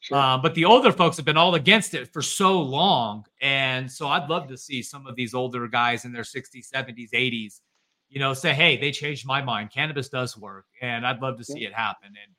Sure. 0.00 0.16
Um, 0.16 0.42
but 0.42 0.54
the 0.54 0.64
older 0.64 0.92
folks 0.92 1.16
have 1.16 1.26
been 1.26 1.36
all 1.36 1.54
against 1.54 1.94
it 1.94 2.12
for 2.12 2.22
so 2.22 2.60
long. 2.60 3.24
And 3.40 3.90
so 3.90 4.08
I'd 4.08 4.28
love 4.28 4.48
to 4.48 4.56
see 4.56 4.82
some 4.82 5.06
of 5.06 5.16
these 5.16 5.34
older 5.34 5.66
guys 5.68 6.04
in 6.04 6.12
their 6.12 6.22
60s, 6.22 6.70
70s, 6.70 7.10
80s, 7.12 7.60
you 8.08 8.20
know, 8.20 8.34
say, 8.34 8.54
hey, 8.54 8.76
they 8.76 8.90
changed 8.90 9.26
my 9.26 9.42
mind. 9.42 9.70
Cannabis 9.70 10.08
does 10.08 10.36
work. 10.36 10.66
And 10.80 11.06
I'd 11.06 11.20
love 11.20 11.38
to 11.38 11.44
see 11.44 11.60
yeah. 11.60 11.68
it 11.68 11.74
happen. 11.74 12.08
And 12.08 12.33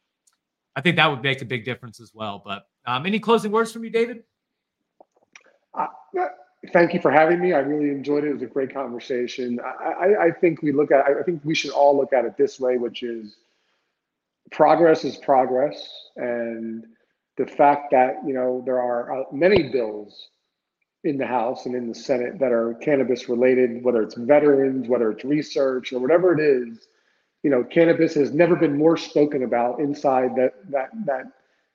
I 0.75 0.81
think 0.81 0.97
that 0.97 1.09
would 1.09 1.23
make 1.23 1.41
a 1.41 1.45
big 1.45 1.63
difference 1.63 1.99
as 1.99 2.13
well. 2.13 2.41
But 2.43 2.67
um, 2.85 3.05
any 3.05 3.19
closing 3.19 3.51
words 3.51 3.71
from 3.71 3.83
you, 3.83 3.89
David? 3.89 4.23
Uh, 5.73 5.87
thank 6.73 6.93
you 6.93 7.01
for 7.01 7.11
having 7.11 7.39
me. 7.39 7.53
I 7.53 7.59
really 7.59 7.89
enjoyed 7.89 8.23
it. 8.23 8.29
It 8.29 8.33
was 8.33 8.41
a 8.43 8.47
great 8.47 8.73
conversation. 8.73 9.59
I, 9.59 9.89
I, 9.89 10.25
I 10.25 10.31
think 10.31 10.61
we 10.61 10.71
look 10.71 10.91
at. 10.91 11.05
I 11.05 11.23
think 11.23 11.41
we 11.43 11.55
should 11.55 11.71
all 11.71 11.95
look 11.95 12.13
at 12.13 12.25
it 12.25 12.37
this 12.37 12.59
way, 12.59 12.77
which 12.77 13.03
is 13.03 13.37
progress 14.51 15.03
is 15.03 15.17
progress, 15.17 15.89
and 16.17 16.85
the 17.37 17.45
fact 17.45 17.91
that 17.91 18.15
you 18.25 18.33
know 18.33 18.61
there 18.65 18.81
are 18.81 19.21
uh, 19.21 19.23
many 19.31 19.69
bills 19.69 20.29
in 21.03 21.17
the 21.17 21.25
House 21.25 21.65
and 21.67 21.75
in 21.75 21.87
the 21.87 21.95
Senate 21.95 22.39
that 22.39 22.51
are 22.51 22.73
cannabis 22.75 23.29
related, 23.29 23.83
whether 23.83 24.01
it's 24.01 24.15
veterans, 24.15 24.87
whether 24.87 25.11
it's 25.11 25.23
research, 25.23 25.93
or 25.93 25.99
whatever 25.99 26.33
it 26.33 26.41
is 26.41 26.87
you 27.45 27.51
know, 27.51 27.63
cannabis 27.63 28.15
has 28.15 28.31
never 28.31 28.55
been 28.55 28.75
more 28.75 28.97
spoken 28.97 29.43
about 29.43 29.79
inside 29.79 30.35
that 30.35 30.53
that 30.71 30.89
that 31.05 31.25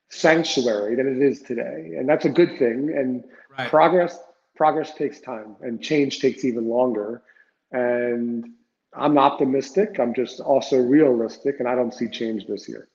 sanctuary 0.08 0.96
than 0.96 1.06
it 1.06 1.22
is 1.22 1.42
today, 1.42 1.94
and 1.96 2.08
that's 2.08 2.24
a 2.24 2.28
good 2.28 2.58
thing. 2.58 2.92
And 2.98 3.22
right. 3.56 3.70
progress 3.70 4.18
progress 4.56 4.92
takes 4.94 5.20
time, 5.20 5.54
and 5.60 5.80
change 5.80 6.18
takes 6.18 6.44
even 6.44 6.66
longer. 6.68 7.22
And 7.70 8.48
I'm 8.94 9.16
optimistic. 9.16 10.00
I'm 10.00 10.12
just 10.12 10.40
also 10.40 10.76
realistic, 10.76 11.60
and 11.60 11.68
I 11.68 11.76
don't 11.76 11.94
see 11.94 12.08
change 12.08 12.48
this 12.48 12.68
year. 12.68 12.88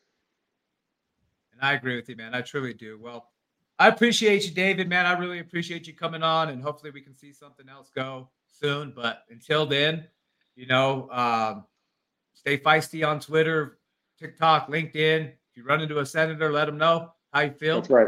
And 1.54 1.62
I 1.62 1.76
agree 1.76 1.96
with 1.96 2.10
you, 2.10 2.18
man. 2.18 2.36
I 2.36 2.42
truly 2.42 2.74
do. 2.74 3.00
Well, 3.02 3.30
I 3.80 3.88
appreciate 3.88 4.44
you, 4.44 4.52
David, 4.52 4.90
man. 4.90 5.06
I 5.06 5.18
really 5.18 5.40
appreciate 5.40 5.88
you 5.88 5.94
coming 5.94 6.24
on, 6.24 6.50
and 6.50 6.62
hopefully 6.62 6.92
we 6.92 7.00
can 7.00 7.16
see 7.16 7.32
something 7.32 7.70
else 7.70 7.90
go 7.96 8.28
soon. 8.52 8.92
But 8.94 9.24
until 9.30 9.66
then, 9.66 10.10
you 10.58 10.68
know, 10.68 11.10
um, 11.10 11.64
stay 12.46 12.60
feisty 12.60 13.08
on 13.08 13.20
Twitter, 13.20 13.80
TikTok, 14.20 14.70
LinkedIn. 14.70 15.30
If 15.30 15.58
you 15.58 15.64
run 15.64 15.82
into 15.82 15.98
a 15.98 16.06
senator, 16.06 16.52
let 16.52 16.66
them 16.66 16.78
know 16.78 17.12
how 17.34 17.42
you 17.42 17.52
feel. 17.52 17.82
That's 17.82 17.90
right. 17.90 18.08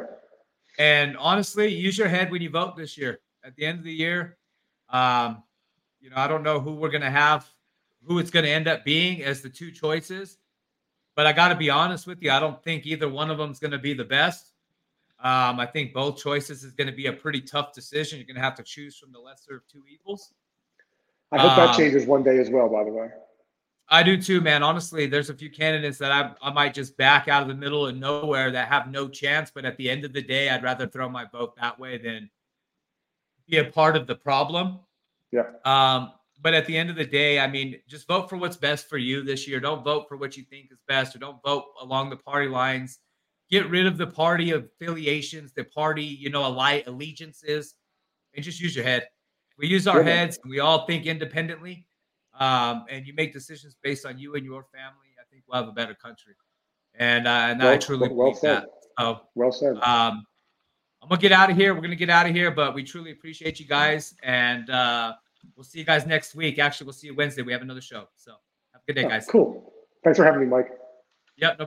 And 0.78 1.18
honestly, 1.18 1.74
use 1.74 1.98
your 1.98 2.08
head 2.08 2.30
when 2.30 2.44
you 2.44 2.52
vote 2.52 2.78
this 2.78 3.00
year. 3.00 3.20
At 3.44 3.56
the 3.56 3.66
end 3.66 3.80
of 3.80 3.84
the 3.84 3.92
year, 3.92 4.38
um, 4.90 5.42
you 6.00 6.12
know, 6.12 6.18
I 6.18 6.28
don't 6.28 6.44
know 6.44 6.60
who 6.60 6.74
we're 6.74 6.92
going 6.92 7.02
to 7.02 7.10
have, 7.10 7.50
who 8.06 8.20
it's 8.20 8.30
going 8.30 8.46
to 8.46 8.52
end 8.52 8.68
up 8.68 8.86
being 8.86 9.24
as 9.24 9.42
the 9.42 9.50
two 9.50 9.72
choices. 9.72 10.38
But 11.16 11.26
I 11.26 11.34
got 11.34 11.48
to 11.48 11.56
be 11.56 11.72
honest 11.72 12.06
with 12.06 12.22
you, 12.22 12.30
I 12.30 12.40
don't 12.40 12.62
think 12.64 12.86
either 12.86 13.10
one 13.10 13.32
of 13.32 13.40
them 13.40 13.50
is 13.50 13.58
going 13.58 13.72
to 13.72 13.80
be 13.80 13.96
the 13.96 14.06
best. 14.06 14.54
Um, 15.20 15.60
I 15.60 15.66
think 15.66 15.94
both 15.94 16.18
choices 16.18 16.64
is 16.64 16.74
going 16.74 16.88
to 16.88 16.96
be 16.96 17.08
a 17.08 17.14
pretty 17.14 17.42
tough 17.42 17.74
decision. 17.74 18.20
You're 18.20 18.28
going 18.28 18.36
to 18.36 18.42
have 18.42 18.56
to 18.56 18.64
choose 18.64 19.00
from 19.00 19.12
the 19.12 19.20
lesser 19.20 19.56
of 19.56 19.68
two 19.68 19.82
evils. 19.92 20.32
I 21.32 21.40
hope 21.40 21.56
that 21.56 21.70
um, 21.70 21.76
changes 21.76 22.06
one 22.06 22.22
day 22.22 22.38
as 22.38 22.52
well, 22.52 22.70
by 22.70 22.84
the 22.84 22.92
way. 22.92 23.10
I 23.90 24.04
do 24.04 24.22
too, 24.22 24.42
man. 24.42 24.64
Honestly, 24.64 25.08
there's 25.08 25.30
a 25.30 25.34
few 25.34 25.50
candidates 25.50 25.98
that 26.00 26.12
I, 26.12 26.34
I 26.42 26.52
might 26.52 26.74
just 26.74 26.98
back 26.98 27.28
out 27.28 27.42
of 27.42 27.48
the 27.48 27.56
middle 27.56 27.88
of 27.88 27.96
nowhere 27.96 28.52
that 28.52 28.68
have 28.68 28.92
no 28.92 29.08
chance. 29.08 29.50
But 29.54 29.64
at 29.64 29.78
the 29.78 29.90
end 29.90 30.04
of 30.04 30.12
the 30.12 30.22
day, 30.22 30.50
I'd 30.50 30.64
rather 30.64 30.88
throw 30.88 31.08
my 31.08 31.26
vote 31.26 31.56
that 31.56 31.80
way 31.80 31.98
than 31.98 32.30
be 33.48 33.58
a 33.58 33.66
part 33.66 33.96
of 33.96 34.06
the 34.06 34.16
problem. 34.16 34.80
Yeah. 35.32 35.44
Um, 35.64 36.12
but 36.42 36.54
at 36.54 36.66
the 36.66 36.78
end 36.78 36.90
of 36.90 36.96
the 36.96 37.06
day, 37.06 37.40
I 37.40 37.48
mean, 37.48 37.80
just 37.88 38.08
vote 38.08 38.30
for 38.30 38.38
what's 38.38 38.58
best 38.58 38.90
for 38.90 38.98
you 38.98 39.24
this 39.24 39.48
year. 39.48 39.60
Don't 39.60 39.84
vote 39.84 40.06
for 40.08 40.18
what 40.18 40.38
you 40.38 40.44
think 40.44 40.72
is 40.72 40.80
best, 40.88 41.16
or 41.16 41.20
don't 41.20 41.42
vote 41.44 41.66
along 41.82 42.10
the 42.10 42.18
party 42.18 42.48
lines. 42.48 43.00
Get 43.50 43.70
rid 43.70 43.88
of 43.88 43.98
the 43.98 44.08
party 44.08 44.52
affiliations, 44.52 45.54
the 45.54 45.64
party, 45.64 46.04
you 46.04 46.30
know, 46.30 46.46
allegiances, 46.46 47.76
and 48.36 48.44
just 48.44 48.60
use 48.60 48.76
your 48.76 48.84
head. 48.84 49.08
We 49.58 49.68
use 49.68 49.88
our 49.88 50.04
yeah. 50.04 50.10
heads, 50.10 50.38
and 50.44 50.52
we 50.52 50.60
all 50.60 50.86
think 50.86 51.06
independently. 51.06 51.87
Um, 52.40 52.86
and 52.90 53.06
you 53.06 53.14
make 53.14 53.34
decisions 53.34 53.76
based 53.82 54.06
on 54.06 54.18
you 54.18 54.36
and 54.36 54.46
your 54.46 54.64
family. 54.64 55.08
I 55.20 55.24
think 55.30 55.44
we'll 55.48 55.60
have 55.60 55.70
a 55.70 55.74
better 55.74 55.96
country. 55.96 56.34
And 56.96 57.28
uh, 57.28 57.30
and 57.30 57.60
well, 57.60 57.74
I 57.74 57.78
truly 57.78 58.08
well 58.10 58.30
believe 58.32 58.38
said. 58.38 58.64
that. 58.64 58.70
So, 59.00 59.22
well 59.36 59.52
said. 59.52 59.76
Um, 59.78 60.24
I'm 61.02 61.10
gonna 61.10 61.22
get 61.22 61.32
out 61.32 61.50
of 61.50 61.56
here. 61.56 61.74
We're 61.74 61.82
gonna 61.82 61.96
get 61.96 62.10
out 62.10 62.26
of 62.28 62.34
here, 62.34 62.52
but 62.52 62.74
we 62.74 62.84
truly 62.84 63.12
appreciate 63.12 63.60
you 63.60 63.68
guys, 63.68 64.16
and 64.24 64.70
uh, 64.70 65.14
we'll 65.56 65.64
see 65.64 65.80
you 65.80 65.86
guys 65.86 66.06
next 66.06 66.36
week. 66.36 66.60
Actually, 66.60 66.86
we'll 66.86 66.94
see 66.94 67.08
you 67.08 67.16
Wednesday. 67.16 67.44
We 67.44 67.54
have 67.54 67.62
another 67.62 67.82
show. 67.82 68.08
So 68.16 68.32
have 68.74 68.82
a 68.82 68.94
good 68.94 69.02
day, 69.02 69.08
guys. 69.08 69.28
cool. 69.28 69.72
Thanks 70.04 70.18
for 70.18 70.26
having 70.26 70.42
me, 70.42 70.48
Mike. 70.48 70.70
Yep. 71.38 71.60
No 71.60 71.66